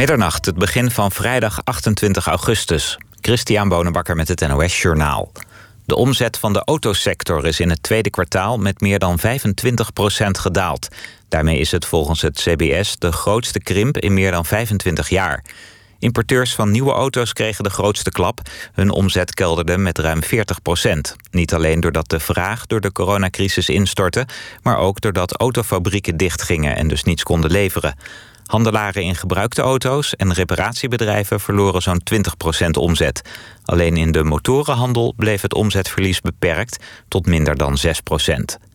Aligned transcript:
Middernacht, 0.00 0.46
het 0.46 0.54
begin 0.54 0.90
van 0.90 1.12
vrijdag 1.12 1.64
28 1.64 2.26
augustus. 2.26 2.98
Christian 3.20 3.68
Bonenbakker 3.68 4.16
met 4.16 4.28
het 4.28 4.48
NOS 4.48 4.82
Journaal. 4.82 5.32
De 5.84 5.94
omzet 5.94 6.38
van 6.38 6.52
de 6.52 6.62
autosector 6.64 7.46
is 7.46 7.60
in 7.60 7.70
het 7.70 7.82
tweede 7.82 8.10
kwartaal 8.10 8.58
met 8.58 8.80
meer 8.80 8.98
dan 8.98 9.18
25% 9.18 9.22
gedaald. 10.30 10.88
Daarmee 11.28 11.58
is 11.58 11.70
het 11.70 11.86
volgens 11.86 12.22
het 12.22 12.40
CBS 12.40 12.98
de 12.98 13.12
grootste 13.12 13.60
krimp 13.60 13.98
in 13.98 14.14
meer 14.14 14.30
dan 14.30 14.44
25 14.44 15.08
jaar. 15.08 15.44
Importeurs 15.98 16.54
van 16.54 16.70
nieuwe 16.70 16.92
auto's 16.92 17.32
kregen 17.32 17.64
de 17.64 17.70
grootste 17.70 18.10
klap. 18.10 18.40
Hun 18.72 18.90
omzet 18.90 19.34
kelderde 19.34 19.78
met 19.78 19.98
ruim 19.98 20.22
40 20.22 20.62
procent. 20.62 21.16
Niet 21.30 21.54
alleen 21.54 21.80
doordat 21.80 22.08
de 22.08 22.20
vraag 22.20 22.66
door 22.66 22.80
de 22.80 22.92
coronacrisis 22.92 23.68
instortte... 23.68 24.26
maar 24.62 24.76
ook 24.76 25.00
doordat 25.00 25.36
autofabrieken 25.36 26.16
dichtgingen 26.16 26.76
en 26.76 26.88
dus 26.88 27.04
niets 27.04 27.22
konden 27.22 27.50
leveren. 27.50 27.94
Handelaren 28.50 29.02
in 29.02 29.14
gebruikte 29.14 29.62
auto's 29.62 30.14
en 30.16 30.32
reparatiebedrijven 30.32 31.40
verloren 31.40 31.82
zo'n 31.82 32.02
20% 32.14 32.70
omzet. 32.70 33.22
Alleen 33.64 33.96
in 33.96 34.12
de 34.12 34.24
motorenhandel 34.24 35.14
bleef 35.16 35.42
het 35.42 35.54
omzetverlies 35.54 36.20
beperkt 36.20 36.84
tot 37.08 37.26
minder 37.26 37.56
dan 37.56 37.78
6% 37.86 38.70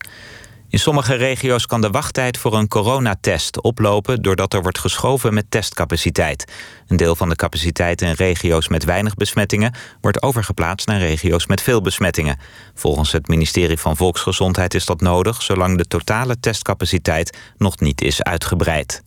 in 0.75 0.81
sommige 0.81 1.13
regio's 1.13 1.66
kan 1.66 1.81
de 1.81 1.89
wachttijd 1.89 2.38
voor 2.38 2.53
een 2.53 2.67
coronatest 2.67 3.61
oplopen 3.61 4.21
doordat 4.21 4.53
er 4.53 4.61
wordt 4.61 4.80
geschoven 4.80 5.33
met 5.33 5.45
testcapaciteit. 5.52 6.52
Een 6.88 6.97
deel 6.97 7.16
van 7.16 7.30
de 7.30 7.35
capaciteit 7.35 8.02
in 8.02 8.11
regio's 8.11 8.67
met 8.67 8.83
weinig 8.83 9.13
besmettingen 9.13 9.73
wordt 10.02 10.21
overgeplaatst 10.21 10.88
naar 10.88 10.99
regio's 10.99 11.47
met 11.47 11.61
veel 11.61 11.81
besmettingen. 11.81 12.39
Volgens 12.73 13.11
het 13.11 13.27
ministerie 13.27 13.77
van 13.77 13.97
Volksgezondheid 13.97 14.73
is 14.73 14.85
dat 14.85 15.02
nodig 15.02 15.41
zolang 15.41 15.77
de 15.77 15.85
totale 15.85 16.39
testcapaciteit 16.39 17.38
nog 17.57 17.80
niet 17.80 18.02
is 18.02 18.23
uitgebreid. 18.23 19.05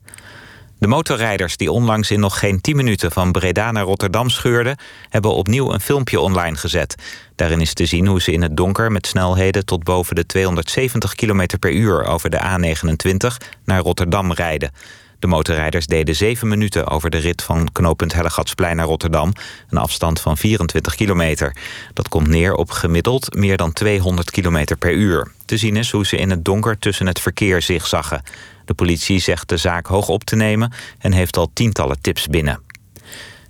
De 0.79 0.87
motorrijders 0.87 1.57
die 1.57 1.73
onlangs 1.73 2.11
in 2.11 2.21
nog 2.21 2.39
geen 2.39 2.61
10 2.61 2.77
minuten 2.77 3.13
van 3.13 3.33
Breda 3.33 3.71
naar 3.73 3.85
Rotterdam 3.85 4.29
scheurden, 4.29 4.77
hebben 5.09 5.35
opnieuw 5.35 5.73
een 5.73 5.81
filmpje 5.81 6.21
online 6.21 6.57
gezet. 6.57 6.95
Daarin 7.35 7.61
is 7.61 7.75
te 7.75 7.87
zien 7.87 8.07
hoe 8.07 8.21
ze 8.21 8.33
in 8.33 8.43
het 8.43 8.57
donker 8.57 8.93
met 8.93 9.07
snelheden 9.07 9.65
tot 9.65 9.85
boven 9.85 10.15
de 10.15 10.27
270 10.27 11.15
km 11.15 11.47
per 11.61 11.73
uur 11.73 12.05
over 12.05 12.31
de 12.31 12.39
A29 12.39 13.47
naar 13.65 13.81
Rotterdam 13.81 14.33
rijden. 14.33 14.71
De 15.19 15.27
motorrijders 15.27 15.87
deden 15.87 16.17
7 16.17 16.49
minuten 16.49 16.87
over 16.87 17.11
de 17.11 17.19
rit 17.19 17.43
van 17.43 17.73
knooppunt 17.73 18.13
Hellegatsplein 18.13 18.77
naar 18.77 18.87
Rotterdam, 18.87 19.33
een 19.69 19.79
afstand 19.79 20.21
van 20.21 20.37
24 20.37 20.95
kilometer. 20.95 21.57
Dat 21.93 22.09
komt 22.09 22.29
neer 22.29 22.55
op 22.55 22.71
gemiddeld 22.71 23.35
meer 23.35 23.57
dan 23.57 23.73
200 23.73 24.31
km 24.31 24.65
per 24.79 24.93
uur. 24.93 25.33
Te 25.45 25.57
zien 25.57 25.77
is 25.77 25.91
hoe 25.91 26.07
ze 26.07 26.17
in 26.17 26.31
het 26.31 26.45
donker 26.45 26.79
tussen 26.79 27.07
het 27.07 27.21
verkeer 27.21 27.63
zigzaggen. 27.63 28.23
De 28.69 28.75
politie 28.75 29.19
zegt 29.19 29.49
de 29.49 29.57
zaak 29.57 29.87
hoog 29.87 30.09
op 30.09 30.25
te 30.25 30.37
nemen 30.37 30.73
en 30.99 31.13
heeft 31.13 31.37
al 31.37 31.51
tientallen 31.53 32.01
tips 32.01 32.27
binnen. 32.27 32.61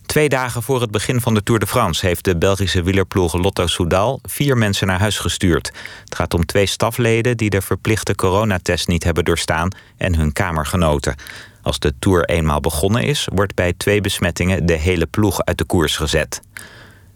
Twee 0.06 0.28
dagen 0.28 0.62
voor 0.62 0.80
het 0.80 0.90
begin 0.90 1.20
van 1.20 1.34
de 1.34 1.42
Tour 1.42 1.60
de 1.60 1.66
France 1.66 2.06
heeft 2.06 2.24
de 2.24 2.36
Belgische 2.36 2.82
wielerploeg 2.82 3.32
Lotto 3.32 3.66
Soudal 3.66 4.18
vier 4.22 4.56
mensen 4.56 4.86
naar 4.86 4.98
huis 4.98 5.18
gestuurd. 5.18 5.72
Het 6.04 6.14
gaat 6.14 6.34
om 6.34 6.46
twee 6.46 6.66
stafleden 6.66 7.36
die 7.36 7.50
de 7.50 7.60
verplichte 7.60 8.14
coronatest 8.14 8.88
niet 8.88 9.04
hebben 9.04 9.24
doorstaan 9.24 9.70
en 9.96 10.14
hun 10.14 10.32
kamergenoten. 10.32 11.14
Als 11.62 11.78
de 11.78 11.94
Tour 11.98 12.24
eenmaal 12.24 12.60
begonnen 12.60 13.02
is, 13.02 13.28
wordt 13.34 13.54
bij 13.54 13.72
twee 13.72 14.00
besmettingen 14.00 14.66
de 14.66 14.76
hele 14.76 15.06
ploeg 15.06 15.44
uit 15.44 15.58
de 15.58 15.64
koers 15.64 15.96
gezet. 15.96 16.40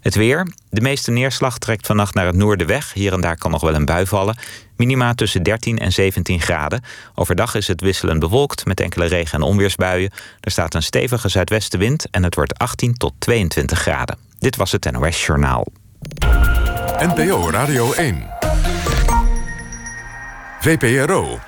Het 0.02 0.14
weer. 0.14 0.46
De 0.70 0.80
meeste 0.80 1.10
neerslag 1.10 1.58
trekt 1.58 1.86
vannacht 1.86 2.14
naar 2.14 2.26
het 2.26 2.36
noorden 2.36 2.66
weg. 2.66 2.92
Hier 2.92 3.12
en 3.12 3.20
daar 3.20 3.36
kan 3.36 3.50
nog 3.50 3.60
wel 3.60 3.74
een 3.74 3.84
bui 3.84 4.06
vallen. 4.06 4.36
Minima 4.76 5.14
tussen 5.14 5.42
13 5.42 5.78
en 5.78 5.92
17 5.92 6.40
graden. 6.40 6.82
Overdag 7.14 7.54
is 7.54 7.68
het 7.68 7.80
wisselend 7.80 8.20
bewolkt 8.20 8.64
met 8.64 8.80
enkele 8.80 9.04
regen- 9.04 9.38
en 9.38 9.46
onweersbuien. 9.46 10.12
Er 10.40 10.50
staat 10.50 10.74
een 10.74 10.82
stevige 10.82 11.28
zuidwestenwind 11.28 12.06
en 12.10 12.22
het 12.22 12.34
wordt 12.34 12.58
18 12.58 12.94
tot 12.94 13.12
22 13.18 13.78
graden. 13.78 14.18
Dit 14.38 14.56
was 14.56 14.72
het 14.72 14.90
NOS 14.92 15.26
Journaal. 15.26 15.66
NPO 16.98 17.50
Radio 17.50 17.92
1. 17.92 18.26
VPRO. 20.60 21.38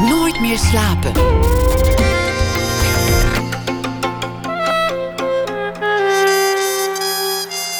Nooit 0.00 0.40
meer 0.40 0.58
slapen. 0.58 1.12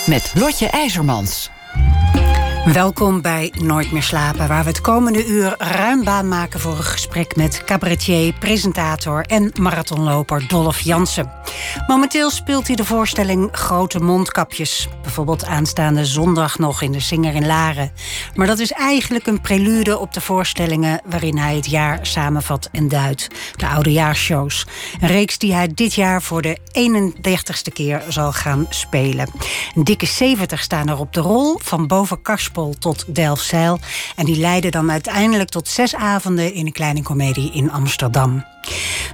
Met 0.07 0.33
Lotje 0.35 0.67
IJzermans. 0.67 1.54
Welkom 2.73 3.23
bij 3.23 3.53
Nooit 3.61 3.93
meer 3.93 4.03
slapen, 4.03 4.49
waar 4.49 4.63
we 4.63 4.69
het 4.71 4.81
komende 4.81 5.27
uur 5.27 5.55
ruim 5.59 6.05
baan 6.05 6.29
maken 6.29 6.61
voor 6.61 6.77
een 6.77 6.83
gesprek 6.83 7.37
met 7.37 7.65
cabaretier, 7.65 8.33
presentator 8.33 9.25
en 9.27 9.53
marathonloper 9.61 10.49
Dolph 10.49 10.81
Jansen. 10.81 11.33
Momenteel 11.87 12.31
speelt 12.31 12.67
hij 12.67 12.77
de 12.77 12.85
voorstelling 12.85 13.49
Grote 13.53 14.01
Mondkapjes, 14.01 14.89
bijvoorbeeld 15.03 15.45
aanstaande 15.45 16.05
zondag 16.05 16.59
nog 16.59 16.83
in 16.83 16.93
de 16.93 17.01
Singer 17.01 17.35
in 17.35 17.47
Laren. 17.47 17.93
Maar 18.35 18.47
dat 18.47 18.59
is 18.59 18.73
eigenlijk 18.73 19.27
een 19.27 19.41
prelude 19.41 19.99
op 19.99 20.13
de 20.13 20.21
voorstellingen 20.21 21.01
waarin 21.05 21.39
hij 21.39 21.55
het 21.55 21.71
jaar 21.71 21.99
samenvat 22.03 22.69
en 22.73 22.89
duidt, 22.89 23.29
de 23.57 23.69
oudejaarsshows. 23.69 24.67
Een 25.01 25.09
reeks 25.09 25.39
die 25.39 25.55
hij 25.55 25.69
dit 25.75 25.95
jaar 25.95 26.23
voor 26.23 26.43
de 26.43 26.59
31ste 26.79 27.73
keer 27.73 28.03
zal 28.09 28.33
gaan 28.33 28.67
spelen. 28.69 29.31
Een 29.75 29.85
dikke 29.85 30.07
70 30.07 30.61
staan 30.61 30.89
er 30.89 30.99
op 30.99 31.13
de 31.13 31.21
rol, 31.21 31.59
van 31.63 31.87
boven 31.87 32.23
Tot 32.79 33.05
Delfzijl. 33.15 33.79
En 34.17 34.25
die 34.25 34.37
leidde 34.37 34.71
dan 34.71 34.91
uiteindelijk 34.91 35.51
tot 35.51 35.69
zes 35.69 35.95
avonden 35.95 36.53
in 36.53 36.67
een 36.67 36.73
kleine 36.73 37.03
komedie 37.03 37.53
in 37.53 37.71
Amsterdam. 37.71 38.45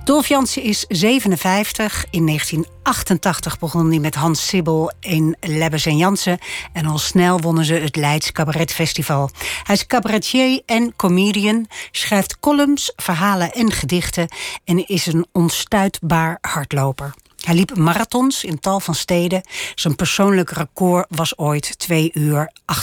Dolf 0.04 0.26
Jansen 0.26 0.62
is 0.62 0.84
57. 0.88 2.06
In 2.10 2.26
1988 2.26 3.58
begon 3.58 3.90
hij 3.90 3.98
met 3.98 4.14
Hans 4.14 4.46
Sibbel 4.46 4.92
in 5.00 5.36
Lebbes 5.40 5.86
en 5.86 5.96
Jansen. 5.96 6.38
En 6.72 6.86
al 6.86 6.98
snel 6.98 7.40
wonnen 7.40 7.64
ze 7.64 7.74
het 7.74 7.96
Leids 7.96 8.32
Cabaret 8.32 8.72
Festival. 8.72 9.30
Hij 9.62 9.74
is 9.74 9.86
cabaretier 9.86 10.62
en 10.66 10.96
comedian, 10.96 11.66
schrijft 11.90 12.40
columns, 12.40 12.92
verhalen 12.96 13.52
en 13.52 13.72
gedichten... 13.72 14.28
en 14.64 14.86
is 14.86 15.06
een 15.06 15.26
onstuitbaar 15.32 16.38
hardloper. 16.40 17.14
Hij 17.40 17.54
liep 17.54 17.76
marathons 17.76 18.44
in 18.44 18.60
tal 18.60 18.80
van 18.80 18.94
steden. 18.94 19.42
Zijn 19.74 19.96
persoonlijk 19.96 20.50
record 20.50 21.06
was 21.08 21.38
ooit 21.38 21.78
2 21.78 22.10
uur 22.14 22.52
28,55. 22.64 22.78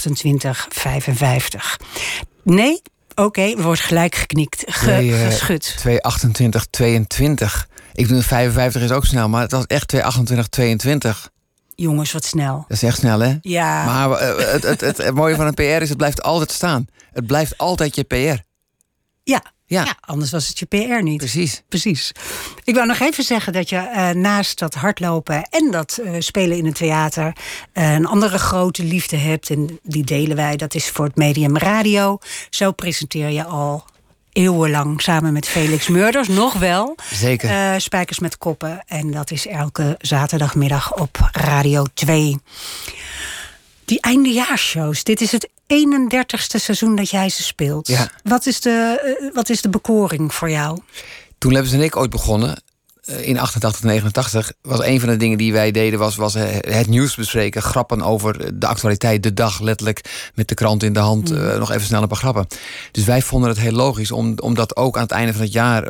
Nee, 2.44 2.82
oké, 3.10 3.22
okay, 3.22 3.58
wordt 3.58 3.82
gelijk 3.82 4.16
geknikt, 4.16 4.64
ge, 4.68 4.90
nee, 4.90 5.10
uh, 5.10 5.26
geschud. 5.26 5.74
228, 5.78 6.66
22. 6.66 7.68
Ik 7.94 8.08
doe 8.08 8.22
55 8.22 8.82
is 8.82 8.92
ook 8.92 9.06
snel, 9.06 9.30
maar 9.30 9.42
het 9.42 9.52
was 9.52 9.66
echt 9.66 9.88
228, 9.88 10.48
22. 10.48 11.30
Jongens, 11.76 12.12
wat 12.12 12.26
snel. 12.26 12.66
Dat 12.68 12.78
is 12.78 12.84
echt 12.84 12.98
snel, 12.98 13.20
hè? 13.20 13.36
Ja. 13.42 13.86
Maar 13.86 14.10
uh, 14.10 14.52
het, 14.52 14.64
het, 14.64 14.82
het, 14.82 14.98
het 14.98 15.14
mooie 15.14 15.36
van 15.36 15.46
een 15.48 15.54
PR 15.54 15.62
is, 15.62 15.90
het 15.90 15.98
blijft 15.98 16.24
altijd 16.24 16.52
staan. 16.52 16.88
Het 17.14 17.28
blijft 17.28 17.58
altijd 17.58 17.96
je 17.96 18.04
PR. 18.04 18.44
Ja, 19.24 19.42
ja. 19.68 19.96
anders 20.00 20.32
was 20.32 20.48
het 20.48 20.60
je 20.60 20.66
PR 20.66 21.04
niet. 21.04 21.18
Precies. 21.18 21.64
Precies. 21.70 22.12
Ik 22.64 22.76
wou 22.76 22.88
nog 22.88 23.00
even 23.00 23.24
zeggen 23.24 23.54
dat 23.54 23.70
je 23.70 23.76
uh, 23.76 24.10
naast 24.10 24.60
dat 24.60 24.74
hardlopen 24.74 25.44
en 25.50 25.72
dat 25.72 26.00
uh, 26.04 26.16
spelen 26.20 26.58
in 26.58 26.66
het 26.66 26.76
theater 26.76 27.36
uh, 27.74 27.94
een 27.94 28.06
andere 28.06 28.38
grote 28.38 28.84
liefde 28.84 29.18
hebt. 29.18 29.50
En 29.50 29.80
die 29.84 30.04
delen 30.04 30.36
wij. 30.36 30.56
Dat 30.56 30.76
is 30.76 30.90
voor 30.90 31.06
het 31.06 31.16
medium 31.16 31.58
radio. 31.58 32.20
Zo 32.50 32.72
presenteer 32.72 33.30
je 33.30 33.44
al 33.44 33.86
eeuwenlang 34.32 35.02
samen 35.02 35.34
met 35.34 35.48
Felix 35.48 35.88
Murders. 35.88 36.28
Nog 36.28 36.54
wel. 36.54 36.96
Zeker. 37.14 37.82
Spijkers 37.82 38.20
met 38.20 38.38
koppen. 38.38 38.84
En 38.86 39.12
dat 39.12 39.32
is 39.32 39.48
elke 39.48 39.96
zaterdagmiddag 40.00 40.94
op 40.94 41.30
Radio 41.32 41.86
2. 41.94 42.38
Die 43.86 44.02
eindejaarsshows. 44.02 45.04
Dit 45.04 45.22
is 45.22 45.32
het 45.32 45.50
31ste 45.68 46.60
seizoen 46.62 46.96
dat 46.96 47.10
jij 47.10 47.30
ze 47.30 47.44
speelt. 47.44 47.88
Ja. 47.88 48.10
Wat, 48.24 48.46
is 48.46 48.60
de, 48.62 49.16
uh, 49.22 49.34
wat 49.34 49.50
is 49.50 49.62
de 49.62 49.70
bekoring 49.70 50.34
voor 50.34 50.50
jou? 50.50 50.80
Toen 51.38 51.52
Lebbes 51.52 51.72
en 51.72 51.82
ik 51.82 51.96
ooit 51.96 52.10
begonnen, 52.10 52.64
uh, 53.06 53.28
in 53.28 53.40
88, 53.40 53.84
89, 53.84 54.52
was 54.62 54.84
een 54.84 55.00
van 55.00 55.10
de 55.10 55.18
dingen 55.18 55.38
die 55.38 55.54
wij 55.54 55.72
deden, 55.72 56.00
was, 56.00 56.16
was 56.16 56.36
uh, 56.36 56.44
het 56.60 56.88
nieuws 56.88 57.16
bespreken. 57.16 57.62
Grappen 57.62 58.02
over 58.02 58.60
de 58.60 58.68
actualiteit, 58.68 59.24
de 59.24 59.34
dag, 59.34 59.60
letterlijk 59.60 60.30
met 60.36 60.48
de 60.48 60.56
krant 60.56 60.84
in 60.84 60.94
de 60.94 61.00
hand. 61.00 61.30
Mm. 61.30 61.60
nog 61.60 61.72
even 61.72 61.86
snel 61.86 62.02
een 62.02 62.08
paar 62.08 62.18
grappen. 62.18 62.48
Dus 62.92 63.04
wij 63.04 63.22
vonden 63.22 63.50
het 63.50 63.60
heel 63.60 63.72
logisch 63.72 64.12
om, 64.12 64.34
om 64.40 64.54
dat 64.54 64.76
ook 64.76 64.96
aan 64.96 65.04
het 65.04 65.12
einde 65.12 65.34
van 65.34 65.42
het 65.42 65.54
jaar 65.54 65.84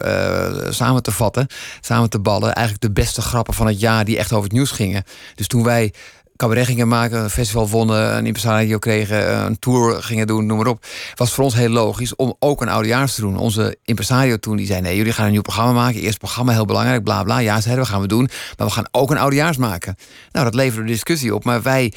samen 0.73 1.03
te 1.03 1.11
vatten. 1.11 1.47
Samen 1.81 2.09
te 2.09 2.19
ballen. 2.19 2.53
Eigenlijk 2.53 2.85
de 2.85 3.01
beste 3.01 3.21
grappen 3.21 3.53
van 3.53 3.67
het 3.67 3.79
jaar 3.79 4.05
die 4.05 4.17
echt 4.17 4.31
over 4.31 4.43
het 4.43 4.53
nieuws 4.53 4.71
gingen. 4.71 5.03
Dus 5.35 5.47
toen 5.47 5.63
wij 5.63 5.93
cabaret 6.37 6.65
gingen 6.65 6.87
maken, 6.87 7.23
een 7.23 7.29
festival 7.29 7.69
wonnen, 7.69 8.17
een 8.17 8.25
impresario 8.25 8.77
kregen, 8.77 9.45
een 9.45 9.59
tour 9.59 10.03
gingen 10.03 10.27
doen, 10.27 10.45
noem 10.45 10.57
maar 10.57 10.67
op. 10.67 10.85
Was 11.15 11.33
voor 11.33 11.43
ons 11.43 11.53
heel 11.53 11.69
logisch 11.69 12.15
om 12.15 12.35
ook 12.39 12.61
een 12.61 12.69
oudejaars 12.69 13.15
te 13.15 13.21
doen. 13.21 13.37
Onze 13.37 13.77
impresario 13.83 14.37
toen 14.37 14.57
die 14.57 14.65
zei: 14.65 14.81
nee, 14.81 14.95
jullie 14.95 15.13
gaan 15.13 15.25
een 15.25 15.31
nieuw 15.31 15.41
programma 15.41 15.71
maken. 15.71 16.01
Eerst 16.01 16.17
programma 16.17 16.51
heel 16.51 16.65
belangrijk, 16.65 17.03
bla 17.03 17.23
bla. 17.23 17.37
Ja, 17.39 17.61
zeiden 17.61 17.83
we 17.83 17.89
gaan 17.89 18.01
we 18.01 18.07
doen. 18.07 18.29
Maar 18.57 18.67
we 18.67 18.73
gaan 18.73 18.87
ook 18.91 19.11
een 19.11 19.17
oudejaars 19.17 19.57
maken. 19.57 19.95
Nou, 20.31 20.45
dat 20.45 20.55
leverde 20.55 20.87
discussie 20.87 21.35
op. 21.35 21.43
Maar 21.43 21.61
wij 21.61 21.93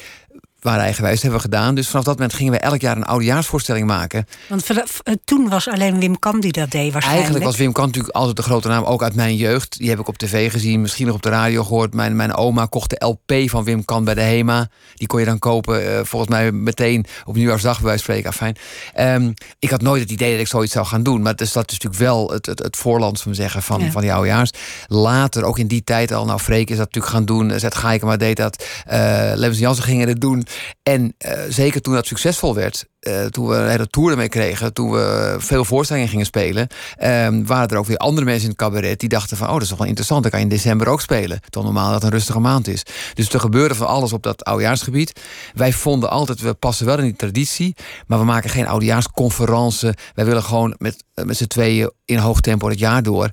waren 0.61 0.81
eigenwijs. 0.83 1.21
Hebben 1.21 1.39
we 1.41 1.45
gedaan. 1.45 1.75
Dus 1.75 1.87
vanaf 1.87 2.05
dat 2.05 2.15
moment 2.15 2.33
gingen 2.33 2.53
we 2.53 2.59
elk 2.59 2.81
jaar 2.81 2.97
een 2.97 3.03
oudejaarsvoorstelling 3.05 3.87
maken. 3.87 4.25
Want 4.49 4.69
eh, 4.69 5.13
toen 5.25 5.49
was 5.49 5.67
alleen 5.67 5.99
Wim 5.99 6.19
Kam 6.19 6.39
die 6.41 6.51
dat 6.51 6.71
deed 6.71 6.91
waarschijnlijk. 6.91 7.11
Eigenlijk 7.13 7.45
was 7.45 7.57
Wim 7.57 7.71
Kant 7.71 7.87
natuurlijk 7.87 8.15
altijd 8.15 8.35
de 8.35 8.43
grote 8.43 8.67
naam, 8.67 8.83
ook 8.83 9.03
uit 9.03 9.15
mijn 9.15 9.35
jeugd. 9.35 9.77
Die 9.77 9.89
heb 9.89 9.99
ik 9.99 10.07
op 10.07 10.17
tv 10.17 10.51
gezien, 10.51 10.81
misschien 10.81 11.05
nog 11.05 11.15
op 11.15 11.21
de 11.21 11.29
radio 11.29 11.63
gehoord. 11.63 11.93
Mijn, 11.93 12.15
mijn 12.15 12.33
oma 12.35 12.65
kocht 12.65 12.89
de 12.89 13.05
LP 13.05 13.49
van 13.49 13.63
Wim 13.63 13.85
Kant 13.85 14.05
bij 14.05 14.13
de 14.13 14.21
HEMA. 14.21 14.69
Die 14.95 15.07
kon 15.07 15.19
je 15.19 15.25
dan 15.25 15.39
kopen, 15.39 15.97
eh, 15.97 15.99
volgens 16.03 16.31
mij 16.31 16.51
meteen 16.51 17.05
op 17.25 17.35
Nieuwjaarsdag 17.35 17.75
bij 17.77 17.85
wijze 17.85 18.03
van 18.03 18.13
spreken. 18.13 18.29
Afijn. 18.29 18.55
Ehm, 18.93 19.31
ik 19.59 19.69
had 19.69 19.81
nooit 19.81 20.01
het 20.01 20.11
idee 20.11 20.31
dat 20.31 20.39
ik 20.41 20.47
zoiets 20.47 20.73
zou 20.73 20.85
gaan 20.85 21.03
doen. 21.03 21.21
Maar 21.21 21.35
dus 21.35 21.51
dat 21.51 21.71
is 21.71 21.77
natuurlijk 21.79 22.01
wel 22.01 22.29
het, 22.31 22.45
het, 22.45 22.59
het 22.59 22.77
voorland 22.77 23.23
we 23.23 23.33
zeggen, 23.33 23.61
van, 23.63 23.81
Ja. 23.81 23.91
van 23.91 24.01
die 24.01 24.13
oudejaars. 24.13 24.51
Later, 24.87 25.43
ook 25.43 25.59
in 25.59 25.67
die 25.67 25.83
tijd 25.83 26.11
al, 26.11 26.25
nou 26.25 26.39
Freek 26.39 26.69
is 26.69 26.77
dat 26.77 26.85
natuurlijk 26.85 27.13
gaan 27.13 27.25
doen. 27.25 27.59
Zet 27.59 27.75
Gaikema 27.75 28.17
deed 28.17 28.37
dat. 28.37 28.63
eh 28.85 28.99
Lemmens 29.35 29.55
en 29.57 29.63
Jansen 29.63 29.83
gingen 29.83 30.07
het 30.07 30.21
doen. 30.21 30.45
En 30.83 31.15
eh, 31.17 31.43
zeker 31.49 31.81
toen 31.81 31.93
dat 31.93 32.07
succesvol 32.07 32.55
werd, 32.55 32.85
eh, 33.01 33.25
toen 33.25 33.47
we 33.47 33.55
een 33.55 33.69
hele 33.69 33.87
tour 33.87 34.11
ermee 34.11 34.29
kregen, 34.29 34.73
toen 34.73 34.91
we 34.91 35.35
veel 35.39 35.65
voorstellingen 35.65 36.09
gingen 36.09 36.25
spelen, 36.25 36.67
ehm, 36.97 37.43
waren 37.43 37.67
er 37.67 37.77
ook 37.77 37.85
weer 37.85 37.97
andere 37.97 38.25
mensen 38.25 38.43
in 38.43 38.49
het 38.49 38.57
cabaret 38.57 38.99
die 38.99 39.09
dachten 39.09 39.37
van, 39.37 39.47
oh, 39.47 39.53
dat 39.53 39.61
is 39.61 39.67
toch 39.67 39.77
wel 39.77 39.87
interessant, 39.87 40.21
dan 40.21 40.31
kan 40.31 40.39
je 40.39 40.45
in 40.45 40.51
december 40.51 40.87
ook 40.87 41.01
spelen. 41.01 41.39
Terwijl 41.39 41.73
normaal 41.73 41.91
dat 41.91 42.03
een 42.03 42.09
rustige 42.09 42.39
maand 42.39 42.67
is. 42.67 42.83
Dus 43.13 43.29
er 43.29 43.39
gebeurde 43.39 43.75
van 43.75 43.87
alles 43.87 44.13
op 44.13 44.23
dat 44.23 44.43
oudejaarsgebied. 44.43 45.19
Wij 45.53 45.73
vonden 45.73 46.09
altijd, 46.09 46.41
we 46.41 46.53
passen 46.53 46.85
wel 46.85 46.97
in 46.97 47.03
die 47.03 47.15
traditie, 47.15 47.75
maar 48.07 48.19
we 48.19 48.25
maken 48.25 48.49
geen 48.49 48.67
oudejaarsconferentie. 48.67 49.89
Wij 50.13 50.25
willen 50.25 50.43
gewoon 50.43 50.75
met, 50.77 51.03
eh, 51.13 51.25
met 51.25 51.37
z'n 51.37 51.47
tweeën 51.47 51.91
in 52.05 52.17
hoog 52.17 52.41
tempo 52.41 52.69
het 52.69 52.79
jaar 52.79 53.03
door. 53.03 53.29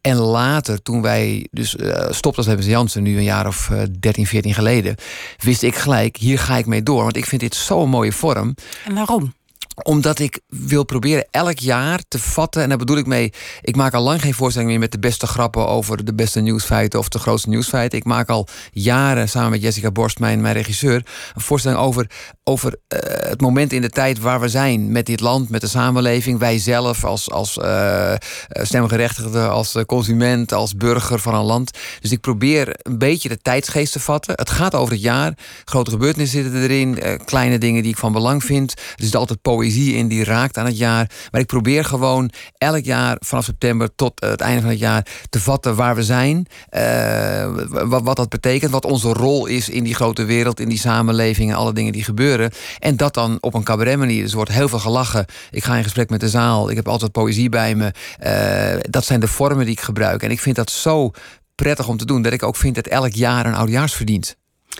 En 0.00 0.16
later, 0.16 0.82
toen 0.82 1.02
wij 1.02 1.48
dus 1.50 1.76
eh 1.76 2.10
stopten 2.10 2.44
Hebben 2.44 2.66
Jansen, 2.66 3.02
nu 3.02 3.16
een 3.16 3.22
jaar 3.22 3.46
of 3.46 3.70
eh, 3.70 3.82
13, 4.00 4.26
14 4.26 4.54
geleden, 4.54 4.96
wist 5.38 5.62
ik 5.62 5.74
gelijk, 5.74 6.16
hier 6.16 6.38
ga 6.38 6.56
ik 6.56 6.66
mee 6.66 6.82
door. 6.82 7.02
Want 7.02 7.16
ik 7.16 7.26
vind 7.26 7.40
dit 7.40 7.54
zo'n 7.54 7.88
mooie 7.88 8.12
vorm 8.12 8.54
En? 8.84 8.94
Waarom? 9.12 9.32
Omdat 9.74 10.18
ik 10.18 10.40
wil 10.46 10.84
proberen 10.84 11.26
elk 11.30 11.58
jaar 11.58 12.00
te 12.08 12.18
vatten. 12.18 12.62
En 12.62 12.68
daar 12.68 12.78
bedoel 12.78 12.96
ik 12.96 13.06
mee. 13.06 13.32
Ik 13.60 13.76
maak 13.76 13.94
al 13.94 14.02
lang 14.02 14.20
geen 14.20 14.34
voorstelling 14.34 14.70
meer 14.70 14.78
met 14.78 14.92
de 14.92 14.98
beste 14.98 15.26
grappen 15.26 15.68
over 15.68 16.04
de 16.04 16.14
beste 16.14 16.40
nieuwsfeiten 16.40 16.98
of 16.98 17.08
de 17.08 17.18
grootste 17.18 17.48
nieuwsfeiten. 17.48 17.98
Ik 17.98 18.04
maak 18.04 18.28
al 18.28 18.48
jaren 18.72 19.28
samen 19.28 19.50
met 19.50 19.62
Jessica 19.62 19.90
Borst, 19.90 20.18
mijn, 20.18 20.40
mijn 20.40 20.54
regisseur, 20.54 21.06
een 21.34 21.40
voorstelling 21.40 21.80
over, 21.80 22.10
over 22.44 22.76
eh, 22.88 22.98
het 23.28 23.40
moment 23.40 23.72
in 23.72 23.80
de 23.80 23.88
tijd 23.88 24.18
waar 24.18 24.40
we 24.40 24.48
zijn 24.48 24.92
met 24.92 25.06
dit 25.06 25.20
land, 25.20 25.48
met 25.48 25.60
de 25.60 25.68
samenleving. 25.68 26.38
Wij 26.38 26.58
zelf 26.58 27.04
als, 27.04 27.30
als 27.30 27.58
eh, 27.58 28.14
stemgerechtigde, 28.48 29.48
als 29.48 29.76
consument, 29.86 30.52
als 30.52 30.76
burger 30.76 31.18
van 31.18 31.34
een 31.34 31.44
land. 31.44 31.78
Dus 32.00 32.12
ik 32.12 32.20
probeer 32.20 32.68
een 32.82 32.98
beetje 32.98 33.28
de 33.28 33.38
tijdsgeest 33.38 33.92
te 33.92 34.00
vatten. 34.00 34.34
Het 34.34 34.50
gaat 34.50 34.74
over 34.74 34.92
het 34.92 35.02
jaar. 35.02 35.34
Grote 35.64 35.90
gebeurtenissen 35.90 36.42
zitten 36.42 36.62
erin. 36.62 37.18
kleine 37.24 37.58
dingen 37.58 37.82
die 37.82 37.92
ik 37.92 37.98
van 37.98 38.12
belang 38.12 38.44
vind. 38.44 38.70
Er 38.72 39.04
zit 39.04 39.16
altijd 39.16 39.42
poëzie 39.42 39.61
in 39.70 40.08
die 40.08 40.24
raakt 40.24 40.58
aan 40.58 40.66
het 40.66 40.78
jaar. 40.78 41.10
Maar 41.30 41.40
ik 41.40 41.46
probeer 41.46 41.84
gewoon 41.84 42.30
elk 42.58 42.84
jaar 42.84 43.16
vanaf 43.20 43.44
september 43.44 43.94
tot 43.94 44.20
eh, 44.20 44.30
het 44.30 44.40
einde 44.40 44.60
van 44.60 44.70
het 44.70 44.78
jaar 44.78 45.06
te 45.28 45.40
vatten 45.40 45.74
waar 45.74 45.94
we 45.94 46.02
zijn. 46.02 46.46
eh, 46.68 47.50
wat, 47.68 48.02
wat 48.02 48.16
dat 48.16 48.28
betekent. 48.28 48.70
Wat 48.70 48.84
onze 48.84 49.12
rol 49.12 49.46
is 49.46 49.68
in 49.68 49.84
die 49.84 49.94
grote 49.94 50.24
wereld, 50.24 50.60
in 50.60 50.68
die 50.68 50.78
samenleving 50.78 51.50
en 51.50 51.56
alle 51.56 51.72
dingen 51.72 51.92
die 51.92 52.04
gebeuren. 52.04 52.50
En 52.78 52.96
dat 52.96 53.14
dan 53.14 53.38
op 53.40 53.54
een 53.54 53.64
cabaret 53.64 53.98
manier. 53.98 54.22
Dus 54.22 54.30
er 54.30 54.36
wordt 54.36 54.52
heel 54.52 54.68
veel 54.68 54.78
gelachen. 54.78 55.24
Ik 55.50 55.64
ga 55.64 55.76
in 55.76 55.82
gesprek 55.82 56.10
met 56.10 56.20
de 56.20 56.28
zaal. 56.28 56.70
Ik 56.70 56.76
heb 56.76 56.88
altijd 56.88 57.12
poëzie 57.12 57.48
bij 57.48 57.74
me. 57.74 57.92
Eh, 58.18 58.80
dat 58.80 59.04
zijn 59.04 59.20
de 59.20 59.28
vormen 59.28 59.64
die 59.64 59.74
ik 59.74 59.80
gebruik. 59.80 60.22
En 60.22 60.30
ik 60.30 60.40
vind 60.40 60.56
dat 60.56 60.70
zo 60.70 61.10
prettig 61.54 61.88
om 61.88 61.96
te 61.96 62.04
doen. 62.04 62.22
Dat 62.22 62.32
ik 62.32 62.42
ook 62.42 62.56
vind 62.56 62.74
dat 62.74 62.86
elk 62.86 63.12
jaar 63.12 63.46
een 63.46 63.54
oudjaars 63.54 63.94
verdient. 63.94 64.36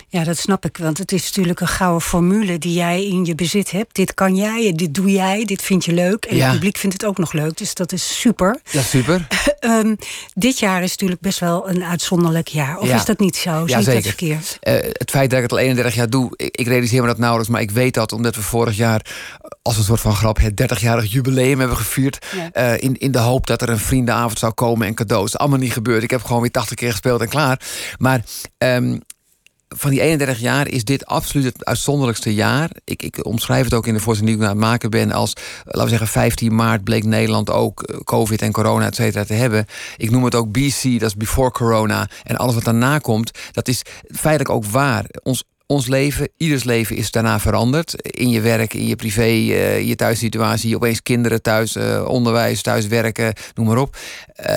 Ja, 0.09 0.23
dat 0.23 0.37
snap 0.37 0.65
ik. 0.65 0.77
Want 0.77 0.97
het 0.97 1.11
is 1.11 1.23
natuurlijk 1.25 1.59
een 1.59 1.67
gouden 1.67 2.01
formule 2.01 2.57
die 2.57 2.73
jij 2.73 3.05
in 3.07 3.25
je 3.25 3.35
bezit 3.35 3.71
hebt. 3.71 3.95
Dit 3.95 4.13
kan 4.13 4.35
jij, 4.35 4.73
dit 4.75 4.93
doe 4.93 5.11
jij, 5.11 5.45
dit 5.45 5.61
vind 5.61 5.85
je 5.85 5.93
leuk. 5.93 6.25
En 6.25 6.35
Ja. 6.35 6.43
het 6.45 6.53
publiek 6.53 6.77
vindt 6.77 6.95
het 7.01 7.05
ook 7.05 7.17
nog 7.17 7.33
leuk. 7.33 7.57
Dus 7.57 7.73
dat 7.73 7.91
is 7.91 8.19
super. 8.19 8.59
Ja, 8.71 8.81
super. 8.81 9.27
Ehm, 9.59 9.95
dit 10.33 10.59
jaar 10.59 10.83
is 10.83 10.89
natuurlijk 10.91 11.21
best 11.21 11.39
wel 11.39 11.69
een 11.69 11.83
uitzonderlijk 11.83 12.47
jaar. 12.47 12.77
Of 12.77 12.87
Ja. 12.87 12.95
is 12.95 13.05
dat 13.05 13.19
niet 13.19 13.35
zo? 13.35 13.51
Zie 13.59 13.69
Ja, 13.69 13.77
ik 13.79 13.85
dat 13.85 13.93
zeker. 13.93 14.01
verkeerd? 14.09 14.57
Eh, 14.61 14.73
het 14.91 15.09
feit 15.09 15.29
dat 15.29 15.37
ik 15.37 15.43
het 15.43 15.51
al 15.51 15.57
31 15.57 15.95
jaar 15.95 16.09
doe, 16.09 16.31
ik, 16.35 16.57
ik 16.57 16.67
realiseer 16.67 17.01
me 17.01 17.07
dat 17.07 17.17
nauwelijks, 17.17 17.51
maar 17.51 17.61
ik 17.61 17.71
weet 17.71 17.93
dat 17.93 18.11
omdat 18.11 18.35
we 18.35 18.41
vorig 18.41 18.75
jaar 18.75 19.05
als 19.61 19.77
een 19.77 19.83
soort 19.83 19.99
van 20.01 20.15
grap 20.15 20.37
het 20.39 20.55
30-jarig 20.61 21.11
jubileum 21.11 21.59
hebben 21.59 21.77
gevierd. 21.77 22.25
Ja. 22.35 22.49
eh, 22.51 22.83
in, 22.83 22.97
in 22.97 23.11
de 23.11 23.19
hoop 23.19 23.47
dat 23.47 23.61
er 23.61 23.69
een 23.69 23.79
vriendenavond 23.79 24.39
zou 24.39 24.53
komen 24.53 24.87
en 24.87 24.93
cadeaus. 24.93 25.37
Allemaal 25.37 25.59
niet 25.59 25.73
gebeurd. 25.73 26.03
Ik 26.03 26.11
heb 26.11 26.23
gewoon 26.23 26.41
weer 26.41 26.51
80 26.51 26.75
keer 26.75 26.91
gespeeld 26.91 27.21
en 27.21 27.29
klaar. 27.29 27.59
Maar 27.97 28.21
ehm, 28.57 28.97
van 29.75 29.89
die 29.89 30.01
31 30.01 30.39
jaar 30.39 30.67
is 30.67 30.83
dit 30.83 31.05
absoluut 31.05 31.45
het 31.45 31.65
uitzonderlijkste 31.65 32.33
jaar. 32.33 32.69
Ik, 32.83 33.03
ik 33.03 33.25
omschrijf 33.25 33.63
het 33.63 33.73
ook 33.73 33.87
in 33.87 33.93
de 33.93 33.99
voorstelling 33.99 34.35
die 34.35 34.45
ik 34.45 34.51
aan 34.51 34.57
het 34.57 34.65
maken 34.65 34.89
ben 34.89 35.11
als, 35.11 35.33
laten 35.65 35.83
we 35.83 35.89
zeggen, 35.89 36.07
15 36.07 36.55
maart 36.55 36.83
bleek 36.83 37.03
Nederland 37.03 37.49
ook 37.49 37.83
eh, 37.83 37.99
COVID 37.99 38.41
en 38.41 38.51
corona, 38.51 38.85
et 38.85 38.95
cetera, 38.95 39.23
te 39.23 39.33
hebben. 39.33 39.65
Ik 39.97 40.11
noem 40.11 40.23
het 40.23 40.35
ook 40.35 40.51
BC, 40.51 40.83
dat 40.83 41.09
is 41.09 41.15
before 41.15 41.51
corona. 41.51 42.09
En 42.23 42.37
alles 42.37 42.53
wat 42.53 42.63
daarna 42.63 42.97
komt, 42.97 43.31
dat 43.51 43.67
is 43.67 43.81
feitelijk 44.11 44.49
ook 44.49 44.65
waar. 44.65 45.05
Ons 45.23 45.43
ons 45.65 45.87
leven, 45.87 46.29
ieders 46.37 46.63
leven 46.63 46.95
is 46.95 47.11
daarna 47.11 47.39
veranderd. 47.39 48.01
In 48.01 48.29
je 48.29 48.41
werk, 48.41 48.73
in 48.73 48.87
je 48.87 48.95
privé, 48.95 49.25
in 49.25 49.85
je 49.85 49.95
thuissituatie. 49.95 50.75
Opeens 50.75 51.01
kinderen 51.01 51.41
thuis, 51.41 51.75
eh, 51.75 52.05
onderwijs, 52.07 52.61
thuis 52.61 52.87
werken, 52.87 53.33
noem 53.53 53.67
maar 53.67 53.77
op. 53.77 53.97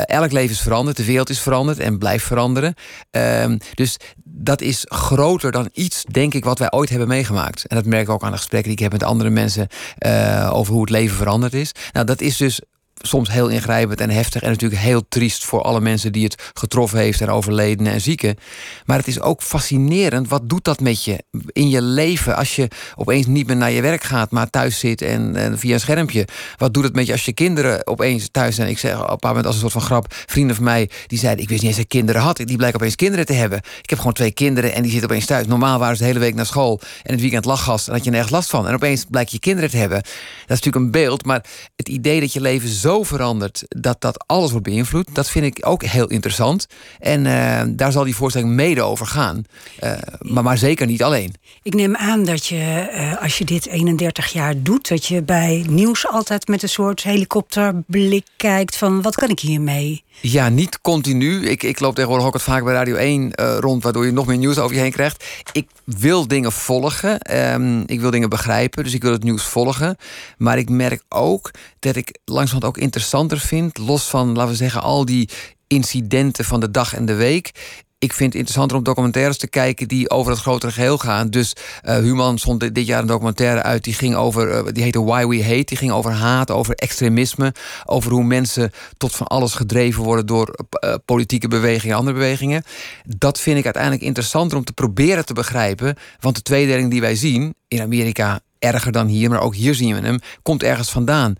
Elk 0.04 0.32
leven 0.32 0.50
is 0.50 0.60
veranderd. 0.60 0.96
De 0.96 1.04
wereld 1.04 1.30
is 1.30 1.40
veranderd 1.40 1.78
en 1.78 1.98
blijft 1.98 2.24
veranderen. 2.24 2.74
Ehm, 3.10 3.58
dus 3.74 3.96
dat 4.38 4.60
is 4.60 4.84
groter 4.88 5.52
dan 5.52 5.68
iets, 5.72 6.04
denk 6.10 6.34
ik, 6.34 6.44
wat 6.44 6.58
wij 6.58 6.72
ooit 6.72 6.88
hebben 6.88 7.08
meegemaakt. 7.08 7.64
En 7.64 7.76
dat 7.76 7.84
merk 7.84 8.02
ik 8.02 8.08
ook 8.08 8.22
aan 8.22 8.30
de 8.30 8.36
gesprekken 8.36 8.68
die 8.70 8.78
ik 8.78 8.92
heb 8.92 9.00
met 9.00 9.08
andere 9.08 9.30
mensen... 9.30 9.68
eh, 9.98 10.50
over 10.52 10.72
hoe 10.72 10.80
het 10.80 10.90
leven 10.90 11.16
veranderd 11.16 11.54
is. 11.54 11.72
Nou, 11.92 12.06
dat 12.06 12.20
is 12.20 12.36
dus 12.36 12.60
soms 13.02 13.30
heel 13.30 13.48
ingrijpend 13.48 14.00
en 14.00 14.10
heftig. 14.10 14.42
En 14.42 14.50
natuurlijk 14.50 14.80
heel 14.80 15.08
triest 15.08 15.44
voor 15.44 15.62
alle 15.62 15.80
mensen 15.80 16.12
die 16.12 16.24
het 16.24 16.50
getroffen 16.54 16.98
heeft 16.98 17.20
en 17.20 17.28
overledenen 17.28 17.92
en 17.92 18.00
zieken. 18.00 18.36
Maar 18.84 18.98
het 18.98 19.06
is 19.06 19.20
ook 19.20 19.42
fascinerend. 19.42 20.28
Wat 20.28 20.48
doet 20.48 20.64
dat 20.64 20.80
met 20.80 21.04
je 21.04 21.24
in 21.52 21.68
je 21.68 21.82
leven 21.82 22.36
als 22.36 22.56
je 22.56 22.68
opeens 22.94 23.26
niet 23.26 23.46
meer 23.46 23.56
naar 23.56 23.70
je 23.70 23.80
werk 23.80 24.02
gaat, 24.02 24.30
maar 24.30 24.50
thuis 24.50 24.78
zit 24.78 25.02
en, 25.02 25.36
en 25.36 25.58
via 25.58 25.74
een 25.74 25.80
schermpje? 25.80 26.28
Wat 26.56 26.74
doet 26.74 26.84
het 26.84 26.94
met 26.94 27.06
je 27.06 27.12
als 27.12 27.24
je 27.24 27.32
kinderen 27.32 27.86
opeens 27.86 28.28
thuis 28.30 28.54
zijn? 28.54 28.68
Ik 28.68 28.78
zeg 28.78 29.02
op 29.02 29.10
een 29.10 29.16
paar 29.16 29.30
moment 29.30 29.46
als 29.46 29.54
een 29.54 29.60
soort 29.60 29.72
van 29.72 29.82
grap. 29.82 30.06
Vrienden 30.26 30.56
van 30.56 30.64
mij 30.64 30.90
die 31.06 31.18
zeiden: 31.18 31.42
Ik 31.42 31.48
wist 31.48 31.60
niet 31.60 31.70
eens 31.70 31.80
dat 31.80 31.92
ik 31.92 31.98
kinderen 31.98 32.22
had. 32.22 32.36
Die 32.36 32.56
blijken 32.56 32.80
opeens 32.80 32.96
kinderen 32.96 33.26
te 33.26 33.32
hebben. 33.32 33.58
Ik 33.58 33.90
heb 33.90 33.98
gewoon 33.98 34.14
twee 34.14 34.32
kinderen 34.32 34.74
en 34.74 34.82
die 34.82 34.90
zitten 34.90 35.10
opeens 35.10 35.26
thuis. 35.26 35.46
Normaal 35.46 35.78
waren 35.78 35.96
ze 35.96 36.02
de 36.02 36.08
hele 36.08 36.20
week 36.20 36.34
naar 36.34 36.46
school 36.46 36.80
en 37.02 37.12
het 37.12 37.20
weekend 37.20 37.44
lachgas 37.44 37.86
en 37.86 37.92
had 37.92 38.04
je 38.04 38.10
nergens 38.10 38.32
last 38.32 38.50
van. 38.50 38.68
En 38.68 38.74
opeens 38.74 39.04
blijkt 39.10 39.30
je 39.30 39.38
kinderen 39.38 39.70
te 39.70 39.76
hebben. 39.76 40.02
Dat 40.02 40.56
is 40.58 40.64
natuurlijk 40.64 40.84
een 40.84 40.90
beeld, 40.90 41.24
maar 41.24 41.44
het 41.76 41.88
idee 41.88 42.20
dat 42.20 42.32
je 42.32 42.40
leven 42.40 42.68
zo 42.68 42.95
verandert 43.04 43.64
dat 43.68 44.00
dat 44.00 44.24
alles 44.26 44.50
wordt 44.50 44.66
beïnvloed, 44.66 45.14
dat 45.14 45.30
vind 45.30 45.44
ik 45.44 45.66
ook 45.66 45.82
heel 45.82 46.06
interessant. 46.06 46.66
En 46.98 47.26
eh, 47.26 47.62
daar 47.68 47.92
zal 47.92 48.04
die 48.04 48.16
voorstelling 48.16 48.50
mede 48.50 48.82
over 48.82 49.06
gaan. 49.06 49.44
Eh, 49.78 49.92
maar, 50.18 50.42
maar 50.42 50.58
zeker 50.58 50.86
niet 50.86 51.02
alleen. 51.02 51.34
Ik 51.62 51.74
neem 51.74 51.96
aan 51.96 52.24
dat 52.24 52.46
je, 52.46 52.88
eh, 52.92 53.22
als 53.22 53.38
je 53.38 53.44
dit 53.44 53.66
31 53.66 54.32
jaar 54.32 54.62
doet, 54.62 54.88
dat 54.88 55.06
je 55.06 55.22
bij 55.22 55.64
nieuws 55.68 56.06
altijd 56.06 56.48
met 56.48 56.62
een 56.62 56.68
soort 56.68 57.02
helikopterblik 57.02 58.26
kijkt 58.36 58.76
van 58.76 59.02
wat 59.02 59.14
kan 59.14 59.28
ik 59.28 59.40
hiermee? 59.40 60.04
Ja, 60.20 60.48
niet 60.48 60.80
continu. 60.80 61.48
Ik, 61.48 61.62
ik 61.62 61.80
loop 61.80 61.94
tegenwoordig 61.94 62.26
ook 62.26 62.32
wat 62.32 62.42
vaak 62.42 62.64
bij 62.64 62.74
Radio 62.74 62.94
1 62.94 63.32
eh, 63.32 63.56
rond, 63.60 63.82
waardoor 63.82 64.06
je 64.06 64.12
nog 64.12 64.26
meer 64.26 64.36
nieuws 64.36 64.58
over 64.58 64.76
je 64.76 64.82
heen 64.82 64.92
krijgt. 64.92 65.24
Ik 65.52 65.68
wil 65.84 66.26
dingen 66.26 66.52
volgen. 66.52 67.20
Ehm, 67.20 67.80
ik 67.86 68.00
wil 68.00 68.10
dingen 68.10 68.28
begrijpen, 68.28 68.84
dus 68.84 68.94
ik 68.94 69.02
wil 69.02 69.12
het 69.12 69.22
nieuws 69.22 69.42
volgen. 69.42 69.96
Maar 70.38 70.58
ik 70.58 70.68
merk 70.68 71.02
ook 71.08 71.50
dat 71.78 71.96
ik 71.96 72.18
langzamerhand 72.24 72.76
ook 72.76 72.82
interessanter 72.82 73.38
vind, 73.38 73.78
los 73.78 74.04
van, 74.04 74.32
laten 74.32 74.50
we 74.50 74.56
zeggen, 74.56 74.82
al 74.82 75.04
die 75.04 75.28
incidenten 75.66 76.44
van 76.44 76.60
de 76.60 76.70
dag 76.70 76.94
en 76.94 77.06
de 77.06 77.14
week. 77.14 77.50
Ik 77.98 78.12
vind 78.12 78.28
het 78.32 78.34
interessanter 78.34 78.76
om 78.76 78.82
documentaires 78.82 79.38
te 79.38 79.48
kijken 79.48 79.88
die 79.88 80.10
over 80.10 80.32
het 80.32 80.40
grotere 80.40 80.72
geheel 80.72 80.98
gaan. 80.98 81.30
Dus 81.30 81.52
eh 81.82 81.96
Human 81.96 82.38
zond 82.38 82.74
dit- 82.74 82.86
jaar 82.86 83.00
een 83.00 83.06
documentaire 83.06 83.62
uit. 83.62 83.84
Die 83.84 83.94
ging 83.94 84.14
over, 84.14 84.50
eh, 84.50 84.72
die 84.72 84.82
heette 84.82 85.04
Why 85.04 85.26
We 85.26 85.42
Hate. 85.44 85.64
Die 85.64 85.76
ging 85.76 85.92
over 85.92 86.12
haat, 86.12 86.50
over 86.50 86.74
extremisme. 86.74 87.54
Over 87.84 88.12
hoe 88.12 88.24
mensen 88.24 88.70
tot 88.96 89.14
van 89.14 89.26
alles 89.26 89.54
gedreven 89.54 90.02
worden 90.02 90.26
door 90.26 90.48
eh, 90.70 90.94
politieke 91.04 91.48
bewegingen 91.48 91.92
en 91.94 91.98
andere 92.00 92.16
bewegingen. 92.16 92.62
Dat 93.04 93.40
vind 93.40 93.58
ik 93.58 93.64
uiteindelijk 93.64 94.02
interessanter 94.02 94.58
om 94.58 94.64
te 94.64 94.72
proberen 94.72 95.26
te 95.26 95.32
begrijpen. 95.34 95.96
Want 96.20 96.36
de 96.36 96.42
tweedeling 96.42 96.90
die 96.90 97.00
wij 97.00 97.14
zien, 97.14 97.54
in 97.68 97.80
Amerika 97.80 98.40
erger 98.58 98.92
dan 98.92 99.06
hier, 99.06 99.30
maar 99.30 99.40
ook 99.40 99.54
hier 99.54 99.74
zien 99.74 99.94
we 99.94 100.00
hem, 100.00 100.18
komt 100.42 100.62
ergens 100.62 100.90
vandaan. 100.90 101.34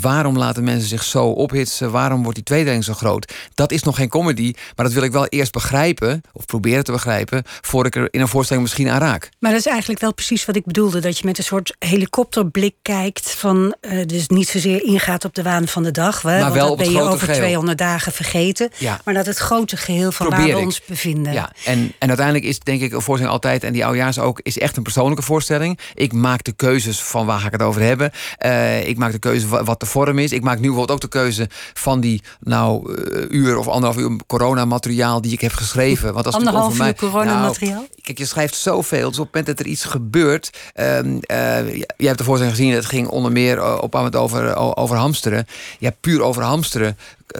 Waarom 0.00 0.38
laten 0.38 0.64
mensen 0.64 0.88
zich 0.88 1.02
zo 1.02 1.24
ophitsen? 1.26 1.90
Waarom 1.90 2.20
wordt 2.22 2.34
die 2.36 2.44
tweedeling 2.44 2.84
zo 2.84 2.92
groot? 2.94 3.32
Dat 3.54 3.72
is 3.72 3.82
nog 3.82 3.96
geen 3.96 4.08
comedy, 4.08 4.52
maar 4.76 4.84
dat 4.86 4.94
wil 4.94 5.02
ik 5.02 5.12
wel 5.12 5.26
eerst 5.26 5.52
begrijpen, 5.52 6.20
of 6.32 6.44
proberen 6.46 6.84
te 6.84 6.92
begrijpen, 6.92 7.42
voordat 7.60 7.94
ik 7.94 8.02
er 8.02 8.08
in 8.10 8.20
een 8.20 8.28
voorstelling 8.28 8.64
misschien 8.64 8.88
aan 8.88 8.98
raak. 9.00 9.28
Maar 9.38 9.50
dat 9.50 9.60
is 9.60 9.66
eigenlijk 9.66 10.00
wel 10.00 10.14
precies 10.14 10.44
wat 10.44 10.56
ik 10.56 10.64
bedoelde. 10.64 11.00
Dat 11.00 11.18
je 11.18 11.26
met 11.26 11.38
een 11.38 11.44
soort 11.44 11.76
helikopterblik 11.78 12.74
kijkt. 12.82 13.30
Van, 13.30 13.74
uh, 13.80 14.06
dus 14.06 14.28
niet 14.28 14.48
zozeer 14.48 14.84
ingaat 14.84 15.24
op 15.24 15.34
de 15.34 15.42
waan 15.42 15.68
van 15.68 15.82
de 15.82 15.90
dag. 15.90 16.22
Hè, 16.22 16.40
maar 16.40 16.52
wel 16.52 16.68
dat 16.68 16.76
ben 16.76 16.90
je 16.90 17.00
over 17.00 17.18
geheel. 17.18 17.40
200 17.40 17.78
dagen 17.78 18.12
vergeten. 18.12 18.70
Ja. 18.78 19.00
Maar 19.04 19.14
dat 19.14 19.26
het 19.26 19.38
grote 19.38 19.76
geheel 19.76 20.12
van 20.12 20.26
Probeer 20.26 20.44
waar 20.46 20.54
we 20.54 20.60
ik. 20.60 20.66
ons 20.66 20.84
bevinden. 20.84 21.32
Ja, 21.32 21.52
en, 21.64 21.92
en 21.98 22.08
uiteindelijk 22.08 22.46
is 22.46 22.58
denk 22.58 22.80
ik 22.80 22.92
een 22.92 23.00
voorstelling 23.02 23.34
altijd, 23.34 23.64
en 23.64 23.72
die 23.72 23.84
oudejaars 23.84 24.18
ook, 24.18 24.40
is 24.42 24.58
echt 24.58 24.76
een 24.76 24.82
persoonlijke 24.82 25.22
voorstelling. 25.22 25.78
Ik 25.94 26.12
maak 26.12 26.44
de 26.44 26.52
keuzes 26.52 27.00
van 27.02 27.26
waar 27.26 27.38
ga 27.40 27.46
ik 27.46 27.52
het 27.52 27.62
over 27.62 27.82
hebben. 27.82 28.10
Uh, 28.46 28.88
ik 28.88 28.96
maak 28.96 29.12
de 29.12 29.18
keuze 29.18 29.48
wa- 29.48 29.64
wat 29.64 29.78
de 29.82 29.88
vorm 29.88 30.18
is. 30.18 30.32
Ik 30.32 30.42
maak 30.42 30.56
nu 30.56 30.66
bijvoorbeeld 30.66 30.90
ook 30.90 31.10
de 31.10 31.18
keuze 31.18 31.48
van 31.74 32.00
die 32.00 32.22
nou 32.40 32.92
uh, 32.92 33.24
uur 33.28 33.58
of 33.58 33.68
anderhalf 33.68 33.96
uur 33.96 34.16
coronamateriaal 34.26 35.20
die 35.20 35.32
ik 35.32 35.40
heb 35.40 35.52
geschreven. 35.52 36.12
Want 36.12 36.24
dat 36.24 36.32
is 36.32 36.38
Anderhalf 36.38 36.72
uur 36.72 36.78
mij. 36.78 36.94
coronamateriaal? 36.94 37.74
Nou, 37.74 37.88
kijk, 38.02 38.18
je 38.18 38.26
schrijft 38.26 38.54
zoveel. 38.54 39.08
Dus 39.08 39.18
op 39.18 39.24
het 39.24 39.34
moment 39.34 39.46
dat 39.46 39.66
er 39.66 39.72
iets 39.72 39.84
gebeurt. 39.84 40.50
Um, 40.74 41.06
uh, 41.06 41.20
je 41.96 42.06
hebt 42.06 42.18
de 42.18 42.24
voorstelling 42.24 42.56
gezien, 42.56 42.72
het 42.72 42.86
ging 42.86 43.08
onder 43.08 43.32
meer 43.32 43.80
op 43.80 43.96
aan 43.96 44.04
het 44.04 44.16
over, 44.16 44.56
over 44.76 44.96
hamsteren. 44.96 45.46
Ja, 45.78 45.90
puur 46.00 46.22
over 46.22 46.42
hamsteren 46.42 46.96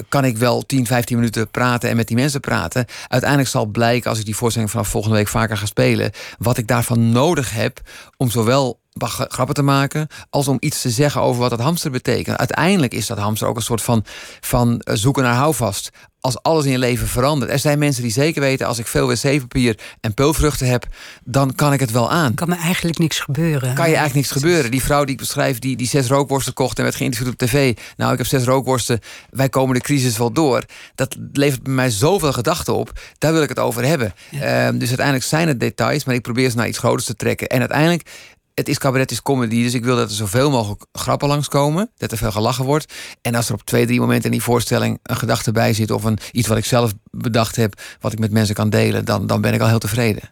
kan 0.08 0.24
ik 0.24 0.36
wel 0.36 0.66
10, 0.66 0.86
15 0.86 1.16
minuten 1.16 1.48
praten 1.48 1.90
en 1.90 1.96
met 1.96 2.06
die 2.08 2.16
mensen 2.16 2.40
praten. 2.40 2.86
Uiteindelijk 3.08 3.50
zal 3.50 3.66
blijken, 3.66 4.10
als 4.10 4.18
ik 4.18 4.24
die 4.24 4.36
voorstelling 4.36 4.70
vanaf 4.70 4.88
volgende 4.88 5.16
week 5.16 5.28
vaker 5.28 5.56
ga 5.56 5.66
spelen, 5.66 6.10
wat 6.38 6.58
ik 6.58 6.66
daarvan 6.66 7.10
nodig 7.10 7.54
heb 7.54 7.80
om 8.16 8.30
zowel 8.30 8.80
grappen 9.28 9.54
te 9.54 9.62
maken, 9.62 10.08
als 10.30 10.48
om 10.48 10.56
iets 10.60 10.80
te 10.80 10.90
zeggen 10.90 11.20
over 11.20 11.40
wat 11.40 11.50
dat 11.50 11.60
hamster 11.60 11.90
betekent. 11.90 12.38
Uiteindelijk 12.38 12.94
is 12.94 13.06
dat 13.06 13.18
hamster 13.18 13.48
ook 13.48 13.56
een 13.56 13.62
soort 13.62 13.82
van, 13.82 14.04
van 14.40 14.80
zoeken 14.84 15.22
naar 15.22 15.34
houvast. 15.34 15.90
Als 16.20 16.42
alles 16.42 16.64
in 16.64 16.70
je 16.70 16.78
leven 16.78 17.06
verandert. 17.06 17.50
Er 17.50 17.58
zijn 17.58 17.78
mensen 17.78 18.02
die 18.02 18.12
zeker 18.12 18.40
weten, 18.40 18.66
als 18.66 18.78
ik 18.78 18.86
veel 18.86 19.06
wc-papier 19.06 19.78
en 20.00 20.14
peulvruchten 20.14 20.66
heb, 20.66 20.86
dan 21.24 21.54
kan 21.54 21.72
ik 21.72 21.80
het 21.80 21.90
wel 21.90 22.10
aan. 22.10 22.34
Kan 22.34 22.48
me 22.48 22.54
eigenlijk 22.56 22.98
niks 22.98 23.20
gebeuren. 23.20 23.74
Kan 23.74 23.88
je 23.88 23.96
eigenlijk 23.96 24.14
niks 24.14 24.30
gebeuren. 24.30 24.70
Die 24.70 24.82
vrouw 24.82 25.04
die 25.04 25.12
ik 25.14 25.20
beschrijf, 25.20 25.58
die, 25.58 25.76
die 25.76 25.88
zes 25.88 26.08
rookworsten 26.08 26.52
kocht 26.52 26.76
en 26.76 26.84
werd 26.84 26.96
geïnterviewd 26.96 27.32
op 27.32 27.38
tv. 27.38 27.76
Nou, 27.96 28.12
ik 28.12 28.18
heb 28.18 28.26
zes 28.26 28.44
rookworsten, 28.44 29.00
wij 29.30 29.48
komen 29.48 29.74
de 29.74 29.80
crisis 29.80 30.18
wel 30.18 30.32
door. 30.32 30.64
Dat 30.94 31.16
levert 31.32 31.62
bij 31.62 31.72
mij 31.72 31.90
zoveel 31.90 32.32
gedachten 32.32 32.74
op. 32.74 33.00
Daar 33.18 33.32
wil 33.32 33.42
ik 33.42 33.48
het 33.48 33.58
over 33.58 33.84
hebben. 33.84 34.14
Ja. 34.30 34.66
Um, 34.66 34.78
dus 34.78 34.88
uiteindelijk 34.88 35.26
zijn 35.26 35.48
het 35.48 35.60
details, 35.60 36.04
maar 36.04 36.14
ik 36.14 36.22
probeer 36.22 36.50
ze 36.50 36.56
naar 36.56 36.68
iets 36.68 36.78
groters 36.78 37.04
te 37.04 37.16
trekken. 37.16 37.48
En 37.48 37.58
uiteindelijk 37.58 38.10
het 38.54 38.68
is 38.68 38.78
cabaret, 38.78 39.10
is 39.10 39.22
comedy. 39.22 39.62
Dus 39.62 39.74
ik 39.74 39.84
wil 39.84 39.96
dat 39.96 40.10
er 40.10 40.16
zoveel 40.16 40.50
mogelijk 40.50 40.84
grappen 40.92 41.28
langskomen. 41.28 41.90
Dat 41.96 42.12
er 42.12 42.18
veel 42.18 42.32
gelachen 42.32 42.64
wordt. 42.64 42.94
En 43.20 43.34
als 43.34 43.48
er 43.48 43.54
op 43.54 43.62
twee, 43.62 43.86
drie 43.86 44.00
momenten 44.00 44.24
in 44.24 44.30
die 44.30 44.42
voorstelling 44.42 44.98
een 45.02 45.16
gedachte 45.16 45.52
bij 45.52 45.72
zit. 45.72 45.90
of 45.90 46.04
een, 46.04 46.18
iets 46.32 46.48
wat 46.48 46.58
ik 46.58 46.64
zelf 46.64 46.92
bedacht 47.16 47.56
heb. 47.56 47.80
wat 48.00 48.12
ik 48.12 48.18
met 48.18 48.30
mensen 48.30 48.54
kan 48.54 48.70
delen. 48.70 49.04
dan, 49.04 49.26
dan 49.26 49.40
ben 49.40 49.54
ik 49.54 49.60
al 49.60 49.68
heel 49.68 49.78
tevreden. 49.78 50.22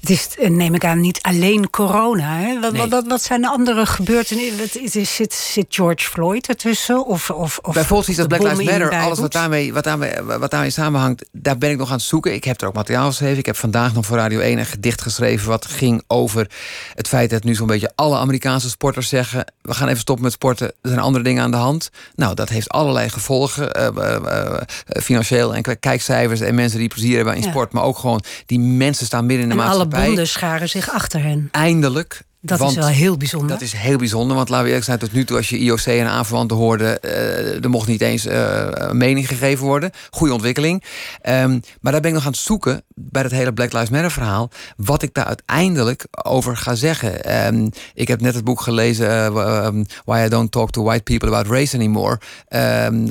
Het 0.00 0.10
is, 0.10 0.28
neem 0.48 0.74
ik 0.74 0.84
aan, 0.84 1.00
niet 1.00 1.22
alleen 1.22 1.70
corona. 1.70 2.36
Hè? 2.36 2.60
Wat, 2.60 2.72
nee. 2.72 2.88
wat, 2.88 3.06
wat, 3.06 3.22
zijn 3.22 3.40
de 3.40 3.48
andere 3.48 3.86
gebeurtenissen? 3.86 5.06
Zit, 5.06 5.32
zit 5.34 5.66
George 5.68 6.08
Floyd 6.08 6.48
ertussen? 6.48 7.06
Of, 7.06 7.30
of, 7.30 7.58
of 7.62 7.74
Bijvoorbeeld 7.74 8.08
iets 8.08 8.16
dat 8.16 8.28
Black 8.28 8.42
Lives 8.42 8.64
Matter, 8.64 8.90
alles 8.90 9.18
wat 9.18 9.32
daarmee, 9.32 9.72
wat, 9.72 9.84
daarmee, 9.84 10.22
wat 10.22 10.50
daarmee 10.50 10.70
samenhangt, 10.70 11.28
daar 11.32 11.58
ben 11.58 11.70
ik 11.70 11.78
nog 11.78 11.88
aan 11.88 11.96
het 11.96 12.02
zoeken. 12.02 12.34
Ik 12.34 12.44
heb 12.44 12.60
er 12.60 12.68
ook 12.68 12.74
materiaal 12.74 13.08
geschreven. 13.08 13.38
Ik 13.38 13.46
heb 13.46 13.56
vandaag 13.56 13.94
nog 13.94 14.06
voor 14.06 14.16
Radio 14.16 14.40
1 14.40 14.58
een 14.58 14.66
gedicht 14.66 15.02
geschreven. 15.02 15.48
wat 15.48 15.66
ging 15.66 16.02
over 16.06 16.50
het 16.94 17.08
feit 17.08 17.30
dat 17.30 17.44
nu 17.44 17.54
zo'n 17.54 17.66
beetje 17.66 17.92
alle 17.94 18.16
Amerikaanse 18.16 18.68
sporters 18.68 19.08
zeggen: 19.08 19.52
we 19.62 19.74
gaan 19.74 19.88
even 19.88 20.00
stoppen 20.00 20.24
met 20.24 20.32
sporten. 20.32 20.66
Er 20.66 20.88
zijn 20.88 21.00
andere 21.00 21.24
dingen 21.24 21.42
aan 21.42 21.50
de 21.50 21.56
hand. 21.56 21.90
Nou, 22.14 22.34
dat 22.34 22.48
heeft 22.48 22.68
allerlei 22.68 23.08
gevolgen. 23.08 23.78
Uh, 23.78 23.88
uh, 23.96 24.16
uh, 24.24 24.60
financieel 25.02 25.54
en 25.54 25.62
kijkcijfers 25.62 26.15
en 26.24 26.54
mensen 26.54 26.78
die 26.78 26.88
plezier 26.88 27.16
hebben 27.16 27.34
in 27.34 27.42
ja. 27.42 27.48
sport. 27.48 27.72
Maar 27.72 27.82
ook 27.82 27.98
gewoon 27.98 28.22
die 28.46 28.58
mensen 28.58 29.06
staan 29.06 29.26
midden 29.26 29.42
in 29.42 29.48
de 29.48 29.60
en 29.60 29.66
maatschappij. 29.66 29.98
alle 29.98 30.06
bonden 30.08 30.28
scharen 30.28 30.68
zich 30.68 30.90
achter 30.90 31.22
hen. 31.22 31.48
Eindelijk. 31.50 32.22
Dat 32.46 32.58
want 32.58 32.70
is 32.70 32.76
wel 32.76 32.86
heel 32.86 33.16
bijzonder. 33.16 33.48
Dat 33.48 33.60
is 33.60 33.72
heel 33.72 33.98
bijzonder. 33.98 34.36
Want 34.36 34.48
laten 34.48 34.64
we 34.64 34.70
eerlijk 34.70 34.86
zijn, 34.86 34.98
tot 34.98 35.12
nu 35.12 35.24
toe 35.24 35.36
als 35.36 35.48
je 35.48 35.58
IOC 35.58 35.80
en 35.80 36.06
aanverwanten 36.06 36.56
hoorde... 36.56 36.98
Uh, 37.04 37.64
er 37.64 37.70
mocht 37.70 37.88
niet 37.88 38.00
eens 38.00 38.26
uh, 38.26 38.66
een 38.70 38.96
mening 38.96 39.28
gegeven 39.28 39.66
worden. 39.66 39.90
Goede 40.10 40.32
ontwikkeling. 40.32 40.84
Um, 41.28 41.60
maar 41.80 41.92
daar 41.92 42.00
ben 42.00 42.10
ik 42.10 42.16
nog 42.16 42.24
aan 42.24 42.32
het 42.32 42.40
zoeken, 42.40 42.82
bij 42.94 43.22
dat 43.22 43.32
hele 43.32 43.52
Black 43.52 43.72
Lives 43.72 43.90
Matter 43.90 44.10
verhaal... 44.10 44.50
wat 44.76 45.02
ik 45.02 45.14
daar 45.14 45.24
uiteindelijk 45.24 46.06
over 46.22 46.56
ga 46.56 46.74
zeggen. 46.74 47.44
Um, 47.46 47.70
ik 47.94 48.08
heb 48.08 48.20
net 48.20 48.34
het 48.34 48.44
boek 48.44 48.60
gelezen... 48.60 49.06
Uh, 49.08 49.64
um, 49.64 49.86
Why 50.04 50.22
I 50.26 50.28
Don't 50.28 50.52
Talk 50.52 50.70
to 50.70 50.82
White 50.82 51.02
People 51.02 51.28
About 51.28 51.46
Race 51.46 51.76
Anymore... 51.76 52.18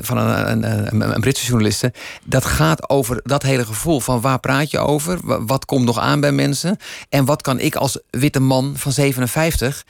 van 0.02 0.18
een, 0.18 0.52
een, 0.52 0.64
een, 0.64 1.14
een, 1.14 1.22
Britse 1.22 1.46
journaliste. 1.46 1.94
Dat 2.24 2.46
gaat 2.46 2.90
over 2.90 3.20
dat 3.24 3.44
hele 3.44 3.66
gevoel 3.66 4.00
van 4.00 4.22
waar 4.22 4.40
praat 4.40 4.72
je 4.72 4.80
over? 4.80 5.46
Wat 5.46 5.66
komt 5.66 5.86
nog 5.86 6.00
aan 6.00 6.20
bij 6.20 6.32
mensen? 6.32 6.78
En 7.10 7.26
wat 7.26 7.42
kan 7.42 7.60
ik 7.60 7.76
als 7.76 8.00
witte 8.10 8.40
man 8.40 8.74
van 8.76 8.92
57 9.28 9.84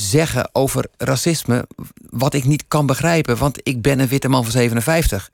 zeggen 0.00 0.48
over 0.52 0.84
racisme 0.96 1.66
wat 2.10 2.34
ik 2.34 2.44
niet 2.44 2.64
kan 2.68 2.86
begrijpen, 2.86 3.36
want 3.36 3.58
ik 3.62 3.82
ben 3.82 3.98
een 3.98 4.08
witte 4.08 4.28
man 4.28 4.42
van 4.42 4.52
57. 4.52 5.30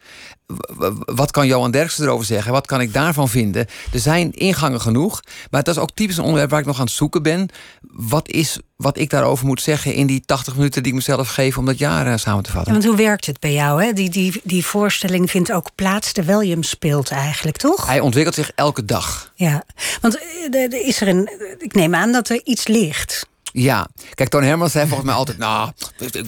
Wat 1.04 1.30
kan 1.30 1.46
Johan 1.46 1.70
Derksen 1.70 2.04
erover 2.04 2.24
zeggen? 2.24 2.52
Wat 2.52 2.66
kan 2.66 2.80
ik 2.80 2.92
daarvan 2.92 3.28
vinden? 3.28 3.66
Er 3.92 3.98
zijn 3.98 4.32
ingangen 4.32 4.80
genoeg, 4.80 5.22
maar 5.50 5.62
dat 5.62 5.76
is 5.76 5.82
ook 5.82 5.90
typisch 5.94 6.16
een 6.16 6.22
onderwerp 6.22 6.50
waar 6.50 6.60
ik 6.60 6.66
nog 6.66 6.78
aan 6.78 6.84
het 6.84 6.94
zoeken 6.94 7.22
ben. 7.22 7.48
Wat 7.92 8.28
is 8.28 8.58
wat 8.76 8.98
ik 8.98 9.10
daarover 9.10 9.46
moet 9.46 9.60
zeggen 9.60 9.94
in 9.94 10.06
die 10.06 10.22
80 10.24 10.56
minuten 10.56 10.82
die 10.82 10.92
ik 10.92 10.98
mezelf 10.98 11.28
geef 11.28 11.58
om 11.58 11.66
dat 11.66 11.78
jaar 11.78 12.06
uh, 12.06 12.16
samen 12.16 12.42
te 12.42 12.50
vatten? 12.50 12.72
Ja, 12.72 12.78
want 12.78 12.90
hoe 12.90 13.06
werkt 13.06 13.26
het 13.26 13.40
bij 13.40 13.52
jou? 13.52 13.82
Hè? 13.84 13.92
Die, 13.92 14.10
die, 14.10 14.40
die 14.44 14.64
voorstelling 14.64 15.30
vindt 15.30 15.52
ook 15.52 15.70
plaats 15.74 16.12
terwijl 16.12 16.40
je 16.40 16.50
hem 16.50 16.62
speelt 16.62 17.10
eigenlijk, 17.10 17.56
toch? 17.56 17.86
Hij 17.86 18.00
ontwikkelt 18.00 18.34
zich 18.34 18.50
elke 18.54 18.84
dag. 18.84 19.32
Ja, 19.34 19.64
want 20.00 20.18
er 20.50 20.86
is 20.86 21.00
er 21.00 21.08
een. 21.08 21.30
Ik 21.58 21.74
neem 21.74 21.94
aan 21.94 22.12
dat 22.12 22.28
er 22.28 22.40
iets 22.44 22.66
ligt. 22.66 23.26
Ja, 23.58 23.88
kijk, 24.14 24.28
Toon 24.28 24.42
Hermans 24.42 24.72
zei 24.72 24.86
volgens 24.86 25.08
mij 25.08 25.16
altijd... 25.16 25.38
nou, 25.38 25.70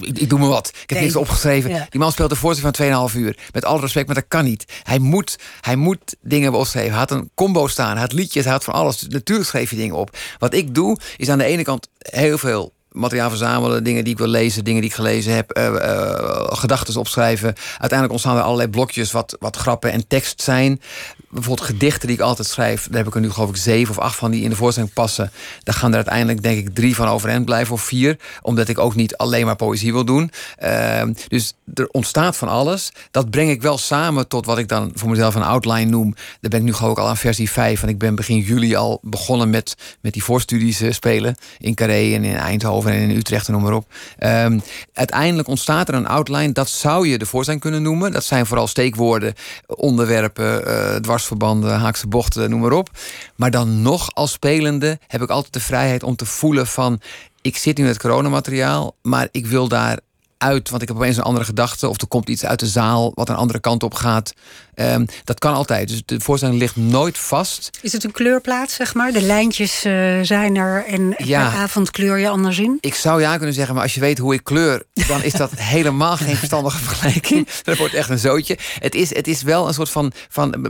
ik, 0.01 0.29
doe 0.29 0.39
me 0.39 0.47
wat. 0.47 0.67
Ik 0.67 0.79
heb 0.79 0.89
nee. 0.89 1.01
niks 1.01 1.15
opgeschreven. 1.15 1.69
Ja. 1.69 1.87
Die 1.89 1.99
man 1.99 2.11
speelt 2.11 2.31
een 2.31 2.37
voorstelling 2.37 2.75
van 2.77 3.09
2,5 3.11 3.15
uur. 3.15 3.37
Met 3.51 3.65
alle 3.65 3.79
respect, 3.79 4.05
maar 4.05 4.15
dat 4.15 4.25
kan 4.27 4.43
niet. 4.43 4.65
Hij 4.83 4.99
moet, 4.99 5.37
hij 5.61 5.75
moet 5.75 6.15
dingen 6.21 6.53
opschrijven. 6.53 6.91
Hij 6.91 6.99
had 6.99 7.11
een 7.11 7.31
combo 7.35 7.67
staan, 7.67 7.91
hij 7.91 8.01
had 8.01 8.11
liedjes, 8.11 8.43
hij 8.43 8.53
had 8.53 8.63
van 8.63 8.73
alles. 8.73 9.07
Natuurlijk 9.07 9.49
schreef 9.49 9.69
je 9.69 9.75
dingen 9.75 9.95
op. 9.95 10.17
Wat 10.37 10.53
ik 10.53 10.75
doe, 10.75 10.97
is 11.17 11.29
aan 11.29 11.37
de 11.37 11.43
ene 11.43 11.63
kant 11.63 11.87
heel 11.97 12.37
veel 12.37 12.73
materiaal 12.99 13.29
verzamelen, 13.29 13.83
dingen 13.83 14.03
die 14.03 14.13
ik 14.13 14.19
wil 14.19 14.27
lezen, 14.27 14.63
dingen 14.63 14.81
die 14.81 14.89
ik 14.89 14.95
gelezen 14.95 15.33
heb, 15.33 15.57
uh, 15.57 15.63
uh, 15.63 16.47
gedachten 16.47 16.99
opschrijven. 16.99 17.55
Uiteindelijk 17.69 18.11
ontstaan 18.11 18.37
er 18.37 18.43
allerlei 18.43 18.69
blokjes 18.69 19.11
wat, 19.11 19.35
wat 19.39 19.55
grappen 19.55 19.91
en 19.91 20.07
tekst 20.07 20.41
zijn. 20.41 20.81
Bijvoorbeeld 21.29 21.67
gedichten 21.67 22.07
die 22.07 22.17
ik 22.17 22.23
altijd 22.23 22.47
schrijf, 22.47 22.87
daar 22.87 22.97
heb 22.97 23.07
ik 23.07 23.15
er 23.15 23.21
nu 23.21 23.31
geloof 23.31 23.49
ik 23.49 23.55
zeven 23.55 23.97
of 23.97 24.03
acht 24.03 24.15
van 24.15 24.31
die 24.31 24.43
in 24.43 24.49
de 24.49 24.55
voorstelling 24.55 24.93
passen. 24.93 25.31
Daar 25.63 25.75
gaan 25.75 25.89
er 25.89 25.95
uiteindelijk 25.95 26.43
denk 26.43 26.57
ik 26.57 26.75
drie 26.75 26.95
van 26.95 27.07
overeind 27.07 27.45
blijven 27.45 27.73
of 27.73 27.81
vier, 27.81 28.17
omdat 28.41 28.67
ik 28.67 28.79
ook 28.79 28.95
niet 28.95 29.17
alleen 29.17 29.45
maar 29.45 29.55
poëzie 29.55 29.93
wil 29.93 30.05
doen. 30.05 30.31
Uh, 30.63 31.01
dus 31.27 31.53
er 31.73 31.87
ontstaat 31.91 32.37
van 32.37 32.47
alles. 32.47 32.91
Dat 33.11 33.29
breng 33.29 33.49
ik 33.49 33.61
wel 33.61 33.77
samen 33.77 34.27
tot 34.27 34.45
wat 34.45 34.57
ik 34.57 34.67
dan 34.67 34.91
voor 34.93 35.09
mezelf 35.09 35.35
een 35.35 35.43
outline 35.43 35.89
noem. 35.89 36.13
Daar 36.13 36.49
ben 36.49 36.59
ik 36.59 36.65
nu 36.65 36.73
geloof 36.73 36.91
ik 36.91 36.99
al 36.99 37.07
aan 37.07 37.17
versie 37.17 37.51
5. 37.51 37.83
En 37.83 37.89
ik 37.89 37.97
ben 37.97 38.15
begin 38.15 38.39
juli 38.39 38.75
al 38.75 38.99
begonnen 39.01 39.49
met, 39.49 39.75
met 40.01 40.13
die 40.13 40.23
voorstudies 40.23 40.81
spelen 40.89 41.35
in 41.57 41.75
Carré 41.75 42.13
en 42.13 42.23
in 42.23 42.35
Eindhoven 42.35 42.88
in 42.93 43.09
Utrecht 43.09 43.47
noem 43.47 43.61
maar 43.61 43.73
op. 43.73 43.93
Um, 44.19 44.61
uiteindelijk 44.93 45.47
ontstaat 45.47 45.87
er 45.87 45.93
een 45.93 46.07
outline. 46.07 46.51
Dat 46.51 46.69
zou 46.69 47.07
je 47.07 47.17
de 47.17 47.25
voorstelling 47.25 47.61
kunnen 47.61 47.81
noemen. 47.81 48.11
Dat 48.11 48.23
zijn 48.23 48.45
vooral 48.45 48.67
steekwoorden, 48.67 49.33
onderwerpen, 49.67 50.67
uh, 50.67 50.95
dwarsverbanden, 50.95 51.79
haakse 51.79 52.07
bochten, 52.07 52.49
noem 52.49 52.59
maar 52.59 52.71
op. 52.71 52.89
Maar 53.35 53.51
dan 53.51 53.81
nog 53.81 54.13
als 54.13 54.31
spelende 54.31 54.99
heb 55.07 55.21
ik 55.21 55.29
altijd 55.29 55.53
de 55.53 55.59
vrijheid 55.59 56.03
om 56.03 56.15
te 56.15 56.25
voelen 56.25 56.67
van... 56.67 56.99
ik 57.41 57.57
zit 57.57 57.77
nu 57.77 57.83
met 57.83 57.99
coronamateriaal, 57.99 58.95
maar 59.01 59.27
ik 59.31 59.45
wil 59.45 59.67
daar 59.67 59.99
uit, 60.37 60.69
want 60.69 60.81
ik 60.81 60.87
heb 60.87 60.97
opeens 60.97 61.17
een 61.17 61.23
andere 61.23 61.45
gedachte... 61.45 61.89
of 61.89 62.01
er 62.01 62.07
komt 62.07 62.29
iets 62.29 62.45
uit 62.45 62.59
de 62.59 62.67
zaal 62.67 63.11
wat 63.15 63.29
een 63.29 63.35
andere 63.35 63.59
kant 63.59 63.83
op 63.83 63.93
gaat. 63.93 64.33
Um, 64.79 65.05
dat 65.23 65.39
kan 65.39 65.53
altijd. 65.53 65.87
Dus 65.87 66.01
de 66.05 66.19
voorstelling 66.19 66.59
ligt 66.59 66.75
nooit 66.75 67.17
vast. 67.17 67.69
Is 67.81 67.93
het 67.93 68.03
een 68.03 68.11
kleurplaat, 68.11 68.71
zeg 68.71 68.93
maar? 68.93 69.11
De 69.11 69.21
lijntjes 69.21 69.85
uh, 69.85 70.19
zijn 70.21 70.55
er 70.55 70.85
en 70.85 71.13
ja. 71.17 71.49
per 71.49 71.59
avond 71.59 71.91
kleur 71.91 72.17
je 72.17 72.29
anders 72.29 72.59
in? 72.59 72.77
Ik 72.79 72.95
zou 72.95 73.21
ja 73.21 73.37
kunnen 73.37 73.55
zeggen, 73.55 73.73
maar 73.73 73.83
als 73.83 73.93
je 73.93 73.99
weet 73.99 74.17
hoe 74.17 74.33
ik 74.33 74.43
kleur... 74.43 74.83
dan 75.07 75.23
is 75.23 75.33
dat 75.33 75.51
helemaal 75.75 76.17
geen 76.17 76.35
verstandige 76.35 76.77
vergelijking. 76.77 77.47
Dat 77.63 77.77
wordt 77.77 77.93
echt 77.93 78.09
een 78.09 78.19
zootje. 78.19 78.57
Het 78.79 78.95
is, 78.95 79.15
het 79.15 79.27
is 79.27 79.41
wel 79.41 79.67
een 79.67 79.73
soort 79.73 79.89
van... 79.89 80.11
van 80.29 80.67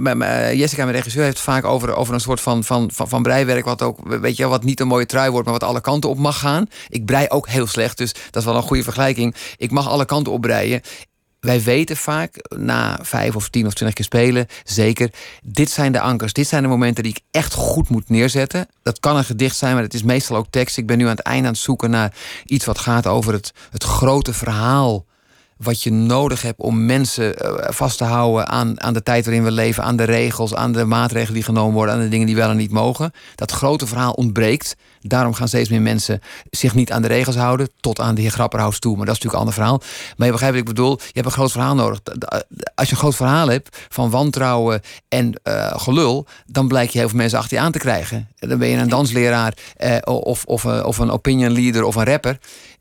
Jessica, 0.54 0.84
mijn 0.84 0.96
regisseur, 0.96 1.24
heeft 1.24 1.36
het 1.36 1.46
vaak 1.46 1.66
over, 1.66 1.96
over 1.96 2.13
een 2.13 2.20
soort 2.20 2.42
van, 2.42 2.63
van, 2.63 2.92
van, 2.94 3.10
van 3.10 3.24
breiwerk... 3.24 3.66
wat 3.66 3.82
ook, 3.82 3.98
weet 4.08 4.38
je, 4.38 4.48
wat 4.48 4.63
niet 4.63 4.80
een 4.80 4.88
mooie 4.88 5.06
trui 5.06 5.30
wordt... 5.30 5.48
maar 5.48 5.60
wat 5.60 5.70
alle 5.70 5.82
kanten 5.82 6.10
op 6.10 6.18
mag 6.18 6.39
gaan. 6.39 6.70
Ik 6.88 7.06
brei 7.06 7.25
ook 7.28 7.48
heel 7.48 7.68
slecht, 7.68 7.98
dus 7.98 8.13
dat 8.13 8.42
is 8.42 8.46
wel 8.46 8.56
een 8.56 8.62
goede 8.62 8.84
vergelijking. 8.84 9.36
Ik 9.58 9.72
mag 9.72 9.88
alle 9.88 10.06
kanten 10.06 10.34
opbreien 10.34 10.82
wij 11.39 11.63
weten 11.63 11.98
vaak 11.98 12.36
na 12.58 13.00
vijf 13.01 13.36
of 13.36 13.50
tien 13.50 13.65
of 13.65 13.74
twintig 13.74 13.96
keer 13.96 14.05
spelen, 14.05 14.48
zeker, 14.63 15.12
dit 15.43 15.69
zijn 15.69 15.91
de 15.91 16.00
ankers, 16.00 16.34
dit 16.34 16.48
zijn 16.48 16.63
de 16.63 16.69
momenten 16.69 17.03
die 17.03 17.12
ik 17.15 17.22
echt 17.31 17.53
goed 17.53 17.89
moet 17.89 18.10
neerzetten. 18.10 18.67
Dat 18.84 19.00
kan 19.00 19.17
een 19.17 19.24
gedicht 19.25 19.55
zijn, 19.55 19.74
maar 19.74 19.84
het 19.84 19.93
is 19.93 20.03
meestal 20.03 20.38
ook 20.38 20.48
tekst. 20.50 20.77
Ik 20.77 20.88
ben 20.88 20.98
nu 20.98 21.03
aan 21.03 21.10
het 21.10 21.19
einde 21.19 21.48
aan 21.48 21.53
het 21.53 21.62
zoeken 21.62 21.89
naar 21.89 22.13
iets 22.46 22.65
wat 22.65 22.79
gaat 22.79 23.08
over 23.08 23.34
het, 23.34 23.53
het 23.72 23.84
grote 23.84 24.34
verhaal 24.34 25.05
wat 25.60 25.84
je 25.84 25.92
nodig 25.92 26.42
hebt 26.42 26.60
om 26.60 26.86
mensen 26.86 27.38
eh, 27.38 27.72
vast 27.74 27.98
te 27.98 28.04
houden 28.04 28.48
aan, 28.48 28.82
aan 28.82 28.94
de 28.94 29.04
tijd 29.04 29.25
waarin 29.25 29.44
we 29.44 29.51
leven, 29.51 29.84
aan 29.84 29.96
de 29.96 30.04
regels, 30.04 30.56
aan 30.56 30.72
de 30.72 30.86
maatregelen 30.86 31.34
die 31.34 31.44
genomen 31.44 31.74
worden, 31.74 31.96
aan 31.96 32.01
de 32.01 32.08
dingen 32.08 32.25
die 32.25 32.36
wel 32.36 32.50
en 32.50 32.58
niet 32.58 32.72
mogen. 32.72 33.12
Dat 33.36 33.51
grote 33.51 33.88
verhaal 33.88 34.12
ontbreekt. 34.12 34.75
Daarom 35.01 35.34
gaan 35.34 35.48
steeds 35.48 35.70
meer 35.70 35.82
mensen 35.82 36.22
zich 36.50 36.75
niet 36.75 36.92
aan 36.92 37.01
de 37.01 37.08
regels 37.08 37.36
houden, 37.36 37.70
tot 37.80 38.00
aan 38.00 38.16
de 38.16 38.22
heer 38.22 38.32
Grapperhaus 38.32 38.80
toe. 38.80 38.98
Maar 38.98 39.06
dat 39.06 39.16
is 39.16 39.22
natuurlijk 39.24 39.34
een 39.34 39.63
ander 39.63 39.80
verhaal. 39.80 40.13
Maar 40.18 40.28
je 40.28 40.34
begrijpt 40.34 40.58
wat 40.58 40.68
ik 40.68 40.75
bedoel. 40.75 40.98
Je 41.00 41.12
hebt 41.13 41.25
een 41.25 41.32
groot 41.32 41.51
verhaal 41.51 41.75
nodig. 41.75 42.00
Als 42.75 42.88
je 42.88 42.94
een 42.94 43.01
groot 43.01 43.16
verhaal 43.16 43.48
hebt 43.48 43.78
van 43.89 44.10
wantrouwen 44.10 44.82
en 45.08 45.34
uh, 45.44 45.74
gelul, 45.75 46.25
dan 46.46 46.68
blijkt 46.68 46.94
je 46.94 47.00
heel 47.00 47.10
veel 47.10 47.18
mensen 47.18 47.39
achter 47.39 47.58
je 47.58 47.63
aan 47.63 47.72
te 47.72 47.80
krijgen. 47.80 48.28
Dan 48.36 48.58
ben 48.58 48.68
je 48.68 48.78
een 48.78 48.89
dansleraar 48.89 49.54
eh, 49.78 49.98
of, 50.04 50.46
of, 50.46 50.66
of 50.66 50.98
een 50.98 51.12
opinion 51.12 51.51
leader 51.51 51.84
of 51.84 51.96
een 51.96 52.06
rapper 52.06 52.39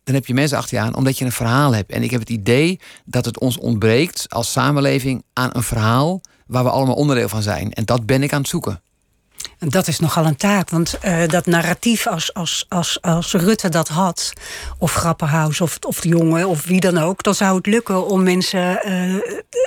dan 0.09 0.17
heb 0.17 0.27
je 0.27 0.35
mensen 0.35 0.59
achter 0.59 0.77
je 0.77 0.83
aan 0.85 0.95
omdat 0.95 1.19
je 1.19 1.25
een 1.25 1.33
verhaal 1.33 1.75
hebt. 1.75 1.93
En 1.93 2.03
ik 2.03 2.11
heb 2.11 2.21
het 2.21 2.31
idee 2.31 2.81
dat 3.05 3.25
het 3.25 3.39
ons 3.39 3.59
ontbreekt 3.59 4.27
als 4.29 4.53
samenleving 4.53 5.23
aan 5.33 5.51
een 5.53 5.63
verhaal 5.63 6.21
waar 6.47 6.65
we 6.65 6.71
allemaal 6.71 6.95
onderdeel 6.95 7.29
van 7.29 7.43
zijn. 7.43 7.73
En 7.73 7.85
dat 7.85 8.07
ben 8.07 8.23
ik 8.23 8.33
aan 8.33 8.41
het 8.41 8.49
zoeken. 8.49 8.83
En 9.59 9.69
dat 9.69 9.89
is 9.89 9.99
nogal 9.99 10.27
een 10.27 10.37
taak, 10.37 10.71
want 10.71 10.99
uh, 11.05 11.29
dat 11.29 11.47
narratief 11.47 12.07
als, 12.07 12.35
als, 12.35 12.67
als, 12.69 12.99
als 13.01 13.33
Rutte 13.33 13.69
dat 13.69 13.89
had, 13.89 14.33
of 14.79 14.95
Grapperhaus, 14.95 15.61
of, 15.61 15.79
of 15.87 16.01
de 16.01 16.09
jongen, 16.09 16.49
of 16.49 16.65
wie 16.65 16.81
dan 16.81 16.99
ook, 16.99 17.23
dan 17.23 17.35
zou 17.35 17.57
het 17.57 17.67
lukken 17.67 18.07
om 18.07 18.23
mensen 18.23 18.81
uh, 18.89 19.15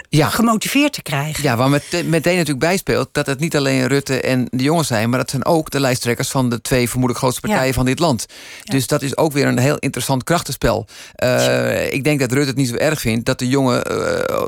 ja. 0.09 0.29
gemotiveerd 0.29 0.93
te 0.93 1.01
krijgen. 1.01 1.43
Ja, 1.43 1.57
waar 1.57 1.69
met, 1.69 1.83
meteen 1.91 2.33
natuurlijk 2.33 2.59
bijspeelt 2.59 3.09
dat 3.11 3.25
het 3.25 3.39
niet 3.39 3.55
alleen 3.55 3.87
Rutte 3.87 4.21
en 4.21 4.47
de 4.49 4.63
jongens 4.63 4.87
zijn, 4.87 5.09
maar 5.09 5.19
dat 5.19 5.29
zijn 5.29 5.45
ook 5.45 5.69
de 5.69 5.79
lijsttrekkers 5.79 6.29
van 6.29 6.49
de 6.49 6.61
twee 6.61 6.89
vermoedelijk 6.89 7.19
grootste 7.19 7.41
partijen 7.41 7.67
ja. 7.67 7.73
van 7.73 7.85
dit 7.85 7.99
land. 7.99 8.25
Ja. 8.63 8.73
Dus 8.73 8.87
dat 8.87 9.01
is 9.01 9.17
ook 9.17 9.31
weer 9.31 9.47
een 9.47 9.59
heel 9.59 9.77
interessant 9.77 10.23
krachtenspel. 10.23 10.87
Uh, 11.23 11.93
ik 11.93 12.03
denk 12.03 12.19
dat 12.19 12.31
Rutte 12.31 12.47
het 12.47 12.57
niet 12.57 12.69
zo 12.69 12.75
erg 12.75 12.99
vindt 12.99 13.25
dat 13.25 13.39
de 13.39 13.47
jongen 13.47 13.83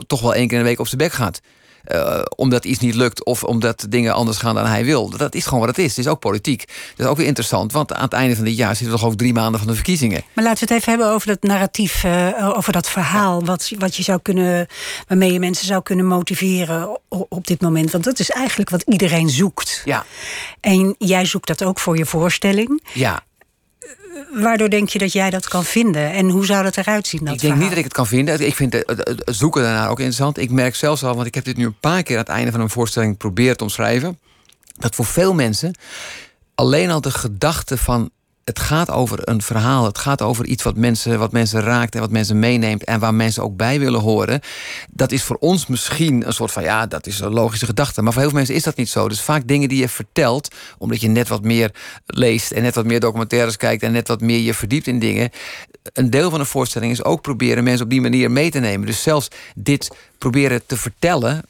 toch 0.08 0.22
wel 0.22 0.34
één 0.34 0.48
keer 0.48 0.58
in 0.58 0.64
de 0.64 0.70
week 0.70 0.80
op 0.80 0.88
zijn 0.88 1.02
bek 1.02 1.12
gaat. 1.12 1.42
Uh, 1.92 2.22
omdat 2.36 2.66
iets 2.66 2.80
niet 2.80 2.96
lukt 2.96 3.26
of 3.26 3.44
omdat 3.44 3.86
dingen 3.90 4.14
anders 4.14 4.38
gaan 4.38 4.56
dan 4.56 4.66
hij 4.66 4.86
wil. 4.86 5.10
Dat 5.10 5.36
is 5.36 5.44
gewoon 5.44 5.60
wat 5.60 5.70
het 5.70 5.78
is. 5.78 5.96
Het 5.96 6.06
is 6.06 6.12
ook 6.12 6.20
politiek. 6.20 6.68
Dat 6.68 7.06
is 7.06 7.06
ook 7.06 7.18
weer 7.18 7.26
interessant, 7.26 7.72
want 7.72 7.94
aan 7.94 8.04
het 8.04 8.14
einde 8.14 8.36
van 8.36 8.46
dit 8.46 8.58
jaar 8.58 8.76
zitten 8.76 8.86
we 8.86 8.94
toch 8.94 9.06
over 9.06 9.18
drie 9.18 9.34
maanden 9.34 9.60
van 9.60 9.68
de 9.68 9.76
verkiezingen. 9.76 10.24
Maar 10.34 10.44
laten 10.44 10.68
we 10.68 10.74
het 10.74 10.82
even 10.82 10.94
hebben 10.94 11.14
over 11.14 11.28
dat 11.28 11.44
narratief, 11.44 12.04
uh, 12.04 12.52
over 12.58 12.74
dat 12.74 12.90
verhaal, 12.90 13.46
wat, 13.46 13.72
wat 13.78 13.96
je 13.96 14.04
zou 14.04 14.20
kunnen, 14.22 14.68
waarmee 15.08 15.34
je 15.34 15.40
mensen 15.40 15.66
zou 15.66 15.82
kunnen 15.82 16.06
motiveren 16.06 17.00
op, 17.10 17.26
op 17.30 17.48
dit 17.48 17.62
moment. 17.62 17.92
Want 17.92 18.04
dat 18.04 18.20
is 18.20 18.30
eigenlijk 18.30 18.70
wat 18.70 18.82
iedereen 18.82 19.30
zoekt. 19.30 19.82
Ja. 19.86 20.06
En 20.60 20.96
jij 20.98 21.26
zoekt 21.26 21.48
dat 21.48 21.64
ook 21.64 21.80
voor 21.80 21.98
je 21.98 22.06
voorstelling. 22.06 22.84
Ja 22.94 23.24
waardoor 24.34 24.70
denk 24.70 24.90
je 24.90 25.00
dat 25.00 25.14
jij 25.14 25.30
dat 25.30 25.48
kan 25.48 25.64
vinden? 25.64 26.12
En 26.12 26.30
hoe 26.30 26.46
zou 26.46 26.64
dat 26.64 26.78
eruit 26.78 27.08
zien? 27.08 27.24
Dat 27.24 27.34
ik 27.34 27.40
denk 27.40 27.54
verhaal? 27.54 27.60
niet 27.60 27.70
dat 27.70 27.78
ik 27.78 27.84
het 27.84 27.94
kan 27.94 28.08
vinden. 28.08 28.46
Ik 28.46 28.56
vind 28.56 28.74
het, 28.74 29.22
zoeken 29.26 29.62
daarnaar 29.62 29.90
ook 29.90 29.98
interessant. 29.98 30.38
Ik 30.38 30.52
merk 30.52 30.76
zelfs 30.76 31.04
al, 31.04 31.16
want 31.16 31.28
ik 31.28 31.36
heb 31.36 31.44
dit 31.44 31.58
nu 31.58 31.66
een 31.66 31.80
paar 31.80 32.04
keer 32.04 32.16
aan 32.16 32.24
het 32.24 32.32
einde 32.32 32.52
van 32.52 32.62
een 32.62 32.70
voorstelling 32.70 33.12
geprobeerd 33.12 33.58
te 33.58 33.64
omschrijven. 33.64 34.20
Dat 34.78 34.96
voor 34.96 35.06
veel 35.06 35.34
mensen 35.34 35.76
alleen 36.56 36.92
al 36.92 37.02
de 37.02 37.12
gedachte 37.12 37.78
van 37.78 38.10
het 38.44 38.60
gaat 38.60 38.92
over 38.92 39.20
een 39.22 39.42
verhaal. 39.42 39.86
Het 39.86 39.98
gaat 39.98 40.22
over 40.22 40.46
iets 40.46 40.64
wat 40.64 40.76
mensen, 40.76 41.20
wat 41.20 41.32
mensen 41.32 41.62
raakt 41.62 41.96
en 41.96 42.02
wat 42.02 42.12
mensen 42.12 42.40
meeneemt. 42.40 42.84
En 42.84 43.00
waar 43.00 43.14
mensen 43.14 43.44
ook 43.44 43.56
bij 43.56 43.80
willen 43.80 44.00
horen. 44.00 44.42
Dat 44.90 45.12
is 45.12 45.24
voor 45.24 45.38
ons 45.40 45.68
misschien 45.68 46.28
een 46.28 46.34
soort 46.34 46.52
van 46.52 46.64
ja, 46.64 46.88
dat 46.88 47.08
is 47.08 47.20
een 47.20 47.34
logische 47.34 47.66
gedachte. 47.66 48.02
Maar 48.02 48.12
voor 48.12 48.22
heel 48.22 48.30
veel 48.30 48.40
mensen 48.40 48.56
is 48.56 48.64
dat 48.64 48.76
niet 48.76 48.90
zo. 48.90 49.10
Dus 49.10 49.22
vaak 49.22 49.48
dingen 49.48 49.70
die 49.70 49.80
je 49.80 49.90
vertelt, 49.90 50.56
omdat 50.78 51.02
je 51.02 51.08
net 51.08 51.28
wat 51.28 51.44
meer 51.44 51.72
leest 52.06 52.52
en 52.52 52.62
net 52.62 52.76
wat 52.76 52.86
meer 52.86 53.00
documentaires 53.00 53.58
kijkt 53.58 53.84
en 53.84 53.92
net 53.92 54.08
wat 54.08 54.22
meer 54.22 54.40
je 54.40 54.54
verdiept 54.54 54.88
in 54.88 55.00
dingen. 55.00 55.30
Een 55.94 56.10
deel 56.10 56.30
van 56.30 56.40
een 56.40 56.46
voorstelling 56.46 56.92
is 56.92 57.04
ook 57.04 57.22
proberen 57.22 57.64
mensen 57.64 57.84
op 57.84 57.90
die 57.92 58.02
manier 58.02 58.32
mee 58.32 58.52
te 58.52 58.60
nemen. 58.60 58.88
Dus 58.88 59.02
zelfs 59.02 59.28
dit 59.56 59.92
proberen 60.18 60.66
te 60.66 60.78
vertellen 60.78 61.44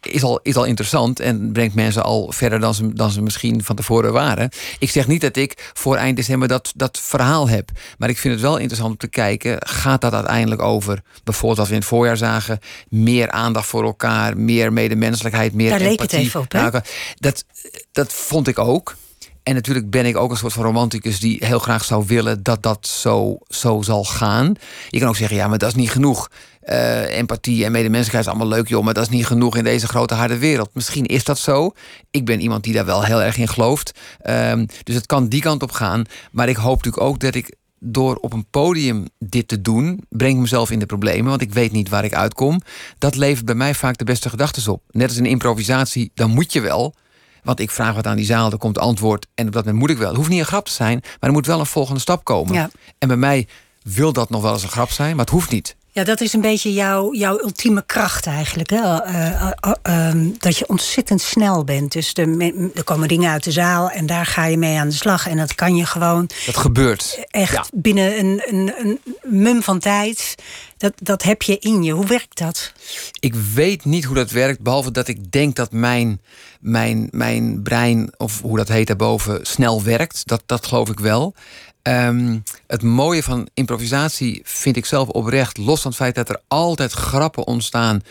is 0.00 0.22
al, 0.22 0.40
is 0.42 0.56
al 0.56 0.64
interessant 0.64 1.20
en 1.20 1.52
brengt 1.52 1.74
mensen 1.74 2.02
al 2.02 2.32
verder 2.32 2.60
dan 2.60 2.74
ze, 2.74 2.92
dan 2.92 3.10
ze 3.10 3.22
misschien 3.22 3.64
van 3.64 3.76
tevoren 3.76 4.12
waren. 4.12 4.50
Ik 4.78 4.90
zeg 4.90 5.06
niet 5.06 5.20
dat 5.20 5.36
ik 5.36 5.70
voor 5.74 5.96
eind 5.96 6.16
december 6.16 6.48
dat, 6.48 6.72
dat 6.76 6.98
verhaal 7.02 7.48
heb. 7.48 7.70
Maar 7.98 8.08
ik 8.08 8.18
vind 8.18 8.34
het 8.34 8.42
wel 8.42 8.56
interessant 8.56 8.90
om 8.90 8.96
te 8.96 9.08
kijken: 9.08 9.56
gaat 9.58 10.00
dat 10.00 10.12
uiteindelijk 10.12 10.62
over, 10.62 11.02
bijvoorbeeld 11.24 11.58
als 11.58 11.68
we 11.68 11.74
in 11.74 11.80
het 11.80 11.88
voorjaar 11.88 12.16
zagen, 12.16 12.58
meer 12.88 13.30
aandacht 13.30 13.66
voor 13.66 13.84
elkaar, 13.84 14.36
meer 14.36 14.72
medemenselijkheid, 14.72 15.52
meer 15.52 15.70
Daar 15.70 15.80
empathie. 15.80 16.00
leek 16.00 16.10
het 16.10 16.20
even 16.20 16.40
op, 16.40 16.52
hè? 16.52 16.80
Dat, 17.18 17.44
dat 17.92 18.12
vond 18.12 18.48
ik 18.48 18.58
ook. 18.58 18.94
En 19.42 19.54
natuurlijk 19.54 19.90
ben 19.90 20.06
ik 20.06 20.16
ook 20.16 20.30
een 20.30 20.36
soort 20.36 20.52
van 20.52 20.64
romanticus 20.64 21.20
die 21.20 21.44
heel 21.44 21.58
graag 21.58 21.84
zou 21.84 22.04
willen 22.06 22.42
dat 22.42 22.62
dat 22.62 22.86
zo, 22.86 23.38
zo 23.48 23.82
zal 23.82 24.04
gaan. 24.04 24.54
Je 24.88 24.98
kan 24.98 25.08
ook 25.08 25.16
zeggen, 25.16 25.36
ja, 25.36 25.48
maar 25.48 25.58
dat 25.58 25.68
is 25.68 25.74
niet 25.74 25.90
genoeg. 25.90 26.30
Uh, 26.64 27.16
empathie 27.16 27.64
en 27.64 27.72
medemenselijkheid 27.72 28.24
is 28.24 28.30
allemaal 28.30 28.56
leuk, 28.56 28.68
joh, 28.68 28.84
maar 28.84 28.94
dat 28.94 29.02
is 29.02 29.08
niet 29.08 29.26
genoeg 29.26 29.56
in 29.56 29.64
deze 29.64 29.86
grote 29.86 30.14
harde 30.14 30.38
wereld. 30.38 30.70
Misschien 30.72 31.06
is 31.06 31.24
dat 31.24 31.38
zo. 31.38 31.72
Ik 32.10 32.24
ben 32.24 32.40
iemand 32.40 32.64
die 32.64 32.72
daar 32.72 32.84
wel 32.84 33.04
heel 33.04 33.22
erg 33.22 33.36
in 33.36 33.48
gelooft. 33.48 33.92
Um, 34.26 34.66
dus 34.82 34.94
het 34.94 35.06
kan 35.06 35.28
die 35.28 35.40
kant 35.40 35.62
op 35.62 35.70
gaan. 35.70 36.04
Maar 36.32 36.48
ik 36.48 36.56
hoop 36.56 36.76
natuurlijk 36.76 37.02
ook 37.02 37.20
dat 37.20 37.34
ik 37.34 37.54
door 37.78 38.16
op 38.16 38.32
een 38.32 38.46
podium 38.50 39.06
dit 39.18 39.48
te 39.48 39.60
doen, 39.60 40.04
breng 40.08 40.34
ik 40.34 40.40
mezelf 40.40 40.70
in 40.70 40.78
de 40.78 40.86
problemen, 40.86 41.30
want 41.30 41.42
ik 41.42 41.52
weet 41.52 41.72
niet 41.72 41.88
waar 41.88 42.04
ik 42.04 42.14
uitkom. 42.14 42.60
Dat 42.98 43.16
levert 43.16 43.44
bij 43.44 43.54
mij 43.54 43.74
vaak 43.74 43.96
de 43.96 44.04
beste 44.04 44.28
gedachten 44.28 44.72
op. 44.72 44.82
Net 44.90 45.08
als 45.08 45.16
in 45.16 45.26
improvisatie, 45.26 46.10
dan 46.14 46.30
moet 46.30 46.52
je 46.52 46.60
wel. 46.60 46.94
Want 47.42 47.60
ik 47.60 47.70
vraag 47.70 47.94
wat 47.94 48.06
aan 48.06 48.16
die 48.16 48.24
zaal, 48.24 48.50
er 48.50 48.58
komt 48.58 48.78
antwoord. 48.78 49.26
En 49.34 49.46
op 49.46 49.52
dat 49.52 49.64
moment 49.64 49.82
moet 49.82 49.90
ik 49.90 49.98
wel. 49.98 50.08
Het 50.08 50.16
hoeft 50.16 50.28
niet 50.28 50.38
een 50.38 50.46
grap 50.46 50.64
te 50.64 50.72
zijn, 50.72 51.00
maar 51.02 51.30
er 51.30 51.32
moet 51.32 51.46
wel 51.46 51.60
een 51.60 51.66
volgende 51.66 52.00
stap 52.00 52.24
komen. 52.24 52.54
Ja. 52.54 52.70
En 52.98 53.08
bij 53.08 53.16
mij 53.16 53.48
wil 53.82 54.12
dat 54.12 54.30
nog 54.30 54.42
wel 54.42 54.52
eens 54.52 54.62
een 54.62 54.68
grap 54.68 54.90
zijn, 54.90 55.10
maar 55.16 55.24
het 55.24 55.34
hoeft 55.34 55.50
niet. 55.50 55.76
Ja, 55.94 56.04
dat 56.04 56.20
is 56.20 56.32
een 56.32 56.40
beetje 56.40 56.72
jouw, 56.72 57.14
jouw 57.14 57.40
ultieme 57.40 57.82
kracht 57.86 58.26
eigenlijk. 58.26 58.70
Hè? 58.70 58.76
Uh, 58.76 59.50
uh, 59.66 60.14
uh, 60.16 60.26
dat 60.38 60.56
je 60.58 60.68
ontzettend 60.68 61.20
snel 61.20 61.64
bent. 61.64 61.92
Dus 61.92 62.14
de, 62.14 62.70
er 62.74 62.84
komen 62.84 63.08
dingen 63.08 63.30
uit 63.30 63.44
de 63.44 63.50
zaal 63.50 63.90
en 63.90 64.06
daar 64.06 64.26
ga 64.26 64.44
je 64.44 64.56
mee 64.56 64.78
aan 64.78 64.88
de 64.88 64.94
slag. 64.94 65.28
En 65.28 65.36
dat 65.36 65.54
kan 65.54 65.76
je 65.76 65.86
gewoon. 65.86 66.30
Dat 66.46 66.56
gebeurt. 66.56 67.24
Echt 67.30 67.52
Ja. 67.52 67.64
binnen 67.72 68.18
een, 68.18 68.42
een, 68.46 68.72
een 68.78 69.00
mum 69.22 69.62
van 69.62 69.78
tijd. 69.78 70.34
Dat, 70.76 70.92
dat 70.96 71.22
heb 71.22 71.42
je 71.42 71.58
in 71.58 71.82
je. 71.82 71.92
Hoe 71.92 72.06
werkt 72.06 72.38
dat? 72.38 72.72
Ik 73.20 73.34
weet 73.34 73.84
niet 73.84 74.04
hoe 74.04 74.14
dat 74.14 74.30
werkt, 74.30 74.60
behalve 74.60 74.90
dat 74.90 75.08
ik 75.08 75.30
denk 75.32 75.56
dat 75.56 75.72
mijn, 75.72 76.20
mijn, 76.60 77.08
mijn 77.10 77.62
brein, 77.62 78.12
of 78.16 78.40
hoe 78.40 78.56
dat 78.56 78.68
heet 78.68 78.86
daarboven, 78.86 79.46
snel 79.46 79.82
werkt. 79.82 80.26
Dat, 80.26 80.42
dat 80.46 80.66
geloof 80.66 80.88
ik 80.88 81.00
wel. 81.00 81.34
Ehm, 81.82 82.38
het 82.66 82.82
mooie 82.82 83.22
van 83.22 83.48
improvisatie 83.54 84.40
vind 84.44 84.76
ik 84.76 84.86
zelf 84.86 85.08
oprecht, 85.08 85.56
los 85.58 85.80
van 85.80 85.90
het 85.90 86.00
feit 86.00 86.14
dat 86.14 86.28
er 86.28 86.40
altijd 86.48 86.92
grappen 86.92 87.46
ontstaan 87.46 88.02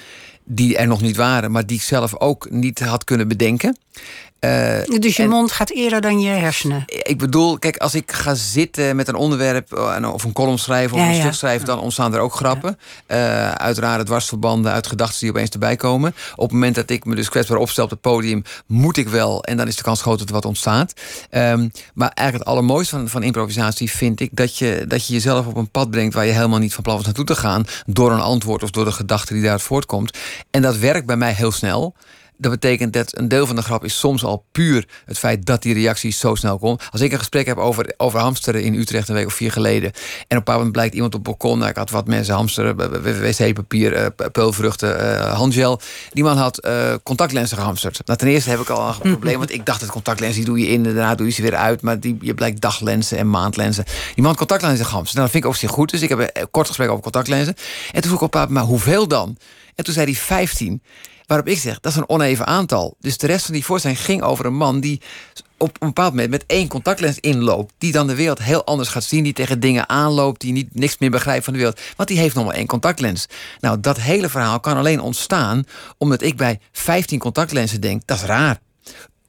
die 0.44 0.78
er 0.78 0.88
nog 0.88 1.02
niet 1.02 1.16
waren, 1.16 1.52
maar 1.52 1.66
die 1.66 1.78
ik 1.78 1.84
zelf 1.84 2.20
ook 2.20 2.50
niet 2.50 2.80
had 2.80 3.04
kunnen 3.04 3.28
bedenken. 3.28 3.78
Eh, 4.41 4.80
Dus 4.99 5.15
je 5.15 5.23
en- 5.23 5.30
mond 5.30 5.51
gaat 5.51 5.69
eerder 5.69 6.01
dan 6.01 6.19
je 6.19 6.30
hersenen. 6.30 6.84
ik 6.88 7.17
bedoel, 7.17 7.60
kijk, 7.60 7.77
als 7.77 7.95
ik 7.95 8.12
ga 8.12 8.34
zitten 8.36 8.95
met 8.95 9.08
een 9.08 9.15
onderwerp 9.15 9.73
eh, 9.73 10.13
of 10.13 10.23
een 10.23 10.32
column 10.34 10.58
schrijven 10.58 10.97
of 10.97 11.04
Ja, 11.04 11.10
een 11.10 11.15
ja. 11.15 11.19
stuk 11.21 11.34
schrijven, 11.34 11.65
dan 11.65 11.80
ontstaan 11.80 12.13
er 12.13 12.19
ook 12.19 12.34
grappen. 12.36 12.77
Eh 13.06 13.51
uiteraard 13.51 14.06
dwarsverbanden 14.06 14.71
uit 14.71 14.88
gedachten 14.88 15.19
die 15.19 15.30
opeens 15.30 15.49
erbij 15.49 15.75
komen. 15.75 16.15
Op 16.36 16.43
het 16.43 16.51
moment 16.51 16.75
dat 16.75 16.89
ik 16.89 17.06
me 17.06 17.15
dus 17.15 17.30
kwetsbaar 17.30 17.58
opstel 17.58 17.84
op 17.84 17.89
het 17.89 18.01
podium, 18.01 18.43
moet 18.65 18.97
ik 18.97 19.08
wel. 19.10 19.43
En 19.43 19.58
dan 19.58 19.67
is 19.67 19.75
de 19.75 19.84
kans 19.84 20.01
groot 20.01 20.19
dat 20.19 20.27
er 20.27 20.34
wat 20.34 20.45
ontstaat. 20.45 20.93
Ehm, 21.30 21.67
maar 21.93 22.12
eigenlijk 22.13 22.38
het 22.38 22.45
allermooiste 22.56 22.95
van, 22.95 23.10
van 23.10 23.23
improvisatie 23.23 23.91
vind 23.91 24.19
ik 24.19 24.30
dat 24.34 24.58
je, 24.58 24.86
dat 24.88 25.08
je 25.08 25.13
jezelf 25.13 25.45
op 25.47 25.56
een 25.56 25.69
pad 25.71 25.89
brengt 25.89 26.13
waar 26.13 26.25
je 26.25 26.32
helemaal 26.32 26.60
niet 26.60 26.73
van 26.73 26.84
plan 26.84 26.95
was 26.95 27.06
naartoe 27.06 27.25
te 27.25 27.36
gaan. 27.36 27.65
Door 27.86 28.12
een 28.12 28.19
antwoord 28.21 28.63
of 28.63 28.69
door 28.69 28.86
de 28.86 28.91
gedachte 28.91 29.34
die 29.34 29.41
daaruit 29.41 29.62
voortkomt. 29.63 30.17
En 30.51 30.62
dat 30.62 30.77
werkt 30.77 31.06
bij 31.06 31.17
mij 31.17 31.34
heel 31.34 31.51
snel. 31.51 31.93
Dat 32.41 32.51
betekent 32.51 32.93
dat 32.93 33.17
een 33.17 33.27
deel 33.27 33.45
van 33.47 33.56
de 33.56 33.62
grap 33.62 33.84
is 33.84 33.99
soms 33.99 34.23
al 34.23 34.45
puur 34.51 34.88
het 35.06 35.17
feit 35.19 35.45
dat 35.45 35.62
die 35.62 35.73
reacties 35.73 36.19
zo 36.19 36.36
snel 36.36 36.58
komen. 36.58 36.80
Als 36.91 37.01
ik 37.01 37.12
een 37.12 37.17
gesprek 37.17 37.45
heb 37.45 37.58
over, 37.58 37.93
over 37.97 38.19
hamsteren 38.19 38.63
in 38.63 38.73
Utrecht 38.73 39.10
een 39.10 39.15
week 39.15 39.25
of 39.25 39.34
vier 39.34 39.51
geleden. 39.51 39.91
En 39.91 39.91
op 39.91 40.27
een 40.27 40.38
bepaald 40.38 40.58
moment 40.58 40.75
blijkt 40.75 40.93
iemand 40.93 41.15
op 41.15 41.25
het 41.25 41.30
balkon. 41.30 41.58
Nou, 41.58 41.69
ik 41.69 41.75
had 41.75 41.89
wat 41.89 42.08
mensen 42.08 42.34
hamsteren, 42.34 43.01
wc-papier, 43.04 43.93
eh, 43.93 44.30
peulvruchten, 44.32 44.99
eh, 44.99 45.34
handgel. 45.34 45.80
Die 46.10 46.23
man 46.23 46.38
had 46.38 46.58
eh, 46.58 46.93
contactlenzen 47.04 47.58
gehamsterd. 47.58 48.01
Nou, 48.06 48.19
ten 48.19 48.27
eerste 48.27 48.49
heb 48.49 48.60
ik 48.60 48.69
al 48.69 48.88
een 48.88 49.12
probleem. 49.15 49.38
Want 49.38 49.51
ik 49.51 49.65
dacht 49.65 49.80
dat 49.80 49.89
contactlenzen 49.89 50.38
die 50.38 50.45
doe 50.45 50.60
je 50.60 50.67
in 50.67 50.86
en 50.86 50.95
daarna 50.95 51.15
doe 51.15 51.27
je 51.27 51.34
ze 51.34 51.41
weer 51.41 51.56
uit. 51.56 51.82
Maar 51.82 51.99
die, 51.99 52.17
je 52.21 52.34
blijkt 52.34 52.62
daglenzen 52.62 53.17
en 53.17 53.30
maandlenzen. 53.30 53.84
Die 53.86 54.13
man 54.15 54.25
had 54.25 54.38
contactlenzen 54.38 54.86
gehamsterd. 54.86 55.17
Nou, 55.17 55.25
dat 55.25 55.32
vind 55.32 55.43
ik 55.43 55.49
op 55.49 55.56
zich 55.56 55.71
goed. 55.71 55.91
Dus 55.91 56.01
ik 56.01 56.10
heb 56.10 56.19
een 56.19 56.51
kort 56.51 56.67
gesprek 56.67 56.89
over 56.89 57.04
contactlenzen. 57.04 57.56
En 57.91 58.01
toen 58.01 58.12
vroeg 58.12 58.30
ik 58.30 58.36
op 58.36 58.36
een 58.36 58.54
maar 58.54 58.63
hoeveel 58.63 59.08
dan? 59.08 59.38
En 59.75 59.84
toen 59.84 59.93
zei 59.93 60.06
hij 60.06 60.15
15. 60.15 60.82
Waarop 61.32 61.50
ik 61.50 61.60
zeg, 61.60 61.80
dat 61.80 61.91
is 61.91 61.98
een 61.98 62.10
oneven 62.10 62.48
aantal. 62.48 62.96
Dus 63.00 63.17
de 63.17 63.28
rest 63.28 63.46
van 63.46 63.54
die 63.54 63.65
voorstelling 63.65 64.00
ging 64.00 64.22
over 64.22 64.46
een 64.46 64.56
man 64.56 64.80
die 64.80 65.02
op 65.58 65.70
een 65.80 65.88
bepaald 65.88 66.10
moment 66.10 66.30
met 66.30 66.46
één 66.46 66.67
contactlens 66.67 67.20
inloopt. 67.20 67.74
Die 67.78 67.91
dan 67.91 68.08
de 68.08 68.15
wereld 68.15 68.39
heel 68.39 68.65
anders 68.65 68.89
gaat 68.89 69.04
zien. 69.04 69.24
Die 69.24 69.34
tegen 69.34 69.60
dingen 69.60 69.89
aanloopt. 69.89 70.41
Die 70.41 70.52
niet, 70.52 70.76
niks 70.76 70.98
meer 70.98 71.10
begrijpt 71.12 71.44
van 71.44 71.54
de 71.54 71.60
wereld. 71.60 71.80
Want 71.96 72.10
die 72.10 72.17
heeft 72.17 72.36
nog 72.36 72.46
maar 72.46 72.56
één 72.56 72.65
contactlens. 72.65 73.26
Nou, 73.60 73.80
dat 73.80 74.00
hele 74.00 74.30
verhaal 74.30 74.60
kan 74.60 74.78
alleen 74.78 75.00
ontstaan 75.00 75.63
omdat 75.98 76.22
ik 76.22 76.38
bij 76.38 76.60
15 76.72 77.20
contactlenzen 77.20 77.82
denk, 77.82 78.02
dat 78.06 78.17
is 78.17 78.24
raar. 78.24 78.60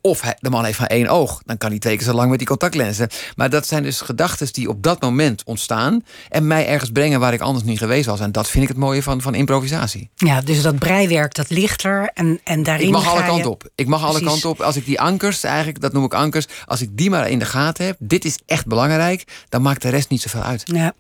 Of 0.05 0.21
hij, 0.21 0.37
de 0.41 0.51
man 0.51 0.65
heeft 0.65 0.79
maar 0.79 0.89
één 0.89 1.09
oog. 1.09 1.43
Dan 1.45 1.59
kan 1.59 1.71
hij 1.71 1.79
twee 1.79 1.97
keer 1.97 2.07
zo 2.07 2.13
lang 2.13 2.29
met 2.31 2.39
die 2.39 2.49
contactlenzen. 2.49 3.09
Maar 3.37 3.51
dat 3.51 3.67
zijn 3.67 3.83
dus 3.83 4.01
gedachten 4.01 4.53
die 4.53 4.69
op 4.69 4.83
dat 4.83 5.01
moment 5.01 5.43
ontstaan. 5.45 6.05
En 6.29 6.47
mij 6.47 6.67
ergens 6.67 6.91
brengen 6.91 7.21
waar 7.21 7.33
ik 7.33 7.41
anders 7.41 7.65
niet 7.65 7.79
geweest 7.79 8.07
was. 8.07 8.21
En 8.21 8.33
dat 8.33 8.49
vind 8.49 8.63
ik 8.63 8.69
het 8.69 8.79
mooie 8.79 9.03
van, 9.03 9.21
van 9.21 9.35
improvisatie. 9.35 10.11
Ja, 10.15 10.41
dus 10.41 10.63
dat 10.63 10.79
breiwerk, 10.79 11.35
dat 11.35 11.51
ligt 11.51 11.83
er. 11.83 12.11
En, 12.15 12.41
en 12.45 12.63
daarin 12.63 12.87
Ik 12.87 12.93
mag 12.93 13.09
alle 13.09 13.25
kanten 13.25 13.51
op. 13.51 13.71
Ik 13.75 13.87
mag 13.87 14.05
alle 14.05 14.21
kanten 14.23 14.49
op. 14.51 14.61
Als 14.61 14.77
ik 14.77 14.85
die 14.85 15.01
ankers, 15.01 15.43
eigenlijk, 15.43 15.81
dat 15.81 15.93
noem 15.93 16.05
ik 16.05 16.15
ankers. 16.15 16.47
Als 16.67 16.81
ik 16.81 16.89
die 16.97 17.11
maar 17.11 17.29
in 17.31 17.39
de 17.39 17.45
gaten 17.45 17.85
heb. 17.87 17.97
Dit 17.99 18.25
is 18.25 18.39
echt 18.47 18.67
belangrijk. 18.67 19.25
Dan 19.49 19.63
maakt 19.63 19.83
de 19.83 19.89
rest 19.89 20.09
niet 20.09 20.21
zoveel 20.21 20.43
uit. 20.43 20.63
Ja. 20.65 20.93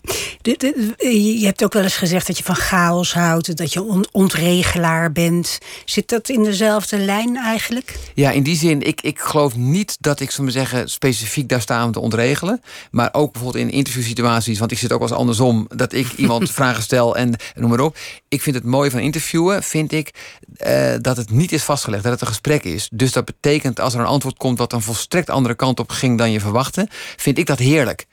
Je 0.98 1.40
hebt 1.44 1.64
ook 1.64 1.72
wel 1.72 1.82
eens 1.82 1.96
gezegd 1.96 2.26
dat 2.26 2.38
je 2.38 2.44
van 2.44 2.54
chaos 2.54 3.14
houdt, 3.14 3.56
dat 3.56 3.72
je 3.72 3.82
on- 3.82 4.06
ontregelaar 4.12 5.12
bent. 5.12 5.58
Zit 5.84 6.08
dat 6.08 6.28
in 6.28 6.42
dezelfde 6.44 6.98
lijn 6.98 7.36
eigenlijk? 7.36 7.98
Ja, 8.14 8.30
in 8.30 8.42
die 8.42 8.56
zin, 8.56 8.82
ik, 8.92 9.00
ik 9.00 9.20
geloof 9.20 9.56
niet 9.56 9.96
dat 10.00 10.20
ik, 10.20 10.30
zou 10.30 10.42
maar 10.42 10.52
zeggen, 10.52 10.90
specifiek 10.90 11.48
daar 11.48 11.60
sta 11.60 11.84
om 11.84 11.92
te 11.92 12.00
ontregelen. 12.00 12.62
Maar 12.90 13.08
ook 13.12 13.32
bijvoorbeeld 13.32 13.64
in 13.64 13.70
interviewsituaties, 13.70 14.58
want 14.58 14.70
ik 14.70 14.78
zit 14.78 14.92
ook 14.92 14.98
wel 14.98 15.08
eens 15.08 15.18
andersom, 15.18 15.66
dat 15.68 15.92
ik 15.92 16.12
iemand 16.22 16.50
vragen 16.50 16.82
stel 16.82 17.16
en 17.16 17.34
noem 17.54 17.70
maar 17.70 17.80
op. 17.80 17.96
Ik 18.28 18.42
vind 18.42 18.56
het 18.56 18.64
mooie 18.64 18.90
van 18.90 19.00
interviewen, 19.00 19.62
vind 19.62 19.92
ik, 19.92 20.10
eh, 20.56 20.94
dat 21.00 21.16
het 21.16 21.30
niet 21.30 21.52
is 21.52 21.62
vastgelegd, 21.62 22.02
dat 22.02 22.12
het 22.12 22.20
een 22.20 22.26
gesprek 22.26 22.64
is. 22.64 22.88
Dus 22.92 23.12
dat 23.12 23.24
betekent 23.24 23.80
als 23.80 23.94
er 23.94 24.00
een 24.00 24.06
antwoord 24.06 24.36
komt 24.36 24.58
wat 24.58 24.72
een 24.72 24.82
volstrekt 24.82 25.30
andere 25.30 25.54
kant 25.54 25.80
op 25.80 25.90
ging 25.90 26.18
dan 26.18 26.30
je 26.30 26.40
verwachtte, 26.40 26.88
vind 27.16 27.38
ik 27.38 27.46
dat 27.46 27.58
heerlijk. 27.58 28.06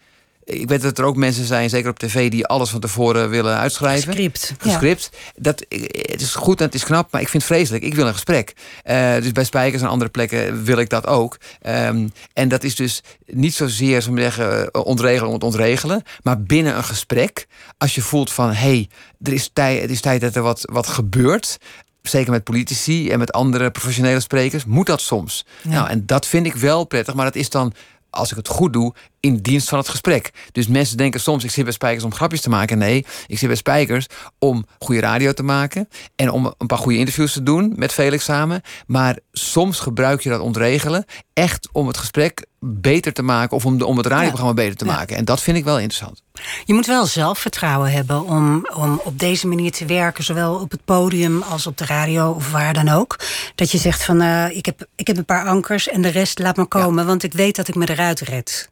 Ik 0.49 0.67
weet 0.67 0.81
dat 0.81 0.97
er 0.97 1.03
ook 1.03 1.15
mensen 1.15 1.45
zijn, 1.45 1.69
zeker 1.69 1.89
op 1.89 1.99
tv, 1.99 2.29
die 2.29 2.45
alles 2.45 2.69
van 2.69 2.79
tevoren 2.79 3.29
willen 3.29 3.57
uitschrijven. 3.57 4.13
Script. 4.13 4.53
Ja. 4.63 4.71
script. 4.71 5.09
Dat, 5.35 5.65
het 5.91 6.21
is 6.21 6.35
goed 6.35 6.59
en 6.59 6.65
het 6.65 6.75
is 6.75 6.83
knap, 6.83 7.11
maar 7.11 7.21
ik 7.21 7.29
vind 7.29 7.43
het 7.43 7.51
vreselijk. 7.51 7.83
Ik 7.83 7.95
wil 7.95 8.07
een 8.07 8.13
gesprek. 8.13 8.53
Eh, 8.83 9.13
dus 9.13 9.31
bij 9.31 9.43
Spijkers 9.43 9.81
en 9.81 9.87
andere 9.87 10.09
plekken 10.09 10.63
wil 10.63 10.77
ik 10.77 10.89
dat 10.89 11.07
ook. 11.07 11.37
Ehm, 11.61 12.07
en 12.33 12.47
dat 12.47 12.63
is 12.63 12.75
dus 12.75 13.03
niet 13.25 13.53
zozeer, 13.53 14.01
zo 14.01 14.15
zeggen, 14.15 14.71
eh, 14.71 14.85
ontregelen 14.85 15.27
om 15.27 15.33
het 15.33 15.43
ontregelen. 15.43 16.03
Maar 16.23 16.41
binnen 16.41 16.75
een 16.77 16.83
gesprek, 16.83 17.47
als 17.77 17.95
je 17.95 18.01
voelt 18.01 18.31
van... 18.31 18.49
hé, 18.49 18.53
hey, 18.53 18.89
er 19.21 19.33
is 19.33 19.49
tijd, 19.53 19.81
het 19.81 19.89
is 19.89 20.01
tijd 20.01 20.21
dat 20.21 20.35
er 20.35 20.41
wat, 20.41 20.61
wat 20.71 20.87
gebeurt... 20.87 21.57
Zeker 22.01 22.31
met 22.31 22.43
politici 22.43 23.09
en 23.09 23.19
met 23.19 23.31
andere 23.31 23.71
professionele 23.71 24.19
sprekers, 24.19 24.65
moet 24.65 24.85
dat 24.85 25.01
soms. 25.01 25.45
Nou, 25.61 25.89
en 25.89 26.05
dat 26.05 26.25
vind 26.25 26.45
ik 26.45 26.55
wel 26.55 26.85
prettig, 26.85 27.13
maar 27.13 27.25
dat 27.25 27.35
is 27.35 27.49
dan, 27.49 27.73
als 28.09 28.31
ik 28.31 28.37
het 28.37 28.47
goed 28.47 28.73
doe, 28.73 28.93
in 29.19 29.37
dienst 29.37 29.69
van 29.69 29.77
het 29.77 29.89
gesprek. 29.89 30.31
Dus 30.51 30.67
mensen 30.67 30.97
denken 30.97 31.19
soms, 31.19 31.43
ik 31.43 31.51
zit 31.51 31.63
bij 31.63 31.73
Spijkers 31.73 32.03
om 32.03 32.13
grapjes 32.13 32.41
te 32.41 32.49
maken. 32.49 32.77
Nee, 32.77 33.05
ik 33.27 33.37
zit 33.37 33.47
bij 33.47 33.57
Spijkers 33.57 34.05
om 34.39 34.65
goede 34.79 35.01
radio 35.01 35.33
te 35.33 35.43
maken 35.43 35.89
en 36.15 36.31
om 36.31 36.53
een 36.57 36.67
paar 36.67 36.77
goede 36.77 36.97
interviews 36.97 37.33
te 37.33 37.43
doen 37.43 37.73
met 37.75 37.93
Felix 37.93 38.23
samen. 38.23 38.61
Maar 38.87 39.19
soms 39.31 39.79
gebruik 39.79 40.21
je 40.21 40.29
dat 40.29 40.39
ontregelen 40.39 41.05
echt 41.33 41.69
om 41.71 41.87
het 41.87 41.97
gesprek 41.97 42.45
beter 42.59 43.13
te 43.13 43.21
maken 43.21 43.57
of 43.57 43.65
om, 43.65 43.77
de, 43.77 43.85
om 43.85 43.97
het 43.97 44.05
radioprogramma 44.05 44.53
beter 44.53 44.75
te 44.75 44.85
maken. 44.85 45.17
En 45.17 45.25
dat 45.25 45.41
vind 45.41 45.57
ik 45.57 45.63
wel 45.63 45.79
interessant. 45.79 46.23
Je 46.65 46.73
moet 46.73 46.85
wel 46.85 47.05
zelfvertrouwen 47.05 47.91
hebben 47.91 48.23
om, 48.23 48.67
om 48.73 49.01
op 49.03 49.19
deze 49.19 49.47
manier 49.47 49.71
te 49.71 49.85
werken, 49.85 50.23
zowel 50.23 50.55
op 50.55 50.71
het 50.71 50.85
podium 50.85 51.41
als 51.41 51.67
op 51.67 51.77
de 51.77 51.85
radio 51.85 52.31
of 52.31 52.51
waar 52.51 52.73
dan 52.73 52.89
ook. 52.89 53.19
Dat 53.55 53.71
je 53.71 53.77
zegt 53.77 54.03
van 54.03 54.21
eh, 54.21 54.55
ik, 54.55 54.65
heb, 54.65 54.87
ik 54.95 55.07
heb 55.07 55.17
een 55.17 55.25
paar 55.25 55.45
ankers 55.45 55.87
en 55.87 56.01
de 56.01 56.09
rest 56.09 56.39
laat 56.39 56.55
maar 56.55 56.67
komen, 56.67 57.05
want 57.05 57.23
ik 57.23 57.33
weet 57.33 57.55
dat 57.55 57.67
ik 57.67 57.75
me 57.75 57.89
eruit 57.89 58.19
red. 58.19 58.69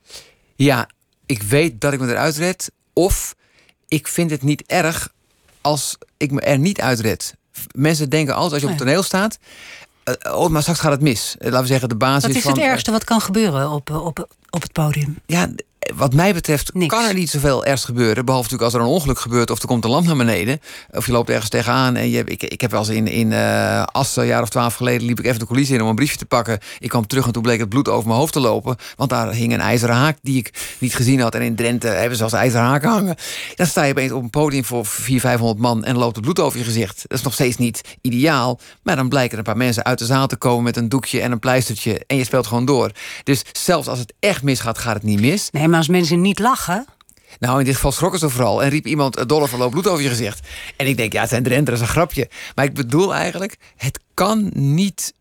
Ja, 0.58 0.90
ik 1.26 1.42
weet 1.44 1.82
dat 1.82 1.94
ik 1.94 2.00
me 2.00 2.08
eruit 2.08 2.36
red. 2.38 2.72
Of 2.94 3.36
ik 3.88 4.08
vind 4.08 4.32
het 4.32 4.42
niet 4.44 4.64
erg 4.66 5.10
als 5.62 5.98
ik 6.18 6.32
me 6.32 6.42
er 6.42 6.58
niet 6.60 6.82
uit 6.82 7.00
red. 7.00 7.36
Mensen 7.76 8.10
denken 8.10 8.34
altijd 8.36 8.52
als 8.54 8.62
je 8.62 8.68
op 8.68 8.74
het 8.74 8.82
toneel 8.88 9.04
staat. 9.04 9.38
eh, 10.04 10.34
oh, 10.40 10.50
maar 10.50 10.62
straks 10.62 10.80
gaat 10.80 10.92
het 10.92 11.02
mis. 11.02 11.36
Eh, 11.40 11.46
Laten 11.46 11.62
we 11.62 11.68
zeggen, 11.68 11.90
de 11.90 11.96
basis 11.96 12.28
Wat 12.28 12.36
is 12.36 12.42
van. 12.42 12.52
het 12.54 12.62
ergste 12.62 12.92
wat 12.92 13.04
kan 13.04 13.22
gebeuren 13.22 13.70
op, 13.72 13.90
eh, 13.90 14.06
op, 14.06 14.28
op 14.50 14.62
het 14.62 14.72
podium? 14.72 15.18
Ja, 15.26 15.50
wat 15.96 16.14
mij 16.14 16.34
betreft 16.34 16.74
Niks. 16.74 16.94
kan 16.94 17.06
er 17.06 17.14
niet 17.14 17.30
zoveel 17.30 17.66
ergs 17.66 17.86
gebeuren. 17.86 18.26
Behalve 18.26 18.50
natuurlijk 18.50 18.74
als 18.74 18.74
er 18.74 18.88
een 18.88 18.96
ongeluk 18.96 19.20
gebeurt 19.20 19.52
of 19.52 19.62
er 19.62 19.68
komt 19.68 19.84
een 19.84 19.90
lamp 19.90 20.06
naar 20.06 20.16
beneden. 20.16 20.60
Of 20.92 21.06
je 21.06 21.12
loopt 21.12 21.30
ergens 21.30 21.50
tegenaan. 21.50 21.96
En 21.96 22.10
je, 22.10 22.24
ik, 22.24 22.44
ik 22.44 22.62
heb 22.62 22.72
wel 22.72 22.80
eens 22.80 22.90
in, 22.90 23.08
in 23.08 23.32
eh 23.32 23.84
Assen, 23.92 24.22
een 24.22 24.28
jaar 24.28 24.42
of 24.42 24.50
twaalf 24.50 24.76
geleden, 24.76 25.08
liep 25.08 25.20
ik 25.20 25.26
even 25.26 25.40
de 25.40 25.46
coulissen 25.46 25.76
in 25.76 25.82
om 25.82 25.88
een 25.88 25.96
briefje 25.96 26.18
te 26.18 26.26
pakken. 26.26 26.60
Ik 26.80 26.90
kwam 26.90 27.08
terug 27.08 27.26
en 27.26 27.32
toen 27.32 27.42
bleek 27.42 27.60
het 27.60 27.70
bloed 27.70 27.90
over 27.90 28.08
mijn 28.08 28.20
hoofd 28.20 28.34
te 28.34 28.40
lopen. 28.40 28.76
Want 28.96 29.10
daar 29.10 29.34
hing 29.34 29.54
een 29.54 29.60
ijzeren 29.60 29.96
haak 29.96 30.18
die 30.22 30.38
ik 30.38 30.76
niet 30.78 30.96
gezien 30.96 31.20
had. 31.20 31.36
En 31.36 31.42
in 31.42 31.56
Drenthe 31.56 31.88
hebben 31.88 32.12
ze 32.12 32.18
zelfs 32.18 32.34
ijzeren 32.34 32.66
haken 32.66 32.90
hangen. 32.90 33.16
Dan 33.56 33.68
sta 33.68 33.84
je 33.84 33.92
opeens 33.92 34.12
op 34.12 34.24
een 34.24 34.30
podium 34.30 34.66
voor 34.66 34.86
400, 34.86 35.22
500 35.22 35.60
man 35.60 35.84
en 35.84 35.98
loopt 35.98 36.16
het 36.16 36.24
bloed 36.24 36.40
over 36.40 36.60
je 36.60 36.66
gezicht. 36.66 37.06
Dat 37.08 37.18
is 37.18 37.24
nog 37.24 37.34
steeds 37.34 37.58
niet 37.58 37.82
ideaal. 38.02 38.60
Maar 38.84 38.96
dan 38.96 39.10
blijken 39.10 39.32
er 39.32 39.38
een 39.38 39.44
paar 39.44 39.58
mensen 39.58 39.86
uit 39.86 40.00
de 40.00 40.06
zaal 40.06 40.28
te 40.28 40.36
komen 40.36 40.64
met 40.64 40.78
een 40.78 40.90
doekje 40.90 41.22
en 41.22 41.32
een 41.32 41.40
pleistertje. 41.40 42.02
En 42.08 42.18
je 42.18 42.24
speelt 42.24 42.48
gewoon 42.48 42.66
door. 42.66 42.92
Dus 43.24 43.42
zelfs 43.52 43.88
als 43.88 44.00
het 44.00 44.14
echt 44.20 44.44
misgaat, 44.44 44.78
gaat 44.78 44.94
het 44.94 45.04
niet 45.04 45.20
mis. 45.20 45.50
Nee, 45.52 45.68
maar 45.68 45.77
als 45.78 45.88
mensen 45.88 46.22
niet 46.22 46.40
lachen. 46.40 46.86
Nou, 47.40 47.60
in 47.60 47.66
dit 47.66 47.76
geval 47.76 47.92
schrokken 47.92 48.20
ze 48.20 48.30
vooral 48.30 48.64
en 48.64 48.70
riep 48.70 48.86
iemand: 48.86 49.16
"Het 49.16 49.30
dolle 49.30 49.48
verloop 49.48 49.72
bloed 49.72 49.88
over 49.88 50.04
je 50.04 50.10
gezicht. 50.10 50.48
En 50.76 50.88
ik 50.88 50.98
denk, 50.98 51.14
ja, 51.14 51.22
het 51.22 51.30
zijn 51.30 51.44
Drenthe, 51.44 51.72
dat 51.72 51.74
is 51.74 51.88
een 51.88 51.94
grapje. 51.94 52.30
Maar 52.56 52.66
ik 52.66 52.74
bedoel 52.74 53.16
eigenlijk, 53.16 53.58
het 53.76 54.00
kan 54.14 54.50
niet 54.54 55.14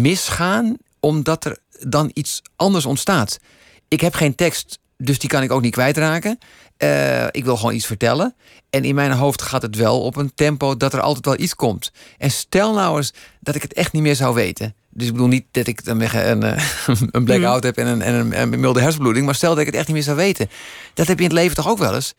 misgaan 0.00 0.76
omdat 1.00 1.44
er 1.44 1.58
dan 1.80 2.10
iets 2.14 2.42
anders 2.56 2.86
ontstaat. 2.86 3.38
Ik 3.88 4.00
heb 4.00 4.14
geen 4.14 4.34
tekst, 4.34 4.78
dus 4.96 5.18
die 5.18 5.28
kan 5.28 5.42
ik 5.42 5.52
ook 5.52 5.62
niet 5.62 5.72
kwijtraken. 5.72 6.38
Eh, 6.76 7.24
ik 7.30 7.44
wil 7.44 7.56
gewoon 7.56 7.74
iets 7.74 7.86
vertellen. 7.86 8.34
En 8.70 8.84
in 8.84 8.94
mijn 8.94 9.12
hoofd 9.12 9.42
gaat 9.42 9.62
het 9.62 9.76
wel 9.76 10.02
op 10.02 10.16
een 10.16 10.34
tempo 10.34 10.76
dat 10.76 10.92
er 10.92 11.00
altijd 11.00 11.24
wel 11.24 11.38
iets 11.38 11.54
komt. 11.54 11.92
En 12.18 12.30
stel 12.30 12.74
nou 12.74 12.96
eens 12.96 13.12
dat 13.40 13.54
ik 13.54 13.62
het 13.62 13.72
echt 13.72 13.92
niet 13.92 14.02
meer 14.02 14.16
zou 14.16 14.34
weten. 14.34 14.74
Dus 14.96 15.06
ik 15.06 15.12
bedoel 15.12 15.28
niet 15.28 15.44
dat 15.50 15.66
ik 15.66 15.84
dan 15.84 15.98
weg 15.98 16.14
een, 16.14 16.42
eh, 16.42 16.64
een 17.10 17.24
blackout 17.24 17.62
heb 17.62 17.76
en 17.76 17.86
een, 17.86 18.02
en 18.02 18.14
een, 18.14 18.40
een 18.40 18.60
milde 18.60 18.80
hersenbloeding. 18.80 19.26
Maar 19.26 19.34
stel 19.34 19.50
dat 19.50 19.58
ik 19.58 19.66
het 19.66 19.74
echt 19.74 19.86
niet 19.86 19.94
meer 19.94 20.04
zou 20.04 20.16
weten. 20.16 20.48
Dat 20.94 21.06
heb 21.06 21.18
je 21.18 21.24
in 21.24 21.30
het 21.30 21.38
leven 21.38 21.56
toch 21.56 21.68
ook 21.68 21.78
wel 21.78 21.94
eens? 21.94 22.14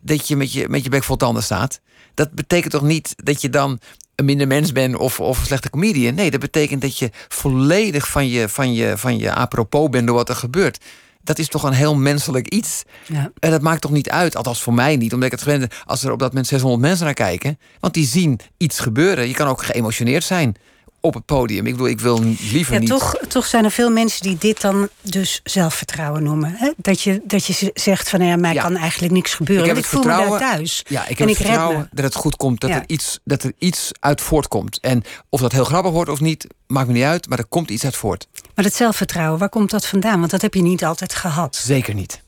Dat 0.00 0.28
je 0.28 0.36
met 0.36 0.52
je, 0.52 0.68
met 0.68 0.84
je 0.84 0.90
bek 0.90 1.04
vol 1.04 1.16
tanden 1.16 1.42
staat. 1.42 1.80
Dat 2.14 2.32
betekent 2.32 2.72
toch 2.72 2.82
niet 2.82 3.14
dat 3.16 3.40
je 3.40 3.50
dan 3.50 3.80
een 4.14 4.24
minder 4.24 4.46
mens 4.46 4.72
bent 4.72 4.96
of, 4.96 5.20
of 5.20 5.38
een 5.38 5.46
slechte 5.46 5.70
comedian? 5.70 6.14
Nee, 6.14 6.30
dat 6.30 6.40
betekent 6.40 6.82
dat 6.82 6.98
je 6.98 7.10
volledig 7.28 8.08
van 8.08 8.28
je, 8.28 8.48
van, 8.48 8.72
je, 8.72 8.98
van 8.98 9.18
je 9.18 9.34
apropos 9.34 9.88
bent 9.88 10.06
door 10.06 10.16
wat 10.16 10.28
er 10.28 10.36
gebeurt. 10.36 10.84
Dat 11.22 11.38
is 11.38 11.48
toch 11.48 11.62
een 11.62 11.72
heel 11.72 11.96
menselijk 11.96 12.48
iets. 12.48 12.82
Ja. 13.06 13.32
En 13.38 13.50
dat 13.50 13.62
maakt 13.62 13.80
toch 13.80 13.90
niet 13.90 14.10
uit, 14.10 14.36
althans 14.36 14.62
voor 14.62 14.74
mij 14.74 14.96
niet, 14.96 15.12
omdat 15.12 15.32
ik 15.32 15.38
het 15.38 15.42
gewend 15.42 15.74
als 15.84 16.02
er 16.02 16.12
op 16.12 16.18
dat 16.18 16.28
moment 16.28 16.46
600 16.46 16.82
mensen 16.82 17.04
naar 17.04 17.14
kijken. 17.14 17.58
Want 17.80 17.94
die 17.94 18.06
zien 18.06 18.40
iets 18.56 18.78
gebeuren. 18.80 19.28
Je 19.28 19.34
kan 19.34 19.48
ook 19.48 19.64
geëmotioneerd 19.64 20.24
zijn 20.24 20.56
op 21.00 21.14
het 21.14 21.24
podium. 21.24 21.66
Ik 21.66 21.72
bedoel, 21.72 21.88
ik 21.88 22.00
wil 22.00 22.20
liever 22.50 22.72
Ja, 22.74 22.78
niet. 22.80 22.88
toch, 22.88 23.16
toch 23.28 23.46
zijn 23.46 23.64
er 23.64 23.70
veel 23.70 23.90
mensen 23.90 24.22
die 24.22 24.36
dit 24.38 24.60
dan 24.60 24.88
dus 25.02 25.40
zelfvertrouwen 25.44 26.22
noemen. 26.22 26.54
Hè? 26.56 26.70
Dat, 26.76 27.00
je, 27.02 27.20
dat 27.24 27.44
je 27.46 27.70
zegt 27.74 28.08
van 28.08 28.22
ja, 28.24 28.36
mij 28.36 28.54
Ja. 28.54 28.62
kan 28.62 28.76
eigenlijk 28.76 29.12
niks 29.12 29.34
gebeuren. 29.34 29.64
Ik 29.64 29.70
heb 29.70 29.78
ik 29.84 29.84
het 29.90 29.92
voel 29.92 30.02
me 30.02 30.08
daar 30.08 30.16
vertrouwen- 30.26 30.56
thuis. 30.56 30.84
Ja, 30.88 31.02
ik 31.02 31.08
heb 31.08 31.18
en 31.18 31.28
het 31.28 31.38
ik 31.38 31.46
vertrouwen 31.46 31.88
dat 31.92 32.04
het 32.04 32.14
goed 32.14 32.36
komt. 32.36 32.60
Dat, 32.60 32.70
Ja. 32.70 32.76
er 32.76 32.84
iets, 32.86 33.18
dat 33.24 33.42
er 33.42 33.52
iets 33.58 33.90
uit 34.00 34.20
voortkomt. 34.20 34.80
En 34.80 35.02
of 35.28 35.40
dat 35.40 35.52
heel 35.52 35.64
grappig 35.64 35.92
wordt 35.92 36.10
of 36.10 36.20
niet, 36.20 36.46
maakt 36.66 36.86
me 36.86 36.92
niet 36.92 37.02
uit. 37.04 37.28
Maar 37.28 37.38
er 37.38 37.46
komt 37.46 37.70
iets 37.70 37.84
uit 37.84 37.96
voort. 37.96 38.26
Maar 38.54 38.64
dat 38.64 38.74
zelfvertrouwen, 38.74 39.38
waar 39.38 39.48
komt 39.48 39.70
dat 39.70 39.86
vandaan? 39.86 40.18
Want 40.18 40.30
dat 40.30 40.42
heb 40.42 40.54
je 40.54 40.62
niet 40.62 40.84
altijd 40.84 41.14
gehad. 41.14 41.56
Zeker 41.56 41.94
niet. 41.94 42.22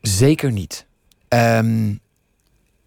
Zeker 0.00 0.52
niet. 0.52 0.86
Ehm, 1.28 1.94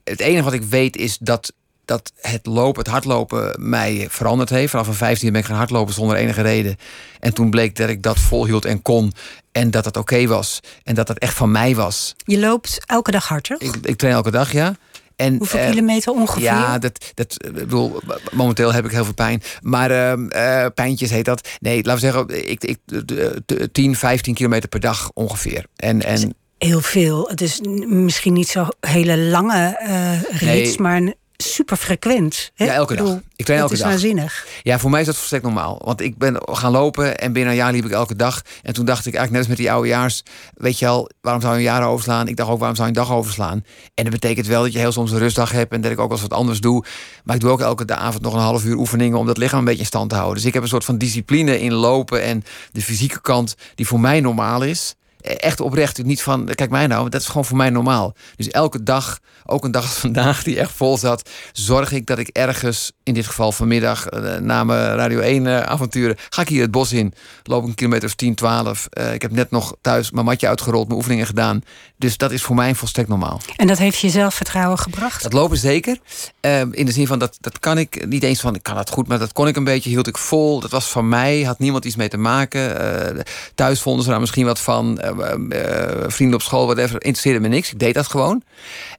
het 0.03 0.19
enige 0.19 0.43
wat 0.43 0.53
ik 0.53 0.63
weet 0.63 0.95
is 0.95 1.17
dat, 1.17 1.53
dat 1.87 2.11
het 2.21 2.45
lopen, 2.45 2.81
het 2.83 2.91
hardlopen 2.91 3.69
mij 3.69 4.07
veranderd 4.09 4.49
heeft. 4.49 4.71
Vanaf 4.71 4.87
een 4.87 4.93
15 4.93 5.31
ben 5.31 5.41
ik 5.41 5.47
gaan 5.47 5.55
hardlopen 5.57 5.93
zonder 5.93 6.15
enige 6.17 6.41
reden. 6.41 6.75
En 7.19 7.33
toen 7.33 7.49
bleek 7.49 7.75
dat 7.75 7.89
ik 7.89 8.03
dat 8.03 8.19
volhield 8.19 8.65
en 8.65 8.81
kon. 8.81 9.13
En 9.51 9.71
dat 9.71 9.85
het 9.85 9.97
oké 9.97 10.27
was. 10.27 10.59
En 10.83 10.95
dat 10.95 11.07
het 11.07 11.19
echt 11.19 11.33
van 11.33 11.51
mij 11.51 11.75
was. 11.75 12.15
Je 12.17 12.39
loopt 12.39 12.79
elke 12.85 13.11
dag 13.11 13.27
harder. 13.27 13.55
Ik, 13.59 13.75
ik 13.81 13.97
train 13.97 14.13
elke 14.13 14.31
dag, 14.31 14.51
ja. 14.51 14.75
En, 15.15 15.37
Hoeveel 15.37 15.59
eh, 15.59 15.69
kilometer 15.69 16.11
ongeveer? 16.13 16.43
Ja, 16.43 16.79
dat, 16.79 17.11
dat, 17.13 17.35
ik 17.45 17.53
bedoel, 17.53 17.99
momenteel 18.31 18.73
heb 18.73 18.85
ik 18.85 18.91
heel 18.91 19.03
veel 19.03 19.13
pijn. 19.13 19.41
Maar 19.61 19.91
eh, 19.91 20.65
pijntjes 20.73 21.09
heet 21.09 21.25
dat. 21.25 21.47
Nee, 21.59 21.75
laten 21.83 21.93
we 21.93 21.99
zeggen, 21.99 22.49
ik, 22.51 22.63
ik, 22.63 22.77
de- 22.85 23.41
de- 23.45 23.69
10, 23.71 23.95
15 23.95 24.33
kilometer 24.33 24.69
per 24.69 24.79
dag 24.79 25.11
ongeveer. 25.13 25.65
En, 25.75 26.03
en 26.03 26.35
Heel 26.57 26.81
veel. 26.81 27.27
Het 27.29 27.41
is 27.41 27.59
misschien 27.87 28.33
niet 28.33 28.47
zo 28.47 28.67
hele 28.79 29.17
lange 29.17 29.77
eh 29.77 30.21
rits, 30.21 30.41
Nee. 30.41 30.79
maar 30.79 30.97
een 30.97 31.15
super 31.37 31.77
frequent. 31.77 32.51
Hè? 32.55 32.65
Ja, 32.65 32.73
elke 32.73 32.93
Ik 32.93 32.99
bedoel, 32.99 33.13
dag. 33.13 33.23
Ik 33.35 33.45
train 33.45 33.59
elke 33.59 33.73
is 33.73 33.79
dag. 33.79 33.89
waanzinnig. 33.89 34.47
ja, 34.63 34.79
voor 34.79 34.89
mij 34.89 34.99
is 34.99 35.05
dat 35.05 35.15
volstrekt 35.15 35.43
normaal. 35.43 35.81
Want 35.83 36.01
ik 36.01 36.17
ben 36.17 36.41
gaan 36.45 36.71
lopen 36.71 37.17
en 37.17 37.33
binnen 37.33 37.51
een 37.51 37.57
jaar 37.57 37.71
liep 37.71 37.85
ik 37.85 37.91
elke 37.91 38.15
dag. 38.15 38.41
En 38.63 38.73
toen 38.73 38.85
dacht 38.85 39.05
ik 39.05 39.15
eigenlijk 39.15 39.31
net 39.31 39.39
als 39.39 39.47
met 39.47 39.57
die 39.57 39.71
oudejaars... 39.71 40.23
weet 40.53 40.79
je 40.79 40.87
al, 40.87 41.09
waarom 41.21 41.41
zou 41.41 41.53
je 41.53 41.59
een 41.59 41.65
jaar 41.65 41.87
overslaan? 41.87 42.27
Ik 42.27 42.35
dacht 42.35 42.49
ook, 42.49 42.57
waarom 42.57 42.75
zou 42.75 42.89
je 42.89 42.95
een 42.95 43.05
dag 43.05 43.15
overslaan? 43.15 43.63
En 43.93 44.03
dat 44.03 44.13
betekent 44.13 44.47
wel 44.47 44.61
dat 44.61 44.73
je 44.73 44.79
heel 44.79 44.91
soms 44.91 45.11
een 45.11 45.17
rustdag 45.17 45.51
hebt... 45.51 45.73
en 45.73 45.81
dat 45.81 45.91
ik 45.91 45.99
ook 45.99 46.09
wel 46.09 46.17
eens 46.17 46.27
wat 46.27 46.37
anders 46.39 46.59
doe. 46.59 46.85
Maar 47.23 47.35
ik 47.35 47.41
doe 47.41 47.51
ook 47.51 47.61
elke 47.61 47.95
avond 47.95 48.23
nog 48.23 48.33
een 48.33 48.39
half 48.39 48.65
uur 48.65 48.75
oefeningen... 48.75 49.17
om 49.17 49.25
dat 49.25 49.37
lichaam 49.37 49.59
een 49.59 49.65
beetje 49.65 49.79
in 49.79 49.85
stand 49.85 50.09
te 50.09 50.15
houden. 50.15 50.35
Dus 50.37 50.45
ik 50.45 50.53
heb 50.53 50.63
een 50.63 50.69
soort 50.69 50.85
van 50.85 50.97
discipline 50.97 51.59
in 51.59 51.73
lopen... 51.73 52.23
en 52.23 52.43
de 52.71 52.81
fysieke 52.81 53.21
kant 53.21 53.55
die 53.75 53.87
voor 53.87 53.99
mij 53.99 54.19
normaal 54.19 54.63
is... 54.63 54.95
echt 55.27 55.59
oprecht. 55.59 56.03
Niet 56.03 56.21
van, 56.21 56.45
kijk 56.55 56.69
mij 56.69 56.87
nou, 56.87 57.09
dat 57.09 57.21
is 57.21 57.27
gewoon 57.27 57.45
voor 57.45 57.57
mij 57.57 57.69
normaal. 57.69 58.15
Dus 58.35 58.47
elke 58.47 58.83
dag, 58.83 59.19
ook 59.45 59.63
een 59.63 59.71
dag 59.71 59.83
als 59.83 59.97
vandaag 60.07 60.43
die 60.43 60.59
echt 60.59 60.71
vol 60.71 60.97
zat, 60.97 61.29
zorg 61.51 61.91
ik 61.91 62.05
dat 62.05 62.17
ik 62.17 62.27
ergens, 62.27 62.91
in 63.03 63.13
dit 63.13 63.27
geval 63.27 63.51
vanmiddag, 63.51 64.13
uh, 64.13 64.35
na 64.35 64.63
mijn 64.63 64.95
Radio 64.95 65.19
1 65.19 65.45
uh, 65.45 65.59
avonturen, 65.59 66.15
ga 66.29 66.41
ik 66.41 66.47
hier 66.47 66.61
het 66.61 66.71
bos 66.71 66.91
in. 66.91 67.13
Loop 67.43 67.63
een 67.63 67.75
kilometer 67.75 68.07
of 68.07 68.15
10, 68.15 68.35
12. 68.35 68.87
Uh, 68.93 69.13
ik 69.13 69.21
heb 69.21 69.31
net 69.31 69.51
nog 69.51 69.75
thuis 69.81 70.11
mijn 70.11 70.25
matje 70.25 70.47
uitgerold, 70.47 70.87
mijn 70.87 70.99
oefeningen 70.99 71.25
gedaan. 71.25 71.61
Dus 71.97 72.17
dat 72.17 72.31
is 72.31 72.41
voor 72.41 72.55
mij 72.55 72.75
volstrekt 72.75 73.09
normaal. 73.09 73.41
En 73.55 73.67
dat 73.67 73.77
heeft 73.77 73.99
je 73.99 74.09
zelfvertrouwen 74.09 74.79
gebracht? 74.79 75.23
Dat 75.23 75.33
lopen 75.33 75.57
zeker. 75.57 75.97
Ehm, 76.39 76.71
in 76.71 76.85
de 76.85 76.91
zin 76.91 77.07
van, 77.07 77.19
dat, 77.19 77.37
dat 77.41 77.59
kan 77.59 77.77
ik 77.77 78.05
niet 78.07 78.23
eens 78.23 78.39
van, 78.39 78.55
ik 78.55 78.63
kan 78.63 78.75
dat 78.75 78.89
goed, 78.89 79.07
maar 79.07 79.19
dat 79.19 79.33
kon 79.33 79.47
ik 79.47 79.55
een 79.55 79.63
beetje, 79.63 79.89
hield 79.89 80.07
ik 80.07 80.17
vol. 80.17 80.59
Dat 80.59 80.71
was 80.71 80.85
van 80.85 81.09
mij, 81.09 81.41
had 81.41 81.59
niemand 81.59 81.85
iets 81.85 81.95
mee 81.95 82.09
te 82.09 82.17
maken. 82.17 82.81
Uh, 83.15 83.21
thuis 83.55 83.81
vonden 83.81 84.03
ze 84.03 84.09
daar 84.09 84.19
misschien 84.19 84.45
wat 84.45 84.59
van. 84.59 84.99
Uh, 85.19 86.03
vrienden 86.07 86.35
op 86.35 86.41
school, 86.41 86.65
whatever, 86.65 86.93
interesseerde 86.93 87.39
me 87.39 87.47
niks. 87.47 87.71
Ik 87.71 87.79
deed 87.79 87.93
dat 87.93 88.07
gewoon. 88.07 88.43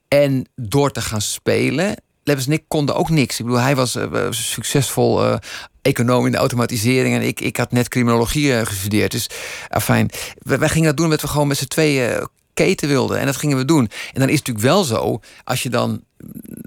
En 0.08 0.46
door 0.56 0.90
te 0.90 1.00
gaan 1.00 1.20
spelen, 1.20 1.96
Lebbes 2.24 2.46
en 2.46 2.52
ik 2.52 2.64
konden 2.68 2.94
ook 2.94 3.10
niks. 3.10 3.38
Ik 3.38 3.44
bedoel, 3.44 3.60
hij 3.60 3.76
was 3.76 3.98
succesvol 4.30 5.38
econoom 5.82 6.26
in 6.26 6.32
de 6.32 6.38
automatisering. 6.38 7.14
En 7.14 7.22
ik, 7.22 7.40
ik 7.40 7.56
had 7.56 7.72
net 7.72 7.88
criminologie 7.88 8.66
gestudeerd. 8.66 9.10
Dus 9.10 9.30
afijn, 9.68 10.10
wij, 10.38 10.68
gingen 10.68 10.86
dat 10.86 10.96
doen 10.96 11.06
omdat 11.06 11.20
we 11.20 11.28
gewoon 11.28 11.48
met 11.48 11.56
z'n 11.56 11.66
tweeën 11.66 12.28
keten 12.54 12.88
wilden. 12.88 13.18
En 13.18 13.26
dat 13.26 13.36
gingen 13.36 13.56
we 13.56 13.64
doen. 13.64 13.88
En 14.12 14.20
dan 14.20 14.28
is 14.28 14.38
het 14.38 14.46
natuurlijk 14.46 14.66
wel 14.74 14.84
zo, 14.84 15.20
als 15.44 15.62
je 15.62 15.68
dan 15.68 16.02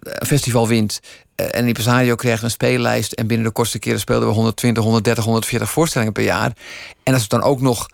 een 0.04 0.28
festival 0.28 0.68
wint 0.68 1.00
en 1.36 1.60
een 1.60 1.68
impresario 1.68 2.16
krijgt 2.16 2.44
een 2.44 2.52
speellijst 2.52 3.12
en 3.12 3.28
binnen 3.28 3.48
de 3.48 3.54
kortste 3.54 3.80
keren 3.80 4.00
speelden 4.00 4.28
we 4.28 4.34
120, 4.34 4.84
130, 4.84 5.24
140 5.24 5.72
voorstellingen 5.72 6.14
per 6.14 6.24
jaar. 6.24 6.52
En 7.04 7.14
als 7.14 7.22
het 7.22 7.32
dan 7.32 7.42
ook 7.42 7.62
nog 7.62 7.88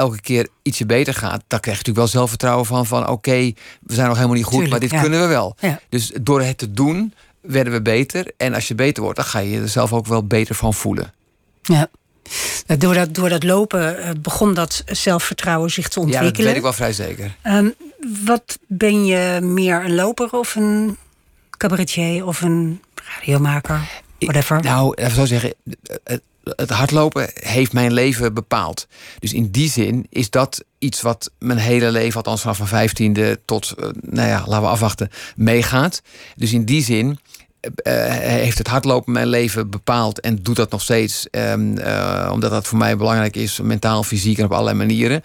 elke 0.00 0.20
keer 0.20 0.48
ietsje 0.62 0.86
beter 0.86 1.14
gaat, 1.14 1.42
dan 1.46 1.60
krijg 1.60 1.64
je 1.64 1.70
natuurlijk 1.70 1.96
wel 1.96 2.06
zelfvertrouwen 2.06 2.66
van 2.66 2.86
van 2.86 3.08
oké, 3.08 3.52
we 3.80 3.94
zijn 3.94 4.06
nog 4.06 4.16
helemaal 4.16 4.36
niet 4.36 4.44
goed, 4.44 4.52
Tuurlijk, 4.52 4.70
maar 4.70 4.80
dit 4.80 4.90
ja. 4.90 5.00
kunnen 5.00 5.20
we 5.20 5.26
wel. 5.26 5.56
Ja. 5.60 5.80
Dus 5.88 6.12
door 6.20 6.42
het 6.42 6.58
te 6.58 6.72
doen 6.72 7.14
werden 7.40 7.72
we 7.72 7.82
beter. 7.82 8.32
En 8.36 8.54
als 8.54 8.68
je 8.68 8.74
beter 8.74 9.02
wordt, 9.02 9.18
dan 9.18 9.26
ga 9.26 9.38
je 9.38 9.50
je 9.50 9.60
er 9.60 9.68
zelf 9.68 9.92
ook 9.92 10.06
wel 10.06 10.24
beter 10.24 10.54
van 10.54 10.74
voelen. 10.74 11.12
Ja. 11.62 11.88
Door 12.78 12.94
dat, 12.94 13.14
door 13.14 13.28
dat 13.28 13.44
lopen 13.44 13.96
begon 14.22 14.54
dat 14.54 14.82
zelfvertrouwen 14.86 15.70
zich 15.70 15.88
te 15.88 16.00
ontwikkelen. 16.00 16.32
Ja, 16.32 16.36
dat 16.36 16.46
weet 16.46 16.56
ik 16.56 16.62
wel 16.62 16.72
vrij 16.72 16.92
zeker. 16.92 17.36
Um, 17.44 17.74
wat 18.24 18.58
ben 18.66 19.04
je 19.04 19.40
meer 19.40 19.84
een 19.84 19.94
loper 19.94 20.30
of 20.30 20.54
een 20.54 20.96
cabaretier 21.50 22.26
of 22.26 22.40
een 22.40 22.82
radiomaker? 22.94 23.80
Whatever. 24.18 24.62
Nou, 24.62 24.94
even 24.94 25.14
zo 25.14 25.24
zeggen. 25.24 25.54
Het 26.44 26.70
hardlopen 26.70 27.30
heeft 27.34 27.72
mijn 27.72 27.92
leven 27.92 28.34
bepaald. 28.34 28.86
Dus 29.18 29.32
in 29.32 29.50
die 29.50 29.70
zin 29.70 30.06
is 30.08 30.30
dat 30.30 30.64
iets 30.78 31.00
wat 31.00 31.30
mijn 31.38 31.58
hele 31.58 31.90
leven, 31.90 32.16
althans 32.16 32.40
vanaf 32.40 32.58
mijn 32.58 32.70
vijftiende 32.70 33.40
tot, 33.44 33.74
nou 34.00 34.28
ja, 34.28 34.42
laten 34.46 34.62
we 34.62 34.72
afwachten, 34.72 35.10
meegaat. 35.36 36.02
Dus 36.36 36.52
in 36.52 36.64
die 36.64 36.82
zin 36.82 37.18
uh, 37.60 38.04
heeft 38.14 38.58
het 38.58 38.66
hardlopen 38.66 39.12
mijn 39.12 39.26
leven 39.26 39.70
bepaald 39.70 40.20
en 40.20 40.42
doet 40.42 40.56
dat 40.56 40.70
nog 40.70 40.82
steeds. 40.82 41.26
Uh, 41.30 42.28
omdat 42.32 42.50
dat 42.50 42.66
voor 42.66 42.78
mij 42.78 42.96
belangrijk 42.96 43.36
is, 43.36 43.60
mentaal, 43.60 44.02
fysiek 44.02 44.38
en 44.38 44.44
op 44.44 44.52
allerlei 44.52 44.76
manieren. 44.76 45.22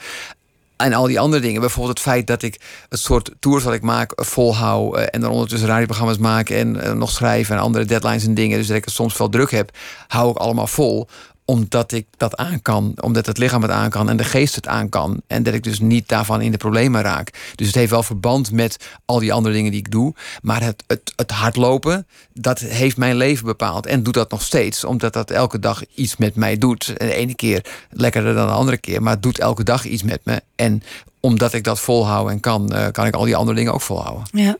En 0.78 0.94
al 0.94 1.08
die 1.08 1.20
andere 1.20 1.42
dingen. 1.42 1.62
Bijvoorbeeld 1.62 1.98
het 1.98 2.08
feit 2.08 2.28
dat 2.28 2.42
ik 2.42 2.62
het 2.90 3.00
soort 3.00 3.32
tours 3.40 3.64
wat 3.64 3.74
ik 3.74 3.82
maak 3.82 4.12
volhou. 4.16 5.00
Uh, 5.00 5.06
en 5.10 5.22
dan 5.22 5.32
ondertussen 5.32 5.70
radioprogramma's 5.70 6.18
maken 6.18 6.80
en 6.80 6.98
nog 6.98 7.12
schrijven 7.12 7.56
en 7.56 7.62
andere 7.62 7.86
deadlines 7.86 8.26
en 8.26 8.34
dingen. 8.34 8.58
Dus 8.58 8.68
dat 8.68 8.78
ik 8.78 8.90
soms 8.90 9.18
wel 9.18 9.30
druk 9.30 9.52
heb, 9.52 9.70
hou 10.08 10.30
ik 10.30 10.38
allemaal 10.38 10.68
vol 10.68 11.08
omdat 11.46 11.92
ik 11.92 12.08
dat 12.18 12.36
aan 12.36 12.62
kan. 12.62 12.94
Omdat 13.02 13.26
het 13.26 13.38
lichaam 13.38 13.62
het 13.62 13.72
aan 13.72 13.90
kan 13.90 14.10
en 14.10 14.18
de 14.18 14.24
geest 14.24 14.56
het 14.56 14.68
aan 14.68 14.90
kan. 14.90 15.22
En 15.28 15.44
dat 15.44 15.54
ik 15.54 15.64
dus 15.64 15.80
niet 15.80 16.08
daarvan 16.08 16.42
in 16.42 16.52
de 16.52 16.58
problemen 16.58 17.02
raak. 17.02 17.54
Dus 17.56 17.68
het 17.68 17.76
heeft 17.76 17.92
wel 17.92 18.04
verband 18.04 18.52
met 18.52 18.78
al 19.06 19.20
die 19.20 19.34
andere 19.34 19.56
dingen 19.56 19.72
die 19.72 19.80
ik 19.80 19.92
doe. 19.92 20.14
Maar 20.42 20.64
het, 20.64 20.84
het, 20.88 21.14
het 21.16 21.32
hardlopen, 21.32 22.08
dat 22.34 22.60
heeft 22.60 22.98
mijn 22.98 23.16
leven 23.16 23.46
bepaald. 23.46 23.86
En 23.86 24.04
doet 24.04 24.14
dat 24.14 24.32
nog 24.32 24.42
steeds. 24.42 24.84
Omdat 24.84 25.14
dat 25.14 25.32
elke 25.32 25.60
dag 25.60 25.84
iets 25.96 26.18
met 26.18 26.36
mij 26.36 26.58
doet. 26.58 26.86
De 26.86 27.14
ene 27.14 27.36
keer 27.36 27.66
lekkerder 27.90 28.34
dan 28.34 28.48
de 28.48 28.54
andere 28.54 28.78
keer. 28.78 29.02
Maar 29.02 29.14
het 29.14 29.24
doet 29.24 29.40
elke 29.40 29.64
dag 29.64 29.86
iets 29.86 30.04
met 30.04 30.22
me. 30.24 30.42
En 30.56 30.84
omdat 31.20 31.54
ik 31.54 31.64
dat 31.64 31.80
volhoud 31.80 32.30
en 32.30 32.40
kan, 32.40 32.74
kan 32.92 33.06
ik 33.06 33.16
al 33.16 33.24
die 33.24 33.36
andere 33.36 33.58
dingen 33.58 33.74
ook 33.74 33.82
volhouden. 33.82 34.24
Ja. 34.32 34.58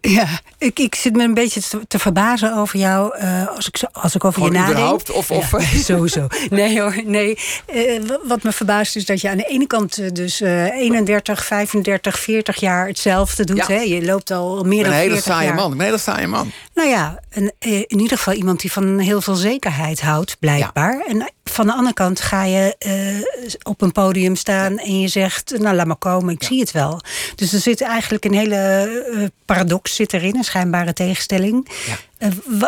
Ja, 0.00 0.28
ik, 0.58 0.78
ik 0.78 0.94
zit 0.94 1.16
me 1.16 1.24
een 1.24 1.34
beetje 1.34 1.60
te, 1.60 1.80
te 1.88 1.98
verbazen 1.98 2.56
over 2.56 2.78
jou 2.78 3.18
uh, 3.18 3.48
als, 3.48 3.68
ik, 3.68 3.80
als 3.92 4.14
ik 4.14 4.24
over 4.24 4.42
Gewoon 4.42 4.66
je 4.66 4.74
nadenk. 4.74 5.14
Of, 5.14 5.30
of... 5.30 5.50
Ja, 5.50 5.78
sowieso. 5.94 6.26
Nee 6.50 6.80
hoor, 6.80 7.02
nee. 7.04 7.38
Uh, 7.74 8.00
wat 8.24 8.42
me 8.42 8.52
verbaast 8.52 8.96
is 8.96 9.06
dat 9.06 9.20
je 9.20 9.28
aan 9.28 9.36
de 9.36 9.44
ene 9.44 9.66
kant 9.66 10.14
dus 10.14 10.40
uh, 10.40 10.64
31, 10.64 11.44
35, 11.44 12.18
40 12.18 12.60
jaar 12.60 12.86
hetzelfde 12.86 13.44
doet. 13.44 13.56
Ja. 13.56 13.66
Hè? 13.66 13.80
Je 13.80 14.04
loopt 14.04 14.30
al 14.30 14.64
meer 14.64 14.84
dan 14.84 14.92
40 14.92 14.92
jaar. 14.92 15.02
Een 15.02 15.10
hele 15.10 15.20
saaie 15.20 15.52
man. 15.52 15.72
Een 15.72 15.80
hele 15.80 15.98
saaie 15.98 16.26
man. 16.26 16.52
Nou 16.74 16.88
ja, 16.88 17.18
een, 17.30 17.52
in 17.86 18.00
ieder 18.00 18.16
geval 18.16 18.34
iemand 18.34 18.60
die 18.60 18.72
van 18.72 18.98
heel 18.98 19.20
veel 19.20 19.34
zekerheid 19.34 20.00
houdt, 20.00 20.36
blijkbaar. 20.38 20.96
Ja. 20.96 21.06
En 21.06 21.32
van 21.50 21.66
de 21.66 21.72
andere 21.72 21.94
kant 21.94 22.20
ga 22.20 22.44
je 22.44 22.76
uh, 22.86 23.54
op 23.62 23.80
een 23.80 23.92
podium 23.92 24.36
staan 24.36 24.78
en 24.78 25.00
je 25.00 25.08
zegt, 25.08 25.58
nou 25.58 25.76
laat 25.76 25.86
maar 25.86 25.96
komen, 25.96 26.34
ik 26.34 26.42
ja. 26.42 26.48
zie 26.48 26.60
het 26.60 26.72
wel. 26.72 27.00
Dus 27.34 27.52
er 27.52 27.60
zit 27.60 27.80
eigenlijk 27.80 28.24
een 28.24 28.34
hele 28.34 28.90
uh, 29.12 29.24
paradox 29.44 29.94
zit 29.94 30.12
erin, 30.12 30.36
een 30.36 30.44
schijnbare 30.44 30.92
tegenstelling. 30.92 31.68
Ja. 31.86 32.28
Uh, 32.28 32.60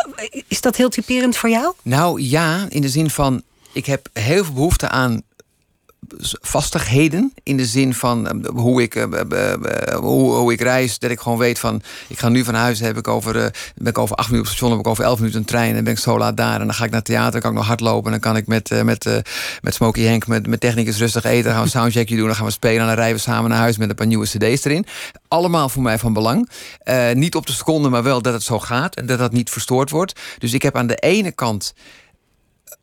is 0.48 0.60
dat 0.60 0.76
heel 0.76 0.88
typerend 0.88 1.36
voor 1.36 1.50
jou? 1.50 1.72
Nou 1.82 2.20
ja, 2.20 2.66
in 2.68 2.80
de 2.80 2.88
zin 2.88 3.10
van, 3.10 3.42
ik 3.72 3.86
heb 3.86 4.08
heel 4.12 4.44
veel 4.44 4.54
behoefte 4.54 4.88
aan 4.88 5.22
vastigheden. 6.40 7.32
In 7.42 7.56
de 7.56 7.66
zin 7.66 7.94
van 7.94 8.46
hoe, 8.54 8.82
ik, 8.82 9.06
hoe, 9.94 10.34
hoe, 10.34 10.52
ik 10.52 10.60
reis. 10.60 10.98
Dat 10.98 11.10
ik 11.10 11.20
gewoon 11.20 11.38
weet 11.38 11.58
van. 11.58 11.82
Ik 12.08 12.18
ga 12.18 12.28
nu 12.28 12.44
van 12.44 12.54
huis. 12.54 12.80
Heb 12.80 12.96
ik 12.96 13.08
over, 13.08 13.32
ben 13.74 13.86
ik 13.86 13.98
over 13.98 14.16
acht 14.16 14.30
minuten 14.30 14.50
op 14.50 14.56
station. 14.56 14.70
Heb 14.70 14.86
ik 14.86 14.90
over 14.90 15.04
elf 15.04 15.18
minuten 15.18 15.40
een 15.40 15.46
trein. 15.46 15.76
En 15.76 15.84
ben 15.84 15.92
ik 15.92 15.98
zo 15.98 16.18
laat 16.18 16.36
daar. 16.36 16.60
En 16.60 16.66
dan 16.66 16.74
ga 16.74 16.84
ik 16.84 16.90
naar 16.90 16.98
het 16.98 17.08
theater. 17.08 17.40
Kan 17.40 17.50
ik 17.50 17.56
nog 17.56 17.66
hardlopen. 17.66 18.04
En 18.04 18.10
dan 18.10 18.20
kan 18.20 18.36
ik 18.36 18.46
met, 18.46 18.84
met, 18.84 19.22
met 19.60 19.74
Smokey 19.74 20.04
Henk. 20.04 20.26
Met, 20.26 20.46
met 20.46 20.60
technicus 20.60 20.98
rustig 20.98 21.24
eten. 21.24 21.50
Gaan 21.50 21.58
we 21.58 21.64
een 21.64 21.70
soundcheckje 21.70 22.16
doen. 22.16 22.26
Dan 22.26 22.36
gaan 22.36 22.46
we 22.46 22.52
spelen. 22.52 22.80
En 22.80 22.86
dan 22.86 22.94
rijden 22.94 23.16
we 23.16 23.22
samen 23.22 23.50
naar 23.50 23.58
huis 23.58 23.76
met 23.76 23.88
een 23.88 23.94
paar 23.94 24.06
nieuwe 24.06 24.26
CD's 24.26 24.64
erin. 24.64 24.86
Allemaal 25.28 25.68
voor 25.68 25.82
mij 25.82 25.98
van 25.98 26.12
belang. 26.12 26.50
Niet 27.12 27.34
op 27.34 27.46
de 27.46 27.52
seconde, 27.52 27.88
maar 27.88 28.02
wel 28.02 28.22
dat 28.22 28.32
het 28.32 28.42
zo 28.42 28.58
gaat. 28.58 28.96
En 28.96 29.06
dat 29.06 29.18
dat 29.18 29.32
niet 29.32 29.50
verstoord 29.50 29.90
wordt. 29.90 30.20
Dus 30.38 30.52
ik 30.52 30.62
heb 30.62 30.76
aan 30.76 30.86
de 30.86 30.96
ene 30.96 31.32
kant 31.32 31.74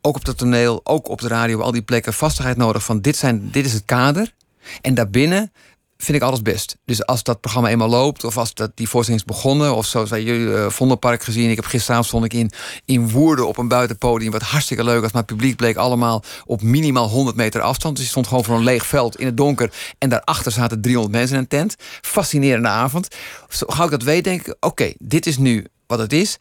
ook 0.01 0.15
op 0.15 0.25
het 0.25 0.37
toneel, 0.37 0.81
ook 0.83 1.09
op 1.09 1.21
de 1.21 1.27
radio, 1.27 1.57
op 1.57 1.63
al 1.63 1.71
die 1.71 1.81
plekken 1.81 2.13
vastigheid 2.13 2.57
nodig 2.57 2.83
van 2.83 3.01
dit, 3.01 3.15
zijn, 3.15 3.51
dit 3.51 3.65
is 3.65 3.73
het 3.73 3.85
kader. 3.85 4.33
En 4.81 4.93
daarbinnen 4.93 5.51
vind 5.97 6.17
ik 6.17 6.23
alles 6.23 6.41
best. 6.41 6.77
Dus 6.85 7.05
als 7.05 7.23
dat 7.23 7.39
programma 7.39 7.69
eenmaal 7.69 7.89
loopt, 7.89 8.23
of 8.23 8.37
als 8.37 8.53
dat 8.53 8.71
die 8.75 8.89
voorstelling 8.89 9.23
is 9.23 9.35
begonnen, 9.35 9.75
of 9.75 9.85
zoals 9.85 10.09
wij 10.09 10.23
jullie 10.23 10.47
uh, 10.47 10.69
Vondelpark 10.69 11.23
gezien. 11.23 11.49
Ik 11.49 11.55
heb 11.55 11.65
gisteravond 11.65 12.07
stond 12.07 12.25
ik 12.25 12.33
in, 12.33 12.51
in 12.85 13.09
Woerden 13.09 13.47
op 13.47 13.57
een 13.57 13.67
buitenpodium, 13.67 14.31
wat 14.31 14.41
hartstikke 14.41 14.83
leuk 14.83 15.01
was. 15.01 15.11
Maar 15.11 15.21
het 15.21 15.31
publiek 15.31 15.55
bleek 15.55 15.75
allemaal 15.75 16.23
op 16.45 16.61
minimaal 16.61 17.09
100 17.09 17.35
meter 17.35 17.61
afstand. 17.61 17.95
Dus 17.95 18.05
je 18.05 18.11
stond 18.11 18.27
gewoon 18.27 18.43
voor 18.43 18.55
een 18.55 18.63
leeg 18.63 18.85
veld 18.85 19.19
in 19.19 19.25
het 19.25 19.37
donker. 19.37 19.71
En 19.97 20.09
daarachter 20.09 20.51
zaten 20.51 20.81
300 20.81 21.15
mensen 21.15 21.35
in 21.35 21.41
een 21.41 21.47
tent. 21.47 21.75
Fascinerende 22.01 22.67
avond. 22.67 23.07
Zo 23.49 23.65
gauw 23.67 23.85
ik 23.85 23.91
dat 23.91 24.03
weet, 24.03 24.23
denk 24.23 24.47
ik, 24.47 24.55
oké, 24.59 24.93
dit 24.97 25.25
is 25.25 25.37
nu 25.37 25.65
wat 25.87 25.99
het 25.99 26.13
is. 26.13 26.37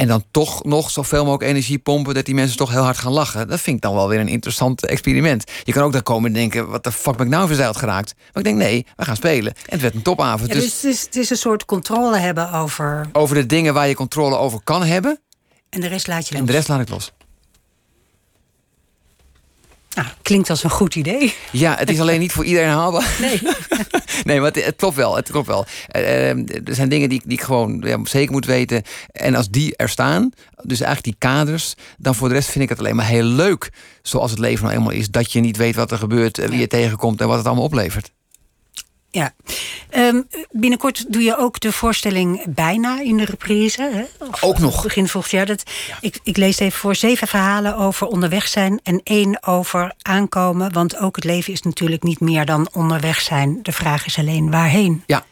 En 0.00 0.08
dan 0.08 0.24
toch 0.30 0.64
nog 0.64 0.90
zoveel 0.90 1.24
mogelijk 1.24 1.50
energie 1.50 1.78
pompen 1.78 2.14
dat 2.14 2.24
die 2.24 2.34
mensen 2.34 2.56
toch 2.56 2.70
heel 2.70 2.82
hard 2.82 2.98
gaan 2.98 3.12
lachen. 3.12 3.48
Dat 3.48 3.60
vind 3.60 3.76
ik 3.76 3.82
dan 3.82 3.94
wel 3.94 4.08
weer 4.08 4.20
een 4.20 4.28
interessant 4.28 4.86
experiment. 4.86 5.44
Je 5.64 5.72
kan 5.72 5.82
ook 5.82 5.92
dan 5.92 6.02
komen 6.02 6.26
en 6.26 6.32
denken: 6.34 6.70
wat 6.70 6.84
de 6.84 6.92
fuck 6.92 7.16
ben 7.16 7.26
ik 7.26 7.32
nou 7.32 7.46
verzeild 7.46 7.76
geraakt? 7.76 8.14
Maar 8.16 8.28
ik 8.42 8.44
denk: 8.44 8.56
nee, 8.56 8.86
we 8.96 9.04
gaan 9.04 9.16
spelen. 9.16 9.52
En 9.54 9.62
het 9.66 9.80
werd 9.80 9.94
een 9.94 10.02
topavond. 10.02 10.48
Ja, 10.48 10.54
dus, 10.54 10.64
dus 10.64 10.72
het, 10.72 10.84
is, 10.84 11.02
het 11.02 11.16
is 11.16 11.30
een 11.30 11.36
soort 11.36 11.64
controle 11.64 12.16
hebben 12.16 12.52
over. 12.52 13.08
Over 13.12 13.34
de 13.34 13.46
dingen 13.46 13.74
waar 13.74 13.88
je 13.88 13.94
controle 13.94 14.36
over 14.36 14.60
kan 14.64 14.84
hebben. 14.84 15.20
En 15.70 15.80
de 15.80 15.86
rest 15.86 16.06
laat 16.06 16.28
je 16.28 16.32
los. 16.32 16.40
En 16.40 16.46
de 16.46 16.52
rest 16.52 16.68
laat 16.68 16.80
ik 16.80 16.88
los. 16.88 17.12
Nou, 19.96 20.08
klinkt 20.22 20.50
als 20.50 20.64
een 20.64 20.70
goed 20.70 20.94
idee. 20.94 21.34
Ja, 21.52 21.76
het 21.76 21.90
is 21.90 22.00
alleen 22.00 22.20
niet 22.20 22.32
voor 22.32 22.44
iedereen 22.44 22.68
haalbaar. 22.68 23.16
Nee. 23.20 23.40
nee, 24.24 24.40
maar 24.40 24.52
het, 24.52 24.64
het, 24.64 24.76
klopt 24.76 24.96
wel. 24.96 25.16
Het 25.16 25.30
klopt 25.30 25.46
wel. 25.46 25.66
Uh, 25.96 26.28
er 26.30 26.74
zijn 26.74 26.88
dingen 26.88 27.08
die, 27.08 27.22
die 27.24 27.38
ik 27.38 27.40
gewoon 27.40 27.82
ja, 27.86 27.98
zeker 28.04 28.32
moet 28.32 28.46
weten. 28.46 28.82
En 29.12 29.34
als 29.34 29.48
die 29.48 29.76
er 29.76 29.88
staan, 29.88 30.30
dus 30.62 30.80
eigenlijk 30.80 31.04
die 31.04 31.30
kaders, 31.30 31.74
dan 31.98 32.14
voor 32.14 32.28
de 32.28 32.34
rest 32.34 32.50
vind 32.50 32.64
ik 32.64 32.70
het 32.70 32.78
alleen 32.78 32.96
maar 32.96 33.06
heel 33.06 33.24
leuk. 33.24 33.70
Zoals 34.02 34.30
het 34.30 34.40
leven 34.40 34.64
nou 34.64 34.76
eenmaal 34.76 34.92
is. 34.92 35.10
Dat 35.10 35.32
je 35.32 35.40
niet 35.40 35.56
weet 35.56 35.74
wat 35.74 35.90
er 35.90 35.98
gebeurt, 35.98 36.36
wie 36.36 36.60
je 36.60 36.66
tegenkomt 36.66 37.20
en 37.20 37.28
wat 37.28 37.36
het 37.36 37.46
allemaal 37.46 37.64
oplevert. 37.64 38.10
Ja. 39.10 39.32
Um, 39.96 40.28
binnenkort 40.50 41.12
doe 41.12 41.22
je 41.22 41.36
ook 41.36 41.60
de 41.60 41.72
voorstelling 41.72 42.44
bijna 42.48 43.00
in 43.00 43.16
de 43.16 43.24
reprise. 43.24 43.82
Hè? 43.92 44.26
Of, 44.26 44.42
ook 44.42 44.58
nog. 44.58 44.82
Begin 44.82 45.08
volgend 45.08 45.32
jaar. 45.32 45.46
Dat, 45.46 45.62
ja. 45.88 45.96
ik, 46.00 46.18
ik 46.22 46.36
lees 46.36 46.58
even 46.58 46.78
voor 46.78 46.94
zeven 46.94 47.28
verhalen 47.28 47.76
over 47.76 48.06
onderweg 48.06 48.48
zijn 48.48 48.80
en 48.82 49.00
één 49.04 49.42
over 49.42 49.94
aankomen. 50.02 50.72
Want 50.72 50.96
ook 50.96 51.16
het 51.16 51.24
leven 51.24 51.52
is 51.52 51.62
natuurlijk 51.62 52.02
niet 52.02 52.20
meer 52.20 52.44
dan 52.44 52.68
onderweg 52.72 53.20
zijn. 53.20 53.58
De 53.62 53.72
vraag 53.72 54.06
is 54.06 54.18
alleen 54.18 54.50
waarheen. 54.50 55.02
Ja. 55.06 55.24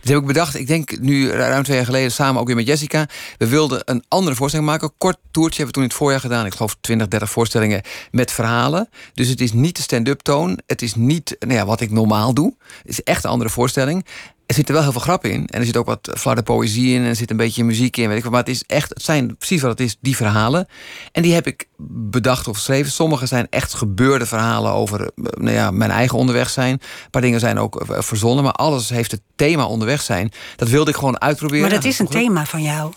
Dat 0.00 0.08
heb 0.08 0.18
ik 0.18 0.26
bedacht, 0.26 0.54
ik 0.54 0.66
denk 0.66 1.00
nu 1.00 1.30
ruim 1.30 1.62
twee 1.62 1.76
jaar 1.76 1.86
geleden 1.86 2.12
samen 2.12 2.40
ook 2.40 2.46
weer 2.46 2.56
met 2.56 2.66
Jessica. 2.66 3.08
We 3.38 3.46
wilden 3.46 3.82
een 3.84 4.04
andere 4.08 4.36
voorstelling 4.36 4.68
maken. 4.68 4.92
Kort 4.98 5.16
toertje 5.30 5.56
hebben 5.62 5.66
we 5.66 5.72
toen 5.72 5.82
in 5.82 5.88
het 5.88 5.98
voorjaar 5.98 6.20
gedaan. 6.20 6.46
Ik 6.46 6.54
geloof 6.54 6.76
20, 6.80 7.08
30 7.08 7.30
voorstellingen 7.30 7.82
met 8.10 8.32
verhalen. 8.32 8.88
Dus 9.14 9.28
het 9.28 9.40
is 9.40 9.52
niet 9.52 9.76
de 9.76 9.82
stand-up 9.82 10.20
toon. 10.20 10.60
Het 10.66 10.82
is 10.82 10.94
niet 10.94 11.36
nou 11.38 11.54
ja, 11.54 11.66
wat 11.66 11.80
ik 11.80 11.90
normaal 11.90 12.34
doe. 12.34 12.54
Het 12.78 12.90
is 12.90 13.02
echt 13.02 13.24
een 13.24 13.30
andere 13.30 13.50
voorstelling. 13.50 14.04
Er 14.46 14.54
zit 14.54 14.68
er 14.68 14.74
wel 14.74 14.82
heel 14.82 14.92
veel 14.92 15.00
grap 15.00 15.24
in. 15.24 15.46
En 15.46 15.60
er 15.60 15.66
zit 15.66 15.76
ook 15.76 15.86
wat 15.86 16.10
flarde 16.16 16.42
poëzie 16.42 16.94
in. 16.94 17.02
En 17.02 17.08
er 17.08 17.16
zit 17.16 17.30
een 17.30 17.36
beetje 17.36 17.64
muziek 17.64 17.96
in. 17.96 18.08
Weet 18.08 18.16
ik 18.16 18.22
wat. 18.22 18.32
Maar 18.32 18.40
het 18.40 18.50
is 18.50 18.64
echt, 18.66 18.88
het 18.88 19.02
zijn 19.02 19.36
precies 19.36 19.60
wat 19.60 19.70
het 19.70 19.80
is, 19.80 19.96
die 20.00 20.16
verhalen. 20.16 20.66
En 21.12 21.22
die 21.22 21.34
heb 21.34 21.46
ik 21.46 21.68
bedacht 21.88 22.48
of 22.48 22.56
geschreven. 22.56 22.92
Sommige 22.92 23.26
zijn 23.26 23.46
echt 23.50 23.74
gebeurde 23.74 24.26
verhalen 24.26 24.72
over 24.72 25.00
eh, 25.00 25.08
nou 25.16 25.54
ja, 25.54 25.70
mijn 25.70 25.90
eigen 25.90 26.18
onderweg 26.18 26.50
zijn. 26.50 26.72
Een 26.72 27.10
paar 27.10 27.22
dingen 27.22 27.40
zijn 27.40 27.58
ook 27.58 27.80
eh, 27.80 28.00
verzonnen. 28.00 28.44
Maar 28.44 28.52
alles 28.52 28.88
heeft 28.88 29.10
het 29.10 29.22
thema 29.36 29.66
onderweg 29.66 30.02
zijn. 30.02 30.32
Dat 30.56 30.68
wilde 30.68 30.90
ik 30.90 30.96
gewoon 30.96 31.20
uitproberen. 31.20 31.62
Maar 31.62 31.74
dat 31.74 31.84
is 31.84 31.98
een 31.98 32.08
thema 32.08 32.46
van 32.46 32.62
jou. 32.62 32.92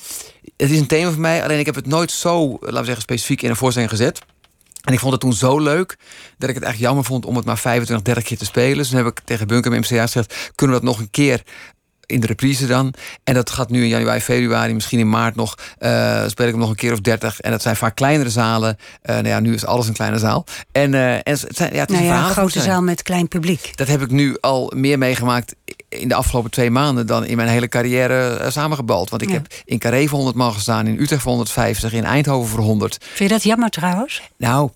Het 0.57 0.71
is 0.71 0.79
een 0.79 0.87
thema 0.87 1.11
van 1.11 1.21
mij. 1.21 1.43
Alleen 1.43 1.59
ik 1.59 1.65
heb 1.65 1.75
het 1.75 1.87
nooit 1.87 2.11
zo, 2.11 2.49
laten 2.49 2.79
we 2.79 2.85
zeggen, 2.85 3.01
specifiek 3.01 3.41
in 3.41 3.49
een 3.49 3.55
voorstelling 3.55 3.91
gezet. 3.91 4.21
En 4.87 4.93
ik 4.93 4.99
vond 4.99 5.11
het 5.11 5.21
toen 5.21 5.33
zo 5.33 5.59
leuk 5.59 5.97
dat 6.37 6.49
ik 6.49 6.55
het 6.55 6.63
echt 6.63 6.77
jammer 6.77 7.03
vond 7.03 7.25
om 7.25 7.35
het 7.35 7.45
maar 7.45 7.57
25, 7.57 8.05
30 8.05 8.23
keer 8.23 8.37
te 8.37 8.45
spelen. 8.45 8.77
Dus 8.77 8.87
toen 8.87 8.97
heb 8.97 9.07
ik 9.07 9.19
tegen 9.19 9.47
Bunker 9.47 9.71
MCA 9.71 10.01
gezegd: 10.01 10.51
kunnen 10.55 10.75
we 10.75 10.81
dat 10.81 10.91
nog 10.91 10.99
een 10.99 11.09
keer 11.09 11.43
in 12.07 12.19
de 12.19 12.27
reprise 12.27 12.67
dan. 12.67 12.93
En 13.23 13.33
dat 13.33 13.49
gaat 13.49 13.69
nu 13.69 13.81
in 13.81 13.87
januari, 13.87 14.19
februari, 14.19 14.73
misschien 14.73 14.99
in 14.99 15.09
maart 15.09 15.35
nog. 15.35 15.55
Uh, 15.79 16.23
speel 16.27 16.45
ik 16.45 16.51
hem 16.51 16.61
nog 16.61 16.69
een 16.69 16.75
keer 16.75 16.93
of 16.93 16.99
dertig. 16.99 17.39
En 17.39 17.51
dat 17.51 17.61
zijn 17.61 17.75
vaak 17.75 17.95
kleinere 17.95 18.29
zalen. 18.29 18.77
Uh, 19.05 19.15
nou 19.15 19.27
ja, 19.27 19.39
nu 19.39 19.53
is 19.53 19.65
alles 19.65 19.87
een 19.87 19.93
kleine 19.93 20.17
zaal. 20.17 20.45
En, 20.71 20.93
uh, 20.93 21.13
en 21.13 21.21
het 21.23 21.47
zijn, 21.49 21.73
ja, 21.73 21.79
het 21.79 21.89
is 21.89 21.95
nou 21.95 22.07
ja, 22.07 22.19
een 22.19 22.25
een 22.25 22.31
grote 22.31 22.61
zaal 22.61 22.81
met 22.81 23.01
klein 23.03 23.27
publiek. 23.27 23.71
Dat 23.77 23.87
heb 23.87 24.01
ik 24.01 24.11
nu 24.11 24.37
al 24.41 24.71
meer 24.75 24.97
meegemaakt 24.97 25.55
in 25.89 26.07
de 26.07 26.15
afgelopen 26.15 26.51
twee 26.51 26.71
maanden 26.71 27.07
dan 27.07 27.25
in 27.25 27.35
mijn 27.37 27.49
hele 27.49 27.67
carrière 27.67 28.45
samengebald. 28.51 29.09
Want 29.09 29.21
ik 29.21 29.27
Ja. 29.27 29.33
heb 29.33 29.47
in 29.65 29.79
Carré 29.79 30.05
voor 30.07 30.17
100 30.17 30.37
man 30.37 30.53
gestaan, 30.53 30.87
in 30.87 30.99
Utrecht 30.99 31.21
voor 31.21 31.31
150, 31.31 31.93
in 31.93 32.03
Eindhoven 32.03 32.49
voor 32.49 32.59
100. 32.63 32.97
Vind 33.01 33.29
je 33.29 33.35
dat 33.35 33.43
jammer 33.43 33.69
trouwens? 33.69 34.21
Nou, 34.37 34.69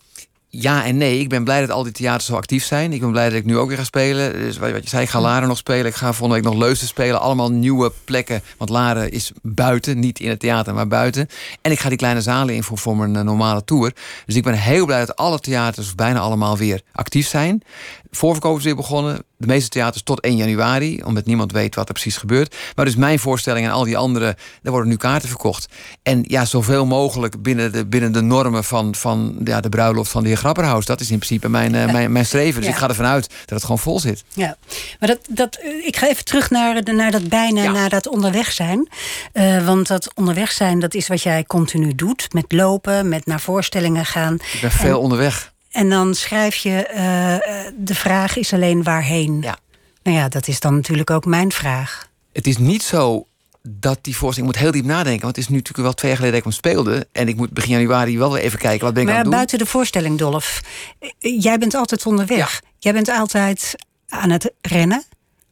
ja 0.52 0.86
en 0.86 0.98
nee. 0.98 1.20
Ik 1.20 1.30
ben 1.30 1.44
blij 1.44 1.60
dat 1.60 1.70
al 1.70 1.84
die 1.84 1.92
theaters 1.92 2.26
zo 2.26 2.36
actief 2.36 2.66
zijn. 2.66 2.94
Ik 2.94 3.00
ben 3.00 3.12
blij 3.12 3.30
dat 3.30 3.38
ik 3.38 3.46
nu 3.46 3.58
ook 3.58 3.68
weer 3.68 3.78
ga 3.78 3.84
spelen. 3.84 4.34
Dus 4.34 4.58
wat 4.58 4.70
je 4.70 4.90
zei, 4.90 5.04
ik 5.04 5.10
ga 5.10 5.22
Laren 5.22 5.48
nog 5.48 5.58
spelen. 5.58 5.86
Ik 5.86 5.96
ga 5.96 6.14
volgende 6.14 6.42
week 6.42 6.54
nog 6.54 6.64
Leusden 6.64 6.88
spelen. 6.88 7.22
Allemaal 7.22 7.52
nieuwe 7.52 7.92
plekken. 8.06 8.42
Want 8.58 8.70
Laren 8.70 9.12
is 9.12 9.32
buiten. 9.42 10.00
Niet 10.00 10.20
in 10.20 10.30
het 10.30 10.40
theater, 10.40 10.74
maar 10.74 10.88
buiten. 10.88 11.28
En 11.62 11.72
ik 11.72 11.80
ga 11.80 11.90
die 11.90 11.98
kleine 11.98 12.22
zalen 12.22 12.56
in 12.56 12.64
voor, 12.64 12.78
voor 12.78 12.98
mijn 12.98 13.16
eh, 13.16 13.24
normale 13.24 13.64
tour. 13.64 13.94
Dus 14.26 14.36
ik 14.36 14.44
ben 14.44 14.54
heel 14.54 14.86
blij 14.86 15.06
dat 15.06 15.16
alle 15.16 15.40
theaters, 15.40 15.88
of 15.88 15.96
bijna 15.96 16.20
allemaal, 16.20 16.58
weer 16.58 16.82
actief 16.92 17.28
zijn. 17.28 17.64
Voorverkoop 18.12 18.58
is 18.58 18.64
weer 18.64 18.76
begonnen. 18.76 19.24
De 19.38 19.48
meeste 19.48 19.70
theaters 19.70 20.04
tot 20.04 20.20
1 20.22 20.36
januari. 20.36 21.02
Omdat 21.04 21.26
niemand 21.26 21.52
weet 21.52 21.76
wat 21.76 21.88
er 21.88 21.94
precies 21.94 22.18
gebeurt. 22.18 22.56
Maar 22.76 22.86
dus 22.86 22.96
mijn 22.96 23.20
voorstelling 23.20 23.66
en 23.66 23.72
al 23.72 23.84
die 23.84 23.98
andere, 23.98 24.36
daar 24.62 24.72
worden 24.72 24.90
nu 24.90 24.98
kaarten 24.98 25.30
verkocht. 25.30 25.66
En 26.04 26.24
ja, 26.28 26.46
zoveel 26.46 26.86
mogelijk 26.86 27.42
binnen 27.42 27.72
de, 27.72 27.86
binnen 27.86 28.12
de 28.12 28.22
normen 28.22 28.64
van, 28.64 28.96
van 28.96 29.36
ja, 29.44 29.60
de 29.62 29.70
bruiloft 29.70 30.12
van 30.12 30.22
de 30.22 30.28
heer 30.28 30.38
Grapperhaus. 30.38 30.86
Dat 30.86 31.00
is 31.00 31.12
in 31.12 31.18
principe 31.18 31.50
mijn, 31.50 31.76
eh, 31.76 31.92
mijn, 31.92 32.12
mijn 32.12 32.26
streven. 32.26 32.56
Dus 32.60 32.66
Ja. 32.70 32.76
ik 32.76 32.80
ga 32.80 32.88
ervan 32.88 33.06
uit 33.06 33.30
dat 33.30 33.50
het 33.50 33.62
gewoon 33.64 33.80
vol 33.80 34.00
zit. 34.00 34.24
Ja, 34.34 34.58
maar 35.00 35.10
dat, 35.10 35.20
dat, 35.30 35.56
eh, 35.56 35.86
ik 35.86 35.96
ga 35.98 36.08
even 36.08 36.26
terug 36.26 36.50
naar, 36.50 36.84
de- 36.84 36.92
naar 36.92 37.12
dat 37.12 37.30
bijna, 37.30 37.64
Ja. 37.64 37.72
naar 37.72 37.90
dat 37.90 38.08
onderweg 38.08 38.52
zijn. 38.52 38.90
Eh, 39.34 39.66
want 39.66 39.88
dat 39.88 40.12
onderweg 40.16 40.52
zijn, 40.52 40.80
dat 40.80 40.94
is 40.94 41.08
wat 41.08 41.22
jij 41.22 41.44
continu 41.44 41.96
doet. 41.96 42.34
Met 42.34 42.52
lopen, 42.52 43.10
met 43.10 43.26
naar 43.26 43.40
voorstellingen 43.42 44.06
gaan. 44.06 44.34
Ik 44.34 44.58
ben 44.62 44.72
veel 44.72 45.00
onderweg. 45.00 45.51
En 45.72 45.90
dan 45.90 46.16
schrijf 46.16 46.56
je, 46.56 46.86
eh, 46.86 47.36
eh, 47.36 47.74
de 47.78 47.96
vraag 47.96 48.38
is 48.38 48.54
alleen 48.54 48.84
waarheen. 48.84 49.42
Ja. 49.42 49.58
Nou 50.04 50.18
ja, 50.18 50.30
dat 50.30 50.48
is 50.48 50.60
dan 50.60 50.76
natuurlijk 50.76 51.10
ook 51.10 51.26
mijn 51.26 51.52
vraag. 51.52 52.10
Het 52.34 52.48
is 52.48 52.58
niet 52.58 52.84
zo 52.84 53.26
dat 53.68 54.00
die 54.02 54.16
voorstelling... 54.16 54.54
Ik 54.54 54.60
moet 54.60 54.72
heel 54.72 54.82
diep 54.82 54.92
nadenken. 54.92 55.22
Want 55.22 55.36
het 55.36 55.44
is 55.46 55.50
nu 55.50 55.56
natuurlijk 55.58 55.84
wel 55.84 55.94
twee 55.94 56.12
jaar 56.12 56.20
geleden 56.20 56.42
dat 56.44 56.48
ik 56.54 56.62
hem 56.62 56.72
speelde. 56.74 57.08
En 57.12 57.28
ik 57.28 57.36
moet 57.36 57.50
begin 57.52 57.72
januari 57.72 58.18
wel 58.18 58.32
weer 58.34 58.42
even 58.42 58.60
kijken. 58.60 58.86
Wat 58.86 58.94
ben 58.94 59.02
ik 59.04 59.08
Maar 59.10 59.18
aan 59.18 59.22
het 59.22 59.30
doen? 59.30 59.40
buiten 59.40 59.58
de 59.60 59.66
voorstelling, 59.66 60.18
Dolf. 60.18 60.62
eh, 61.00 61.42
Jij 61.42 61.58
bent 61.58 61.74
altijd 61.76 62.06
onderweg. 62.06 62.62
Jij 62.80 62.94
bent 62.94 63.10
altijd 63.10 63.76
aan 64.10 64.30
het 64.30 64.52
rennen. 64.62 65.04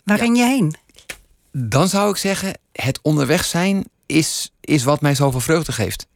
Waar 0.03 0.17
ren 0.17 0.35
je 0.35 0.43
heen? 0.45 0.75
Dan 1.51 1.87
zou 1.87 2.09
ik 2.09 2.17
zeggen, 2.17 2.53
het 2.71 2.99
onderweg 3.01 3.45
zijn 3.45 3.85
is, 4.05 4.51
is 4.61 4.83
wat 4.83 5.01
mij 5.01 5.15
zoveel 5.15 5.39
vreugde 5.39 5.71
geeft. 5.71 6.07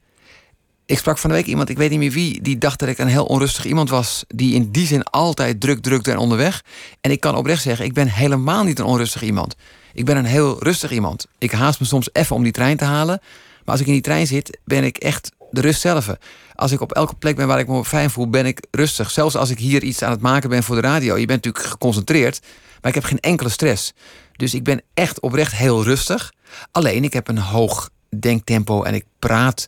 Ik 0.86 0.98
sprak 0.98 1.17
van 1.17 1.30
de 1.30 1.36
week 1.36 1.46
iemand, 1.46 1.69
ik 1.69 1.78
weet 1.78 1.89
niet 1.89 2.00
meer 2.00 2.12
wie, 2.12 2.41
die 2.41 2.58
dacht 2.58 2.80
dat 2.80 2.89
ik 2.89 2.98
een 2.98 3.08
heel 3.08 3.26
onrustig 3.26 3.65
iemand 3.65 3.89
was. 3.89 4.24
Die 4.28 4.54
in 4.54 4.72
die 4.72 4.88
zin 4.88 5.04
altijd 5.04 5.60
druk, 5.60 5.82
druk 5.82 6.08
en 6.08 6.17
onderweg. 6.17 6.63
En 7.02 7.12
ik 7.12 7.19
kan 7.19 7.36
oprecht 7.36 7.62
zeggen, 7.62 7.86
ik 7.86 7.93
ben 7.93 8.08
helemaal 8.08 8.63
niet 8.63 8.80
een 8.80 8.86
onrustig 8.86 9.22
iemand. 9.22 9.56
Ik 9.93 10.06
ben 10.06 10.17
een 10.17 10.26
heel 10.26 10.63
rustig 10.63 10.91
iemand. 10.91 11.28
Ik 11.38 11.52
haast 11.52 11.80
me 11.80 11.86
soms 11.86 12.10
even 12.13 12.36
om 12.36 12.43
die 12.43 12.52
trein 12.52 12.78
te 12.78 12.84
halen. 12.84 13.19
Maar 13.65 13.76
als 13.76 13.80
ik 13.80 13.88
in 13.88 13.93
die 13.93 14.02
trein 14.02 14.28
zit, 14.28 14.60
ben 14.65 14.84
ik 14.84 14.98
echt 14.98 15.32
de 15.52 15.62
rust 15.62 15.82
zelf. 15.82 16.15
Als 16.56 16.72
ik 16.72 16.82
op 16.82 16.91
elke 16.91 17.15
plek 17.15 17.36
ben 17.36 17.48
waar 17.48 17.60
ik 17.60 17.67
me 17.67 17.86
fijn 17.86 18.10
voel, 18.10 18.30
ben 18.30 18.46
ik 18.46 18.65
rustig. 18.72 19.12
Zelfs 19.12 19.36
als 19.36 19.50
ik 19.50 19.60
hier 19.60 19.84
iets 19.84 20.02
aan 20.02 20.12
het 20.12 20.22
maken 20.22 20.50
ben 20.50 20.63
voor 20.63 20.76
de 20.76 20.82
radio. 20.82 21.17
Je 21.17 21.26
bent 21.26 21.43
natuurlijk 21.43 21.72
geconcentreerd, 21.72 22.39
maar 22.82 22.89
ik 22.89 22.96
heb 22.96 23.04
geen 23.04 23.19
enkele 23.19 23.50
stress. 23.50 23.93
Dus 24.36 24.54
ik 24.54 24.63
ben 24.63 24.82
echt 24.93 25.19
oprecht 25.19 25.56
heel 25.56 25.84
rustig. 25.84 26.34
Alleen, 26.72 27.04
ik 27.04 27.13
heb 27.13 27.28
een 27.28 27.38
hoog 27.38 27.89
denktempo 28.19 28.84
en 28.84 28.93
ik 28.93 29.06
praat 29.19 29.67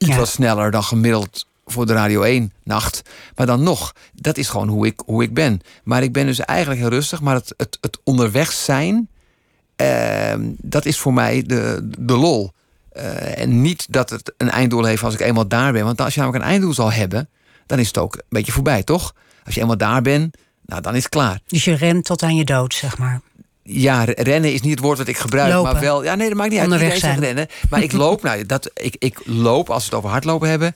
iets 0.00 0.10
Ja. 0.10 0.16
wat 0.16 0.28
sneller 0.28 0.70
dan 0.70 0.84
gemiddeld 0.84 1.46
voor 1.66 1.86
de 1.86 1.92
Radio 1.92 2.22
1 2.22 2.52
nacht. 2.62 3.02
Maar 3.36 3.46
dan 3.46 3.62
nog, 3.62 3.94
dat 4.14 4.36
is 4.36 4.48
gewoon 4.48 4.68
hoe 4.68 4.86
ik, 4.86 5.02
hoe 5.06 5.22
ik 5.22 5.34
ben. 5.34 5.60
Maar 5.84 6.02
ik 6.02 6.12
ben 6.12 6.26
dus 6.26 6.38
eigenlijk 6.40 6.80
heel 6.80 6.88
rustig. 6.90 7.20
Maar 7.20 7.34
het, 7.34 7.54
het, 7.56 7.78
het 7.80 7.98
onderweg 8.04 8.52
zijn, 8.52 9.08
ehm, 9.76 10.40
dat 10.56 10.84
is 10.84 10.98
voor 10.98 11.12
mij 11.12 11.42
de, 11.42 11.88
de 11.98 12.16
lol. 12.16 12.52
Eh, 12.92 13.38
en 13.38 13.60
niet 13.62 13.86
dat 13.92 14.10
het 14.10 14.32
een 14.36 14.50
einddoel 14.50 14.84
heeft 14.84 15.02
als 15.02 15.14
ik 15.14 15.20
eenmaal 15.20 15.48
daar 15.48 15.72
ben. 15.72 15.84
Want 15.84 16.00
als 16.00 16.14
je 16.14 16.20
namelijk 16.20 16.44
een 16.44 16.50
einddoel 16.50 16.74
zal 16.74 16.92
hebben, 16.92 17.28
dan 17.66 17.78
is 17.78 17.86
het 17.86 17.98
ook 17.98 18.14
een 18.14 18.22
beetje 18.28 18.52
voorbij, 18.52 18.82
toch? 18.82 19.14
Als 19.44 19.54
je 19.54 19.60
eenmaal 19.60 19.76
daar 19.76 20.02
bent, 20.02 20.36
nou, 20.66 20.82
dan 20.82 20.94
is 20.94 21.02
het 21.02 21.12
klaar. 21.12 21.40
Dus 21.46 21.64
je 21.64 21.74
rent 21.74 22.04
tot 22.04 22.22
aan 22.22 22.36
je 22.36 22.44
dood, 22.44 22.74
zeg 22.74 22.98
maar. 22.98 23.20
Ja, 23.72 24.04
re- 24.04 24.12
rennen 24.16 24.52
is 24.52 24.60
niet 24.60 24.70
het 24.70 24.80
woord 24.80 24.98
wat 24.98 25.08
ik 25.08 25.16
gebruik, 25.16 25.52
Lopen. 25.52 25.72
maar 25.72 25.80
wel. 25.80 26.04
Ja, 26.04 26.14
nee, 26.14 26.28
dat 26.28 26.36
maakt 26.36 26.50
niet 26.50 26.58
uit. 26.58 26.68
Onderweg 26.72 26.94
Iedereen 26.94 27.14
zegt 27.14 27.26
rennen. 27.26 27.46
Maar 27.70 27.82
ik 27.82 27.92
loop, 27.92 28.22
nou, 28.22 28.46
dat, 28.46 28.70
ik, 28.74 28.96
ik 28.98 29.20
loop, 29.24 29.70
als 29.70 29.82
we 29.82 29.88
het 29.88 29.98
over 29.98 30.10
hardlopen 30.10 30.48
hebben, 30.48 30.74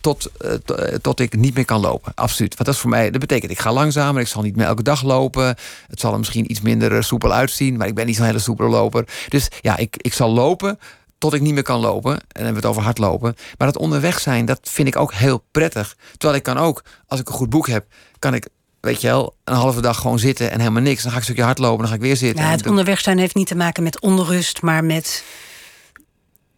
tot, 0.00 0.30
eh, 0.38 0.52
eh, 0.54 0.94
tot 0.94 1.20
ik 1.20 1.36
niet 1.36 1.54
meer 1.54 1.64
kan 1.64 1.80
lopen. 1.80 2.12
Absoluut. 2.14 2.54
Want 2.54 2.64
dat 2.64 2.74
is 2.74 2.80
voor 2.80 2.90
mij, 2.90 3.10
dat 3.10 3.20
betekent, 3.20 3.50
ik 3.50 3.58
ga 3.58 3.72
langzamer, 3.72 4.20
ik 4.20 4.28
zal 4.28 4.42
niet 4.42 4.56
meer 4.56 4.66
elke 4.66 4.82
dag 4.82 5.02
lopen. 5.02 5.56
Het 5.88 6.00
zal 6.00 6.12
er 6.12 6.18
misschien 6.18 6.50
iets 6.50 6.60
minder 6.60 6.96
eh, 6.96 7.02
soepel 7.02 7.32
uitzien, 7.32 7.76
maar 7.76 7.86
ik 7.86 7.94
ben 7.94 8.06
niet 8.06 8.16
zo'n 8.16 8.24
hele 8.24 8.38
soepele 8.38 8.68
loper. 8.68 9.04
Dus 9.28 9.48
ja, 9.60 9.76
ik, 9.76 9.94
ik 9.96 10.12
zal 10.12 10.30
lopen 10.30 10.78
tot 11.18 11.34
ik 11.34 11.40
niet 11.40 11.54
meer 11.54 11.62
kan 11.62 11.80
lopen. 11.80 12.12
En 12.12 12.18
dan 12.18 12.44
hebben 12.44 12.52
we 12.52 12.60
het 12.60 12.68
over 12.76 12.82
hardlopen. 12.82 13.34
Maar 13.58 13.66
dat 13.66 13.78
onderweg 13.78 14.20
zijn, 14.20 14.44
dat 14.44 14.60
vind 14.62 14.88
ik 14.88 14.96
ook 14.96 15.12
heel 15.12 15.44
prettig. 15.50 15.96
Terwijl 16.10 16.38
ik 16.38 16.42
kan 16.44 16.58
ook, 16.58 16.84
als 17.06 17.20
ik 17.20 17.28
een 17.28 17.34
goed 17.34 17.50
boek 17.50 17.66
heb, 17.66 17.86
kan 18.18 18.34
ik, 18.34 18.48
weet 18.80 19.00
je 19.00 19.06
wel, 19.06 19.36
een 19.44 19.54
halve 19.54 19.80
dag 19.80 19.98
gewoon 19.98 20.18
zitten 20.18 20.50
en 20.50 20.58
helemaal 20.58 20.82
niks. 20.82 21.02
Dan 21.02 21.10
ga 21.10 21.16
ik 21.16 21.16
een 21.16 21.28
stukje 21.28 21.42
hardlopen, 21.42 21.78
dan 21.78 21.88
ga 21.88 21.94
ik 21.94 22.00
weer 22.00 22.16
zitten. 22.16 22.44
Ja, 22.44 22.50
het 22.50 22.66
onderweg 22.66 23.00
zijn 23.00 23.18
heeft 23.18 23.34
niet 23.34 23.46
te 23.46 23.56
maken 23.56 23.82
met 23.82 24.00
onrust, 24.00 24.62
maar 24.62 24.84
met. 24.84 25.24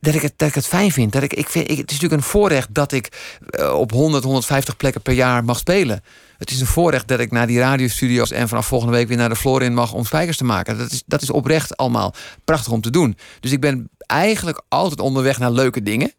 dat 0.00 0.14
ik 0.14 0.22
het, 0.22 0.32
dat 0.36 0.48
ik 0.48 0.54
het 0.54 0.66
fijn 0.66 0.92
vind. 0.92 1.12
Dat 1.12 1.22
ik, 1.22 1.34
ik 1.34 1.48
vind 1.48 1.70
ik, 1.70 1.78
het 1.78 1.90
is 1.90 2.00
natuurlijk 2.00 2.22
een 2.22 2.28
voorrecht 2.28 2.68
dat 2.74 2.92
ik 2.92 3.36
eh, 3.50 3.72
op 3.72 3.92
100, 3.92 4.24
150 4.24 4.76
plekken 4.76 5.02
per 5.02 5.14
jaar 5.14 5.44
mag 5.44 5.58
spelen. 5.58 6.02
Het 6.38 6.50
is 6.50 6.60
een 6.60 6.66
voorrecht 6.66 7.08
dat 7.08 7.20
ik 7.20 7.30
naar 7.30 7.46
die 7.46 7.58
radiostudio's 7.58 8.30
en 8.30 8.48
vanaf 8.48 8.66
volgende 8.66 8.94
week 8.94 9.08
weer 9.08 9.16
naar 9.16 9.28
de 9.28 9.36
Florin 9.36 9.74
mag 9.74 9.92
om 9.92 10.04
spijkers 10.04 10.36
te 10.36 10.44
maken. 10.44 10.78
Dat 10.78 10.90
is, 10.90 11.02
dat 11.06 11.22
is 11.22 11.30
oprecht 11.30 11.76
allemaal 11.76 12.14
prachtig 12.44 12.72
om 12.72 12.80
te 12.80 12.90
doen. 12.90 13.16
Dus 13.40 13.52
ik 13.52 13.60
ben 13.60 13.90
eigenlijk 14.06 14.62
altijd 14.68 15.00
onderweg 15.00 15.38
naar 15.38 15.50
leuke 15.50 15.82
dingen. 15.82 16.12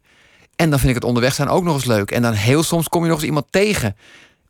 En 0.56 0.70
dan 0.70 0.80
vind 0.80 0.90
ik 0.90 0.96
het 0.96 1.06
onderweg 1.06 1.34
zijn 1.34 1.48
ook 1.48 1.64
nog 1.64 1.74
eens 1.74 1.86
leuk. 1.86 2.12
En 2.12 2.22
dan 2.22 2.34
heel 2.34 2.64
soms 2.64 2.88
kom 2.88 3.04
je 3.04 3.10
nog 3.10 3.18
eens 3.18 3.28
iemand 3.28 3.46
tegen 3.50 3.96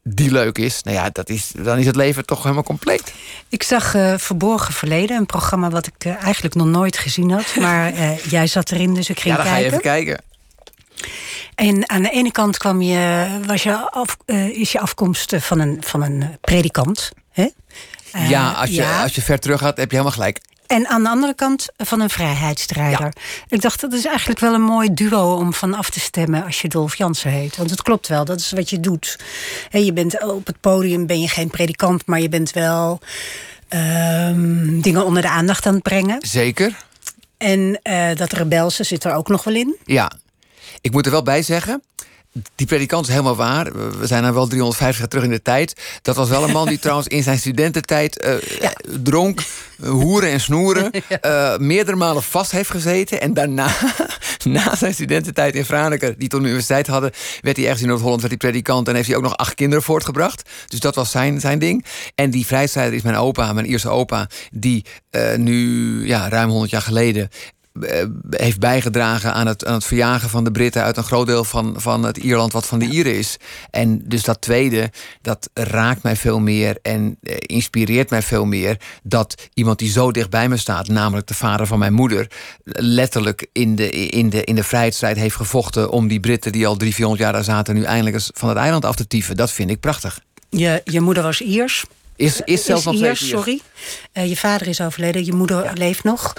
die 0.04 0.32
leuk 0.32 0.58
is. 0.58 0.84
Nou 0.84 0.98
ja, 0.98 1.10
dat 1.10 1.30
is, 1.30 1.52
dan 1.58 1.78
is 1.78 1.86
het 1.86 1.96
leven 1.96 2.26
toch 2.26 2.44
helemaal 2.44 2.64
compleet. 2.64 3.14
Ik 3.50 3.64
zag 3.64 3.96
eh, 3.96 4.14
Verborgen 4.18 4.74
Verleden, 4.74 5.18
een 5.18 5.26
programma 5.26 5.70
wat 5.70 5.88
ik 5.88 5.94
eh, 5.98 6.24
eigenlijk 6.24 6.56
nog 6.56 6.68
nooit 6.68 6.98
gezien 6.98 7.32
had. 7.32 7.56
Maar 7.60 7.94
eh, 7.94 8.18
jij 8.18 8.48
zat 8.48 8.72
erin, 8.72 8.94
dus 8.94 9.10
ik 9.10 9.20
ging 9.20 9.36
Ja, 9.36 9.44
dan 9.44 9.52
ga 9.52 9.58
je 9.58 9.70
kijken. 9.70 9.80
even 9.80 9.92
kijken. 9.92 10.24
En 11.56 11.90
aan 11.90 12.02
de 12.02 12.10
ene 12.10 12.32
kant 12.32 12.58
kwam 12.58 12.82
je, 12.82 13.28
was 13.46 13.64
je 13.64 13.92
af, 13.92 14.18
is 14.52 14.72
je 14.72 14.80
afkomst 14.80 15.36
van 15.40 15.60
een, 15.60 15.78
van 15.80 16.02
een 16.02 16.38
predikant. 16.42 17.12
Hè? 17.32 17.48
Ja, 18.12 18.52
als 18.52 18.70
je, 18.70 18.76
ja. 18.76 19.02
als 19.02 19.16
je 19.16 19.22
ver 19.22 19.40
terug 19.40 19.60
gaat, 19.60 19.78
heb 19.78 19.92
je 19.92 19.98
helemaal 19.98 20.18
gelijk. 20.18 20.40
En 20.72 20.88
aan 20.88 21.04
de 21.04 21.10
andere 21.10 21.36
kant 21.36 21.68
van 21.78 22.00
een 22.00 22.10
vrijheidsstrijder. 22.10 23.14
Ik 23.48 23.62
dacht, 23.62 23.82
dat 23.82 23.94
is 23.94 24.06
eigenlijk 24.06 24.40
wel 24.40 24.54
een 24.54 24.62
mooi 24.62 24.94
duo 24.94 25.36
om 25.36 25.54
van 25.54 25.74
af 25.74 25.90
te 25.90 26.00
stemmen 26.00 26.44
als 26.44 26.62
je 26.62 26.68
Dolf 26.68 26.96
Jansen 26.96 27.32
heet. 27.32 27.58
Want 27.58 27.70
het 27.70 27.82
klopt 27.82 28.08
wel, 28.08 28.26
dat 28.26 28.40
is 28.40 28.52
wat 28.52 28.70
je 28.70 28.80
doet. 28.80 29.20
Je 29.70 29.94
bent 29.94 30.24
op 30.24 30.48
het 30.48 30.60
podium, 30.60 31.06
ben 31.06 31.22
je 31.22 31.28
geen 31.28 31.50
predikant, 31.50 32.06
maar 32.06 32.22
je 32.22 32.30
bent 32.30 32.52
wel 32.52 33.00
ehm, 33.68 34.82
dingen 34.82 35.06
onder 35.06 35.22
de 35.22 35.30
aandacht 35.30 35.66
aan 35.66 35.74
het 35.74 35.84
brengen. 35.84 36.18
Zeker. 36.22 36.76
En 37.38 37.80
eh, 37.84 38.16
dat 38.16 38.32
rebelse 38.32 38.84
zit 38.84 39.04
er 39.04 39.14
ook 39.14 39.28
nog 39.28 39.44
wel 39.44 39.56
in. 39.56 39.76
Ja, 39.86 40.12
ik 40.82 40.92
moet 40.92 41.06
er 41.06 41.12
wel 41.12 41.24
bij 41.24 41.42
zeggen. 41.42 41.82
Die 42.56 42.68
predikant 42.68 43.06
is 43.06 43.12
helemaal 43.12 43.36
waar. 43.36 43.72
We 44.00 44.08
zijn 44.08 44.24
dan 44.24 44.34
wel 44.34 44.48
350 44.48 45.00
jaar 45.00 45.08
terug 45.08 45.24
in 45.24 45.30
de 45.30 45.42
tijd. 45.42 46.00
Dat 46.02 46.16
was 46.16 46.30
wel 46.30 46.44
een 46.44 46.52
man 46.52 46.68
die 46.68 46.80
trouwens 46.86 47.08
in 47.08 47.24
zijn 47.24 47.38
studententijd 47.38 48.26
uh, 48.26 48.34
dronk, 49.04 49.42
hoeren 49.84 50.30
en 50.30 50.42
snoeren. 50.42 50.92
Uh, 51.26 51.58
meerdere 51.58 51.98
malen 51.98 52.24
vast 52.24 52.52
heeft 52.52 52.70
gezeten. 52.70 53.22
En 53.22 53.34
daarna, 53.34 53.76
na 54.44 54.76
zijn 54.76 54.94
studententijd 54.94 55.56
in 55.56 55.66
Franeker, 55.66 56.18
die 56.18 56.28
toen 56.28 56.40
de 56.40 56.46
universiteit 56.46 56.88
hadden, 56.88 57.12
werd 57.42 57.56
hij 57.56 57.66
ergens 57.66 57.82
in 57.82 57.88
Noord-Holland 57.88 58.22
werd 58.22 58.34
hij 58.34 58.50
predikant 58.50 58.88
en 58.88 58.96
heeft 58.96 59.08
hij 59.08 59.16
ook 59.16 59.24
nog 59.24 59.38
acht 59.38 59.54
kinderen 59.54 59.84
voortgebracht. 59.84 60.50
Dus 60.68 60.80
dat 60.80 60.96
was 60.96 61.12
zijn, 61.12 61.40
zijn 61.40 61.60
ding. 61.60 61.86
En 62.16 62.30
die 62.30 62.46
vrijstrijder 62.46 62.94
is 62.94 63.02
mijn 63.02 63.16
opa, 63.16 63.54
mijn 63.54 63.66
eerste 63.66 63.90
opa, 63.90 64.30
die 64.52 64.86
uh, 65.12 65.36
nu 65.36 66.08
ja, 66.08 66.30
ruim 66.30 66.50
100 66.50 66.72
jaar 66.72 66.82
geleden 66.82 67.30
eh, 67.32 67.61
heeft 68.30 68.60
bijgedragen 68.60 69.34
aan 69.34 69.48
het, 69.48 69.66
aan 69.66 69.74
het 69.74 69.86
verjagen 69.86 70.30
van 70.30 70.44
de 70.44 70.52
Britten 70.52 70.84
uit 70.84 70.98
een 70.98 71.04
groot 71.04 71.28
deel 71.28 71.44
van, 71.44 71.74
van 71.78 72.04
het 72.04 72.18
Ierland 72.18 72.54
wat 72.54 72.68
van 72.68 72.80
de 72.80 72.86
Ieren 72.86 73.18
is. 73.18 73.38
En 73.72 74.02
dus 74.06 74.24
dat 74.24 74.42
tweede, 74.42 74.92
dat 75.22 75.50
raakt 75.54 76.04
mij 76.04 76.16
veel 76.16 76.40
meer 76.40 76.78
en 76.82 77.18
eh, 77.22 77.36
inspireert 77.40 78.10
mij 78.10 78.22
veel 78.22 78.46
meer 78.46 78.78
dat 79.04 79.50
iemand 79.54 79.80
die 79.80 79.92
zo 79.92 80.12
dicht 80.12 80.30
bij 80.30 80.50
me 80.50 80.58
staat, 80.58 80.88
namelijk 80.88 81.28
de 81.28 81.34
vader 81.34 81.68
van 81.68 81.80
mijn 81.80 81.94
moeder, 81.94 82.28
letterlijk 82.64 83.48
in 83.52 83.76
de, 83.76 83.90
in 83.90 84.30
de, 84.30 84.44
in 84.44 84.56
de 84.56 84.64
vrijheidsstrijd 84.64 85.18
heeft 85.18 85.36
gevochten 85.36 85.92
om 85.92 86.08
die 86.08 86.20
Britten 86.20 86.52
die 86.52 86.68
al 86.68 86.78
drie, 86.78 86.94
vierhonderd 86.94 87.24
jaar 87.24 87.34
daar 87.34 87.44
zaten, 87.44 87.76
nu 87.76 87.84
eindelijk 87.84 88.16
eens 88.16 88.32
van 88.34 88.50
het 88.50 88.58
eiland 88.58 88.86
af 88.86 88.96
te 88.96 89.08
tieven. 89.08 89.36
Dat 89.36 89.52
vind 89.52 89.70
ik 89.70 89.80
prachtig. 89.80 90.20
Je, 90.50 90.82
je 90.84 91.02
moeder 91.02 91.24
was 91.24 91.42
Iers. 91.42 91.86
Is, 92.22 92.42
is 92.46 92.66
zelfs 92.66 92.86
nog 92.86 92.96
Iers, 92.96 93.28
sorry. 93.28 93.62
Uh, 94.14 94.30
je 94.30 94.38
vader 94.38 94.68
is 94.68 94.82
overleden, 94.82 95.26
je 95.26 95.34
moeder 95.34 95.72
leeft 95.74 96.04
nog. 96.04 96.34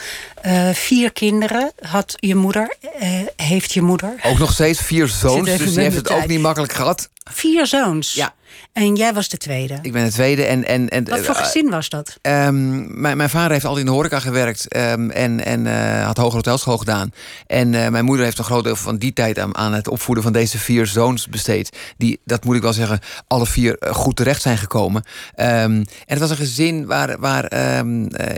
Uh, 0.46 0.68
vier 0.70 1.12
kinderen 1.12 1.72
had 1.80 2.14
je 2.16 2.34
moeder, 2.34 2.76
uh, 3.02 3.08
heeft 3.36 3.72
je 3.72 3.82
moeder. 3.82 4.14
Ook 4.22 4.38
nog 4.38 4.52
steeds 4.52 4.80
vier 4.80 5.08
zoons, 5.08 5.46
dus 5.46 5.74
die 5.74 5.80
heeft 5.80 5.96
het 5.96 6.10
ook 6.10 6.26
niet 6.26 6.40
makkelijk 6.40 6.72
gehad. 6.72 7.08
Vier 7.30 7.66
zoons? 7.66 8.14
Ja. 8.14 8.34
En 8.72 8.96
jij 8.96 9.12
was 9.12 9.28
de 9.28 9.36
tweede? 9.36 9.78
Ik 9.82 9.92
ben 9.92 10.05
de 10.05 10.11
tweede. 10.11 10.44
En, 10.44 10.66
en, 10.66 10.88
en, 10.88 11.09
Wat 11.09 11.20
voor 11.20 11.34
gezin 11.34 11.70
was 11.70 11.88
dat? 11.88 12.18
Um, 12.22 13.00
mijn, 13.00 13.16
mijn 13.16 13.30
vader 13.30 13.50
heeft 13.50 13.64
altijd 13.64 13.84
in 13.84 13.90
de 13.90 13.96
horeca 13.96 14.20
gewerkt 14.20 14.76
um, 14.76 15.11
en, 15.11 15.44
en 15.44 15.66
uh, 15.66 16.05
had 16.05 16.16
hoger 16.16 16.34
hotelschool 16.34 16.78
gedaan. 16.78 17.12
En 17.46 17.72
uh, 17.72 17.88
mijn 17.88 18.05
moeder 18.05 18.24
heeft 18.24 18.38
een 18.38 18.44
groot 18.44 18.64
deel 18.64 18.76
van 18.76 18.96
die 18.96 19.12
tijd 19.12 19.38
aan, 19.38 19.57
aan, 19.57 19.72
het 19.72 19.88
opvoeden 19.88 20.24
van 20.24 20.32
deze 20.32 20.59
vier 20.59 20.86
zoons 20.86 21.28
besteed. 21.28 21.76
Die, 21.96 22.20
dat 22.24 22.44
moet 22.44 22.57
ik 22.57 22.62
wel 22.62 22.72
zeggen, 22.72 23.00
alle 23.26 23.46
vier 23.46 23.76
goed 23.90 24.16
terecht 24.16 24.42
zijn 24.42 24.59
gekomen. 24.59 25.03
Um, 25.36 25.46
en 25.46 25.86
het 26.07 26.18
was 26.18 26.30
een 26.30 26.36
gezin 26.36 26.86
waar, 26.86 27.18
waar 27.18 27.44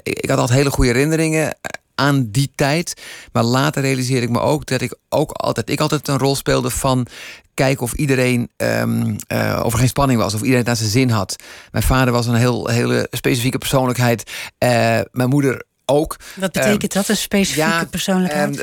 ik, 0.03 0.19
ik 0.19 0.31
had 0.31 0.39
altijd 0.39 0.59
hele 0.59 0.71
goede 0.71 0.91
herinneringen 0.91 1.57
aan 1.95 2.29
die 2.31 2.51
tijd. 2.55 3.03
Maar 3.33 3.43
later 3.43 3.83
realiseerde 3.83 4.27
ik 4.27 4.33
me 4.33 4.41
ook 4.41 4.67
dat 4.67 4.81
ik 4.81 4.97
ook 5.09 5.31
altijd, 5.31 5.71
ik 5.71 5.81
altijd 5.81 6.09
een 6.09 6.19
rol 6.19 6.37
speelde 6.37 6.71
van 6.71 7.07
kijken 7.55 7.83
of 7.83 7.93
iedereen 7.93 8.51
um, 8.57 9.17
uh, 9.33 9.61
of 9.65 9.73
er 9.73 9.79
geen 9.79 9.89
spanning 9.89 10.21
was, 10.21 10.35
of 10.35 10.41
iedereen 10.41 10.59
het 10.59 10.67
naar 10.67 10.77
zijn 10.77 10.91
zin 10.91 11.11
had. 11.11 11.37
Mijn 11.73 11.85
vader 11.85 12.13
was 12.13 12.27
een 12.27 12.35
heel, 12.35 12.69
hele 12.69 13.09
specifieke 13.11 13.59
persoonlijkheid. 13.59 14.31
Uh, 14.59 15.01
mijn 15.13 15.29
moeder 15.29 15.65
ook. 15.85 16.17
Wat 16.37 16.53
betekent 16.53 16.83
um, 16.83 16.89
dat, 16.89 17.09
een 17.09 17.17
specifieke 17.17 17.69
ja, 17.69 17.85
persoonlijkheid? 17.85 18.61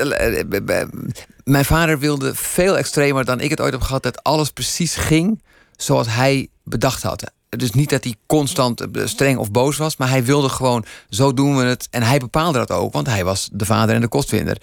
Um, 0.52 1.12
mijn 1.44 1.64
vader 1.64 1.98
wilde 1.98 2.34
veel 2.34 2.78
extremer 2.78 3.24
dan 3.24 3.40
ik 3.40 3.50
het 3.50 3.60
ooit 3.60 3.72
heb 3.72 3.82
gehad, 3.82 4.02
dat 4.02 4.22
alles 4.22 4.50
precies 4.50 4.94
ging 4.94 5.42
zoals 5.76 6.06
hij 6.08 6.48
bedacht 6.64 7.02
had 7.02 7.32
dus 7.56 7.70
niet 7.70 7.90
dat 7.90 8.04
hij 8.04 8.14
constant 8.26 8.80
eh, 8.80 9.06
streng 9.06 9.38
of 9.38 9.50
boos 9.50 9.76
was, 9.76 9.96
maar 9.96 10.08
hij 10.08 10.24
wilde 10.24 10.48
gewoon, 10.48 10.84
zo 11.10 11.34
doen 11.34 11.56
we 11.56 11.64
het. 11.64 11.88
En 11.90 12.02
hij 12.02 12.18
bepaalde 12.18 12.58
dat 12.58 12.70
ook, 12.70 12.92
want 12.92 13.06
hij 13.06 13.24
was 13.24 13.48
de 13.52 13.64
vader 13.64 13.94
en 13.94 14.00
de 14.00 14.08
kostvinder. 14.08 14.56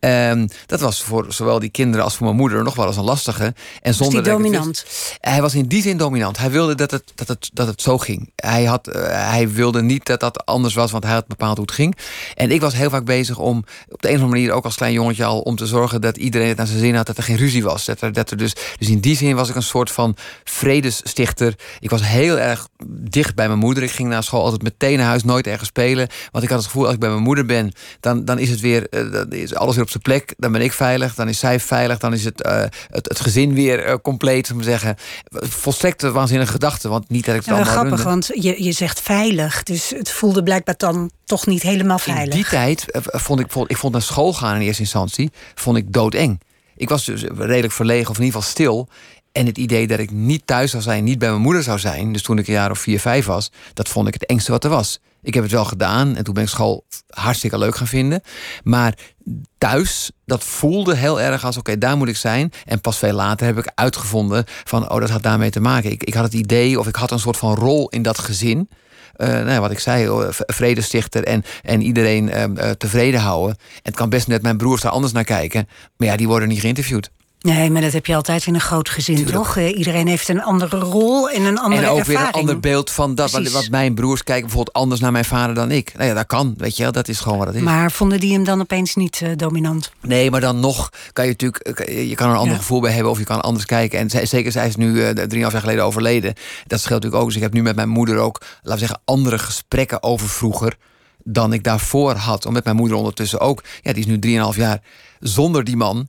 Um, 0.00 0.48
dat 0.66 0.80
was 0.80 1.02
voor 1.02 1.26
zowel 1.28 1.58
die 1.58 1.68
kinderen 1.68 2.04
als 2.04 2.16
voor 2.16 2.26
mijn 2.26 2.38
moeder 2.38 2.62
nog 2.62 2.74
wel 2.74 2.86
eens 2.86 2.96
een 2.96 3.04
lastige. 3.04 3.54
En 3.82 3.94
zonder 3.94 4.22
was 4.22 4.28
dominant? 4.28 4.84
hij 5.20 5.40
was 5.40 5.54
in 5.54 5.66
die 5.66 5.82
zin 5.82 5.96
dominant. 5.96 6.38
Hij 6.38 6.50
wilde 6.50 6.74
dat 6.74 6.90
het, 6.90 7.12
dat 7.14 7.28
het, 7.28 7.50
dat 7.52 7.66
het 7.66 7.82
zo 7.82 7.98
ging. 7.98 8.32
Hij, 8.36 8.64
had, 8.64 8.88
uh, 8.88 8.94
hij 9.08 9.50
wilde 9.50 9.82
niet 9.82 10.06
dat 10.06 10.20
dat 10.20 10.46
anders 10.46 10.74
was, 10.74 10.90
want 10.90 11.04
hij 11.04 11.12
had 11.12 11.26
bepaald 11.26 11.56
hoe 11.56 11.66
het 11.66 11.74
ging. 11.74 11.96
En 12.34 12.50
ik 12.50 12.60
was 12.60 12.74
heel 12.74 12.90
vaak 12.90 13.04
bezig 13.04 13.38
om, 13.38 13.64
op 13.88 14.02
de 14.02 14.08
een 14.08 14.14
of 14.14 14.20
andere 14.20 14.40
manier, 14.40 14.52
ook 14.52 14.64
als 14.64 14.76
klein 14.76 14.92
jongetje 14.92 15.24
al, 15.24 15.40
om 15.40 15.56
te 15.56 15.66
zorgen 15.66 16.00
dat 16.00 16.16
iedereen 16.16 16.48
het 16.48 16.56
naar 16.56 16.66
zijn 16.66 16.78
zin 16.78 16.94
had, 16.94 17.06
dat 17.06 17.16
er 17.16 17.22
geen 17.22 17.36
ruzie 17.36 17.62
was. 17.62 17.84
Dat 17.84 18.00
er, 18.00 18.12
dat 18.12 18.30
er 18.30 18.36
dus, 18.36 18.54
dus 18.78 18.88
in 18.88 19.00
die 19.00 19.16
zin 19.16 19.34
was 19.34 19.48
ik 19.48 19.54
een 19.54 19.62
soort 19.62 19.90
van 19.90 20.16
vredesstichter. 20.44 21.54
Ik 21.80 21.90
was 21.90 22.02
heel 22.02 22.33
heel 22.34 22.46
erg 22.46 22.68
dicht 22.86 23.34
bij 23.34 23.46
mijn 23.46 23.58
moeder. 23.58 23.82
Ik 23.82 23.90
ging 23.90 24.08
naar 24.08 24.22
school 24.22 24.42
altijd 24.42 24.62
meteen 24.62 24.98
naar 24.98 25.06
huis, 25.06 25.24
nooit 25.24 25.46
ergens 25.46 25.68
spelen. 25.68 26.08
Want 26.30 26.44
ik 26.44 26.50
had 26.50 26.58
het 26.58 26.66
gevoel, 26.66 26.84
als 26.84 26.94
ik 26.94 27.00
bij 27.00 27.08
mijn 27.08 27.22
moeder 27.22 27.46
ben, 27.46 27.72
dan, 28.00 28.24
dan 28.24 28.38
is 28.38 28.50
het 28.50 28.60
weer, 28.60 28.86
uh, 28.90 29.12
dan 29.12 29.32
is 29.32 29.54
alles 29.54 29.74
weer 29.74 29.84
op 29.84 29.90
zijn 29.90 30.02
plek. 30.02 30.34
Dan 30.36 30.52
ben 30.52 30.60
ik 30.60 30.72
veilig, 30.72 31.14
dan 31.14 31.28
is 31.28 31.38
zij 31.38 31.60
veilig, 31.60 31.98
dan 31.98 32.12
is 32.12 32.24
het, 32.24 32.46
uh, 32.46 32.60
het, 32.60 33.08
het, 33.08 33.20
gezin 33.20 33.54
weer 33.54 33.88
uh, 33.88 33.94
compleet, 34.02 34.50
om 34.50 34.58
te 34.58 34.64
zeggen. 34.64 34.96
Volstrekt 35.32 36.02
waanzinnige 36.02 36.52
gedachte, 36.52 36.88
want 36.88 37.08
niet 37.08 37.24
dat 37.24 37.34
ik 37.34 37.40
het 37.40 37.50
ja, 37.50 37.54
allemaal 37.54 37.72
grappig, 37.72 38.04
runde. 38.04 38.10
want 38.10 38.44
je, 38.44 38.64
je 38.64 38.72
zegt 38.72 39.00
veilig, 39.00 39.62
dus 39.62 39.90
het 39.90 40.10
voelde 40.10 40.42
blijkbaar 40.42 40.74
dan 40.76 41.10
toch 41.24 41.46
niet 41.46 41.62
helemaal 41.62 41.98
veilig. 41.98 42.24
In 42.24 42.30
die 42.30 42.48
tijd 42.48 42.84
vond 43.02 43.40
ik, 43.40 43.46
vond, 43.50 43.70
ik 43.70 43.76
vond 43.76 43.92
naar 43.92 44.02
school 44.02 44.32
gaan 44.32 44.54
in 44.54 44.60
eerste 44.60 44.82
instantie, 44.82 45.30
vond 45.54 45.76
ik 45.76 45.92
doodeng. 45.92 46.40
Ik 46.76 46.88
was 46.88 47.04
dus 47.04 47.22
redelijk 47.22 47.72
verlegen, 47.72 48.10
of 48.10 48.18
in 48.18 48.24
ieder 48.24 48.40
geval 48.40 48.52
stil. 48.52 48.88
En 49.34 49.46
het 49.46 49.58
idee 49.58 49.86
dat 49.86 49.98
ik 49.98 50.10
niet 50.10 50.46
thuis 50.46 50.70
zou 50.70 50.82
zijn, 50.82 51.04
niet 51.04 51.18
bij 51.18 51.28
mijn 51.28 51.40
moeder 51.40 51.62
zou 51.62 51.78
zijn, 51.78 52.12
dus 52.12 52.22
toen 52.22 52.38
ik 52.38 52.46
een 52.46 52.52
jaar 52.52 52.70
of 52.70 52.78
vier, 52.78 53.00
vijf 53.00 53.26
was, 53.26 53.50
dat 53.72 53.88
vond 53.88 54.08
ik 54.08 54.14
het 54.14 54.26
engste 54.26 54.50
wat 54.50 54.64
er 54.64 54.70
was. 54.70 55.00
Ik 55.22 55.34
heb 55.34 55.42
het 55.42 55.52
wel 55.52 55.64
gedaan 55.64 56.16
en 56.16 56.24
toen 56.24 56.34
ben 56.34 56.42
ik 56.42 56.48
school 56.48 56.84
hartstikke 57.08 57.58
leuk 57.58 57.76
gaan 57.76 57.86
vinden. 57.86 58.20
Maar 58.62 58.98
thuis, 59.58 60.10
dat 60.24 60.44
voelde 60.44 60.96
heel 60.96 61.20
erg 61.20 61.44
als: 61.44 61.56
oké, 61.56 61.78
daar 61.78 61.96
moet 61.96 62.08
ik 62.08 62.16
zijn. 62.16 62.52
En 62.64 62.80
pas 62.80 62.98
veel 62.98 63.12
later 63.12 63.46
heb 63.46 63.58
ik 63.58 63.72
uitgevonden 63.74 64.44
van: 64.46 64.90
oh, 64.90 65.00
dat 65.00 65.10
had 65.10 65.22
daarmee 65.22 65.50
te 65.50 65.60
maken. 65.60 65.90
Ik, 65.90 66.02
ik 66.02 66.14
had 66.14 66.24
het 66.24 66.34
idee 66.34 66.78
of 66.78 66.86
ik 66.86 66.96
had 66.96 67.10
een 67.10 67.18
soort 67.18 67.36
van 67.36 67.54
rol 67.54 67.88
in 67.88 68.02
dat 68.02 68.18
gezin. 68.18 68.68
Uh, 69.16 69.28
nou, 69.28 69.60
wat 69.60 69.70
ik 69.70 69.78
zei, 69.78 70.28
vredestichter 70.30 71.24
en, 71.24 71.44
en 71.62 71.82
iedereen 71.82 72.28
uh, 72.28 72.70
tevreden 72.70 73.20
houden. 73.20 73.56
En 73.58 73.80
het 73.82 73.94
kan 73.94 74.08
best 74.08 74.26
net 74.26 74.42
mijn 74.42 74.56
broers 74.56 74.82
daar 74.82 74.92
anders 74.92 75.12
naar 75.12 75.24
kijken. 75.24 75.68
Maar 75.96 76.08
ja, 76.08 76.16
die 76.16 76.28
worden 76.28 76.48
niet 76.48 76.60
geïnterviewd. 76.60 77.10
Nee, 77.44 77.70
maar 77.70 77.82
dat 77.82 77.92
heb 77.92 78.06
je 78.06 78.14
altijd 78.14 78.46
in 78.46 78.54
een 78.54 78.60
groot 78.60 78.88
gezin, 78.88 79.16
Tuurlijk. 79.16 79.36
toch? 79.36 79.58
Iedereen 79.58 80.06
heeft 80.06 80.28
een 80.28 80.42
andere 80.42 80.78
rol 80.78 81.30
en 81.30 81.44
een 81.44 81.58
andere 81.58 81.82
En 81.82 81.88
ook 81.88 81.98
ervaring. 81.98 82.20
weer 82.20 82.28
een 82.28 82.40
ander 82.40 82.60
beeld 82.60 82.90
van 82.90 83.14
dat. 83.14 83.30
Precies. 83.30 83.52
Wat 83.52 83.68
mijn 83.68 83.94
broers 83.94 84.22
kijken 84.24 84.44
bijvoorbeeld 84.44 84.76
anders 84.76 85.00
naar 85.00 85.12
mijn 85.12 85.24
vader 85.24 85.54
dan 85.54 85.70
ik. 85.70 85.92
Nou 85.96 86.08
ja, 86.08 86.14
dat 86.14 86.26
kan, 86.26 86.54
weet 86.56 86.76
je 86.76 86.82
wel. 86.82 86.92
Dat 86.92 87.08
is 87.08 87.20
gewoon 87.20 87.38
wat 87.38 87.46
het 87.46 87.56
is. 87.56 87.62
Maar 87.62 87.92
vonden 87.92 88.20
die 88.20 88.32
hem 88.32 88.44
dan 88.44 88.60
opeens 88.60 88.94
niet 88.94 89.20
uh, 89.20 89.28
dominant? 89.36 89.92
Nee, 90.00 90.30
maar 90.30 90.40
dan 90.40 90.60
nog 90.60 90.90
kan 91.12 91.24
je 91.24 91.30
natuurlijk... 91.30 91.88
Je 91.88 92.14
kan 92.14 92.26
er 92.26 92.32
een 92.32 92.38
ander 92.38 92.54
ja. 92.54 92.60
gevoel 92.60 92.80
bij 92.80 92.92
hebben 92.92 93.12
of 93.12 93.18
je 93.18 93.24
kan 93.24 93.40
anders 93.40 93.64
kijken. 93.64 93.98
En 93.98 94.26
zeker, 94.26 94.52
zij 94.52 94.66
is 94.66 94.76
nu 94.76 94.92
uh, 94.92 95.08
drieënhalf 95.08 95.52
jaar 95.52 95.62
geleden 95.62 95.84
overleden. 95.84 96.34
Dat 96.66 96.80
scheelt 96.80 97.02
natuurlijk 97.02 97.22
ook. 97.22 97.26
Dus 97.26 97.36
ik 97.36 97.42
heb 97.42 97.52
nu 97.52 97.62
met 97.62 97.76
mijn 97.76 97.88
moeder 97.88 98.18
ook, 98.18 98.40
laten 98.40 98.72
we 98.72 98.78
zeggen, 98.78 99.00
andere 99.04 99.38
gesprekken 99.38 100.02
over 100.02 100.28
vroeger 100.28 100.76
dan 101.24 101.52
ik 101.52 101.64
daarvoor 101.64 102.14
had. 102.14 102.46
Om 102.46 102.52
met 102.52 102.64
mijn 102.64 102.76
moeder 102.76 102.96
ondertussen 102.96 103.40
ook. 103.40 103.62
Ja, 103.82 103.92
die 103.92 104.06
is 104.06 104.18
nu 104.18 104.38
3,5 104.52 104.58
jaar 104.58 104.80
zonder 105.20 105.64
die 105.64 105.76
man. 105.76 106.06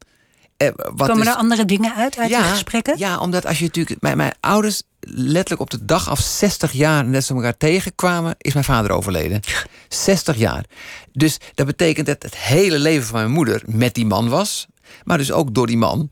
Eh, 0.57 0.69
wat 0.75 1.07
Komen 1.07 1.23
is, 1.23 1.27
er 1.27 1.35
andere 1.35 1.65
dingen 1.65 1.95
uit 1.95 2.17
uit 2.17 2.29
ja, 2.29 2.41
die 2.41 2.51
gesprekken? 2.51 2.97
Ja, 2.97 3.19
omdat 3.19 3.45
als 3.45 3.59
je 3.59 3.65
natuurlijk... 3.65 4.01
Mijn, 4.01 4.17
mijn 4.17 4.33
ouders 4.39 4.81
letterlijk 4.99 5.61
op 5.61 5.69
de 5.69 5.85
dag 5.85 6.09
af 6.09 6.19
60 6.19 6.71
jaar 6.71 7.05
net 7.05 7.25
zo 7.25 7.35
elkaar 7.35 7.57
tegenkwamen... 7.57 8.35
is 8.37 8.53
mijn 8.53 8.65
vader 8.65 8.91
overleden. 8.91 9.41
60 9.89 10.37
jaar. 10.37 10.65
Dus 11.11 11.37
dat 11.53 11.65
betekent 11.65 12.07
dat 12.07 12.23
het 12.23 12.37
hele 12.37 12.79
leven 12.79 13.07
van 13.07 13.19
mijn 13.19 13.31
moeder 13.31 13.61
met 13.65 13.93
die 13.93 14.05
man 14.05 14.29
was... 14.29 14.67
maar 15.03 15.17
dus 15.17 15.31
ook 15.31 15.53
door 15.53 15.67
die 15.67 15.77
man 15.77 16.09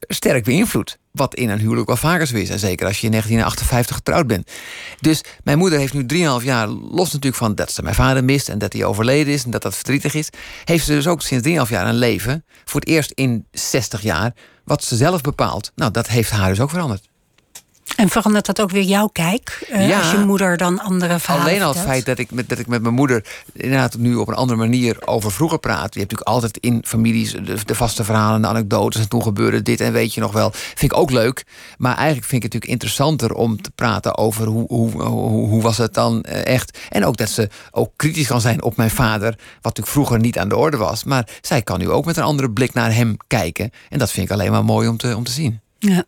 sterk 0.00 0.44
beïnvloed. 0.44 0.98
Wat 1.10 1.34
in 1.34 1.48
een 1.48 1.58
huwelijk 1.58 1.86
wel 1.86 1.96
vaker 1.96 2.26
zo 2.26 2.36
is. 2.36 2.50
En 2.50 2.58
zeker 2.58 2.86
als 2.86 3.00
je 3.00 3.04
in 3.04 3.10
1958 3.10 3.96
getrouwd 3.96 4.26
bent. 4.26 4.50
Dus 5.00 5.22
mijn 5.44 5.58
moeder 5.58 5.78
heeft 5.78 5.92
nu 5.92 6.06
3,5 6.40 6.44
jaar, 6.44 6.68
los 6.68 7.12
natuurlijk 7.12 7.36
van 7.36 7.54
dat 7.54 7.72
ze 7.72 7.82
mijn 7.82 7.94
vader 7.94 8.24
mist 8.24 8.48
en 8.48 8.58
dat 8.58 8.72
hij 8.72 8.84
overleden 8.84 9.32
is 9.32 9.44
en 9.44 9.50
dat 9.50 9.62
dat 9.62 9.74
verdrietig 9.74 10.14
is, 10.14 10.28
heeft 10.64 10.84
ze 10.84 10.92
dus 10.92 11.06
ook 11.06 11.22
sinds 11.22 11.48
3,5 11.48 11.52
jaar 11.68 11.86
een 11.86 11.94
leven, 11.94 12.44
voor 12.64 12.80
het 12.80 12.88
eerst 12.88 13.10
in 13.10 13.46
60 13.50 14.02
jaar, 14.02 14.34
wat 14.64 14.84
ze 14.84 14.96
zelf 14.96 15.20
bepaalt. 15.20 15.72
Nou, 15.74 15.90
dat 15.90 16.08
heeft 16.08 16.30
haar 16.30 16.48
dus 16.48 16.60
ook 16.60 16.70
veranderd. 16.70 17.09
En 17.96 18.08
verandert 18.08 18.46
dat 18.46 18.60
ook 18.60 18.70
weer 18.70 18.82
jouw 18.82 19.06
kijk? 19.06 19.68
Uh, 19.72 19.88
ja, 19.88 19.98
als 19.98 20.10
je 20.10 20.18
moeder 20.18 20.56
dan 20.56 20.80
andere 20.80 21.18
verhalen 21.18 21.46
Alleen 21.46 21.62
al 21.62 21.72
het 21.72 21.82
feit 21.82 22.04
dat 22.06 22.18
ik, 22.18 22.30
met, 22.30 22.48
dat 22.48 22.58
ik 22.58 22.66
met 22.66 22.82
mijn 22.82 22.94
moeder 22.94 23.24
inderdaad 23.52 23.96
nu 23.98 24.14
op 24.14 24.28
een 24.28 24.34
andere 24.34 24.58
manier 24.58 24.96
over 25.06 25.32
vroeger 25.32 25.58
praat. 25.58 25.94
Je 25.94 26.00
hebt 26.00 26.12
natuurlijk 26.12 26.28
altijd 26.28 26.56
in 26.56 26.82
families 26.86 27.32
de, 27.32 27.64
de 27.64 27.74
vaste 27.74 28.04
verhalen, 28.04 28.42
de 28.42 28.48
anekdotes. 28.48 29.00
En 29.00 29.08
toen 29.08 29.22
gebeurde 29.22 29.62
dit 29.62 29.80
en 29.80 29.92
weet 29.92 30.14
je 30.14 30.20
nog 30.20 30.32
wel. 30.32 30.50
Vind 30.52 30.92
ik 30.92 30.98
ook 30.98 31.10
leuk. 31.10 31.44
Maar 31.78 31.96
eigenlijk 31.96 32.26
vind 32.26 32.44
ik 32.44 32.52
het 32.52 32.52
natuurlijk 32.52 32.72
interessanter 32.72 33.32
om 33.34 33.62
te 33.62 33.70
praten 33.70 34.18
over 34.18 34.46
hoe, 34.46 34.66
hoe, 34.68 35.02
hoe, 35.02 35.48
hoe 35.48 35.62
was 35.62 35.78
het 35.78 35.94
dan 35.94 36.22
echt. 36.22 36.78
En 36.88 37.04
ook 37.04 37.16
dat 37.16 37.28
ze 37.28 37.48
ook 37.70 37.92
kritisch 37.96 38.26
kan 38.26 38.40
zijn 38.40 38.62
op 38.62 38.76
mijn 38.76 38.90
vader. 38.90 39.28
Wat 39.28 39.62
natuurlijk 39.62 39.88
vroeger 39.88 40.18
niet 40.18 40.38
aan 40.38 40.48
de 40.48 40.56
orde 40.56 40.76
was. 40.76 41.04
Maar 41.04 41.28
zij 41.40 41.62
kan 41.62 41.78
nu 41.78 41.90
ook 41.90 42.04
met 42.04 42.16
een 42.16 42.22
andere 42.22 42.50
blik 42.50 42.74
naar 42.74 42.94
hem 42.94 43.16
kijken. 43.26 43.70
En 43.88 43.98
dat 43.98 44.10
vind 44.10 44.26
ik 44.26 44.32
alleen 44.32 44.50
maar 44.50 44.64
mooi 44.64 44.88
om 44.88 44.96
te, 44.96 45.16
om 45.16 45.24
te 45.24 45.32
zien. 45.32 45.60
Ja. 45.78 46.04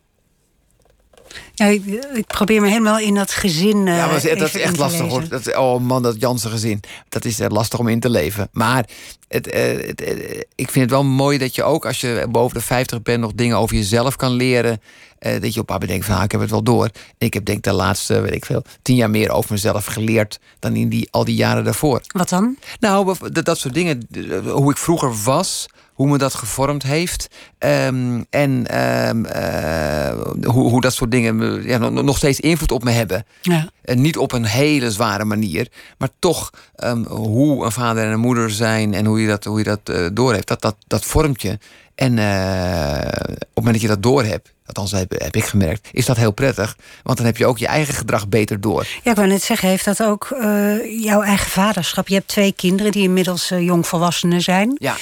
Ja, 1.55 1.65
ik, 1.65 1.85
ik 2.13 2.27
probeer 2.27 2.61
me 2.61 2.67
helemaal 2.67 2.99
in 2.99 3.15
dat 3.15 3.31
gezin. 3.31 3.87
eh, 3.87 3.95
Ja, 3.97 4.05
maar 4.05 4.21
dat 4.21 4.41
is- 4.53 4.55
echt 4.61 4.77
lastig 4.77 5.01
lezen. 5.01 5.19
hoor. 5.19 5.27
Dat, 5.27 5.55
oh 5.55 5.79
man, 5.81 6.03
dat 6.03 6.15
Jansen 6.19 6.51
gezin. 6.51 6.79
Dat 7.09 7.25
is 7.25 7.39
eh, 7.39 7.49
lastig 7.49 7.79
om 7.79 7.87
in 7.87 7.99
te 7.99 8.09
leven. 8.09 8.49
Maar 8.51 8.85
het, 9.33 9.47
eh, 9.47 9.87
het, 9.87 10.01
eh, 10.01 10.39
ik 10.55 10.69
vind 10.69 10.75
het 10.75 10.89
wel 10.89 11.03
mooi 11.03 11.37
dat 11.37 11.55
je 11.55 11.63
ook 11.63 11.85
als 11.85 12.01
je 12.01 12.25
boven 12.29 12.57
de 12.57 12.63
50 12.63 13.01
bent... 13.01 13.19
nog 13.19 13.33
dingen 13.33 13.57
over 13.57 13.75
jezelf 13.75 14.15
kan 14.15 14.31
leren. 14.31 14.81
Eh, 15.19 15.41
dat 15.41 15.53
je 15.53 15.59
op 15.59 15.69
een 15.69 15.77
paar 15.77 15.87
denkt 15.87 16.05
van, 16.05 16.15
ah, 16.15 16.23
ik 16.23 16.31
heb 16.31 16.41
het 16.41 16.49
wel 16.49 16.63
door. 16.63 16.89
En 17.17 17.27
ik 17.27 17.33
heb 17.33 17.45
denk 17.45 17.63
de 17.63 17.73
laatste, 17.73 18.21
weet 18.21 18.33
ik 18.33 18.45
veel, 18.45 18.63
tien 18.81 18.95
jaar 18.95 19.09
meer 19.09 19.31
over 19.31 19.51
mezelf 19.51 19.85
geleerd... 19.85 20.39
dan 20.59 20.75
in 20.75 20.89
die, 20.89 21.07
al 21.11 21.25
die 21.25 21.35
jaren 21.35 21.63
daarvoor. 21.63 22.01
Wat 22.07 22.29
dan? 22.29 22.57
Nou, 22.79 23.15
dat, 23.31 23.45
dat 23.45 23.57
soort 23.57 23.73
dingen. 23.73 24.07
Hoe 24.45 24.71
ik 24.71 24.77
vroeger 24.77 25.13
was, 25.23 25.67
hoe 25.93 26.07
me 26.07 26.17
dat 26.17 26.33
gevormd 26.33 26.83
heeft. 26.83 27.27
ehm, 27.57 28.21
en 28.29 28.67
ehm, 28.67 29.25
eh, 29.25 30.21
hoe, 30.43 30.69
hoe 30.69 30.81
dat 30.81 30.93
soort 30.93 31.11
dingen 31.11 31.63
ja, 31.63 31.77
nog 31.77 32.03
nog 32.03 32.17
steeds 32.17 32.39
invloed 32.39 32.71
op 32.71 32.83
me 32.83 32.91
hebben. 32.91 33.25
Ja. 33.41 33.69
En 33.81 34.01
niet 34.01 34.17
op 34.17 34.31
een 34.31 34.45
hele 34.45 34.91
zware 34.91 35.25
manier, 35.25 35.67
maar 35.97 36.09
toch 36.19 36.49
ehm, 36.75 37.03
hoe 37.03 37.65
een 37.65 37.71
vader 37.71 38.03
en 38.03 38.11
een 38.11 38.19
moeder 38.19 38.51
zijn 38.51 38.93
en 38.93 39.05
hoe 39.05 39.21
je 39.21 39.22
dat, 39.27 39.43
hoe 39.43 39.57
je 39.57 39.63
dat 39.63 39.79
eh, 39.83 40.05
doorheeft, 40.13 40.47
dat, 40.47 40.61
dat, 40.61 40.75
dat 40.87 41.05
vormt 41.05 41.41
je. 41.41 41.57
En 41.95 42.17
eh, 42.17 43.07
op 43.17 43.37
het 43.37 43.49
moment 43.53 43.73
dat 43.73 43.81
je 43.81 43.87
dat 43.87 44.03
doorhebt, 44.03 44.53
althans 44.65 44.91
heb, 44.91 45.11
heb 45.11 45.35
ik 45.35 45.43
gemerkt, 45.45 45.89
is 45.91 46.05
dat 46.05 46.17
heel 46.17 46.31
prettig. 46.31 46.77
Want 47.03 47.17
dan 47.17 47.25
heb 47.25 47.37
je 47.37 47.45
ook 47.45 47.57
je 47.57 47.67
eigen 47.67 47.93
gedrag 47.93 48.27
beter 48.27 48.61
door. 48.61 48.87
Ja, 49.03 49.11
ik 49.11 49.15
wou 49.15 49.27
net 49.27 49.43
zeggen, 49.43 49.69
heeft 49.69 49.85
dat 49.85 50.03
ook 50.03 50.31
eh, 50.31 51.01
jouw 51.03 51.21
eigen 51.21 51.51
vaderschap? 51.51 52.07
Je 52.07 52.13
hebt 52.13 52.27
twee 52.27 52.51
kinderen 52.51 52.91
die 52.91 53.03
inmiddels 53.03 53.51
eh, 53.51 53.61
jongvolwassenen 53.65 54.41
zijn. 54.41 54.75
Ja, 54.79 54.95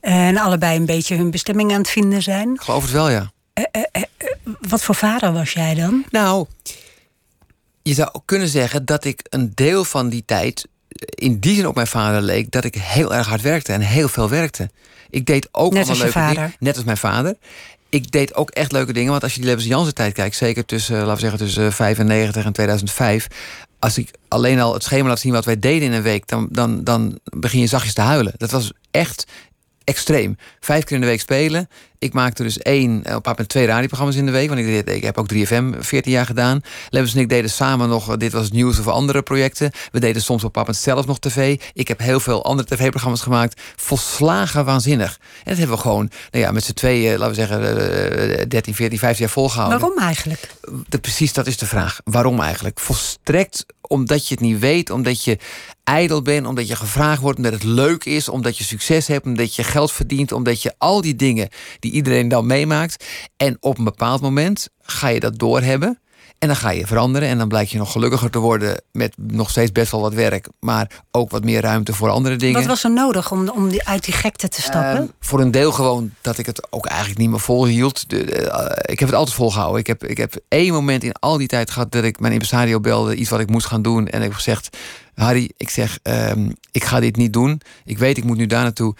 En 0.00 0.36
allebei 0.36 0.76
een 0.76 0.86
beetje 0.86 1.16
hun 1.16 1.30
bestemming 1.30 1.72
aan 1.72 1.78
het 1.78 1.90
vinden 1.90 2.22
zijn. 2.22 2.54
ik 2.54 2.60
geloof 2.60 2.82
het 2.82 2.92
wel, 2.92 3.10
ja. 3.10 3.32
Wat 4.60 4.82
voor 4.82 4.94
vader 4.94 5.32
was 5.32 5.52
jij 5.52 5.74
dan? 5.74 6.04
Nou, 6.10 6.46
je 7.82 7.94
zou 7.94 8.10
kunnen 8.24 8.48
zeggen 8.48 8.84
dat 8.84 9.04
ik 9.04 9.26
een 9.28 9.52
deel 9.54 9.84
van 9.84 10.08
die 10.08 10.22
tijd 10.26 10.68
in 11.14 11.38
die 11.38 11.54
zin 11.54 11.66
op 11.66 11.74
mijn 11.74 11.86
vader 11.86 12.22
leek 12.22 12.50
dat 12.50 12.64
ik 12.64 12.74
heel 12.74 13.14
erg 13.14 13.26
hard 13.26 13.42
werkte 13.42 13.72
en 13.72 13.80
heel 13.80 14.08
veel 14.08 14.28
werkte. 14.28 14.70
Ik 15.10 15.26
deed 15.26 15.48
ook 15.52 15.72
Net 15.72 15.86
allemaal 15.86 15.88
als 15.88 15.98
je 15.98 16.04
leuke 16.04 16.18
vader. 16.18 16.34
dingen, 16.34 16.56
net 16.58 16.76
als 16.76 16.84
mijn 16.84 16.96
vader. 16.96 17.36
Ik 17.88 18.10
deed 18.10 18.34
ook 18.34 18.50
echt 18.50 18.72
leuke 18.72 18.92
dingen, 18.92 19.10
want 19.10 19.22
als 19.22 19.32
je 19.32 19.38
die 19.40 19.48
Lebens 19.48 19.66
Jansen 19.66 19.94
tijd 19.94 20.12
kijkt, 20.12 20.36
zeker 20.36 20.64
tussen, 20.64 20.96
laten 20.96 21.14
we 21.14 21.20
zeggen, 21.20 21.38
tussen 21.38 21.72
95 21.72 22.44
en 22.44 22.52
2005, 22.52 23.26
als 23.78 23.98
ik 23.98 24.10
alleen 24.28 24.60
al 24.60 24.74
het 24.74 24.82
schema 24.82 25.08
laat 25.08 25.18
zien 25.18 25.32
wat 25.32 25.44
wij 25.44 25.58
deden 25.58 25.88
in 25.88 25.92
een 25.92 26.02
week, 26.02 26.26
dan, 26.26 26.48
dan, 26.50 26.84
dan 26.84 27.18
begin 27.24 27.60
je 27.60 27.66
zachtjes 27.66 27.94
te 27.94 28.00
huilen. 28.00 28.32
Dat 28.36 28.50
was 28.50 28.72
echt 28.90 29.26
extreem. 29.84 30.36
Vijf 30.60 30.84
keer 30.84 30.96
in 30.96 31.02
de 31.02 31.08
week 31.08 31.20
spelen. 31.20 31.68
Ik 31.98 32.12
maakte 32.12 32.42
dus 32.42 32.58
één, 32.58 33.04
eh, 33.04 33.14
op 33.14 33.38
een 33.38 33.46
twee 33.46 33.66
radioprogramma's 33.66 34.16
in 34.16 34.26
de 34.26 34.32
week. 34.32 34.48
Want 34.48 34.60
ik, 34.60 34.66
deed, 34.66 34.96
ik 34.96 35.02
heb 35.02 35.18
ook 35.18 35.28
3FM 35.28 35.72
14 35.78 36.12
jaar 36.12 36.26
gedaan. 36.26 36.60
Lemmens 36.88 37.14
en 37.14 37.20
ik 37.20 37.28
deden 37.28 37.50
samen 37.50 37.88
nog, 37.88 38.10
eh, 38.10 38.16
dit 38.16 38.32
was 38.32 38.50
nieuws 38.50 38.78
of 38.78 38.88
andere 38.88 39.22
projecten. 39.22 39.70
We 39.92 40.00
deden 40.00 40.22
soms 40.22 40.44
op 40.44 40.56
moment 40.56 40.76
zelf 40.76 41.06
nog 41.06 41.18
tv. 41.18 41.60
Ik 41.72 41.88
heb 41.88 41.98
heel 41.98 42.20
veel 42.20 42.44
andere 42.44 42.68
tv-programma's 42.68 43.22
gemaakt. 43.22 43.60
Volslagen 43.76 44.64
waanzinnig. 44.64 45.18
En 45.20 45.44
dat 45.44 45.56
hebben 45.56 45.76
we 45.76 45.82
gewoon, 45.82 46.10
nou 46.30 46.44
ja, 46.44 46.52
met 46.52 46.64
z'n 46.64 46.72
tweeën, 46.72 47.18
laten 47.18 47.28
we 47.28 47.34
zeggen, 47.34 48.38
eh, 48.38 48.48
13, 48.48 48.74
14, 48.74 48.98
15 48.98 49.24
jaar 49.24 49.34
volgehouden. 49.34 49.80
Waarom 49.80 49.98
eigenlijk? 49.98 50.54
De, 50.88 50.98
precies, 50.98 51.32
dat 51.32 51.46
is 51.46 51.56
de 51.56 51.66
vraag. 51.66 52.00
Waarom 52.04 52.40
eigenlijk? 52.40 52.80
Volstrekt 52.80 53.66
omdat 53.88 54.28
je 54.28 54.34
het 54.34 54.42
niet 54.42 54.58
weet, 54.58 54.90
omdat 54.90 55.24
je 55.24 55.38
ijdel 55.84 56.22
bent, 56.22 56.46
omdat 56.46 56.68
je 56.68 56.76
gevraagd 56.76 57.20
wordt, 57.20 57.36
omdat 57.36 57.52
het 57.52 57.64
leuk 57.64 58.04
is, 58.04 58.28
omdat 58.28 58.58
je 58.58 58.64
succes 58.64 59.06
hebt, 59.06 59.26
omdat 59.26 59.54
je 59.54 59.64
geld 59.64 59.92
verdient, 59.92 60.32
omdat 60.32 60.62
je 60.62 60.74
al 60.78 61.00
die 61.00 61.16
dingen 61.16 61.48
die 61.80 61.87
iedereen 61.90 62.28
dan 62.28 62.46
meemaakt. 62.46 63.04
En 63.36 63.56
op 63.60 63.78
een 63.78 63.84
bepaald 63.84 64.20
moment 64.20 64.68
ga 64.82 65.08
je 65.08 65.20
dat 65.20 65.38
doorhebben. 65.38 65.98
En 66.38 66.48
dan 66.48 66.56
ga 66.56 66.70
je 66.70 66.86
veranderen 66.86 67.28
en 67.28 67.38
dan 67.38 67.48
blijkt 67.48 67.70
je 67.70 67.78
nog 67.78 67.92
gelukkiger 67.92 68.30
te 68.30 68.38
worden 68.38 68.82
met 68.92 69.14
nog 69.16 69.50
steeds 69.50 69.72
best 69.72 69.90
wel 69.90 70.00
wat 70.00 70.14
werk, 70.14 70.48
maar 70.60 70.90
ook 71.10 71.30
wat 71.30 71.44
meer 71.44 71.60
ruimte 71.60 71.92
voor 71.92 72.10
andere 72.10 72.36
dingen. 72.36 72.58
Wat 72.58 72.66
was 72.66 72.84
er 72.84 72.92
nodig 72.92 73.32
om, 73.32 73.48
om 73.48 73.68
die, 73.68 73.84
uit 73.84 74.04
die 74.04 74.14
gekte 74.14 74.48
te 74.48 74.62
stappen? 74.62 74.96
Ehm, 74.96 75.06
voor 75.20 75.40
een 75.40 75.50
deel 75.50 75.72
gewoon 75.72 76.10
dat 76.20 76.38
ik 76.38 76.46
het 76.46 76.72
ook 76.72 76.86
eigenlijk 76.86 77.20
niet 77.20 77.30
meer 77.30 77.40
volhield. 77.40 78.10
De, 78.10 78.24
de, 78.24 78.50
eh, 78.50 78.92
ik 78.92 78.98
heb 78.98 79.08
het 79.08 79.18
altijd 79.18 79.36
volgehouden. 79.36 79.80
Ik 79.80 79.86
heb, 79.86 80.04
ik 80.04 80.16
heb 80.16 80.34
één 80.48 80.72
moment 80.72 81.04
in 81.04 81.12
al 81.12 81.36
die 81.36 81.48
tijd 81.48 81.70
gehad 81.70 81.92
dat 81.92 82.04
ik 82.04 82.20
mijn 82.20 82.32
impresario 82.32 82.80
belde, 82.80 83.14
iets 83.14 83.30
wat 83.30 83.40
ik 83.40 83.50
moest 83.50 83.66
gaan 83.66 83.82
doen. 83.82 84.08
En 84.08 84.18
ik 84.18 84.24
heb 84.24 84.34
gezegd: 84.34 84.76
Harry, 85.14 85.50
ik 85.56 85.70
zeg, 85.70 85.98
ehm, 86.02 86.50
ik 86.72 86.84
ga 86.84 87.00
dit 87.00 87.16
niet 87.16 87.32
doen. 87.32 87.60
Ik 87.84 87.98
weet, 87.98 88.16
ik 88.16 88.24
moet 88.24 88.36
nu 88.36 88.46
daar 88.46 88.62
naartoe. 88.62 88.94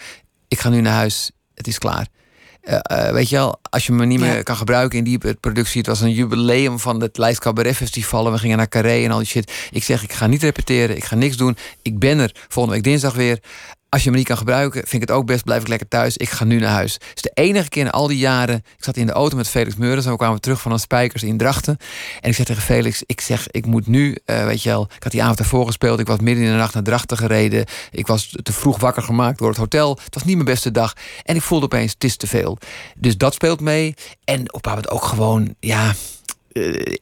Ik 0.48 0.58
ga 0.58 0.68
nu 0.68 0.80
naar 0.80 0.94
huis. 0.94 1.30
Het 1.54 1.66
is 1.66 1.78
klaar. 1.78 2.08
Eh, 2.60 2.78
eh, 2.82 3.12
weet 3.12 3.28
je 3.28 3.36
wel, 3.36 3.58
als 3.70 3.86
je 3.86 3.92
me 3.92 4.04
niet 4.06 4.20
meer 4.20 4.34
Ja. 4.36 4.42
kan 4.42 4.56
gebruiken 4.56 4.98
in 4.98 5.04
die 5.04 5.34
productie. 5.34 5.78
Het 5.78 5.86
was 5.86 6.00
een 6.00 6.12
jubileum 6.12 6.78
van 6.78 7.00
het 7.02 7.18
Lijst 7.18 7.40
Cabaret 7.40 7.76
Festival. 7.76 8.26
En 8.26 8.32
we 8.32 8.38
gingen 8.38 8.56
naar 8.56 8.68
Carré 8.68 9.04
en 9.04 9.10
al 9.10 9.18
die 9.18 9.26
shit. 9.26 9.52
Ik 9.70 9.82
zeg, 9.84 10.02
ik 10.02 10.12
ga 10.12 10.26
niet 10.26 10.42
repeteren. 10.42 10.96
Ik 10.96 11.04
ga 11.04 11.14
niks 11.14 11.36
doen. 11.36 11.56
Ik 11.82 11.98
ben 11.98 12.18
er 12.18 12.32
volgende 12.48 12.76
week 12.78 12.84
dinsdag 12.84 13.14
weer. 13.14 13.38
Als 13.90 14.04
je 14.04 14.10
me 14.10 14.16
niet 14.16 14.26
kan 14.26 14.36
gebruiken, 14.36 14.80
vind 14.80 15.02
ik 15.02 15.08
het 15.08 15.10
ook 15.10 15.26
best. 15.26 15.44
Blijf 15.44 15.62
ik 15.62 15.68
lekker 15.68 15.88
thuis. 15.88 16.16
Ik 16.16 16.30
ga 16.30 16.44
nu 16.44 16.58
naar 16.58 16.70
huis. 16.70 16.92
Het 16.92 17.02
is 17.14 17.22
de 17.22 17.30
enige 17.34 17.68
keer 17.68 17.84
in 17.84 17.90
al 17.90 18.06
die 18.06 18.18
jaren. 18.18 18.56
Ik 18.56 18.84
zat 18.84 18.96
in 18.96 19.06
de 19.06 19.12
auto 19.12 19.36
met 19.36 19.48
Felix 19.48 19.76
Meurders. 19.76 20.04
En 20.04 20.12
we 20.12 20.18
kwamen 20.18 20.40
terug 20.40 20.60
van 20.60 20.72
een 20.72 20.78
spijkers 20.78 21.22
in 21.22 21.36
Drachten. 21.36 21.76
En 22.20 22.28
ik 22.28 22.34
zeg 22.34 22.46
tegen 22.46 22.62
Felix, 22.62 23.02
ik 23.06 23.20
zeg, 23.20 23.48
ik 23.50 23.66
moet 23.66 23.86
nu, 23.86 24.16
eh, 24.24 24.44
weet 24.44 24.62
je 24.62 24.68
wel. 24.68 24.88
Ik 24.96 25.02
had 25.02 25.12
die 25.12 25.22
avond 25.22 25.38
daarvoor 25.38 25.66
gespeeld. 25.66 26.00
Ik 26.00 26.06
was 26.06 26.18
midden 26.18 26.44
in 26.44 26.50
de 26.50 26.56
nacht 26.56 26.74
naar 26.74 26.82
Drachten 26.82 27.16
gereden. 27.16 27.64
Ik 27.90 28.06
was 28.06 28.36
te 28.42 28.52
vroeg 28.52 28.78
wakker 28.78 29.02
gemaakt 29.02 29.38
door 29.38 29.48
het 29.48 29.58
hotel. 29.58 29.98
Het 30.04 30.14
was 30.14 30.24
niet 30.24 30.34
mijn 30.34 30.48
beste 30.48 30.70
dag. 30.70 30.92
En 31.22 31.36
ik 31.36 31.42
voelde 31.42 31.64
opeens, 31.64 31.92
het 31.92 32.04
is 32.04 32.16
te 32.16 32.26
veel. 32.26 32.58
Dus 32.96 33.16
dat 33.16 33.34
speelt 33.34 33.60
mee. 33.60 33.94
En 34.24 34.52
op 34.52 34.64
een 34.64 34.70
moment 34.70 34.90
ook 34.90 35.04
gewoon, 35.04 35.54
ja... 35.60 35.94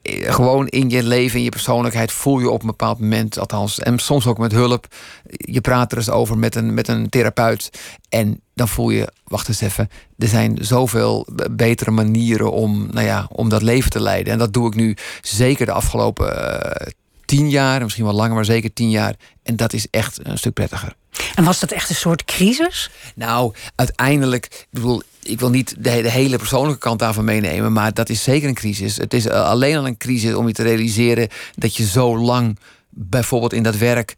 eh, 0.02 0.34
gewoon 0.34 0.66
in 0.66 0.90
je 0.90 1.02
leven, 1.02 1.38
in 1.38 1.44
je 1.44 1.50
persoonlijkheid 1.50 2.12
voel 2.12 2.38
je 2.38 2.50
op 2.50 2.60
een 2.60 2.66
bepaald 2.66 3.00
moment, 3.00 3.38
althans, 3.38 3.78
en 3.78 3.98
soms 3.98 4.26
ook 4.26 4.38
met 4.38 4.52
hulp. 4.52 4.86
Je 5.26 5.60
praat 5.60 5.92
er 5.92 5.98
eens 5.98 6.10
over 6.10 6.38
met 6.38 6.54
een, 6.54 6.74
met 6.74 6.88
een 6.88 7.08
therapeut. 7.08 7.70
En 8.08 8.40
dan 8.54 8.68
voel 8.68 8.90
je, 8.90 9.12
wacht 9.24 9.48
eens 9.48 9.60
even, 9.60 9.90
er 10.18 10.28
zijn 10.28 10.58
zoveel 10.60 11.26
betere 11.50 11.90
manieren 11.90 12.52
om, 12.52 12.88
nou 12.90 13.06
ja, 13.06 13.26
om 13.32 13.48
dat 13.48 13.62
leven 13.62 13.90
te 13.90 14.00
leiden. 14.00 14.32
En 14.32 14.38
dat 14.38 14.52
doe 14.52 14.66
ik 14.66 14.74
nu 14.74 14.96
zeker 15.22 15.66
de 15.66 15.72
afgelopen 15.72 16.58
eh, 16.58 16.86
tien 17.24 17.50
jaar, 17.50 17.82
misschien 17.82 18.04
wel 18.04 18.14
langer, 18.14 18.34
maar 18.34 18.44
zeker 18.44 18.72
tien 18.72 18.90
jaar. 18.90 19.14
En 19.42 19.56
dat 19.56 19.72
is 19.72 19.86
echt 19.90 20.18
een 20.22 20.38
stuk 20.38 20.52
prettiger. 20.52 20.94
En 21.34 21.44
was 21.44 21.60
dat 21.60 21.70
echt 21.70 21.88
een 21.88 21.96
soort 21.96 22.24
crisis? 22.24 22.90
Nou, 23.14 23.54
uiteindelijk, 23.74 24.44
ik 24.44 24.66
bedoel, 24.70 25.02
ik 25.26 25.40
wil 25.40 25.50
niet 25.50 25.74
de, 25.78 26.02
de 26.02 26.10
hele 26.10 26.36
persoonlijke 26.36 26.78
kant 26.78 26.98
daarvan 26.98 27.24
meenemen, 27.24 27.72
maar 27.72 27.94
dat 27.94 28.08
is 28.08 28.22
zeker 28.22 28.48
een 28.48 28.54
crisis. 28.54 28.96
Het 28.96 29.14
is 29.14 29.26
eh, 29.26 29.44
alleen 29.44 29.76
al 29.76 29.86
een 29.86 29.96
crisis 29.96 30.34
om 30.34 30.46
je 30.46 30.52
te 30.52 30.62
realiseren 30.62 31.28
dat 31.54 31.76
je 31.76 31.86
zo 31.86 32.18
lang, 32.18 32.58
bijvoorbeeld 32.90 33.52
in 33.52 33.62
dat 33.62 33.76
werk, 33.76 34.16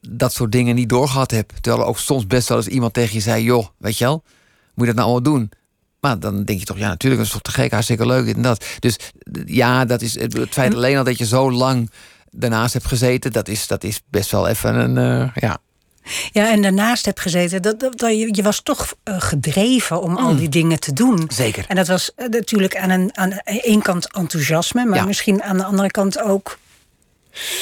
dat 0.00 0.32
soort 0.32 0.52
dingen 0.52 0.74
niet 0.74 0.88
doorgehad 0.88 1.30
hebt. 1.30 1.52
Terwijl 1.60 1.82
er 1.82 1.88
ook 1.88 1.98
soms 1.98 2.26
best 2.26 2.48
wel 2.48 2.58
eens 2.58 2.66
iemand 2.66 2.94
tegen 2.94 3.14
je 3.14 3.20
zei: 3.20 3.42
joh, 3.42 3.66
weet 3.78 3.98
je 3.98 4.04
wel, 4.04 4.22
moet 4.74 4.86
je 4.86 4.94
dat 4.94 4.94
nou 4.94 5.06
allemaal 5.06 5.32
doen? 5.32 5.50
Maar 6.00 6.18
dan 6.18 6.44
denk 6.44 6.58
je 6.58 6.64
toch, 6.64 6.78
ja, 6.78 6.88
natuurlijk, 6.88 7.22
dat 7.22 7.30
is 7.30 7.42
toch 7.42 7.52
te 7.54 7.60
gek, 7.60 7.70
hartstikke 7.70 8.06
leuk, 8.06 8.24
dit 8.24 8.36
en 8.36 8.42
dat. 8.42 8.64
Dus 8.78 8.96
ja, 9.44 9.84
dat 9.84 10.02
is 10.02 10.20
het, 10.20 10.32
het 10.32 10.52
feit 10.52 10.74
alleen 10.74 10.96
al 10.96 11.04
dat 11.04 11.18
je 11.18 11.26
zo 11.26 11.52
lang 11.52 11.90
daarnaast 12.30 12.72
hebt 12.72 12.86
gezeten, 12.86 13.32
dat 13.32 13.48
is, 13.48 13.66
dat 13.66 13.84
is 13.84 14.00
best 14.10 14.30
wel 14.30 14.48
even 14.48 14.74
een, 14.74 14.98
eh, 14.98 15.30
ja, 15.34 15.58
Ja, 16.32 16.50
en 16.50 16.62
daarnaast 16.62 17.04
hebt 17.04 17.20
gezeten. 17.20 17.62
Dat, 17.62 17.80
dat, 17.80 17.98
dat 17.98 18.10
je, 18.18 18.28
je 18.32 18.42
was 18.42 18.60
toch 18.62 18.94
eh, 19.02 19.14
gedreven 19.18 20.02
om 20.02 20.16
al 20.16 20.36
die 20.36 20.48
dingen 20.48 20.80
te 20.80 20.92
doen. 20.92 21.24
zeker. 21.32 21.64
En 21.68 21.76
dat 21.76 21.86
was 21.88 22.14
eh, 22.14 22.28
natuurlijk 22.28 22.76
aan 22.76 22.90
een 22.90 23.10
aan 23.16 23.32
één 23.44 23.82
kant 23.82 24.12
enthousiasme, 24.12 24.84
maar 24.84 24.98
Ja. 24.98 25.04
misschien 25.04 25.42
aan 25.42 25.56
de 25.56 25.64
andere 25.64 25.90
kant 25.90 26.20
ook 26.20 26.58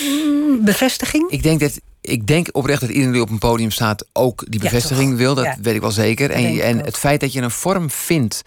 mm, 0.02 0.64
bevestiging. 0.64 1.30
Ik 1.30 1.42
denk 1.42 1.60
dat. 1.60 1.80
Ik 2.00 2.26
denk 2.26 2.48
oprecht 2.52 2.80
dat 2.80 2.90
iedereen 2.90 3.12
die 3.12 3.20
op 3.22 3.30
een 3.30 3.38
podium 3.38 3.70
staat 3.70 4.04
ook 4.12 4.44
die 4.48 4.60
bevestiging 4.60 5.16
wil. 5.16 5.34
Dat 5.34 5.44
Ja. 5.44 5.56
weet 5.62 5.74
ik 5.74 5.80
wel 5.80 5.90
zeker. 5.90 6.30
En, 6.30 6.60
en 6.60 6.78
het 6.84 6.96
feit 6.96 7.20
dat 7.20 7.32
je 7.32 7.40
een 7.40 7.50
vorm 7.50 7.90
vindt 7.90 8.42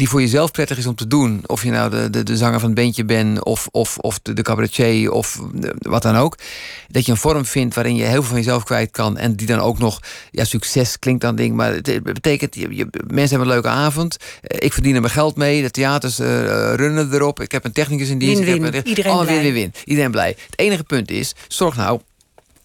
die 0.00 0.08
voor 0.08 0.20
jezelf 0.20 0.50
prettig 0.50 0.78
is 0.78 0.86
om 0.86 0.94
te 0.94 1.06
doen. 1.06 1.42
Of 1.46 1.62
je 1.64 1.70
nou 1.70 1.90
de, 1.90 2.10
de, 2.10 2.22
de 2.22 2.36
zanger 2.36 2.60
van 2.60 2.70
het 2.70 2.78
bandje 2.78 3.04
bent, 3.04 3.44
of, 3.44 3.68
of, 3.70 3.98
of 3.98 4.18
de, 4.22 4.32
de 4.32 4.42
cabaretier, 4.42 5.10
of 5.12 5.40
de- 5.54 5.74
wat 5.78 6.02
dan 6.02 6.16
ook. 6.16 6.38
Dat 6.88 7.04
je 7.06 7.12
een 7.12 7.18
vorm 7.18 7.44
vindt 7.44 7.74
waarin 7.74 7.96
je 7.96 8.02
heel 8.02 8.12
veel 8.12 8.22
van 8.22 8.36
jezelf 8.36 8.64
kwijt 8.64 8.90
kan. 8.90 9.16
En 9.18 9.36
die 9.36 9.46
dan 9.46 9.58
ook 9.60 9.78
nog, 9.78 10.00
ja, 10.30 10.44
succes 10.44 10.98
klinkt 10.98 11.20
dan 11.20 11.36
ding. 11.36 11.54
Maar 11.54 11.72
het, 11.72 12.02
betekent, 12.02 12.54
je, 12.54 12.74
je- 12.76 12.88
mensen 13.06 13.36
hebben 13.38 13.40
een 13.56 13.62
leuke 13.62 13.68
avond. 13.78 14.16
Eh, 14.42 14.66
Ik 14.66 14.72
verdien 14.72 14.94
er 14.94 15.00
mijn 15.00 15.12
geld 15.12 15.36
mee. 15.36 15.62
De 15.62 15.70
theaters 15.70 16.18
eh, 16.18 16.26
runnen 16.74 17.12
erop. 17.12 17.40
Ik 17.40 17.52
heb 17.52 17.64
een 17.64 17.72
technicus 17.72 18.08
in 18.08 18.18
dienst. 18.18 18.40
Ik 18.40 18.46
heb 18.48 18.58
Win-win. 18.60 18.80
een- 18.80 18.88
Iedereen 18.88 19.10
allemaal 19.12 19.26
blij. 19.32 19.42
win-win-win. 19.42 19.72
Iedereen 19.84 20.10
blij. 20.10 20.28
Het 20.50 20.58
enige 20.58 20.84
punt 20.84 21.10
is, 21.10 21.34
zorg 21.48 21.76
nou 21.76 22.00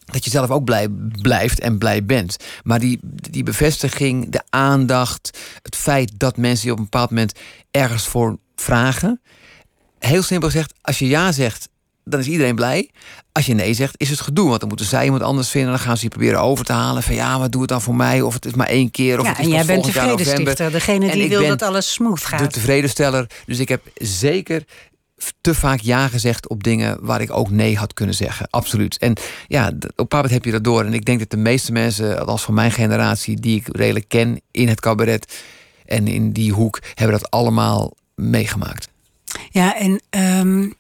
dat 0.06 0.24
je 0.26 0.30
zelf 0.30 0.49
ook 0.49 0.64
blij 0.64 0.88
blijft 1.22 1.60
en 1.60 1.78
blij 1.78 2.06
bent. 2.06 2.38
Maar 2.64 2.80
die, 2.80 2.99
die 3.32 3.43
bevestiging, 3.43 4.30
de 4.30 4.41
aandacht, 4.49 5.38
het 5.62 5.76
feit 5.76 6.12
dat 6.18 6.38
mensen 6.38 6.66
je 6.66 6.72
op 6.72 6.78
een 6.78 6.84
bepaald 6.84 7.10
moment 7.10 7.34
ergens 7.72 8.08
voor 8.08 8.38
vragen. 8.56 9.22
Heel 9.99 10.24
simpel 10.24 10.49
gezegd, 10.49 10.74
als 10.82 10.99
je 10.99 11.08
ja 11.08 11.32
zegt, 11.32 11.70
dan 12.03 12.20
is 12.20 12.28
iedereen 12.28 12.56
blij. 12.56 12.89
Als 13.32 13.45
je 13.45 13.53
nee 13.53 13.74
zegt, 13.74 13.93
is 13.97 14.10
het 14.10 14.22
gedoe. 14.22 14.47
Want 14.47 14.60
dan 14.60 14.70
moeten 14.70 14.86
zij 14.88 15.03
iemand 15.03 15.22
anders 15.24 15.49
vinden. 15.49 15.70
Dan 15.70 15.80
gaan 15.80 15.97
ze 15.97 16.03
je 16.03 16.10
proberen 16.10 16.41
over 16.41 16.66
te 16.66 16.74
halen. 16.74 17.03
Van 17.03 17.16
ja, 17.16 17.38
maar 17.38 17.49
doe 17.49 17.62
het 17.62 17.70
dan 17.70 17.82
voor 17.82 17.95
mij. 17.95 18.22
Of 18.22 18.34
het 18.34 18.45
is 18.45 18.53
maar 18.53 18.68
één 18.68 18.91
keer. 18.91 19.20
Of 19.20 19.24
Ja, 19.24 19.30
het 19.30 19.39
is 19.39 19.45
en 19.45 19.51
jij 19.51 19.66
bent 19.66 19.86
de 19.86 19.91
vredestichter, 19.91 20.72
degene 20.72 21.10
En 21.10 21.18
die 21.18 21.30
wil 21.30 21.47
dat 21.47 21.62
alles 21.62 21.93
smooth 21.93 22.20
de 22.20 22.26
gaat. 22.26 22.53
tevredensteller. 22.53 23.30
Dus 23.45 23.60
ik 23.60 23.70
heb 23.70 23.82
zeker 23.95 24.64
te 25.41 25.53
vaak 25.53 25.80
ja 25.80 26.07
gezegd 26.07 26.47
op 26.49 26.63
dingen 26.63 26.97
waar 27.01 27.22
ik 27.22 27.32
ook 27.32 27.49
nee 27.49 27.78
had 27.78 27.93
kunnen 27.93 28.16
zeggen. 28.16 28.47
Absoluut. 28.49 28.97
En 28.97 29.16
ja, 29.47 29.72
op 29.95 30.13
een 30.13 30.30
heb 30.30 30.45
je 30.45 30.51
dat 30.51 30.63
door. 30.63 30.86
En 30.86 30.93
ik 30.93 31.05
denk 31.05 31.20
dat 31.20 31.30
de 31.30 31.38
meeste 31.38 31.72
mensen, 31.72 32.26
als 32.26 32.43
van 32.43 32.53
mijn 32.53 32.72
generatie, 32.72 33.39
die 33.39 33.59
ik 33.59 33.68
redelijk 33.78 34.07
ken 34.07 34.41
in 34.51 34.68
het 34.68 34.82
cabaret 34.82 35.43
en 35.86 36.07
in 36.07 36.32
die 36.32 36.51
hoek, 36.51 36.80
hebben 36.93 37.20
dat 37.20 37.32
allemaal 37.32 37.93
meegemaakt. 38.16 38.89
Ja, 39.49 39.80
en 39.80 40.01
um, 40.09 40.74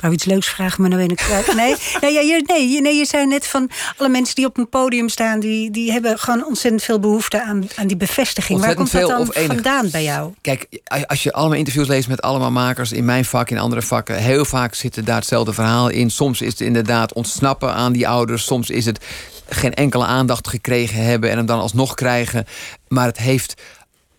wou 0.00 0.12
iets 0.12 0.24
leuks 0.24 0.48
vragen, 0.48 0.80
maar 0.80 0.90
nou 0.90 1.02
ben 1.02 1.10
ik 1.10 1.16
kwijt. 1.16 1.54
Nee, 1.60 1.74
nee, 2.00 2.26
je, 2.26 2.42
nee, 2.46 2.80
nee, 2.80 2.94
je 2.94 3.04
zei 3.04 3.26
net 3.26 3.46
van 3.46 3.70
alle 3.96 4.08
mensen 4.08 4.34
die 4.34 4.46
op 4.46 4.58
een 4.58 4.68
podium 4.68 5.08
staan, 5.08 5.40
die, 5.40 5.70
die 5.70 5.92
hebben 5.92 6.18
gewoon 6.18 6.46
ontzettend 6.46 6.82
veel 6.82 7.00
behoefte 7.00 7.42
aan, 7.42 7.68
aan 7.76 7.86
die 7.86 7.96
bevestiging. 7.96 8.60
Waar 8.60 8.74
komt 8.74 8.92
dat 8.92 9.08
dan 9.08 9.28
vandaan 9.32 9.90
bij 9.90 10.02
jou? 10.02 10.32
Kijk, 10.40 10.66
als 11.06 11.22
je 11.22 11.32
allemaal 11.32 11.58
interviews 11.58 11.88
leest 11.88 12.08
met 12.08 12.22
allemaal 12.22 12.50
makers 12.50 12.92
in 12.92 13.04
mijn 13.04 13.24
vak, 13.24 13.50
in 13.50 13.58
andere 13.58 13.82
vakken, 13.82 14.16
heel 14.16 14.44
vaak 14.44 14.74
zit 14.74 15.06
daar 15.06 15.16
hetzelfde 15.16 15.52
verhaal 15.52 15.88
in. 15.88 16.10
Soms 16.10 16.40
is 16.40 16.50
het 16.50 16.60
inderdaad 16.60 17.12
ontsnappen 17.12 17.74
aan 17.74 17.92
die 17.92 18.08
ouders, 18.08 18.44
soms 18.44 18.70
is 18.70 18.84
het 18.84 19.04
geen 19.48 19.74
enkele 19.74 20.04
aandacht 20.04 20.48
gekregen 20.48 21.04
hebben 21.04 21.30
en 21.30 21.36
hem 21.36 21.46
dan 21.46 21.60
alsnog 21.60 21.94
krijgen. 21.94 22.44
Maar 22.88 23.06
het 23.06 23.18
heeft 23.18 23.54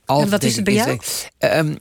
altijd. 0.05 0.25
En 0.25 0.32
wat 0.32 0.43
is 0.43 0.55
het 0.55 0.63
bij 0.63 0.73
jou? 0.73 0.99
Um, 1.39 1.77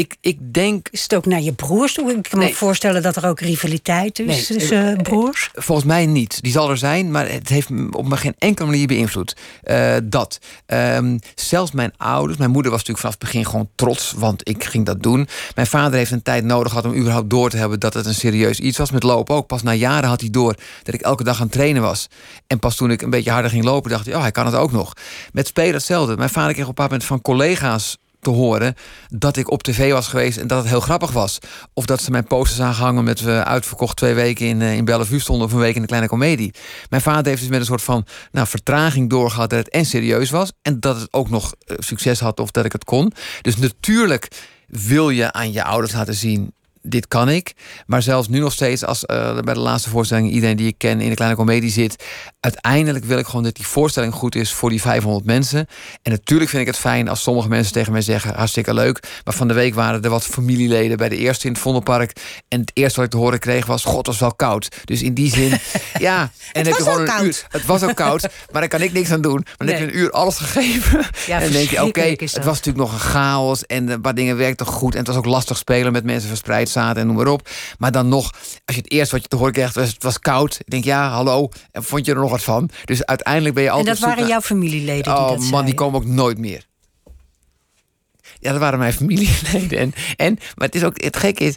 ik, 0.00 0.16
ik 0.20 0.54
denk. 0.54 0.88
Is 0.90 1.02
het 1.02 1.14
ook 1.14 1.26
naar 1.26 1.40
je 1.40 1.52
broers 1.52 1.94
toe? 1.94 2.10
Ik 2.10 2.28
kan 2.30 2.38
me 2.38 2.54
voorstellen 2.54 3.02
dat 3.02 3.16
er 3.16 3.26
ook 3.26 3.40
rivaliteit 3.40 4.18
is 4.18 4.46
tussen 4.46 4.90
uh, 4.90 5.02
broers. 5.02 5.50
Volgens 5.54 5.86
mij 5.86 6.06
niet. 6.06 6.42
Die 6.42 6.52
zal 6.52 6.70
er 6.70 6.78
zijn, 6.78 7.10
maar 7.10 7.30
het 7.30 7.48
heeft 7.48 7.68
op 7.90 8.08
me 8.08 8.16
geen 8.16 8.34
enkele 8.38 8.68
manier 8.68 8.86
beïnvloed. 8.86 9.36
Uh, 9.64 9.96
dat. 10.04 10.38
Um, 10.66 11.18
zelfs 11.34 11.72
mijn 11.72 11.92
ouders, 11.96 12.38
mijn 12.38 12.50
moeder 12.50 12.70
was 12.70 12.80
natuurlijk 12.80 13.06
vanaf 13.06 13.20
het 13.20 13.30
begin 13.30 13.50
gewoon 13.50 13.68
trots, 13.74 14.12
want 14.16 14.48
ik 14.48 14.64
ging 14.64 14.86
dat 14.86 15.02
doen. 15.02 15.28
Mijn 15.54 15.66
vader 15.66 15.98
heeft 15.98 16.10
een 16.10 16.22
tijd 16.22 16.44
nodig 16.44 16.68
gehad 16.68 16.86
om 16.86 16.94
überhaupt 16.94 17.30
door 17.30 17.50
te 17.50 17.56
hebben 17.56 17.80
dat 17.80 17.94
het 17.94 18.06
een 18.06 18.14
serieus 18.14 18.60
iets 18.60 18.78
was. 18.78 18.90
Met 18.90 19.02
lopen 19.02 19.34
ook. 19.34 19.46
Pas 19.46 19.62
na 19.62 19.74
jaren 19.74 20.08
had 20.08 20.20
hij 20.20 20.30
door 20.30 20.54
dat 20.82 20.94
ik 20.94 21.00
elke 21.00 21.24
dag 21.24 21.36
aan 21.36 21.42
het 21.42 21.52
trainen 21.52 21.82
was. 21.82 22.08
En 22.46 22.58
pas 22.58 22.76
toen 22.76 22.90
ik 22.90 23.02
een 23.02 23.10
beetje 23.10 23.30
harder 23.30 23.50
ging 23.50 23.64
lopen, 23.64 23.90
dacht 23.90 24.06
hij, 24.06 24.14
oh, 24.14 24.20
hij 24.20 24.30
kan 24.30 24.46
het 24.46 24.54
ook 24.54 24.72
nog. 24.72 24.92
Met 25.32 25.46
spelen 25.46 25.74
hetzelfde. 25.74 26.16
Mijn 26.16 26.30
vader 26.30 26.52
kreeg 26.52 26.68
op 26.68 26.68
een 26.68 26.84
bepaald 26.84 26.90
moment 26.90 27.08
van 27.08 27.22
collega's 27.22 27.98
te 28.20 28.30
horen 28.30 28.74
dat 29.08 29.36
ik 29.36 29.50
op 29.50 29.62
tv 29.62 29.92
was 29.92 30.08
geweest 30.08 30.38
en 30.38 30.46
dat 30.46 30.58
het 30.58 30.68
heel 30.68 30.80
grappig 30.80 31.12
was. 31.12 31.38
Of 31.74 31.84
dat 31.84 32.02
ze 32.02 32.10
mijn 32.10 32.24
posters 32.24 32.60
aangehangen 32.60 33.04
met 33.04 33.20
we 33.20 33.44
uitverkocht 33.44 33.96
twee 33.96 34.14
weken 34.14 34.46
in, 34.46 34.60
uh, 34.60 34.76
in 34.76 34.84
Bellevue 34.84 35.20
stonden 35.20 35.46
of 35.46 35.52
een 35.52 35.58
week 35.58 35.74
in 35.74 35.80
de 35.80 35.86
kleine 35.86 36.08
komedie. 36.08 36.54
Mijn 36.90 37.02
vader 37.02 37.26
heeft 37.26 37.40
dus 37.40 37.50
met 37.50 37.60
een 37.60 37.66
soort 37.66 37.82
van 37.82 38.06
nou, 38.32 38.46
vertraging 38.46 39.10
doorgehad 39.10 39.50
dat 39.50 39.58
het 39.58 39.68
en 39.68 39.84
serieus 39.84 40.30
was 40.30 40.52
en 40.62 40.80
dat 40.80 41.00
het 41.00 41.12
ook 41.12 41.30
nog 41.30 41.54
uh, 41.66 41.76
succes 41.78 42.20
had 42.20 42.40
of 42.40 42.50
dat 42.50 42.64
ik 42.64 42.72
het 42.72 42.84
kon. 42.84 43.12
Dus 43.42 43.56
natuurlijk 43.56 44.28
wil 44.66 45.10
je 45.10 45.32
aan 45.32 45.52
je 45.52 45.64
ouders 45.64 45.92
laten 45.92 46.14
zien 46.14 46.52
dit 46.82 47.08
kan 47.08 47.28
ik. 47.28 47.52
Maar 47.86 48.02
zelfs 48.02 48.28
nu 48.28 48.38
nog 48.38 48.52
steeds, 48.52 48.84
als 48.84 49.04
uh, 49.06 49.38
bij 49.40 49.54
de 49.54 49.60
laatste 49.60 49.90
voorstelling 49.90 50.30
iedereen 50.30 50.56
die 50.56 50.66
ik 50.66 50.78
ken 50.78 51.00
in 51.00 51.08
de 51.08 51.14
kleine 51.14 51.36
komedie 51.36 51.70
zit, 51.70 52.04
uiteindelijk 52.40 53.04
wil 53.04 53.18
ik 53.18 53.26
gewoon 53.26 53.42
dat 53.42 53.54
die 53.54 53.66
voorstelling 53.66 54.12
goed 54.12 54.34
is 54.34 54.52
voor 54.52 54.70
die 54.70 54.80
500 54.80 55.24
mensen. 55.24 55.66
En 56.02 56.10
natuurlijk 56.12 56.50
vind 56.50 56.62
ik 56.62 56.68
het 56.68 56.78
fijn 56.78 57.08
als 57.08 57.22
sommige 57.22 57.48
mensen 57.48 57.72
tegen 57.72 57.92
mij 57.92 58.00
zeggen: 58.00 58.34
hartstikke 58.34 58.74
leuk. 58.74 59.02
Maar 59.24 59.34
van 59.34 59.48
de 59.48 59.54
week 59.54 59.74
waren 59.74 60.02
er 60.02 60.10
wat 60.10 60.24
familieleden 60.24 60.96
bij 60.96 61.08
de 61.08 61.16
eerste 61.16 61.46
in 61.46 61.52
het 61.52 61.62
Vondelpark. 61.62 62.12
En 62.48 62.60
het 62.60 62.70
eerste 62.74 62.96
wat 62.96 63.04
ik 63.04 63.10
te 63.10 63.16
horen 63.16 63.38
kreeg 63.38 63.66
was: 63.66 63.84
God, 63.84 63.96
het 63.96 64.06
was 64.06 64.18
wel 64.18 64.34
koud. 64.34 64.68
Dus 64.84 65.02
in 65.02 65.14
die 65.14 65.30
zin, 65.30 65.58
ja. 65.98 66.30
En 66.52 66.66
het 66.66 66.78
was 66.78 66.98
ook 66.98 67.06
koud. 67.06 67.24
Uur, 67.24 67.46
het 67.48 67.66
was 67.66 67.82
ook 67.82 67.94
koud, 67.94 68.22
maar 68.52 68.60
daar 68.60 68.70
kan 68.70 68.82
ik 68.82 68.92
niks 68.92 69.10
aan 69.10 69.20
doen. 69.20 69.44
Maar 69.44 69.66
dan 69.66 69.68
heb 69.68 69.78
je 69.78 69.84
een 69.84 69.98
uur 69.98 70.10
alles 70.10 70.36
gegeven. 70.36 71.06
Ja, 71.26 71.36
en 71.36 71.42
dan 71.42 71.52
denk 71.52 71.70
je: 71.70 71.84
oké, 71.84 72.00
het 72.00 72.44
was 72.44 72.44
natuurlijk 72.44 72.76
nog 72.76 72.92
een 72.92 72.98
chaos. 72.98 73.66
En 73.66 73.88
een 73.88 74.00
paar 74.00 74.14
dingen 74.14 74.36
werkten 74.36 74.66
goed. 74.66 74.92
En 74.92 74.98
het 74.98 75.08
was 75.08 75.16
ook 75.16 75.24
lastig 75.24 75.56
spelen 75.56 75.92
met 75.92 76.04
mensen 76.04 76.28
verspreid 76.28 76.69
zaten 76.70 77.00
en 77.00 77.06
noem 77.06 77.16
maar 77.16 77.26
op. 77.26 77.48
Maar 77.78 77.92
dan 77.92 78.08
nog, 78.08 78.32
als 78.64 78.76
je 78.76 78.82
het 78.82 78.90
eerst 78.90 79.12
wat 79.12 79.22
je 79.22 79.28
te 79.28 79.36
horen 79.36 79.52
krijgt, 79.52 79.74
was 79.74 79.88
het 79.88 80.02
was 80.02 80.18
koud. 80.18 80.58
Ik 80.60 80.70
denk, 80.70 80.84
ja, 80.84 81.08
hallo. 81.08 81.48
En 81.72 81.84
vond 81.84 82.06
je 82.06 82.12
er 82.12 82.20
nog 82.20 82.30
wat 82.30 82.42
van? 82.42 82.70
Dus 82.84 83.04
uiteindelijk 83.04 83.54
ben 83.54 83.64
je 83.64 83.70
altijd. 83.70 83.88
En 83.88 84.00
dat 84.00 84.10
waren 84.10 84.26
jouw 84.26 84.40
familieleden? 84.40 85.14
Die 85.14 85.22
oh 85.22 85.50
man, 85.50 85.64
die 85.64 85.74
komen 85.74 86.00
ook 86.00 86.06
nooit 86.06 86.38
meer. 86.38 86.68
Ja, 88.40 88.50
dat 88.50 88.60
waren 88.60 88.78
mijn 88.78 88.92
familieleden. 89.02 89.78
En, 89.78 89.92
en, 90.16 90.38
maar 90.54 90.66
het 90.66 90.74
is 90.74 90.84
ook, 90.84 91.02
het 91.02 91.16
gekke 91.16 91.44
is 91.44 91.56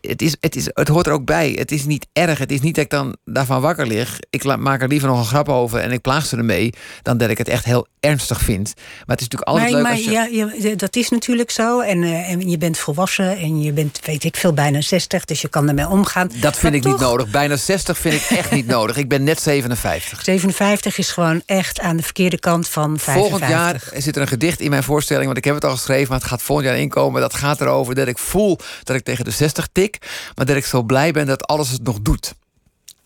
het, 0.00 0.22
is, 0.22 0.36
het 0.40 0.56
is, 0.56 0.68
het 0.72 0.88
hoort 0.88 1.06
er 1.06 1.12
ook 1.12 1.24
bij. 1.24 1.50
Het 1.50 1.72
is 1.72 1.84
niet 1.84 2.06
erg. 2.12 2.38
Het 2.38 2.52
is 2.52 2.60
niet 2.60 2.74
dat 2.74 2.84
ik 2.84 2.90
dan 2.90 3.16
daarvan 3.24 3.60
wakker 3.60 3.86
lig. 3.86 4.18
Ik 4.30 4.56
maak 4.56 4.82
er 4.82 4.88
liever 4.88 5.08
nog 5.08 5.18
een 5.18 5.24
grap 5.24 5.48
over 5.48 5.80
en 5.80 5.92
ik 5.92 6.00
plaag 6.00 6.26
ze 6.26 6.36
ermee, 6.36 6.72
dan 7.02 7.18
dat 7.18 7.30
ik 7.30 7.38
het 7.38 7.48
echt 7.48 7.64
heel 7.64 7.86
ernstig 8.00 8.40
vind. 8.40 8.72
Maar 8.76 9.16
het 9.16 9.20
is 9.20 9.28
natuurlijk 9.28 9.50
altijd 9.50 9.70
leuk 9.70 9.82
maar, 9.82 9.92
als 9.92 10.04
je... 10.04 10.10
Ja, 10.10 10.28
ja, 10.68 10.74
dat 10.76 10.96
is 10.96 11.08
natuurlijk 11.08 11.50
zo. 11.50 11.80
En, 11.80 12.02
uh, 12.02 12.30
en 12.30 12.50
je 12.50 12.58
bent 12.58 12.78
volwassen 12.78 13.38
en 13.38 13.62
je 13.62 13.72
bent, 13.72 14.00
weet 14.04 14.24
ik 14.24 14.36
veel, 14.36 14.52
bijna 14.52 14.80
60, 14.80 15.24
dus 15.24 15.40
je 15.40 15.48
kan 15.48 15.68
ermee 15.68 15.88
omgaan. 15.88 16.30
Dat 16.40 16.56
vind 16.56 16.74
ik 16.74 16.84
niet 16.84 16.98
nodig. 16.98 17.30
Bijna 17.30 17.56
60 17.56 17.98
vind 17.98 18.14
ik 18.14 18.38
echt 18.38 18.50
niet 18.50 18.66
nodig. 18.76 18.96
Ik 18.96 19.08
ben 19.08 19.24
net 19.24 19.40
57. 19.40 20.22
57 20.22 20.98
is 20.98 21.10
gewoon 21.10 21.42
echt 21.46 21.80
aan 21.80 21.96
de 21.96 22.02
verkeerde 22.02 22.38
kant 22.38 22.68
van 22.68 22.98
55. 22.98 23.14
Volgend 23.14 23.50
jaar 23.50 24.02
zit 24.02 24.16
er 24.16 24.22
een 24.22 24.28
gedicht 24.28 24.60
in 24.60 24.70
mijn 24.70 24.82
voorstelling, 24.82 25.26
want 25.26 25.38
ik 25.38 25.44
heb 25.44 25.54
het 25.54 25.64
al 25.64 25.70
geschreven 25.70 26.11
maar 26.12 26.20
het 26.20 26.30
gaat 26.30 26.42
volgend 26.42 26.68
jaar 26.68 26.78
inkomen. 26.78 27.20
Dat 27.20 27.34
gaat 27.34 27.60
erover 27.60 27.94
dat 27.94 28.08
ik 28.08 28.18
voel 28.18 28.58
dat 28.82 28.96
ik 28.96 29.04
tegen 29.04 29.24
de 29.24 29.30
60 29.30 29.68
tik. 29.72 29.98
Maar 30.34 30.46
dat 30.46 30.56
ik 30.56 30.64
zo 30.64 30.82
blij 30.82 31.12
ben 31.12 31.26
dat 31.26 31.46
alles 31.46 31.70
het 31.70 31.82
nog 31.82 32.00
doet. 32.00 32.34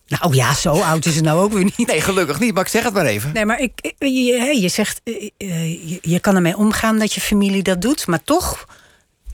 Nou 0.07 0.35
ja, 0.35 0.53
zo 0.53 0.79
oud 0.79 1.05
is 1.05 1.15
het 1.15 1.23
nou 1.23 1.39
ook 1.39 1.53
weer 1.53 1.63
niet. 1.63 1.87
Nee, 1.87 2.01
gelukkig 2.01 2.39
niet, 2.39 2.53
maar 2.53 2.63
ik 2.63 2.69
zeg 2.69 2.83
het 2.83 2.93
maar 2.93 3.05
even. 3.05 3.33
Nee, 3.33 3.45
maar 3.45 3.59
ik, 3.59 3.93
je, 3.97 4.57
je 4.61 4.69
zegt, 4.69 5.01
eh, 5.03 5.29
eh, 5.37 5.89
je, 5.89 5.99
je 6.01 6.19
kan 6.19 6.35
ermee 6.35 6.57
omgaan 6.57 6.99
dat 6.99 7.13
je 7.13 7.21
familie 7.21 7.63
dat 7.63 7.81
doet, 7.81 8.07
maar 8.07 8.23
toch 8.23 8.65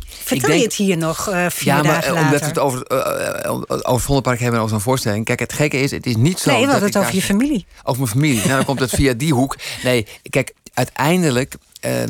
Vertel 0.07 0.47
denk, 0.47 0.59
je 0.59 0.65
het 0.65 0.76
hier 0.76 0.97
nog 0.97 1.30
uh, 1.30 1.45
vier 1.49 1.74
ja, 1.74 1.76
maar, 1.76 1.84
dagen 1.84 2.17
omdat 2.17 2.39
we 2.39 2.45
het 2.45 2.59
over, 2.59 2.91
uh, 2.91 3.61
over 3.82 4.01
Vondelpark 4.01 4.39
hebben 4.39 4.59
over 4.59 4.71
zo'n 4.71 4.82
voorstelling. 4.82 5.26
Kijk, 5.26 5.39
het 5.39 5.53
gekke 5.53 5.78
is, 5.78 5.91
het 5.91 6.05
is 6.05 6.15
niet 6.15 6.39
zo. 6.39 6.51
Nee, 6.51 6.65
we 6.65 6.71
hadden 6.71 6.88
het 6.88 6.97
over 6.97 7.15
je 7.15 7.21
familie. 7.21 7.65
Over 7.84 8.01
mijn 8.01 8.13
familie. 8.13 8.38
nou, 8.38 8.49
dan 8.49 8.65
komt 8.65 8.80
het 8.80 8.89
via 8.89 9.13
die 9.13 9.34
hoek. 9.34 9.55
Nee, 9.84 10.07
kijk, 10.30 10.53
uiteindelijk 10.74 11.55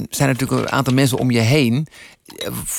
zijn 0.10 0.30
er 0.30 0.36
natuurlijk 0.36 0.62
een 0.62 0.72
aantal 0.72 0.94
mensen 0.94 1.18
om 1.18 1.32
je 1.32 1.40
heen. 1.40 1.88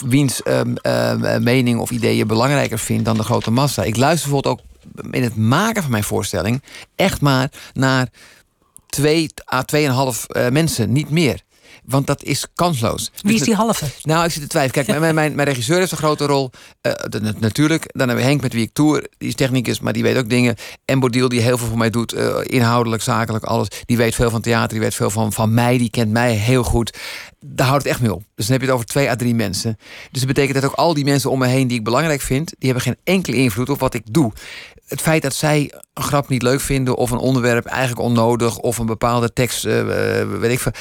wiens 0.06 0.42
ehm, 0.42 0.74
ehm, 0.74 1.42
mening 1.42 1.78
of 1.78 1.90
ideeën 1.90 2.26
belangrijker 2.26 2.78
vindt 2.78 3.04
dan 3.04 3.16
de 3.16 3.22
grote 3.22 3.50
massa. 3.50 3.82
Ik 3.82 3.96
luister 3.96 4.30
bijvoorbeeld 4.30 4.58
ook 4.58 4.66
in 5.10 5.22
het 5.22 5.36
maken 5.36 5.82
van 5.82 5.90
mijn 5.90 6.04
voorstelling 6.04 6.62
echt 6.96 7.20
maar 7.20 7.50
naar 7.72 8.08
twee 8.86 9.28
à 9.52 9.62
tweeënhalf 9.62 10.26
uh, 10.28 10.48
mensen, 10.48 10.92
niet 10.92 11.10
meer. 11.10 11.40
Want 11.84 12.06
dat 12.06 12.22
is 12.22 12.46
kansloos. 12.54 13.10
Wie 13.20 13.34
is 13.34 13.42
die 13.42 13.54
halve? 13.54 13.86
Nou, 14.02 14.24
ik 14.24 14.30
zit 14.30 14.42
te 14.42 14.48
twijfelen. 14.48 14.84
Kijk, 14.84 15.00
mijn, 15.00 15.14
mijn, 15.14 15.34
mijn 15.34 15.48
regisseur 15.48 15.78
heeft 15.78 15.92
een 15.92 15.96
grote 15.96 16.26
rol. 16.26 16.50
Uh, 16.82 16.92
natuurlijk. 17.38 17.84
Dan 17.92 18.06
hebben 18.08 18.24
we 18.24 18.30
Henk 18.30 18.42
met 18.42 18.52
wie 18.52 18.62
ik 18.62 18.72
tour. 18.72 19.06
Die 19.18 19.28
is 19.28 19.34
technicus, 19.34 19.80
maar 19.80 19.92
die 19.92 20.02
weet 20.02 20.16
ook 20.16 20.28
dingen. 20.28 20.56
En 20.84 21.00
Bodil, 21.00 21.28
die 21.28 21.40
heel 21.40 21.58
veel 21.58 21.66
voor 21.66 21.78
mij 21.78 21.90
doet. 21.90 22.14
Uh, 22.14 22.36
inhoudelijk, 22.42 23.02
zakelijk, 23.02 23.44
alles. 23.44 23.68
Die 23.86 23.96
weet 23.96 24.14
veel 24.14 24.30
van 24.30 24.40
theater. 24.40 24.68
Die 24.68 24.80
weet 24.80 24.94
veel 24.94 25.10
van, 25.10 25.32
van 25.32 25.54
mij. 25.54 25.78
Die 25.78 25.90
kent 25.90 26.10
mij 26.10 26.32
heel 26.32 26.62
goed. 26.62 26.98
Daar 27.40 27.66
houdt 27.66 27.82
het 27.82 27.92
echt 27.92 28.00
mee 28.00 28.14
op. 28.14 28.22
Dus 28.34 28.46
dan 28.46 28.52
heb 28.52 28.60
je 28.60 28.66
het 28.66 28.76
over 28.76 28.86
twee 28.86 29.10
à 29.10 29.16
drie 29.16 29.34
mensen. 29.34 29.76
Dus 30.10 30.20
dat 30.20 30.34
betekent 30.34 30.62
dat 30.62 30.70
ook 30.70 30.76
al 30.76 30.94
die 30.94 31.04
mensen 31.04 31.30
om 31.30 31.38
me 31.38 31.46
heen 31.46 31.68
die 31.68 31.78
ik 31.78 31.84
belangrijk 31.84 32.20
vind... 32.20 32.46
die 32.58 32.70
hebben 32.70 32.82
geen 32.82 32.96
enkele 33.04 33.36
invloed 33.36 33.68
op 33.68 33.80
wat 33.80 33.94
ik 33.94 34.02
doe 34.10 34.32
het 34.88 35.00
feit 35.00 35.22
dat 35.22 35.34
zij 35.34 35.72
een 35.94 36.02
grap 36.02 36.28
niet 36.28 36.42
leuk 36.42 36.60
vinden 36.60 36.96
of 36.96 37.10
een 37.10 37.18
onderwerp 37.18 37.66
eigenlijk 37.66 38.00
onnodig 38.00 38.58
of 38.58 38.78
een 38.78 38.86
bepaalde 38.86 39.32
tekst, 39.32 39.64
uh, 39.66 39.82
weet 40.38 40.50
ik 40.50 40.58
veel, 40.58 40.72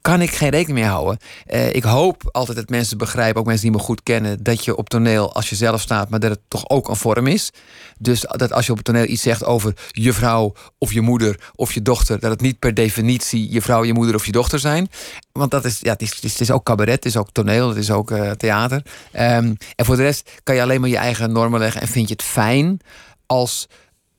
kan 0.00 0.20
ik 0.20 0.30
geen 0.30 0.48
rekening 0.48 0.78
mee 0.78 0.88
houden. 0.88 1.18
Uh, 1.46 1.74
ik 1.74 1.82
hoop 1.82 2.28
altijd 2.32 2.56
dat 2.56 2.68
mensen 2.68 2.98
begrijpen, 2.98 3.40
ook 3.40 3.46
mensen 3.46 3.64
die 3.64 3.76
me 3.76 3.82
goed 3.82 4.02
kennen, 4.02 4.42
dat 4.42 4.64
je 4.64 4.76
op 4.76 4.88
toneel, 4.88 5.34
als 5.34 5.48
je 5.48 5.56
zelf 5.56 5.80
staat, 5.80 6.08
maar 6.08 6.20
dat 6.20 6.30
het 6.30 6.40
toch 6.48 6.68
ook 6.68 6.88
een 6.88 6.96
vorm 6.96 7.26
is. 7.26 7.50
Dus 7.98 8.20
dat 8.20 8.52
als 8.52 8.66
je 8.66 8.70
op 8.70 8.76
het 8.76 8.86
toneel 8.86 9.04
iets 9.04 9.22
zegt 9.22 9.44
over 9.44 9.74
je 9.90 10.12
vrouw 10.12 10.52
of 10.78 10.92
je 10.92 11.00
moeder 11.00 11.50
of 11.54 11.72
je 11.72 11.82
dochter, 11.82 12.20
dat 12.20 12.30
het 12.30 12.40
niet 12.40 12.58
per 12.58 12.74
definitie 12.74 13.52
je 13.52 13.62
vrouw, 13.62 13.84
je 13.84 13.92
moeder 13.92 14.14
of 14.14 14.26
je 14.26 14.32
dochter 14.32 14.58
zijn. 14.58 14.88
Want 15.32 15.50
dat 15.50 15.64
is, 15.64 15.78
ja, 15.80 15.92
het 15.92 16.02
is, 16.02 16.22
het 16.22 16.40
is 16.40 16.50
ook 16.50 16.64
cabaret, 16.64 16.94
het 16.94 17.04
is 17.04 17.16
ook 17.16 17.32
toneel, 17.32 17.68
het 17.68 17.78
is 17.78 17.90
ook 17.90 18.10
uh, 18.10 18.30
theater. 18.30 18.82
Um, 19.12 19.56
en 19.74 19.84
voor 19.84 19.96
de 19.96 20.02
rest 20.02 20.30
kan 20.42 20.54
je 20.54 20.62
alleen 20.62 20.80
maar 20.80 20.90
je 20.90 20.96
eigen 20.96 21.32
normen 21.32 21.60
leggen 21.60 21.80
en 21.80 21.88
vind 21.88 22.08
je 22.08 22.14
het 22.14 22.22
fijn 22.22 22.80
als 23.26 23.66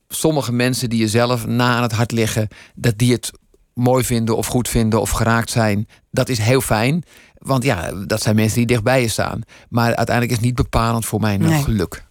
sommige 0.07 0.51
mensen 0.51 0.89
die 0.89 0.99
je 0.99 1.07
zelf 1.07 1.45
na 1.45 1.75
aan 1.75 1.81
het 1.81 1.91
hart 1.91 2.11
liggen, 2.11 2.47
dat 2.75 2.97
die 2.97 3.11
het 3.13 3.31
mooi 3.77 4.03
vinden 4.03 4.37
of 4.37 4.47
goed 4.47 4.69
vinden 4.69 5.01
of 5.01 5.09
geraakt 5.09 5.49
zijn, 5.49 5.87
dat 6.11 6.29
is 6.29 6.37
heel 6.37 6.61
fijn. 6.61 7.03
Want 7.37 7.63
ja, 7.63 7.91
dat 8.05 8.21
zijn 8.21 8.35
mensen 8.35 8.57
die 8.57 8.67
dichtbij 8.67 9.01
je 9.01 9.07
staan. 9.07 9.41
Maar 9.69 9.95
uiteindelijk 9.95 10.29
is 10.29 10.37
het 10.37 10.45
niet 10.45 10.55
bepalend 10.55 11.05
voor 11.05 11.19
mijn 11.19 11.63
geluk. 11.63 12.06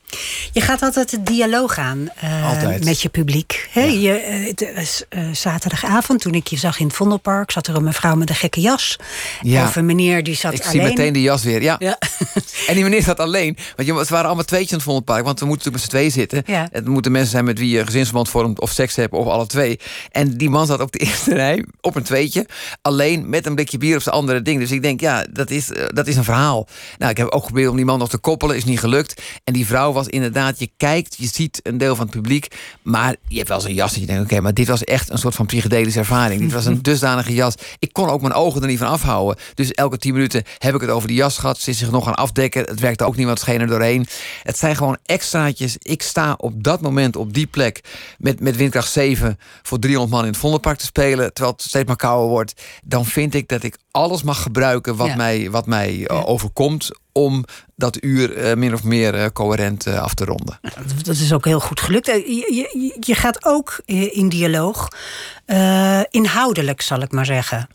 Je 0.53 0.61
gaat 0.61 0.83
altijd 0.83 1.11
de 1.11 1.23
dialoog 1.23 1.79
aan 1.79 2.09
uh, 2.25 2.49
Altijd. 2.49 2.85
met 2.85 3.03
je 3.03 3.09
publiek. 3.09 3.69
Hè? 3.71 3.83
Ja. 3.83 3.87
Je, 3.87 4.11
eh, 4.11 4.79
eh, 5.09 5.35
zaterdagavond, 5.35 6.21
toen 6.21 6.35
ik 6.35 6.47
je 6.47 6.57
zag 6.57 6.79
in 6.79 6.87
het 6.87 6.97
Vondelpark... 6.97 7.51
zat 7.51 7.67
er 7.67 7.77
een 7.77 7.85
mevrouw 7.85 8.15
met 8.15 8.29
een 8.29 8.35
gekke 8.35 8.61
jas. 8.61 8.97
Ja. 9.43 9.65
Of 9.65 9.77
een 9.77 9.87
meneer 9.87 10.23
die 10.23 10.35
zat 10.35 10.53
Ik 10.53 10.61
alleen. 10.61 10.73
zie 10.73 10.83
meteen 10.83 11.13
de 11.13 11.23
jas 11.23 11.43
weer. 11.43 11.63
Ja. 11.63 11.77
Ja. 11.79 11.99
En 12.67 12.75
die 12.75 12.83
meneer 12.83 13.03
zat 13.03 13.21
alleen. 13.21 13.57
Want 13.77 13.99
het 13.99 14.09
waren 14.09 14.27
allemaal 14.27 14.45
tweetjes 14.45 14.71
in 14.71 14.77
het 14.77 14.85
Vondelpark. 14.85 15.25
Want 15.25 15.41
we 15.41 15.47
moeten 15.47 15.73
natuurlijk 15.73 15.93
met 15.93 16.11
z'n 16.11 16.19
tweeën 16.19 16.29
zitten. 16.29 16.55
Ja. 16.55 16.69
Het 16.73 16.87
moeten 16.87 17.13
mensen 17.13 17.31
zijn 17.31 17.45
met 17.45 17.59
wie 17.59 17.71
je 17.71 17.85
gezinsverband 17.85 18.29
vormt... 18.29 18.61
of 18.61 18.71
seks 18.71 18.97
hebt, 18.97 19.13
of 19.13 19.27
alle 19.27 19.47
twee. 19.47 19.79
En 20.11 20.37
die 20.37 20.51
man 20.51 20.67
zat 20.67 20.81
op 20.81 20.93
de 20.93 20.99
eerste 21.07 21.35
rij, 21.35 21.65
op 21.81 21.97
een 21.97 22.03
tweetje... 22.03 22.47
alleen 22.83 23.29
met 23.29 23.47
een 23.47 23.55
blikje 23.55 23.79
bier 23.79 23.97
op 23.97 24.03
zijn 24.03 24.15
andere 24.15 24.43
ding. 24.43 24.61
Dus 24.61 24.71
ik 24.71 24.83
denk, 24.83 25.01
ja, 25.01 25.27
dat 25.31 25.51
is, 25.51 25.73
eh, 25.73 25.85
dat 25.89 26.07
is 26.07 26.17
een 26.17 26.25
verhaal. 26.25 26.67
Nou, 26.99 27.11
ik 27.11 27.17
heb 27.17 27.29
ook 27.29 27.41
geprobeerd 27.41 27.71
om 27.71 27.77
die 27.77 27.85
man 27.85 27.99
nog 27.99 28.09
te 28.09 28.19
koppelen. 28.19 28.57
Is 28.57 28.65
niet 28.65 28.81
gelukt. 28.81 29.23
En 29.45 29.53
die 29.53 29.67
vrouw 29.67 29.93
was 29.97 30.09
inderdaad... 30.09 30.59
je 30.59 30.71
kijkt, 30.77 31.15
je 31.19 31.27
ziet 31.27 31.61
een 31.63 31.79
deel 31.79 31.97
van 31.97 32.07
het 32.07 32.15
publiek... 32.15 32.55
maar 32.83 33.17
je 33.29 33.37
hebt 33.37 33.49
wel 33.49 33.65
een 33.65 33.75
jas 33.75 33.91
dat 33.93 34.01
je 34.01 34.07
denkt... 34.07 34.23
oké, 34.23 34.41
maar 34.41 34.55
dit 34.55 34.69
was 34.69 34.85
echt 34.85 35.11
een 35.11 35.19
soort 35.19 35.35
van 35.35 35.47
psychedelische 35.47 35.99
ervaring. 35.99 36.41
Dit 36.41 36.53
was 36.53 36.67
een 36.67 36.83
dusdanige 36.91 37.35
jas. 37.35 37.55
Ik 37.79 37.93
kon 37.93 38.09
ook 38.09 38.21
mijn 38.21 38.33
ogen 38.33 38.63
er 38.63 38.69
niet 38.69 38.79
van 38.79 38.89
afhouden. 38.89 39.37
Dus 39.55 39.73
elke 39.73 39.99
tien 39.99 40.13
minuten 40.13 40.43
heb 40.59 40.75
ik 40.75 40.81
het 40.81 40.91
over 40.91 41.09
die 41.09 41.17
jas 41.17 41.39
gehad. 41.39 41.59
Ze 41.59 41.71
is 41.71 41.79
zich 41.79 41.91
nog 41.91 42.05
gaan 42.05 42.15
afdekken. 42.15 42.63
Het 42.65 42.81
werkte 42.81 43.05
ook 43.05 43.17
het 43.17 43.39
scheen 43.39 43.61
er 43.61 43.67
doorheen. 43.67 44.07
Het 44.43 44.59
zijn 44.59 44.77
gewoon 44.77 44.99
extraatjes. 45.05 45.77
Ik 45.79 46.03
sta 46.03 46.35
op 46.37 46.63
dat 46.63 46.81
moment 46.81 47.17
op 47.17 47.35
die 47.35 47.47
plek... 47.47 47.81
met, 48.19 48.41
met 48.41 48.57
windkracht 48.57 48.91
7 48.91 49.39
voor 49.63 49.79
300 49.79 50.15
man 50.15 50.25
in 50.25 50.31
het 50.31 50.41
Vondelpark 50.41 50.79
te 50.79 50.85
spelen... 50.85 51.33
terwijl 51.33 51.55
het 51.57 51.67
steeds 51.67 51.87
maar 51.87 51.97
kouder 51.97 52.29
wordt. 52.29 52.63
Dan 52.85 53.05
vind 53.05 53.35
ik 53.35 53.49
dat 53.49 53.63
ik 53.63 53.79
alles 53.91 54.23
mag 54.23 54.43
gebruiken 54.43 54.97
wat 54.97 55.07
Ja. 55.07 55.17
mij, 55.17 55.51
wat 55.51 55.67
mij 55.67 56.07
eh, 56.07 56.29
overkomt... 56.29 56.91
om 57.17 57.45
dat 57.77 58.05
uur 58.05 58.37
eh, 58.37 58.57
min 58.57 58.75
of 58.75 58.83
meer 58.83 59.15
eh, 59.15 59.27
coherent 59.33 59.87
eh, 59.87 60.03
af 60.03 60.15
te 60.15 60.25
ronden. 60.25 60.61
Dat 61.03 61.17
is 61.17 61.33
ook 61.33 61.45
heel 61.45 61.61
goed 61.61 61.81
gelukt. 61.81 62.07
Je, 62.07 62.23
je, 62.25 62.97
je 63.01 63.15
gaat 63.15 63.45
ook 63.45 63.81
in 64.11 64.29
dialoog. 64.29 64.89
inhoudelijk, 66.11 66.81
zal 66.81 67.01
ik 67.01 67.13
maar 67.13 67.27
zeggen. 67.27 67.69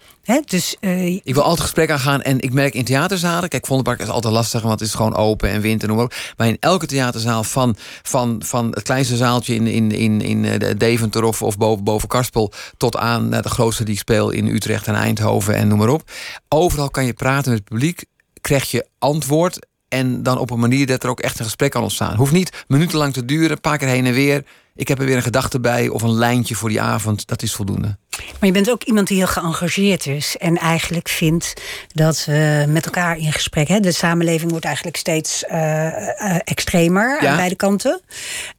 Dus 0.45 0.77
Ik 1.23 1.33
wil 1.33 1.43
altijd 1.43 1.61
gesprek 1.61 1.89
aangaan 1.89 2.21
en 2.21 2.39
ik 2.39 2.53
merk 2.53 2.73
in 2.73 2.83
theaterzalen... 2.83 3.49
Kijk, 3.49 3.65
Vondelpark 3.65 3.99
is 3.99 4.07
altijd 4.07 4.33
lastig, 4.33 4.61
want 4.61 4.79
het 4.79 4.89
is 4.89 4.95
gewoon 4.95 5.15
open 5.15 5.49
en 5.49 5.61
wind 5.61 5.81
en 5.81 5.87
noem 5.87 5.97
maar 5.97 6.05
op. 6.05 6.13
Maar 6.37 6.47
in 6.47 6.57
elke 6.59 6.85
theaterzaal, 6.85 7.43
van, 7.43 7.75
van, 8.01 8.41
van 8.45 8.69
het 8.69 8.83
kleinste 8.83 9.15
zaaltje 9.15 9.55
in, 9.55 9.67
in, 9.67 9.91
in, 9.91 10.21
in 10.21 10.41
de 10.59 10.77
Deventer 10.77 11.23
of, 11.23 11.41
of 11.41 11.57
boven, 11.57 11.83
boven 11.83 12.07
Karspel... 12.07 12.51
tot 12.77 12.97
aan 12.97 13.29
de 13.29 13.49
grootste 13.49 13.83
die 13.83 13.93
ik 13.93 13.99
speel 13.99 14.29
in 14.29 14.47
Utrecht 14.47 14.87
en 14.87 14.95
Eindhoven 14.95 15.55
en 15.55 15.67
noem 15.67 15.77
maar 15.77 15.89
op. 15.89 16.11
Overal 16.47 16.89
kan 16.89 17.05
je 17.05 17.13
praten 17.13 17.51
met 17.51 17.59
het 17.59 17.69
publiek, 17.69 18.05
krijg 18.41 18.71
je 18.71 18.87
antwoord... 18.99 19.67
en 19.87 20.23
dan 20.23 20.37
op 20.37 20.49
een 20.51 20.59
manier 20.59 20.85
dat 20.85 21.03
er 21.03 21.09
ook 21.09 21.19
echt 21.19 21.39
een 21.39 21.45
gesprek 21.45 21.71
kan 21.71 21.83
ontstaan. 21.83 22.15
Hoeft 22.15 22.31
niet 22.31 22.63
minutenlang 22.67 23.13
te 23.13 23.25
duren, 23.25 23.51
een 23.51 23.61
paar 23.61 23.77
keer 23.77 23.87
heen 23.87 24.05
en 24.05 24.13
weer... 24.13 24.43
Ik 24.75 24.87
heb 24.87 24.99
er 24.99 25.05
weer 25.05 25.15
een 25.15 25.21
gedachte 25.21 25.59
bij 25.59 25.87
of 25.87 26.01
een 26.01 26.13
lijntje 26.13 26.55
voor 26.55 26.69
die 26.69 26.81
avond. 26.81 27.27
Dat 27.27 27.41
is 27.41 27.53
voldoende. 27.53 27.97
Maar 28.17 28.49
je 28.49 28.51
bent 28.51 28.69
ook 28.71 28.83
iemand 28.83 29.07
die 29.07 29.17
heel 29.17 29.27
geëngageerd 29.27 30.05
is. 30.07 30.37
En 30.37 30.57
eigenlijk 30.57 31.09
vindt 31.09 31.53
dat 31.87 32.25
we 32.25 32.65
met 32.67 32.85
elkaar 32.85 33.17
in 33.17 33.33
gesprek... 33.33 33.67
Hè, 33.67 33.79
de 33.79 33.91
samenleving 33.91 34.51
wordt 34.51 34.65
eigenlijk 34.65 34.97
steeds 34.97 35.45
eh, 35.45 35.87
eh, 35.87 36.39
extremer 36.43 37.23
Ja. 37.23 37.29
aan 37.29 37.35
beide 37.35 37.55
kanten. 37.55 38.01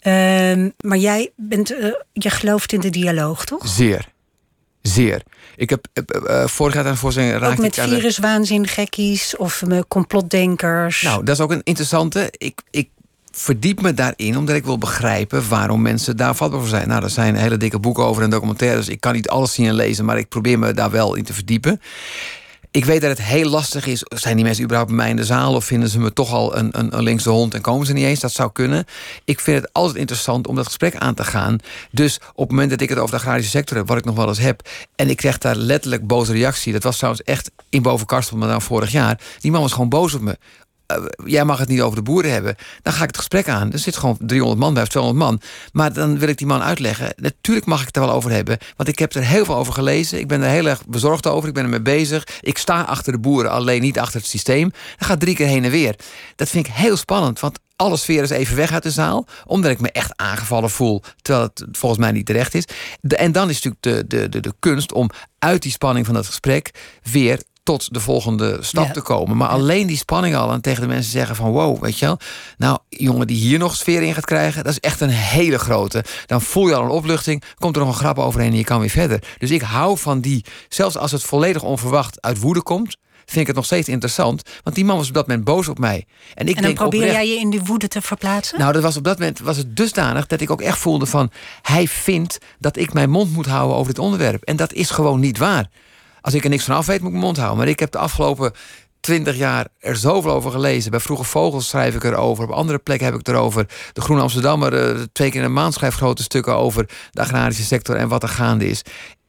Ehm, 0.01 0.71
maar 0.81 0.99
jij 0.99 1.31
bent, 1.37 1.77
eh, 1.79 1.91
je 2.13 2.31
gelooft 2.31 2.73
in 2.73 2.81
de 2.81 2.91
dialoog, 2.91 3.45
toch? 3.45 3.69
Zeer. 3.69 4.09
Zeer. 4.83 5.23
Ik 5.57 5.71
heb 5.71 5.87
eh, 5.95 6.47
vorig 6.47 6.75
jaar 6.75 6.87
aan 6.87 6.93
de 6.93 6.99
voorstelling 6.99 7.35
Ook 7.35 7.41
raakte 7.41 7.61
met 7.61 7.77
ik 7.77 7.83
viruswaanzin 7.83 8.67
gekkies 8.67 9.37
of 9.37 9.63
eh, 9.63 9.79
complotdenkers. 9.89 11.03
Nou, 11.03 11.25
dat 11.25 11.35
is 11.35 11.41
ook 11.41 11.51
een 11.51 11.61
interessante. 11.65 12.29
Ik, 12.37 12.61
ik 12.71 12.89
verdiep 13.31 13.83
me 13.83 13.95
daarin 13.95 14.39
omdat 14.39 14.57
ik 14.57 14.65
wil 14.65 14.79
begrijpen 14.79 15.49
waarom 15.49 15.83
mensen 15.83 16.17
daar 16.17 16.35
vatbaar 16.35 16.61
voor 16.61 16.69
zijn. 16.69 16.89
Nou, 16.89 17.03
er 17.03 17.11
zijn 17.11 17.37
hele 17.37 17.57
dikke 17.57 17.79
boeken 17.79 18.05
over 18.05 18.23
en 18.23 18.31
documentaires. 18.31 18.89
Ik 18.89 19.01
kan 19.01 19.13
niet 19.13 19.29
alles 19.29 19.53
zien 19.53 19.67
en 19.67 19.75
lezen, 19.75 20.05
maar 20.05 20.19
ik 20.19 20.29
probeer 20.29 20.59
me 20.59 20.73
daar 20.73 20.91
wel 20.91 21.15
in 21.15 21.25
te 21.25 21.33
verdiepen. 21.35 21.81
Ik 22.73 22.85
weet 22.85 23.01
dat 23.01 23.11
het 23.11 23.23
heel 23.23 23.49
lastig 23.49 23.87
is. 23.87 24.03
Zijn 24.09 24.37
die 24.37 24.45
mensen 24.45 24.65
überhaupt 24.65 24.91
bij 24.91 25.01
mij 25.01 25.11
in 25.11 25.17
de 25.17 25.25
zaal? 25.25 25.55
Of 25.55 25.65
vinden 25.65 25.89
ze 25.89 25.99
me 25.99 26.13
toch 26.13 26.33
al 26.33 26.57
een, 26.57 26.79
een, 26.79 26.97
een 26.97 27.03
linkse 27.03 27.31
hond 27.31 27.55
en 27.55 27.61
komen 27.61 27.87
ze 27.87 27.93
niet 27.93 28.05
eens? 28.05 28.21
Dat 28.21 28.33
zou 28.33 28.53
kunnen. 28.53 28.85
Ik 29.25 29.41
vind 29.41 29.61
het 29.61 29.73
altijd 29.73 29.97
interessant 29.97 30.47
om 30.47 30.55
dat 30.55 30.67
gesprek 30.67 30.97
aan 30.97 31.15
te 31.15 31.25
gaan. 31.25 31.59
Dus 31.91 32.17
op 32.17 32.39
het 32.39 32.51
moment 32.51 32.71
dat 32.71 32.81
ik 32.81 32.89
het 32.89 32.99
over 32.99 33.11
de 33.11 33.17
agrarische 33.17 33.51
sector 33.51 33.77
heb, 33.77 33.89
wat 33.89 33.99
ik 33.99 34.05
nog 34.05 34.17
wel 34.17 34.29
eens 34.29 34.39
heb, 34.39 34.69
en 34.97 35.11
ik 35.11 35.17
krijg 35.17 35.39
daar 35.39 35.57
letterlijk 35.57 36.07
boze 36.07 36.33
reactie. 36.33 36.73
Dat 36.73 36.83
was 36.83 36.97
trouwens 36.97 37.25
echt 37.25 37.51
in 37.69 37.83
Bovenkarstel, 37.83 38.37
maar 38.37 38.49
dan 38.49 38.63
vorig 38.63 38.93
jaar. 38.93 39.21
Die 39.41 39.51
man 39.51 39.61
was 39.61 39.73
gewoon 39.73 39.89
boos 39.89 40.15
op 40.15 40.21
me. 40.21 40.39
Eh, 40.97 41.05
jij 41.25 41.45
mag 41.45 41.59
het 41.59 41.69
niet 41.69 41.81
over 41.81 41.97
de 41.97 42.03
boeren 42.03 42.33
hebben. 42.33 42.57
Dan 42.83 42.93
ga 42.93 43.01
ik 43.03 43.07
het 43.07 43.17
gesprek 43.17 43.49
aan. 43.49 43.73
Er 43.73 43.79
zit 43.79 43.97
gewoon 43.97 44.17
300 44.21 44.61
man 44.61 44.75
bij, 44.75 44.83
of 44.83 44.89
200 44.89 45.25
man. 45.25 45.41
Maar 45.73 45.93
dan 45.93 46.19
wil 46.19 46.29
ik 46.29 46.39
die 46.39 46.47
man 46.47 46.63
uitleggen. 46.63 47.15
Natuurlijk 47.17 47.67
mag 47.67 47.81
ik 47.81 47.87
het 47.87 47.97
er 47.97 48.03
wel 48.03 48.13
over 48.13 48.31
hebben. 48.31 48.59
Want 48.77 48.89
ik 48.89 48.99
heb 48.99 49.15
er 49.15 49.23
heel 49.23 49.45
veel 49.45 49.57
over 49.57 49.73
gelezen. 49.73 50.19
Ik 50.19 50.29
ben 50.29 50.43
er 50.43 50.51
heel 50.51 50.67
erg 50.67 50.87
bezorgd 50.87 51.27
over. 51.27 51.49
Ik 51.49 51.55
ben 51.55 51.65
ermee 51.65 51.83
bezig. 51.83 52.27
Ik 52.41 52.59
sta 52.59 52.83
achter 52.83 53.13
de 53.13 53.19
boeren, 53.19 53.51
alleen 53.51 53.81
niet 53.81 53.99
achter 53.99 54.21
het 54.21 54.29
systeem. 54.29 54.71
Dat 54.99 55.09
gaat 55.09 55.21
drie 55.21 55.35
keer 55.35 55.47
heen 55.47 55.65
en 55.65 55.71
weer. 55.71 55.97
Dat 56.37 56.49
vind 56.49 56.67
ik 56.67 56.73
heel 56.73 56.97
spannend. 56.97 57.41
Want 57.41 57.59
alle 57.77 57.97
sfeer 57.97 58.23
is 58.23 58.31
even 58.31 58.57
weg 58.57 58.73
uit 58.73 58.83
de 58.83 58.91
zaal. 58.91 59.27
Omdat 59.47 59.71
ik 59.71 59.81
me 59.81 59.91
echt 59.93 60.13
aangevallen 60.17 60.71
voel. 60.71 61.03
Terwijl 61.23 61.45
het 61.55 61.65
volgens 61.73 62.01
mij 62.01 62.13
niet 62.13 62.27
terecht 62.27 62.55
is. 62.55 62.65
En 63.01 63.33
dan 63.33 63.51
is 63.51 63.61
natuurlijk 63.63 63.83
de, 63.83 64.17
de, 64.17 64.29
de, 64.29 64.41
de 64.41 64.55
kunst 64.59 64.93
om 64.93 65.11
uit 65.39 65.63
die 65.63 65.73
spanning 65.73 66.07
van 66.07 66.15
dat 66.15 66.27
gesprek 66.27 66.71
weer 67.03 67.43
tot 67.63 67.95
de 67.95 68.01
volgende 68.01 68.57
stap 68.61 68.87
Ja. 68.87 68.93
te 68.93 69.01
komen. 69.01 69.37
Maar 69.37 69.49
alleen 69.49 69.87
die 69.87 69.97
spanning 69.97 70.37
al 70.37 70.53
en 70.53 70.61
tegen 70.61 70.81
de 70.81 70.87
mensen 70.87 71.11
zeggen 71.13 71.37
van 71.37 71.51
wow, 71.51 71.83
weet 71.83 71.99
je 71.99 72.07
wel. 72.07 72.19
Nou, 72.59 72.79
jongen 72.89 73.27
die 73.27 73.37
hier 73.37 73.59
nog 73.59 73.77
sfeer 73.77 74.03
in 74.03 74.15
gaat 74.15 74.25
krijgen, 74.25 74.65
dat 74.65 74.73
is 74.73 74.81
echt 74.81 75.01
een 75.01 75.09
hele 75.09 75.59
grote. 75.59 76.05
Dan 76.27 76.43
voel 76.43 76.69
je 76.69 76.75
al 76.75 76.85
een 76.85 76.91
opluchting, 76.91 77.43
komt 77.55 77.77
er 77.77 77.83
nog 77.83 77.91
een 77.91 77.99
grap 78.01 78.19
overheen 78.19 78.51
en 78.51 78.57
je 78.57 78.65
kan 78.65 78.81
weer 78.81 78.91
verder. 78.91 79.23
Dus 79.39 79.51
ik 79.51 79.63
hou 79.63 79.99
van 79.99 80.21
die, 80.21 80.45
zelfs 80.69 80.97
als 80.97 81.13
het 81.13 81.23
volledig 81.23 81.63
onverwacht 81.63 82.21
uit 82.21 82.41
woede 82.41 82.63
komt, 82.63 82.97
vind 83.25 83.41
ik 83.41 83.47
het 83.47 83.57
nog 83.57 83.65
steeds 83.65 83.89
interessant. 83.89 84.43
Want 84.63 84.77
die 84.77 84.85
man 84.85 84.97
was 84.97 85.09
op 85.09 85.15
dat 85.15 85.27
moment 85.27 85.45
boos 85.45 85.69
op 85.69 85.79
mij. 85.79 86.07
En 86.35 86.49
ik 86.49 86.49
en 86.49 86.55
dan 86.55 86.63
denk 86.63 86.75
probeer 86.75 87.01
oprecht, 87.01 87.17
jij 87.17 87.29
je 87.35 87.41
in 87.41 87.51
die 87.51 87.63
woede 87.63 87.89
te 87.89 88.03
verplaatsen? 88.03 88.59
nou, 88.59 88.73
dat 88.73 88.83
was 88.83 88.97
op 88.97 89.05
dat 89.05 89.19
moment 89.19 89.39
was 89.39 89.57
het 89.57 89.77
dusdanig 89.77 90.27
dat 90.27 90.41
ik 90.41 90.51
ook 90.51 90.61
echt 90.61 90.79
voelde 90.79 91.07
van... 91.07 91.31
hij 91.63 91.89
vindt 91.89 92.39
dat 92.59 92.77
ik 92.77 92.93
mijn 92.93 93.11
mond 93.11 93.33
moet 93.33 93.47
houden 93.47 93.77
over 93.77 93.93
dit 93.95 94.03
onderwerp. 94.03 94.43
En 94.43 94.57
dat 94.57 94.73
is 94.73 94.91
gewoon 94.91 95.21
niet 95.21 95.39
waar. 95.39 95.71
Als 96.23 96.35
ik 96.35 96.45
er 96.45 96.51
niks 96.51 96.65
van 96.65 96.77
af 96.77 96.87
weet, 96.87 96.99
moet 96.99 97.07
ik 97.07 97.13
mijn 97.13 97.25
mond 97.25 97.37
houden. 97.37 97.59
Maar 97.59 97.69
ik 97.69 97.81
heb 97.81 97.91
de 97.91 97.99
afgelopen 97.99 98.53
twintig 99.01 99.37
jaar 99.37 99.67
er 99.79 99.97
zoveel 99.97 100.31
over 100.31 100.51
gelezen. 100.51 100.91
Bij 100.91 101.01
Vroege 101.01 101.25
Vogels 101.25 101.69
schrijf 101.69 101.95
ik 101.95 102.05
erover. 102.05 102.45
Op 102.45 102.51
andere 102.51 102.79
plekken 102.79 103.07
heb 103.07 103.15
ik 103.15 103.27
het 103.27 103.35
erover. 103.37 103.67
De 103.93 104.01
Groene 104.01 104.23
Amsterdammer, 104.23 104.75
eh, 104.75 105.03
twee 105.13 105.31
keer 105.31 105.41
in 105.41 105.47
de 105.47 105.53
maand 105.53 105.75
schrijft 105.75 105.97
grote 105.97 106.23
stukken 106.23 106.57
over... 106.57 106.89
de 107.11 107.21
agrarische 107.21 107.65
sector 107.65 107.97
en 107.97 108.09
wat 108.09 108.23
er 108.23 108.29
gaande 108.29 108.69
is. 108.69 108.83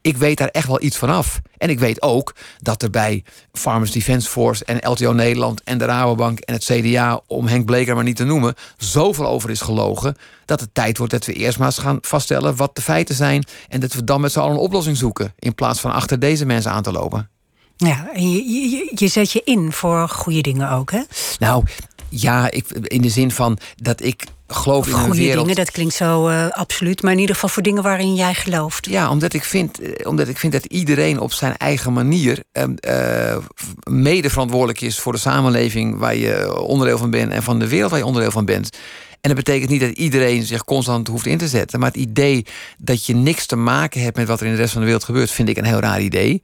Ik 0.03 0.17
weet 0.17 0.37
daar 0.37 0.47
echt 0.47 0.67
wel 0.67 0.81
iets 0.81 0.97
van 0.97 1.09
af. 1.09 1.41
En 1.57 1.69
ik 1.69 1.79
weet 1.79 2.01
ook 2.01 2.35
dat 2.57 2.81
er 2.81 2.89
bij 2.89 3.23
Farmers 3.51 3.91
Defence 3.91 4.29
Force 4.29 4.65
en 4.65 4.89
LTO 4.89 5.13
Nederland 5.13 5.63
en 5.63 5.77
de 5.77 5.85
Rabobank 5.85 6.39
en 6.39 6.53
het 6.53 6.63
CDA, 6.63 7.21
om 7.27 7.47
Henk 7.47 7.65
Bleker 7.65 7.95
maar 7.95 8.03
niet 8.03 8.15
te 8.15 8.23
noemen, 8.23 8.53
zoveel 8.77 9.27
over 9.27 9.49
is 9.49 9.61
gelogen. 9.61 10.15
Dat 10.45 10.59
het 10.59 10.73
tijd 10.73 10.97
wordt 10.97 11.13
dat 11.13 11.25
we 11.25 11.33
eerst 11.33 11.57
maar 11.57 11.67
eens 11.67 11.77
gaan 11.77 11.97
vaststellen 12.01 12.55
wat 12.55 12.75
de 12.75 12.81
feiten 12.81 13.15
zijn. 13.15 13.43
En 13.67 13.79
dat 13.79 13.93
we 13.93 14.03
dan 14.03 14.21
met 14.21 14.31
z'n 14.31 14.39
allen 14.39 14.53
een 14.53 14.59
oplossing 14.59 14.97
zoeken. 14.97 15.33
In 15.39 15.55
plaats 15.55 15.79
van 15.79 15.91
achter 15.91 16.19
deze 16.19 16.45
mensen 16.45 16.71
aan 16.71 16.83
te 16.83 16.91
lopen. 16.91 17.29
Ja, 17.75 18.09
en 18.13 18.31
je, 18.31 18.69
je, 18.69 18.91
je 18.95 19.07
zet 19.07 19.31
je 19.31 19.41
in 19.43 19.71
voor 19.71 20.09
goede 20.09 20.41
dingen 20.41 20.71
ook, 20.71 20.91
hè? 20.91 21.01
Nou 21.39 21.63
ja, 22.09 22.51
ik, 22.51 22.69
in 22.69 23.01
de 23.01 23.09
zin 23.09 23.31
van 23.31 23.57
dat 23.75 24.03
ik 24.03 24.23
geloof 24.53 24.79
Of 24.79 24.87
in 24.87 24.93
een 24.93 24.99
goede 24.99 25.17
wereld. 25.17 25.39
dingen, 25.39 25.55
dat 25.55 25.71
klinkt 25.71 25.93
zo 25.93 26.27
eh, 26.27 26.49
absoluut. 26.49 27.01
Maar 27.01 27.11
in 27.11 27.19
ieder 27.19 27.35
geval 27.35 27.49
voor 27.49 27.63
dingen 27.63 27.83
waarin 27.83 28.15
jij 28.15 28.33
gelooft. 28.33 28.85
Ja, 28.89 29.09
omdat 29.09 29.33
ik 29.33 29.43
vind, 29.43 29.79
eh, 29.79 30.07
omdat 30.07 30.27
ik 30.27 30.37
vind 30.37 30.53
dat 30.53 30.65
iedereen 30.65 31.19
op 31.19 31.31
zijn 31.31 31.57
eigen 31.57 31.93
manier 31.93 32.43
ehm, 32.51 32.73
eh, 32.75 33.37
mede 33.83 34.29
verantwoordelijk 34.29 34.81
is 34.81 34.99
voor 34.99 35.13
de 35.13 35.19
samenleving 35.19 35.97
waar 35.97 36.15
je 36.15 36.61
onderdeel 36.61 36.97
van 36.97 37.09
bent 37.09 37.31
en 37.31 37.43
van 37.43 37.59
de 37.59 37.67
wereld 37.67 37.89
waar 37.89 37.99
je 37.99 38.05
onderdeel 38.05 38.31
van 38.31 38.45
bent. 38.45 38.77
En 39.23 39.29
dat 39.29 39.43
betekent 39.43 39.69
niet 39.69 39.81
dat 39.81 39.89
iedereen 39.89 40.43
zich 40.43 40.63
constant 40.63 41.07
hoeft 41.07 41.25
in 41.25 41.37
te 41.37 41.47
zetten. 41.47 41.79
Maar 41.79 41.87
het 41.89 41.97
idee 41.97 42.45
dat 42.77 43.05
je 43.05 43.15
niks 43.15 43.45
te 43.45 43.55
maken 43.55 44.01
hebt 44.01 44.17
met 44.17 44.27
wat 44.27 44.39
er 44.39 44.45
in 44.45 44.51
de 44.51 44.57
rest 44.57 44.71
van 44.71 44.79
de 44.81 44.85
wereld 44.85 45.03
gebeurt, 45.03 45.31
vind 45.31 45.49
ik 45.49 45.57
een 45.57 45.65
heel 45.65 45.79
raar 45.79 46.01
idee. 46.01 46.41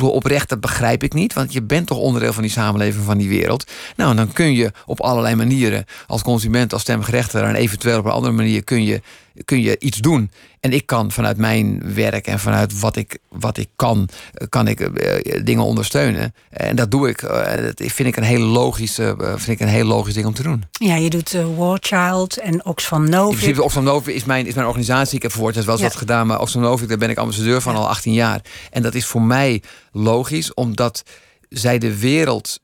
Oprecht, 0.00 0.48
dat 0.48 0.60
begrijp 0.60 1.02
ik 1.02 1.12
niet. 1.12 1.32
Want 1.32 1.52
je 1.52 1.62
bent 1.62 1.86
toch 1.86 1.98
onderdeel 1.98 2.32
van 2.32 2.42
die 2.42 2.52
samenleving, 2.52 3.04
van 3.04 3.18
die 3.18 3.28
wereld. 3.28 3.70
Nou, 3.96 4.10
en 4.10 4.16
dan 4.16 4.32
kun 4.32 4.54
je 4.54 4.72
op 4.86 5.00
allerlei 5.00 5.34
manieren, 5.34 5.84
als 6.06 6.22
consument, 6.22 6.72
als 6.72 6.82
stemgerechtigde 6.82 7.46
en 7.46 7.54
eventueel 7.54 7.98
op 7.98 8.04
een 8.04 8.10
andere 8.10 8.32
manier, 8.32 8.64
kun 8.64 8.84
je, 8.84 9.00
kun 9.44 9.60
je 9.60 9.78
iets 9.78 9.98
doen. 9.98 10.30
En 10.60 10.72
ik 10.72 10.86
kan 10.86 11.10
vanuit 11.12 11.36
mijn 11.36 11.94
werk 11.94 12.26
en 12.26 12.38
vanuit 12.38 12.80
wat 12.80 12.96
ik, 12.96 13.18
wat 13.28 13.56
ik 13.56 13.68
kan, 13.76 14.08
eh, 14.34 14.46
kan 14.48 14.68
ik 14.68 14.80
eh, 14.80 15.44
dingen 15.44 15.64
ondersteunen. 15.64 16.34
En 16.50 16.76
dat 16.76 16.90
doe 16.90 17.08
ik. 17.08 17.22
Eh, 17.22 17.62
dat 17.62 17.74
vind 17.92 18.08
ik 18.08 18.16
een 18.16 18.22
heel 18.22 18.40
logische, 18.40 19.16
eh, 19.20 19.28
vind 19.36 19.48
ik 19.48 19.60
een 19.60 19.72
heel 19.72 19.84
logisch 19.84 20.14
ding 20.14 20.26
om 20.26 20.34
te 20.34 20.42
doen. 20.42 20.64
Ja, 20.70 20.94
je 20.96 21.10
doet 21.10 21.34
eh, 21.34 21.56
War 21.56 21.78
Child 21.80 22.36
en 22.36 22.64
Oxfam 22.64 23.04
In 23.04 23.10
Novik. 23.10 23.36
principe, 23.36 23.62
Oxfam 23.62 23.84
Novik 23.84 24.14
is 24.14 24.24
mijn, 24.24 24.46
is 24.46 24.54
mijn 24.54 24.66
organisatie. 24.66 25.16
Ik 25.16 25.22
heb 25.22 25.32
voor 25.32 25.46
het 25.52 25.64
wel 25.64 25.74
eens 25.74 25.82
Ja. 25.82 25.88
wat 25.88 25.96
gedaan, 25.98 26.26
maar 26.26 26.40
Oxfam 26.40 26.62
Novik, 26.62 26.88
daar 26.88 26.98
ben 26.98 27.10
ik 27.10 27.18
ambassadeur 27.18 27.60
van 27.60 27.74
al 27.74 27.88
18 27.88 28.12
jaar. 28.12 28.40
En 28.70 28.82
dat 28.82 28.94
is 28.94 29.06
voor 29.06 29.22
mij 29.22 29.62
logisch, 29.92 30.54
omdat 30.54 31.02
zij 31.48 31.78
de 31.78 31.98
wereld 31.98 32.60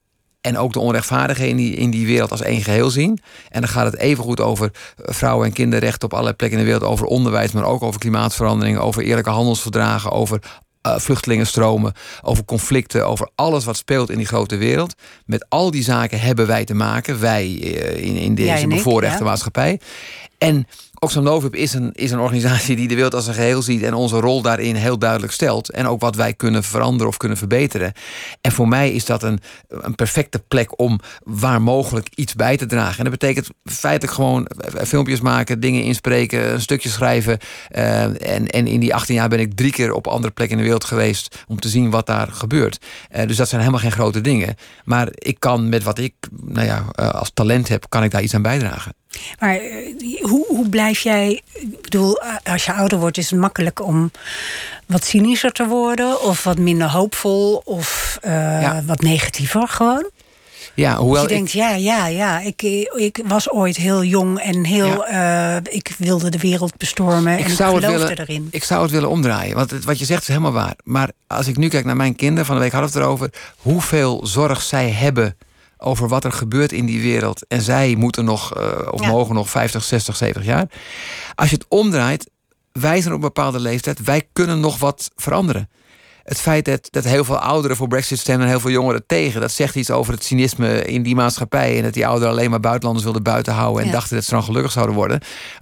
En 0.46 0.58
ook 0.58 0.72
de 0.72 0.78
onrechtvaardigen 0.78 1.48
in 1.48 1.56
die, 1.56 1.74
in 1.74 1.90
die 1.90 2.06
wereld 2.06 2.30
als 2.30 2.42
één 2.42 2.62
geheel 2.62 2.90
zien. 2.90 3.18
En 3.48 3.60
dan 3.60 3.70
gaat 3.70 3.92
het 3.92 3.96
even 3.96 4.24
goed 4.24 4.40
over 4.40 4.70
vrouwen- 4.96 5.46
en 5.46 5.52
kinderrechten 5.52 6.04
op 6.04 6.12
allerlei 6.12 6.36
plekken 6.36 6.58
in 6.58 6.64
de 6.64 6.70
wereld. 6.70 6.90
Over 6.90 7.06
onderwijs, 7.06 7.52
maar 7.52 7.64
ook 7.64 7.82
over 7.82 8.00
klimaatverandering. 8.00 8.78
Over 8.78 9.02
eerlijke 9.02 9.30
handelsverdragen. 9.30 10.10
Over 10.10 10.40
uh, 10.86 10.98
vluchtelingenstromen, 10.98 11.92
over 12.22 12.44
conflicten, 12.44 13.06
over 13.06 13.28
alles 13.34 13.64
wat 13.64 13.76
speelt 13.76 14.10
in 14.10 14.16
die 14.16 14.26
grote 14.26 14.56
wereld. 14.56 14.94
Met 15.24 15.46
al 15.48 15.70
die 15.70 15.82
zaken 15.82 16.20
hebben 16.20 16.46
wij 16.46 16.64
te 16.64 16.74
maken, 16.74 17.20
wij 17.20 17.46
uh, 17.46 18.04
in, 18.04 18.16
in 18.16 18.34
deze 18.34 18.66
bevoorrechte 18.66 19.18
ja. 19.18 19.24
maatschappij. 19.24 19.80
En 20.38 20.66
Oxfam 20.98 21.22
Novib 21.22 21.54
is 21.54 21.74
een, 21.74 21.92
is 21.92 22.10
een 22.10 22.18
organisatie 22.18 22.76
die 22.76 22.88
de 22.88 22.94
wereld 22.94 23.14
als 23.14 23.26
een 23.26 23.34
geheel 23.34 23.62
ziet 23.62 23.82
en 23.82 23.94
onze 23.94 24.20
rol 24.20 24.42
daarin 24.42 24.74
heel 24.74 24.98
duidelijk 24.98 25.32
stelt. 25.32 25.70
En 25.70 25.86
ook 25.86 26.00
wat 26.00 26.16
wij 26.16 26.34
kunnen 26.34 26.62
veranderen 26.62 27.08
of 27.08 27.16
kunnen 27.16 27.38
verbeteren. 27.38 27.92
En 28.40 28.52
voor 28.52 28.68
mij 28.68 28.92
is 28.92 29.04
dat 29.04 29.22
een, 29.22 29.40
een 29.68 29.94
perfecte 29.94 30.38
plek 30.48 30.80
om 30.80 31.00
waar 31.24 31.62
mogelijk 31.62 32.08
iets 32.14 32.34
bij 32.34 32.56
te 32.56 32.66
dragen. 32.66 32.98
En 32.98 33.10
dat 33.10 33.18
betekent 33.18 33.48
feitelijk 33.64 34.12
gewoon 34.12 34.48
filmpjes 34.84 35.20
maken, 35.20 35.60
dingen 35.60 35.82
inspreken, 35.82 36.52
een 36.52 36.60
stukje 36.60 36.88
schrijven. 36.88 37.38
Uh, 37.70 38.02
en, 38.34 38.46
en 38.46 38.66
in 38.66 38.80
die 38.80 38.94
18 38.94 39.14
jaar 39.14 39.28
ben 39.28 39.40
ik 39.40 39.54
drie 39.54 39.72
keer 39.72 39.92
op 39.92 40.06
andere 40.06 40.32
plekken 40.32 40.56
in 40.56 40.62
de 40.62 40.68
wereld 40.68 40.88
geweest 40.88 41.44
om 41.48 41.60
te 41.60 41.68
zien 41.68 41.90
wat 41.90 42.06
daar 42.06 42.28
gebeurt. 42.32 42.78
Dus 43.26 43.36
dat 43.36 43.48
zijn 43.48 43.60
helemaal 43.60 43.82
geen 43.82 43.92
grote 43.92 44.20
dingen. 44.20 44.54
Maar 44.84 45.08
ik 45.12 45.40
kan 45.40 45.68
met 45.68 45.82
wat 45.82 45.98
ik 45.98 46.14
nou 46.44 46.66
ja, 46.66 46.78
als 47.10 47.30
talent 47.34 47.68
heb, 47.68 47.86
kan 47.88 48.02
ik 48.02 48.10
daar 48.10 48.22
iets 48.22 48.34
aan 48.34 48.42
bijdragen. 48.42 48.94
Maar 49.38 49.64
uh, 49.64 50.22
hoe, 50.22 50.46
hoe 50.48 50.68
blijf 50.68 51.00
jij. 51.00 51.42
Ik 51.52 51.82
bedoel, 51.82 52.22
als 52.44 52.64
je 52.64 52.72
ouder 52.72 52.98
wordt, 52.98 53.18
is 53.18 53.30
het 53.30 53.40
makkelijk 53.40 53.82
om 53.82 54.10
wat 54.86 55.04
cynischer 55.04 55.52
te 55.52 55.66
worden, 55.66 56.22
of 56.22 56.44
wat 56.44 56.58
minder 56.58 56.90
hoopvol, 56.90 57.62
of 57.64 58.18
uh, 58.24 58.32
ja. 58.62 58.82
wat 58.86 59.00
negatiever 59.00 59.68
gewoon. 59.68 60.10
Ja, 60.76 60.96
hoewel 60.96 61.22
dus 61.22 61.30
je 61.30 61.36
ik... 61.36 61.52
denkt, 61.52 61.52
ja, 61.52 61.74
ja, 61.74 62.06
ja. 62.06 62.40
Ik, 62.40 62.62
ik 62.96 63.20
was 63.24 63.50
ooit 63.50 63.76
heel 63.76 64.04
jong 64.04 64.38
en 64.38 64.64
heel. 64.64 65.06
Ja. 65.08 65.56
Uh, 65.56 65.74
ik 65.74 65.94
wilde 65.98 66.30
de 66.30 66.38
wereld 66.38 66.76
bestormen 66.76 67.38
ik 67.38 67.44
en 67.44 67.50
zou 67.50 67.76
ik 67.76 67.84
geloofde 67.84 68.06
willen, 68.06 68.18
erin. 68.18 68.48
Ik 68.50 68.64
zou 68.64 68.82
het 68.82 68.90
willen 68.90 69.08
omdraaien. 69.08 69.54
Want 69.54 69.70
het, 69.70 69.84
wat 69.84 69.98
je 69.98 70.04
zegt 70.04 70.20
is 70.20 70.28
helemaal 70.28 70.52
waar. 70.52 70.74
Maar 70.84 71.10
als 71.26 71.46
ik 71.46 71.56
nu 71.56 71.68
kijk 71.68 71.84
naar 71.84 71.96
mijn 71.96 72.16
kinderen, 72.16 72.46
van 72.46 72.54
de 72.54 72.60
week 72.60 72.72
hadden 72.72 72.90
we 72.90 72.98
het 72.98 73.06
erover. 73.06 73.30
hoeveel 73.56 74.26
zorg 74.26 74.62
zij 74.62 74.90
hebben 74.90 75.36
over 75.78 76.08
wat 76.08 76.24
er 76.24 76.32
gebeurt 76.32 76.72
in 76.72 76.86
die 76.86 77.00
wereld. 77.00 77.46
En 77.46 77.62
zij 77.62 77.94
moeten 77.94 78.24
nog, 78.24 78.58
uh, 78.58 78.64
of 78.90 79.00
ja. 79.00 79.10
mogen 79.10 79.34
nog 79.34 79.50
50, 79.50 79.84
60, 79.84 80.16
70 80.16 80.44
jaar. 80.44 80.70
Als 81.34 81.50
je 81.50 81.56
het 81.56 81.66
omdraait, 81.68 82.30
wij 82.72 83.00
zijn 83.00 83.14
op 83.14 83.20
een 83.20 83.26
bepaalde 83.26 83.60
leeftijd. 83.60 84.02
Wij 84.02 84.28
kunnen 84.32 84.60
nog 84.60 84.78
wat 84.78 85.10
veranderen. 85.16 85.68
Het 86.22 86.40
feit 86.40 86.64
dat, 86.64 86.88
dat 86.90 87.04
heel 87.04 87.24
veel 87.24 87.38
ouderen 87.38 87.76
voor 87.76 87.88
Brexit 87.88 88.18
stemmen 88.18 88.44
en 88.44 88.50
heel 88.50 88.60
veel 88.60 88.70
jongeren 88.70 89.06
tegen, 89.06 89.40
dat 89.40 89.52
zegt 89.52 89.74
iets 89.74 89.90
over 89.90 90.12
het 90.12 90.24
cynisme 90.24 90.84
in 90.84 91.02
die 91.02 91.14
maatschappij. 91.14 91.76
En 91.76 91.82
dat 91.82 91.94
die 91.94 92.06
ouderen 92.06 92.32
alleen 92.32 92.50
maar 92.50 92.60
buitenlanders 92.60 93.04
wilden 93.04 93.22
buiten 93.22 93.52
houden 93.52 93.80
en 93.80 93.86
ja. 93.86 93.92
dachten 93.92 94.16
dat 94.16 94.24
ze 94.24 94.30
dan 94.30 94.42
gelukkig 94.42 94.72
zouden 94.72 94.94
worden. 94.94 95.20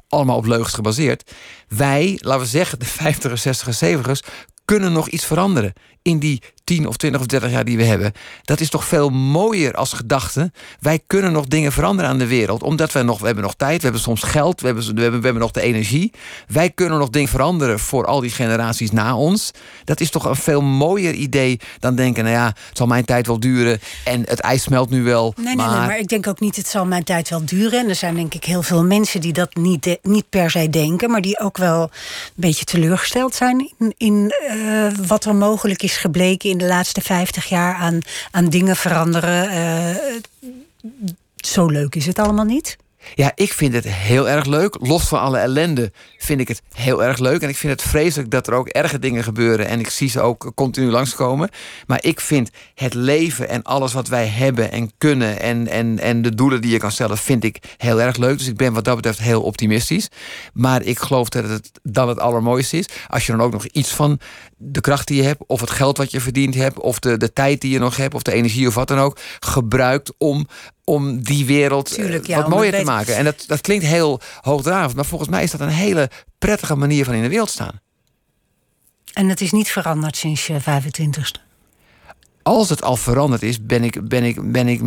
Allemaal 0.08 0.36
op 0.36 0.46
leugens 0.46 0.74
gebaseerd. 0.74 1.30
Wij, 1.68 2.18
laten 2.20 2.40
we 2.40 2.46
zeggen, 2.46 2.78
de 2.78 2.86
50ers, 2.86 3.42
60ers, 3.42 3.78
70ers, 3.84 4.28
kunnen 4.64 4.92
nog 4.92 5.08
iets 5.08 5.24
veranderen 5.24 5.72
in 6.04 6.18
die 6.18 6.42
10 6.64 6.86
of 6.88 6.96
20 6.96 7.20
of 7.20 7.26
30 7.26 7.50
jaar 7.50 7.64
die 7.64 7.76
we 7.76 7.84
hebben. 7.84 8.12
Dat 8.42 8.60
is 8.60 8.68
toch 8.68 8.84
veel 8.84 9.10
mooier 9.10 9.74
als 9.74 9.92
gedachte. 9.92 10.52
Wij 10.80 11.00
kunnen 11.06 11.32
nog 11.32 11.46
dingen 11.46 11.72
veranderen 11.72 12.10
aan 12.10 12.18
de 12.18 12.26
wereld. 12.26 12.62
Omdat 12.62 12.92
we 12.92 13.02
nog, 13.02 13.18
we 13.18 13.26
hebben 13.26 13.44
nog 13.44 13.54
tijd, 13.54 13.76
we 13.76 13.82
hebben 13.82 14.00
soms 14.00 14.22
geld, 14.22 14.60
we 14.60 14.66
hebben, 14.66 14.94
we 14.94 15.00
hebben, 15.00 15.20
we 15.20 15.24
hebben 15.24 15.42
nog 15.42 15.50
de 15.50 15.60
energie. 15.60 16.12
Wij 16.48 16.70
kunnen 16.70 16.98
nog 16.98 17.10
dingen 17.10 17.28
veranderen 17.28 17.78
voor 17.78 18.06
al 18.06 18.20
die 18.20 18.30
generaties 18.30 18.90
na 18.90 19.16
ons. 19.16 19.50
Dat 19.84 20.00
is 20.00 20.10
toch 20.10 20.24
een 20.24 20.36
veel 20.36 20.60
mooier 20.60 21.14
idee 21.14 21.60
dan 21.80 21.94
denken, 21.94 22.24
nou 22.24 22.36
ja, 22.36 22.46
het 22.46 22.76
zal 22.76 22.86
mijn 22.86 23.04
tijd 23.04 23.26
wel 23.26 23.40
duren 23.40 23.80
en 24.04 24.22
het 24.26 24.40
ijs 24.40 24.62
smelt 24.62 24.90
nu 24.90 25.02
wel. 25.02 25.34
Nee, 25.36 25.56
maar... 25.56 25.66
nee, 25.66 25.76
nee, 25.76 25.86
maar 25.86 25.98
ik 25.98 26.08
denk 26.08 26.26
ook 26.26 26.40
niet, 26.40 26.56
het 26.56 26.68
zal 26.68 26.86
mijn 26.86 27.04
tijd 27.04 27.28
wel 27.28 27.44
duren. 27.44 27.78
En 27.78 27.88
er 27.88 27.94
zijn 27.94 28.14
denk 28.14 28.34
ik 28.34 28.44
heel 28.44 28.62
veel 28.62 28.84
mensen 28.84 29.20
die 29.20 29.32
dat 29.32 29.54
niet, 29.54 29.98
niet 30.02 30.28
per 30.28 30.50
se 30.50 30.70
denken, 30.70 31.10
maar 31.10 31.20
die 31.20 31.40
ook 31.40 31.56
wel 31.56 31.82
een 31.82 31.88
beetje 32.34 32.64
teleurgesteld 32.64 33.34
zijn 33.34 33.72
in, 33.78 33.94
in 33.96 34.34
uh, 34.50 35.06
wat 35.06 35.24
er 35.24 35.34
mogelijk 35.34 35.82
is 35.82 35.93
gebleken 35.96 36.50
in 36.50 36.58
de 36.58 36.66
laatste 36.66 37.00
50 37.00 37.48
jaar 37.48 37.74
aan, 37.74 38.00
aan 38.30 38.48
dingen 38.48 38.76
veranderen. 38.76 39.52
Uh, 39.52 40.14
zo 41.36 41.66
leuk 41.66 41.94
is 41.94 42.06
het 42.06 42.18
allemaal 42.18 42.44
niet. 42.44 42.76
Ja, 43.14 43.32
ik 43.34 43.52
vind 43.52 43.74
het 43.74 43.84
heel 43.88 44.28
erg 44.28 44.44
leuk. 44.44 44.76
Los 44.80 45.08
van 45.08 45.20
alle 45.20 45.38
ellende 45.38 45.92
vind 46.18 46.40
ik 46.40 46.48
het 46.48 46.62
heel 46.72 47.04
erg 47.04 47.18
leuk. 47.18 47.42
En 47.42 47.48
ik 47.48 47.56
vind 47.56 47.72
het 47.72 47.90
vreselijk 47.90 48.30
dat 48.30 48.46
er 48.46 48.54
ook 48.54 48.68
erge 48.68 48.98
dingen 48.98 49.24
gebeuren. 49.24 49.66
En 49.66 49.80
ik 49.80 49.90
zie 49.90 50.08
ze 50.08 50.20
ook 50.20 50.52
continu 50.54 50.90
langskomen. 50.90 51.48
Maar 51.86 52.04
ik 52.04 52.20
vind 52.20 52.50
het 52.74 52.94
leven 52.94 53.48
en 53.48 53.62
alles 53.62 53.92
wat 53.92 54.08
wij 54.08 54.26
hebben 54.26 54.72
en 54.72 54.92
kunnen... 54.98 55.40
en, 55.40 55.68
en, 55.68 55.98
en 55.98 56.22
de 56.22 56.34
doelen 56.34 56.60
die 56.60 56.70
je 56.70 56.78
kan 56.78 56.92
stellen, 56.92 57.18
vind 57.18 57.44
ik 57.44 57.58
heel 57.76 58.00
erg 58.00 58.16
leuk. 58.16 58.38
Dus 58.38 58.46
ik 58.48 58.56
ben 58.56 58.72
wat 58.72 58.84
dat 58.84 58.96
betreft 58.96 59.18
heel 59.18 59.42
optimistisch. 59.42 60.08
Maar 60.52 60.82
ik 60.82 60.98
geloof 60.98 61.28
dat 61.28 61.48
het 61.48 61.70
dan 61.82 62.08
het 62.08 62.18
allermooiste 62.18 62.76
is... 62.76 62.88
als 63.08 63.26
je 63.26 63.32
dan 63.32 63.40
ook 63.40 63.52
nog 63.52 63.66
iets 63.66 63.90
van 63.90 64.20
de 64.56 64.80
kracht 64.80 65.06
die 65.06 65.16
je 65.16 65.22
hebt... 65.22 65.42
of 65.46 65.60
het 65.60 65.70
geld 65.70 65.96
wat 65.96 66.10
je 66.10 66.20
verdiend 66.20 66.54
hebt... 66.54 66.80
of 66.80 66.98
de, 66.98 67.16
de 67.16 67.32
tijd 67.32 67.60
die 67.60 67.70
je 67.70 67.78
nog 67.78 67.96
hebt... 67.96 68.14
of 68.14 68.22
de 68.22 68.32
energie 68.32 68.66
of 68.66 68.74
wat 68.74 68.88
dan 68.88 68.98
ook... 68.98 69.18
gebruikt 69.40 70.12
om 70.18 70.46
om 70.84 71.22
die 71.22 71.46
wereld 71.46 71.94
Tuurlijk, 71.94 72.26
ja, 72.26 72.36
wat 72.36 72.48
mooier 72.48 72.72
te 72.72 72.84
maken. 72.84 73.16
En 73.16 73.24
dat, 73.24 73.44
dat 73.46 73.60
klinkt 73.60 73.84
heel 73.84 74.20
hoogdravend, 74.40 74.96
maar 74.96 75.04
volgens 75.04 75.30
mij 75.30 75.42
is 75.42 75.50
dat 75.50 75.60
een 75.60 75.68
hele 75.68 76.10
prettige 76.38 76.74
manier 76.74 77.04
van 77.04 77.14
in 77.14 77.22
de 77.22 77.28
wereld 77.28 77.50
staan. 77.50 77.80
En 79.12 79.28
het 79.28 79.40
is 79.40 79.52
niet 79.52 79.70
veranderd 79.70 80.16
sinds 80.16 80.46
je 80.46 80.60
25ste? 80.60 81.43
Als 82.44 82.68
het 82.68 82.82
al 82.82 82.96
veranderd 82.96 83.42
is, 83.42 83.62
ben 83.66 83.84
ik, 83.84 84.08
ben 84.08 84.24
ik, 84.24 84.52
ben 84.52 84.68
ik 84.68 84.80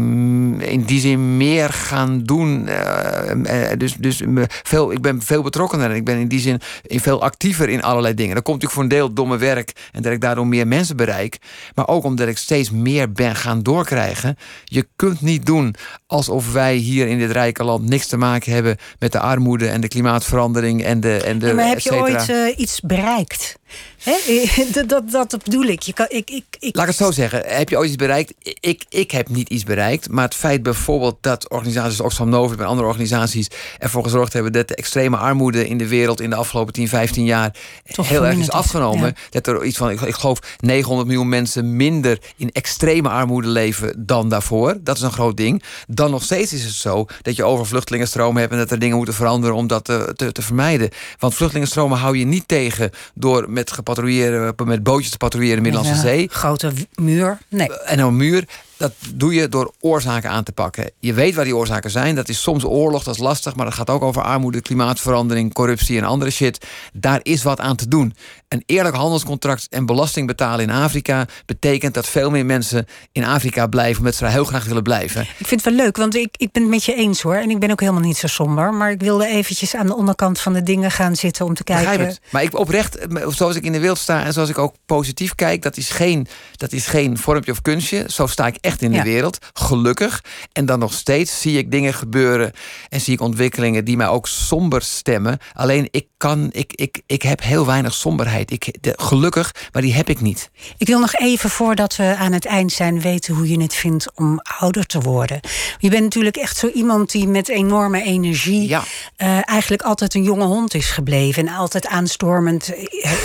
in 0.69 0.83
die 0.85 0.99
zin 0.99 1.37
meer 1.37 1.69
gaan 1.69 2.23
doen. 2.23 2.67
Uh, 2.67 3.71
dus 3.77 3.93
dus 3.93 4.21
veel, 4.47 4.91
ik 4.91 5.01
ben 5.01 5.21
veel 5.21 5.41
betrokkener. 5.41 5.91
Ik 5.91 6.05
ben 6.05 6.17
in 6.17 6.27
die 6.27 6.39
zin 6.39 6.59
veel 6.83 7.21
actiever 7.21 7.69
in 7.69 7.81
allerlei 7.83 8.13
dingen. 8.13 8.35
Dat 8.35 8.43
komt 8.43 8.61
natuurlijk 8.61 8.73
voor 8.73 8.83
een 8.83 9.05
deel 9.05 9.13
domme 9.13 9.37
werk 9.37 9.89
en 9.91 10.01
dat 10.01 10.11
ik 10.11 10.21
daardoor 10.21 10.47
meer 10.47 10.67
mensen 10.67 10.95
bereik. 10.95 11.37
Maar 11.75 11.87
ook 11.87 12.03
omdat 12.03 12.27
ik 12.27 12.37
steeds 12.37 12.71
meer 12.71 13.11
ben 13.11 13.35
gaan 13.35 13.63
doorkrijgen. 13.63 14.37
Je 14.63 14.87
kunt 14.95 15.21
niet 15.21 15.45
doen 15.45 15.75
alsof 16.07 16.51
wij 16.53 16.75
hier 16.75 17.07
in 17.07 17.17
dit 17.17 17.31
rijke 17.31 17.63
land 17.63 17.89
niks 17.89 18.07
te 18.07 18.17
maken 18.17 18.53
hebben 18.53 18.77
met 18.99 19.11
de 19.11 19.19
armoede 19.19 19.67
en 19.67 19.81
de 19.81 19.87
klimaatverandering 19.87 20.83
en 20.83 20.99
de. 20.99 21.17
En 21.17 21.39
de 21.39 21.47
ja, 21.47 21.53
maar 21.53 21.67
heb 21.67 21.79
je 21.79 21.95
ooit 21.95 22.29
uh, 22.29 22.57
iets 22.57 22.81
bereikt? 22.81 23.57
He? 24.03 24.45
dat, 24.87 24.89
dat, 24.89 25.31
dat 25.31 25.43
bedoel 25.43 25.63
ik. 25.63 25.81
Je 25.81 25.93
kan, 25.93 26.05
ik, 26.09 26.29
ik, 26.29 26.45
ik. 26.59 26.75
Laat 26.75 26.87
ik 26.87 26.97
het 26.97 27.05
zo 27.05 27.11
zeggen. 27.11 27.41
Heb 27.45 27.69
je 27.69 27.77
ooit 27.77 27.87
iets 27.87 27.95
bereikt? 27.95 28.33
Ik, 28.59 28.85
ik 28.89 29.11
heb 29.11 29.29
niet 29.29 29.49
iets 29.49 29.63
bereikt. 29.63 30.09
Maar 30.09 30.23
het 30.23 30.35
feit 30.35 30.63
bijvoorbeeld 30.63 31.17
dat 31.21 31.49
organisaties 31.49 31.97
als 31.97 32.05
Oxfam 32.05 32.29
Novib 32.29 32.59
en 32.59 32.65
andere 32.65 32.87
organisaties 32.87 33.47
ervoor 33.79 34.03
gezorgd 34.03 34.33
hebben 34.33 34.51
dat 34.51 34.67
de 34.67 34.75
extreme 34.75 35.17
armoede 35.17 35.67
in 35.67 35.77
de 35.77 35.87
wereld 35.87 36.21
in 36.21 36.29
de 36.29 36.35
afgelopen 36.35 36.73
10, 36.73 36.87
15 36.87 37.25
jaar 37.25 37.55
Toch 37.93 38.09
heel 38.09 38.25
erg 38.25 38.37
is 38.37 38.51
afgenomen. 38.51 39.07
Ja. 39.07 39.13
Dat 39.29 39.47
er 39.47 39.63
iets 39.63 39.77
van, 39.77 39.89
ik, 39.89 40.01
ik 40.01 40.15
geloof, 40.15 40.39
900 40.59 41.07
miljoen 41.07 41.29
mensen 41.29 41.75
minder 41.75 42.19
in 42.35 42.51
extreme 42.51 43.09
armoede 43.09 43.47
leven 43.47 44.05
dan 44.05 44.29
daarvoor. 44.29 44.77
Dat 44.79 44.97
is 44.97 45.01
een 45.01 45.11
groot 45.11 45.37
ding. 45.37 45.63
Dan 45.87 46.11
nog 46.11 46.23
steeds 46.23 46.53
is 46.53 46.63
het 46.63 46.73
zo 46.73 47.05
dat 47.21 47.35
je 47.35 47.43
over 47.43 47.65
vluchtelingenstromen 47.65 48.39
hebt 48.41 48.53
en 48.53 48.57
dat 48.57 48.71
er 48.71 48.79
dingen 48.79 48.95
moeten 48.95 49.13
veranderen 49.13 49.55
om 49.55 49.67
dat 49.67 49.85
te, 49.85 50.13
te, 50.15 50.31
te 50.31 50.41
vermijden. 50.41 50.89
Want 51.19 51.33
vluchtelingenstromen 51.33 51.97
hou 51.97 52.17
je 52.17 52.25
niet 52.25 52.47
tegen 52.47 52.91
door 53.13 53.49
met 53.57 53.71
gepatrouilleren, 53.71 54.53
met 54.65 54.83
bootjes 54.83 55.11
te 55.11 55.17
patrouilleren 55.17 55.57
in 55.57 55.63
de 55.63 55.69
Middellandse 55.69 56.07
ja, 56.07 56.15
Zee. 56.15 56.27
Grote 56.31 56.71
muur. 56.95 57.37
Nee. 57.49 57.79
En 57.79 57.99
een 57.99 58.17
muur. 58.17 58.47
Dat 58.77 58.93
doe 59.13 59.33
je 59.33 59.49
door 59.49 59.73
oorzaken 59.79 60.29
aan 60.29 60.43
te 60.43 60.51
pakken. 60.51 60.91
Je 60.99 61.13
weet 61.13 61.35
waar 61.35 61.45
die 61.45 61.55
oorzaken 61.55 61.91
zijn. 61.91 62.15
Dat 62.15 62.29
is 62.29 62.41
soms 62.41 62.63
oorlog, 62.63 63.03
dat 63.03 63.13
is 63.13 63.19
lastig. 63.19 63.55
Maar 63.55 63.65
dat 63.65 63.73
gaat 63.73 63.89
ook 63.89 64.01
over 64.01 64.21
armoede, 64.21 64.61
klimaatverandering, 64.61 65.53
corruptie 65.53 65.97
en 65.97 66.03
andere 66.03 66.31
shit. 66.31 66.65
Daar 66.93 67.19
is 67.23 67.43
wat 67.43 67.59
aan 67.59 67.75
te 67.75 67.87
doen. 67.87 68.15
Een 68.47 68.63
eerlijk 68.65 68.95
handelscontract 68.95 69.67
en 69.69 69.85
belasting 69.85 70.27
betalen 70.27 70.65
in 70.65 70.71
Afrika... 70.71 71.25
betekent 71.45 71.93
dat 71.93 72.07
veel 72.07 72.29
meer 72.29 72.45
mensen 72.45 72.87
in 73.11 73.23
Afrika 73.23 73.67
blijven... 73.67 73.97
omdat 73.97 74.15
ze 74.15 74.23
daar 74.23 74.31
heel 74.31 74.43
graag 74.43 74.65
willen 74.65 74.83
blijven. 74.83 75.21
Ik 75.21 75.47
vind 75.47 75.63
het 75.63 75.75
wel 75.75 75.85
leuk, 75.85 75.97
want 75.97 76.15
ik, 76.15 76.35
ik 76.37 76.51
ben 76.51 76.61
het 76.61 76.71
met 76.71 76.83
je 76.83 76.93
eens 76.93 77.21
hoor. 77.21 77.35
En 77.35 77.49
ik 77.49 77.59
ben 77.59 77.71
ook 77.71 77.79
helemaal 77.79 78.01
niet 78.01 78.17
zo 78.17 78.27
somber. 78.27 78.73
Maar 78.73 78.91
ik 78.91 79.01
wilde 79.01 79.27
eventjes 79.27 79.75
aan 79.75 79.87
de 79.87 79.95
onderkant 79.95 80.39
van 80.39 80.53
de 80.53 80.63
dingen 80.63 80.91
gaan 80.91 81.15
zitten... 81.15 81.45
om 81.45 81.53
te 81.53 81.63
kijken... 81.63 82.17
Maar 82.29 82.43
ik 82.43 82.57
oprecht, 82.57 82.97
zoals 83.27 83.55
ik 83.55 83.63
in 83.63 83.71
de 83.71 83.79
wereld 83.79 83.97
sta... 83.97 84.23
en 84.23 84.33
zoals 84.33 84.49
ik 84.49 84.57
ook 84.57 84.75
positief 84.85 85.35
kijk... 85.35 85.61
dat 85.61 85.77
is 85.77 85.89
geen, 85.89 86.27
dat 86.55 86.71
is 86.71 86.85
geen 86.85 87.17
vormpje 87.17 87.51
of 87.51 87.61
kunstje. 87.61 88.05
Zo 88.07 88.27
sta 88.27 88.47
ik 88.47 88.57
echt 88.67 88.81
in 88.81 88.91
de 88.91 88.97
ja. 88.97 89.03
wereld, 89.03 89.37
gelukkig. 89.53 90.23
En 90.51 90.65
dan 90.65 90.79
nog 90.79 90.93
steeds 90.93 91.41
zie 91.41 91.57
ik 91.57 91.71
dingen 91.71 91.93
gebeuren... 91.93 92.51
en 92.89 93.01
zie 93.01 93.13
ik 93.13 93.21
ontwikkelingen 93.21 93.85
die 93.85 93.97
mij 93.97 94.07
ook 94.07 94.27
somber 94.27 94.81
stemmen. 94.81 95.37
Alleen 95.53 95.87
ik 95.91 96.05
kan, 96.17 96.49
ik, 96.51 96.73
ik, 96.73 97.01
ik 97.05 97.21
heb 97.21 97.41
heel 97.43 97.65
weinig 97.65 97.93
somberheid. 97.93 98.51
Ik, 98.51 98.73
de, 98.81 98.93
gelukkig, 98.97 99.55
maar 99.71 99.81
die 99.81 99.93
heb 99.93 100.09
ik 100.09 100.21
niet. 100.21 100.49
Ik 100.77 100.87
wil 100.87 100.99
nog 100.99 101.13
even 101.13 101.49
voordat 101.49 101.95
we 101.95 102.15
aan 102.15 102.31
het 102.31 102.45
eind 102.45 102.71
zijn 102.71 103.01
weten 103.01 103.35
hoe 103.35 103.49
je 103.49 103.61
het 103.61 103.73
vindt 103.73 104.11
om 104.15 104.41
ouder 104.59 104.85
te 104.85 104.99
worden. 104.99 105.39
Je 105.77 105.89
bent 105.89 106.03
natuurlijk 106.03 106.37
echt 106.37 106.57
zo 106.57 106.67
iemand 106.67 107.11
die 107.11 107.27
met 107.27 107.49
enorme 107.49 108.03
energie 108.03 108.67
ja. 108.67 108.83
uh, 109.17 109.49
eigenlijk 109.49 109.81
altijd 109.81 110.13
een 110.13 110.23
jonge 110.23 110.45
hond 110.45 110.73
is 110.73 110.89
gebleven 110.89 111.47
en 111.47 111.53
altijd 111.53 111.87
aanstormend 111.87 112.73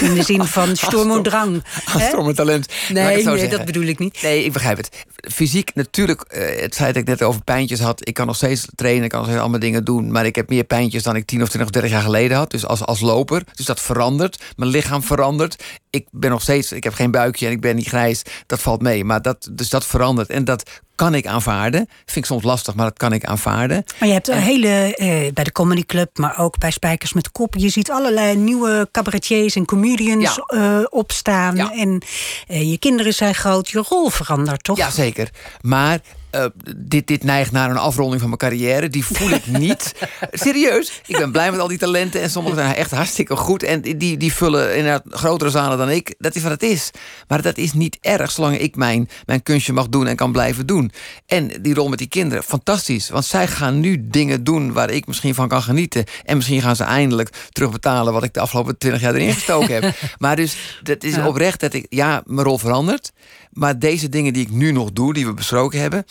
in 0.00 0.14
de 0.14 0.22
zin 0.22 0.44
van 0.44 0.76
sturm 0.86 1.10
und 1.10 1.24
drang. 1.24 1.62
Aanstormend 1.84 2.36
talent. 2.36 2.66
Nee, 2.88 3.24
nee 3.24 3.48
dat 3.48 3.64
bedoel 3.64 3.82
ik 3.82 3.98
niet. 3.98 4.22
Nee, 4.22 4.44
ik 4.44 4.52
begrijp 4.52 4.76
het. 4.76 5.04
Fysiek 5.32 5.74
natuurlijk, 5.74 6.20
eh, 6.20 6.60
het 6.60 6.74
feit 6.74 6.94
dat 6.94 7.02
ik 7.02 7.08
net 7.08 7.22
over 7.22 7.44
pijntjes 7.44 7.80
had. 7.80 8.08
Ik 8.08 8.14
kan 8.14 8.26
nog 8.26 8.36
steeds 8.36 8.66
trainen, 8.74 9.04
ik 9.04 9.10
kan 9.10 9.18
nog 9.18 9.28
steeds 9.28 9.42
allemaal 9.42 9.60
dingen 9.60 9.84
doen. 9.84 10.12
Maar 10.12 10.26
ik 10.26 10.34
heb 10.34 10.48
meer 10.48 10.64
pijntjes 10.64 11.02
dan 11.02 11.16
ik 11.16 11.26
10 11.26 11.42
of 11.42 11.48
20 11.48 11.68
of 11.68 11.74
30 11.74 11.90
jaar 11.90 12.02
geleden 12.02 12.36
had. 12.36 12.50
Dus 12.50 12.66
als, 12.66 12.84
als 12.84 13.00
loper. 13.00 13.42
Dus 13.54 13.66
dat 13.66 13.80
verandert. 13.80 14.42
Mijn 14.56 14.70
lichaam 14.70 15.02
verandert. 15.02 15.64
Ik 15.90 16.06
ben 16.10 16.30
nog 16.30 16.42
steeds, 16.42 16.72
ik 16.72 16.84
heb 16.84 16.94
geen 16.94 17.10
buikje 17.10 17.46
en 17.46 17.52
ik 17.52 17.60
ben 17.60 17.76
niet 17.76 17.88
grijs. 17.88 18.22
Dat 18.46 18.60
valt 18.60 18.82
mee. 18.82 19.04
Maar 19.04 19.22
dat, 19.22 19.48
dus 19.52 19.68
dat 19.68 19.86
verandert. 19.86 20.28
En 20.28 20.44
dat 20.44 20.70
kan 21.02 21.14
ik 21.14 21.26
aanvaarden. 21.26 21.88
Vind 22.04 22.16
ik 22.16 22.24
soms 22.24 22.42
lastig, 22.42 22.74
maar 22.74 22.86
dat 22.86 22.98
kan 22.98 23.12
ik 23.12 23.24
aanvaarden. 23.24 23.84
Maar 23.98 24.08
je 24.08 24.14
hebt 24.14 24.28
een 24.28 24.38
hele, 24.38 24.94
eh, 24.96 25.32
bij 25.32 25.44
de 25.44 25.52
Comedy 25.52 25.84
Club, 25.84 26.18
maar 26.18 26.38
ook 26.38 26.58
bij 26.58 26.70
Spijkers 26.70 27.12
met 27.12 27.32
Kop. 27.32 27.54
Je 27.56 27.68
ziet 27.68 27.90
allerlei 27.90 28.36
nieuwe 28.36 28.88
cabaretiers 28.92 29.54
en 29.54 29.64
comedians 29.64 30.40
eh, 30.46 30.78
opstaan. 30.88 31.58
En 31.58 32.02
eh, 32.46 32.70
je 32.70 32.78
kinderen 32.78 33.14
zijn 33.14 33.34
groot, 33.34 33.68
je 33.68 33.84
rol 33.88 34.08
verandert, 34.08 34.64
toch? 34.64 34.76
Ja, 34.76 34.90
zeker. 34.90 35.30
Maar 35.60 36.00
uh, 36.36 36.44
dit, 36.76 37.06
dit 37.06 37.24
neigt 37.24 37.52
naar 37.52 37.70
een 37.70 37.76
afronding 37.76 38.20
van 38.20 38.28
mijn 38.28 38.40
carrière. 38.40 38.88
Die 38.88 39.04
voel 39.04 39.30
ik 39.30 39.46
niet. 39.64 39.94
Serieus. 40.32 41.00
Ik 41.06 41.16
ben 41.16 41.32
blij 41.32 41.50
met 41.50 41.60
al 41.60 41.68
die 41.68 41.78
talenten. 41.78 42.20
En 42.20 42.30
sommigen 42.30 42.58
zijn 42.58 42.74
echt 42.74 42.90
hartstikke 42.90 43.36
goed. 43.36 43.62
En 43.62 43.80
die, 43.80 44.16
die 44.16 44.32
vullen 44.32 44.76
inderdaad 44.76 45.02
grotere 45.10 45.50
zalen 45.50 45.78
dan 45.78 45.90
ik. 45.90 46.14
Dat 46.18 46.34
is 46.34 46.42
wat 46.42 46.50
het 46.50 46.62
is. 46.62 46.90
Maar 47.28 47.42
dat 47.42 47.56
is 47.56 47.72
niet 47.72 47.98
erg 48.00 48.30
zolang 48.30 48.58
ik 48.58 48.76
mijn, 48.76 49.08
mijn 49.26 49.42
kunstje 49.42 49.72
mag 49.72 49.88
doen 49.88 50.06
en 50.06 50.16
kan 50.16 50.32
blijven 50.32 50.66
doen. 50.66 50.92
En 51.26 51.50
die 51.62 51.74
rol 51.74 51.88
met 51.88 51.98
die 51.98 52.08
kinderen, 52.08 52.44
fantastisch. 52.44 53.08
Want 53.08 53.24
zij 53.24 53.46
gaan 53.46 53.80
nu 53.80 54.08
dingen 54.08 54.44
doen 54.44 54.72
waar 54.72 54.90
ik 54.90 55.06
misschien 55.06 55.34
van 55.34 55.48
kan 55.48 55.62
genieten. 55.62 56.04
En 56.24 56.36
misschien 56.36 56.62
gaan 56.62 56.76
ze 56.76 56.84
eindelijk 56.84 57.30
terugbetalen 57.50 58.12
wat 58.12 58.24
ik 58.24 58.34
de 58.34 58.40
afgelopen 58.40 58.78
twintig 58.78 59.00
jaar 59.00 59.14
erin 59.14 59.32
gestoken 59.32 59.74
heb. 59.74 59.94
Maar 60.18 60.36
dus, 60.36 60.78
dat 60.82 61.04
is 61.04 61.18
oprecht 61.18 61.60
dat 61.60 61.72
ik, 61.72 61.86
ja, 61.88 62.22
mijn 62.26 62.46
rol 62.46 62.58
verandert. 62.58 63.12
Maar 63.52 63.78
deze 63.78 64.08
dingen 64.08 64.32
die 64.32 64.42
ik 64.42 64.50
nu 64.50 64.72
nog 64.72 64.92
doe, 64.92 65.12
die 65.14 65.26
we 65.26 65.34
besproken 65.34 65.80
hebben, 65.80 66.04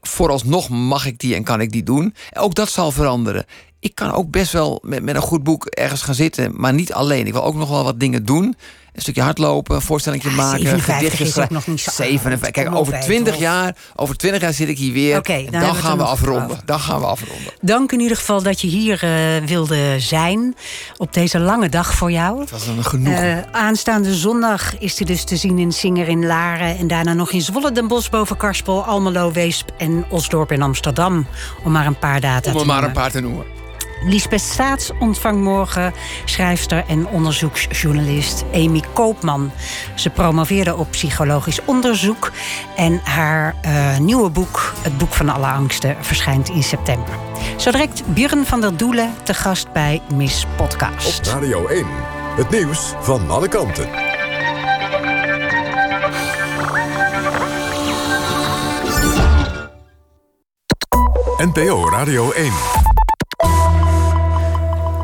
vooralsnog 0.00 0.68
mag 0.68 1.06
ik 1.06 1.18
die 1.18 1.34
en 1.34 1.44
kan 1.44 1.60
ik 1.60 1.72
die 1.72 1.82
doen. 1.82 2.14
Ook 2.32 2.54
dat 2.54 2.70
zal 2.70 2.90
veranderen. 2.90 3.44
Ik 3.78 3.94
kan 3.94 4.12
ook 4.12 4.30
best 4.30 4.52
wel 4.52 4.80
met, 4.82 5.02
met 5.02 5.14
een 5.14 5.20
goed 5.22 5.42
boek 5.42 5.66
ergens 5.66 6.02
gaan 6.02 6.14
zitten, 6.14 6.60
maar 6.60 6.74
niet 6.74 6.92
alleen. 6.92 7.26
Ik 7.26 7.32
wil 7.32 7.44
ook 7.44 7.54
nog 7.54 7.68
wel 7.68 7.84
wat 7.84 8.00
dingen 8.00 8.24
doen 8.24 8.54
een 8.94 9.02
stukje 9.02 9.22
hardlopen, 9.22 9.74
een 9.74 9.82
voorstelling 9.82 10.22
ja, 10.22 10.30
maken, 10.30 10.80
schrijven. 10.80 11.46
nog 11.50 11.66
niet 11.66 11.80
zo 11.80 11.90
57. 11.90 12.50
Kijk, 12.50 12.74
over 12.74 13.00
20 13.00 13.38
jaar, 13.38 13.76
over 13.96 14.16
20 14.16 14.40
jaar 14.40 14.52
zit 14.52 14.68
ik 14.68 14.78
hier 14.78 14.92
weer. 14.92 15.18
Okay, 15.18 15.48
dan, 15.50 15.60
dan 15.60 15.74
gaan 15.74 15.98
we 15.98 16.04
afronden. 16.04 16.58
Dan 16.64 16.80
gaan 16.80 17.00
we 17.00 17.06
afronden. 17.06 17.52
Dank 17.60 17.92
in 17.92 18.00
ieder 18.00 18.16
geval 18.16 18.42
dat 18.42 18.60
je 18.60 18.66
hier 18.66 19.04
uh, 19.04 19.48
wilde 19.48 19.94
zijn 19.98 20.54
op 20.96 21.12
deze 21.12 21.38
lange 21.38 21.68
dag 21.68 21.94
voor 21.94 22.10
jou. 22.10 22.40
Het 22.40 22.50
was 22.50 22.66
een 22.66 22.84
genoeg. 22.84 23.20
Uh, 23.20 23.38
aanstaande 23.52 24.14
zondag 24.14 24.78
is 24.78 24.98
hij 24.98 25.06
dus 25.06 25.24
te 25.24 25.36
zien 25.36 25.58
in 25.58 25.72
Singer 25.72 26.08
in 26.08 26.26
Laren 26.26 26.78
en 26.78 26.86
daarna 26.86 27.12
nog 27.12 27.32
in 27.32 27.42
Zwolle, 27.42 27.72
Den 27.72 27.88
Bosch 27.88 28.10
boven 28.10 28.36
Karspel, 28.36 28.84
Almelo, 28.84 29.32
Weesp 29.32 29.68
en 29.78 30.04
Osdorp 30.08 30.52
in 30.52 30.62
Amsterdam, 30.62 31.26
om 31.64 31.72
maar 31.72 31.86
een 31.86 31.98
paar 31.98 32.20
data 32.20 32.36
om 32.36 32.42
te 32.42 32.48
noemen. 32.48 32.60
Om 32.60 32.80
maar 32.80 32.84
een 32.84 32.92
paar 32.92 33.10
te 33.10 33.20
noemen. 33.20 33.44
Lisbeth 34.04 34.40
Staats 34.40 34.90
ontvangt 34.98 35.40
morgen 35.40 35.92
schrijfster 36.24 36.84
en 36.86 37.06
onderzoeksjournalist 37.06 38.44
Amy 38.54 38.82
Koopman. 38.92 39.50
Ze 39.94 40.10
promoveerde 40.10 40.76
op 40.76 40.90
psychologisch 40.90 41.64
onderzoek 41.64 42.32
en 42.76 43.00
haar 43.04 43.54
uh, 43.64 43.98
nieuwe 43.98 44.30
boek, 44.30 44.72
Het 44.82 44.98
Boek 44.98 45.12
van 45.12 45.28
Alle 45.28 45.46
Angsten, 45.46 45.96
verschijnt 46.00 46.48
in 46.48 46.62
september. 46.62 47.14
Zo 47.56 47.70
direct 47.70 48.02
Björn 48.14 48.46
van 48.46 48.60
der 48.60 48.76
Doelen 48.76 49.14
te 49.22 49.34
gast 49.34 49.72
bij 49.72 50.02
Miss 50.14 50.46
Podcast. 50.56 51.18
Op 51.18 51.32
Radio 51.32 51.66
1, 51.66 51.86
het 52.36 52.50
nieuws 52.50 52.94
van 53.00 53.30
alle 53.30 53.48
kanten. 53.48 53.88
NPO 61.38 61.90
Radio 61.90 62.30
1. 62.30 62.79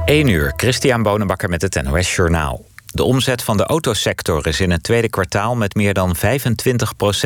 1 0.06 0.28
uur, 0.28 0.52
Christian 0.56 1.02
Bonenbakker 1.02 1.48
met 1.48 1.62
het 1.62 1.82
NOS 1.82 2.14
Journaal. 2.14 2.64
De 2.86 3.02
omzet 3.02 3.42
van 3.42 3.56
de 3.56 3.64
autosector 3.64 4.46
is 4.46 4.60
in 4.60 4.70
het 4.70 4.82
tweede 4.82 5.08
kwartaal 5.08 5.56
met 5.56 5.74
meer 5.74 5.94
dan 5.94 6.16
25% 6.16 6.20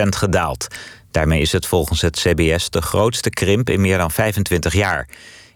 gedaald. 0.08 0.66
Daarmee 1.10 1.40
is 1.40 1.52
het 1.52 1.66
volgens 1.66 2.00
het 2.00 2.16
CBS 2.16 2.70
de 2.70 2.82
grootste 2.82 3.30
krimp 3.30 3.70
in 3.70 3.80
meer 3.80 3.98
dan 3.98 4.10
25 4.10 4.72
jaar. 4.72 5.08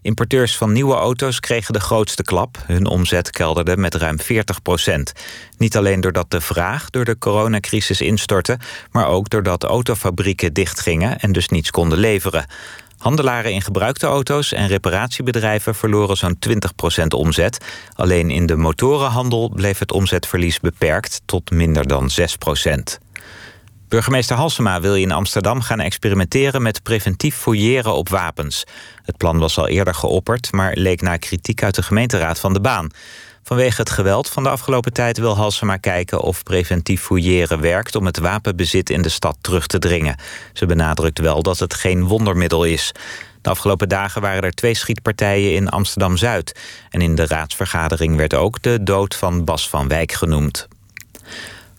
Importeurs 0.02 0.56
van 0.56 0.72
nieuwe 0.72 0.94
auto's 0.94 1.40
kregen 1.40 1.72
de 1.72 1.80
grootste 1.80 2.22
klap. 2.22 2.58
Hun 2.66 2.86
omzet 2.86 3.30
kelderde 3.30 3.76
met 3.76 3.94
ruim 3.94 4.16
40% 4.20 4.24
Niet 5.58 5.76
alleen 5.76 6.00
doordat 6.00 6.30
de 6.30 6.40
vraag 6.40 6.90
door 6.90 7.04
de 7.04 7.18
coronacrisis 7.18 8.00
instortte... 8.00 8.58
maar 8.90 9.06
ook 9.06 9.28
doordat 9.28 9.64
autofabrieken 9.64 10.52
dichtgingen 10.52 11.20
en 11.20 11.32
dus 11.32 11.48
niets 11.48 11.70
konden 11.70 11.98
leveren. 11.98 12.46
Handelaren 13.04 13.52
in 13.52 13.62
gebruikte 13.62 14.06
auto's 14.06 14.52
en 14.52 14.66
reparatiebedrijven 14.66 15.74
verloren 15.74 16.16
zo'n 16.16 16.38
20% 17.02 17.06
omzet. 17.08 17.64
Alleen 17.94 18.30
in 18.30 18.46
de 18.46 18.56
motorenhandel 18.56 19.48
bleef 19.48 19.78
het 19.78 19.92
omzetverlies 19.92 20.60
beperkt 20.60 21.20
tot 21.24 21.50
minder 21.50 21.86
dan 21.86 22.10
6%. 22.10 23.02
Burgemeester 23.88 24.36
Halsema 24.36 24.80
wil 24.80 24.94
in 24.94 25.12
Amsterdam 25.12 25.60
gaan 25.60 25.80
experimenteren 25.80 26.62
met 26.62 26.82
preventief 26.82 27.36
fouilleren 27.36 27.94
op 27.94 28.08
wapens. 28.08 28.64
Het 29.02 29.16
plan 29.16 29.38
was 29.38 29.58
al 29.58 29.68
eerder 29.68 29.94
geopperd, 29.94 30.52
maar 30.52 30.76
leek 30.76 31.00
na 31.00 31.16
kritiek 31.16 31.62
uit 31.62 31.74
de 31.74 31.82
gemeenteraad 31.82 32.38
van 32.38 32.52
de 32.52 32.60
baan. 32.60 32.90
Vanwege 33.46 33.80
het 33.80 33.90
geweld 33.90 34.30
van 34.30 34.42
de 34.42 34.48
afgelopen 34.48 34.92
tijd 34.92 35.18
wil 35.18 35.36
Halsema 35.36 35.76
kijken 35.76 36.20
of 36.20 36.42
preventief 36.42 37.02
fouilleren 37.02 37.60
werkt 37.60 37.94
om 37.94 38.06
het 38.06 38.18
wapenbezit 38.18 38.90
in 38.90 39.02
de 39.02 39.08
stad 39.08 39.36
terug 39.40 39.66
te 39.66 39.78
dringen. 39.78 40.16
Ze 40.52 40.66
benadrukt 40.66 41.18
wel 41.18 41.42
dat 41.42 41.58
het 41.58 41.74
geen 41.74 42.04
wondermiddel 42.04 42.64
is. 42.64 42.92
De 43.42 43.50
afgelopen 43.50 43.88
dagen 43.88 44.20
waren 44.20 44.42
er 44.42 44.54
twee 44.54 44.74
schietpartijen 44.74 45.54
in 45.54 45.68
Amsterdam-Zuid. 45.68 46.60
En 46.90 47.00
in 47.00 47.14
de 47.14 47.26
raadsvergadering 47.26 48.16
werd 48.16 48.34
ook 48.34 48.62
de 48.62 48.82
dood 48.82 49.14
van 49.14 49.44
Bas 49.44 49.68
van 49.68 49.88
Wijk 49.88 50.12
genoemd. 50.12 50.68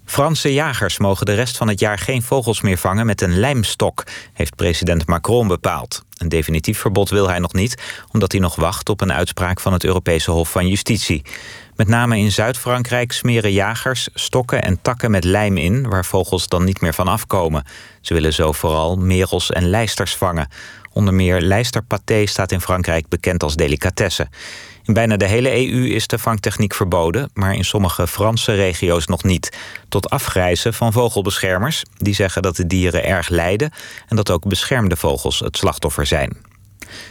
Franse 0.06 0.54
jagers 0.54 0.98
mogen 0.98 1.26
de 1.26 1.34
rest 1.34 1.58
van 1.58 1.68
het 1.68 1.80
jaar 1.80 1.98
geen 1.98 2.22
vogels 2.22 2.62
meer 2.62 2.78
vangen 2.78 3.06
met 3.06 3.22
een 3.22 3.40
lijmstok, 3.40 4.04
heeft 4.34 4.56
president 4.56 5.08
Macron 5.08 5.48
bepaald. 5.48 6.04
Een 6.18 6.30
definitief 6.30 6.80
verbod 6.80 7.10
wil 7.10 7.30
hij 7.30 7.40
nog 7.40 7.54
niet, 7.54 7.82
omdat 8.12 8.32
hij 8.32 8.42
nog 8.42 8.56
wacht 8.56 8.90
op 8.90 9.02
een 9.02 9.14
uitspraak 9.14 9.60
van 9.60 9.74
het 9.74 9.84
Europese 9.84 10.32
Hof 10.32 10.52
van 10.52 10.68
Justitie. 10.68 11.22
Met 11.76 11.88
name 11.88 12.18
in 12.18 12.32
Zuid-Frankrijk 12.32 13.12
smeren 13.12 13.52
jagers 13.52 14.10
stokken 14.14 14.64
en 14.64 14.82
takken 14.82 15.12
met 15.12 15.24
lijm 15.24 15.58
in, 15.58 15.90
waar 15.90 16.06
vogels 16.06 16.48
dan 16.48 16.64
niet 16.64 16.82
meer 16.82 16.94
van 16.94 17.08
afkomen. 17.08 17.64
Ze 18.02 18.14
willen 18.14 18.34
zo 18.34 18.52
vooral 18.52 18.96
merels 18.96 19.52
en 19.52 19.70
lijsters 19.70 20.16
vangen. 20.16 20.48
Onder 20.94 21.14
meer 21.14 21.42
lijsterpaté 21.42 22.26
staat 22.26 22.52
in 22.52 22.62
Frankrijk 22.62 23.08
bekend 23.08 23.44
als 23.44 23.56
delicatesse. 23.56 24.28
In 24.86 24.94
bijna 24.94 25.18
de 25.18 25.28
hele 25.28 25.70
EU 25.70 25.88
is 25.88 26.08
de 26.08 26.18
vangtechniek 26.18 26.74
verboden, 26.74 27.30
maar 27.34 27.56
in 27.56 27.66
sommige 27.66 28.08
Franse 28.08 28.54
regio's 28.54 29.06
nog 29.06 29.24
niet. 29.24 29.58
Tot 29.90 30.10
afgrijzen 30.10 30.74
van 30.74 30.94
vogelbeschermers, 30.94 31.84
die 31.98 32.14
zeggen 32.14 32.42
dat 32.42 32.56
de 32.56 32.68
dieren 32.68 33.04
erg 33.04 33.30
lijden 33.30 33.72
en 34.08 34.16
dat 34.16 34.32
ook 34.32 34.48
beschermde 34.48 34.96
vogels 34.96 35.40
het 35.40 35.58
slachtoffer 35.58 36.06
zijn. 36.06 36.38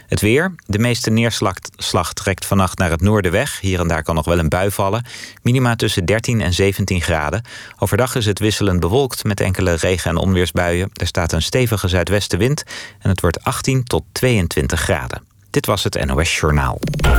Het 0.07 0.21
weer. 0.21 0.55
De 0.67 0.79
meeste 0.79 1.11
neerslag 1.11 2.13
trekt 2.13 2.47
vannacht 2.47 2.79
naar 2.79 2.91
het 2.91 3.01
noorden 3.01 3.33
weg. 3.33 3.61
Hier 3.61 3.81
en 3.81 3.89
daar 3.89 4.03
kan 4.03 4.15
nog 4.15 4.25
wel 4.25 4.39
een 4.39 4.49
bui 4.49 4.71
vallen. 4.71 5.05
Minima 5.43 5.77
tussen 5.77 6.05
13 6.05 6.41
en 6.41 6.53
17 6.53 7.01
graden. 7.01 7.43
Overdag 7.79 8.15
is 8.15 8.27
het 8.27 8.39
wisselend 8.39 8.81
bewolkt 8.81 9.25
met 9.25 9.41
enkele 9.41 9.75
regen- 9.75 10.11
en 10.11 10.17
onweersbuien. 10.17 10.91
Er 10.93 11.07
staat 11.07 11.33
een 11.33 11.43
stevige 11.43 11.89
zuidwestenwind 11.89 12.65
en 12.99 13.09
het 13.09 13.21
wordt 13.21 13.45
18 13.45 13.85
tot 13.85 14.05
22 14.13 14.81
graden. 14.81 15.23
Dit 15.51 15.67
was 15.67 15.85
het 15.85 16.05
NOS 16.05 16.39
Journaal. 16.39 16.79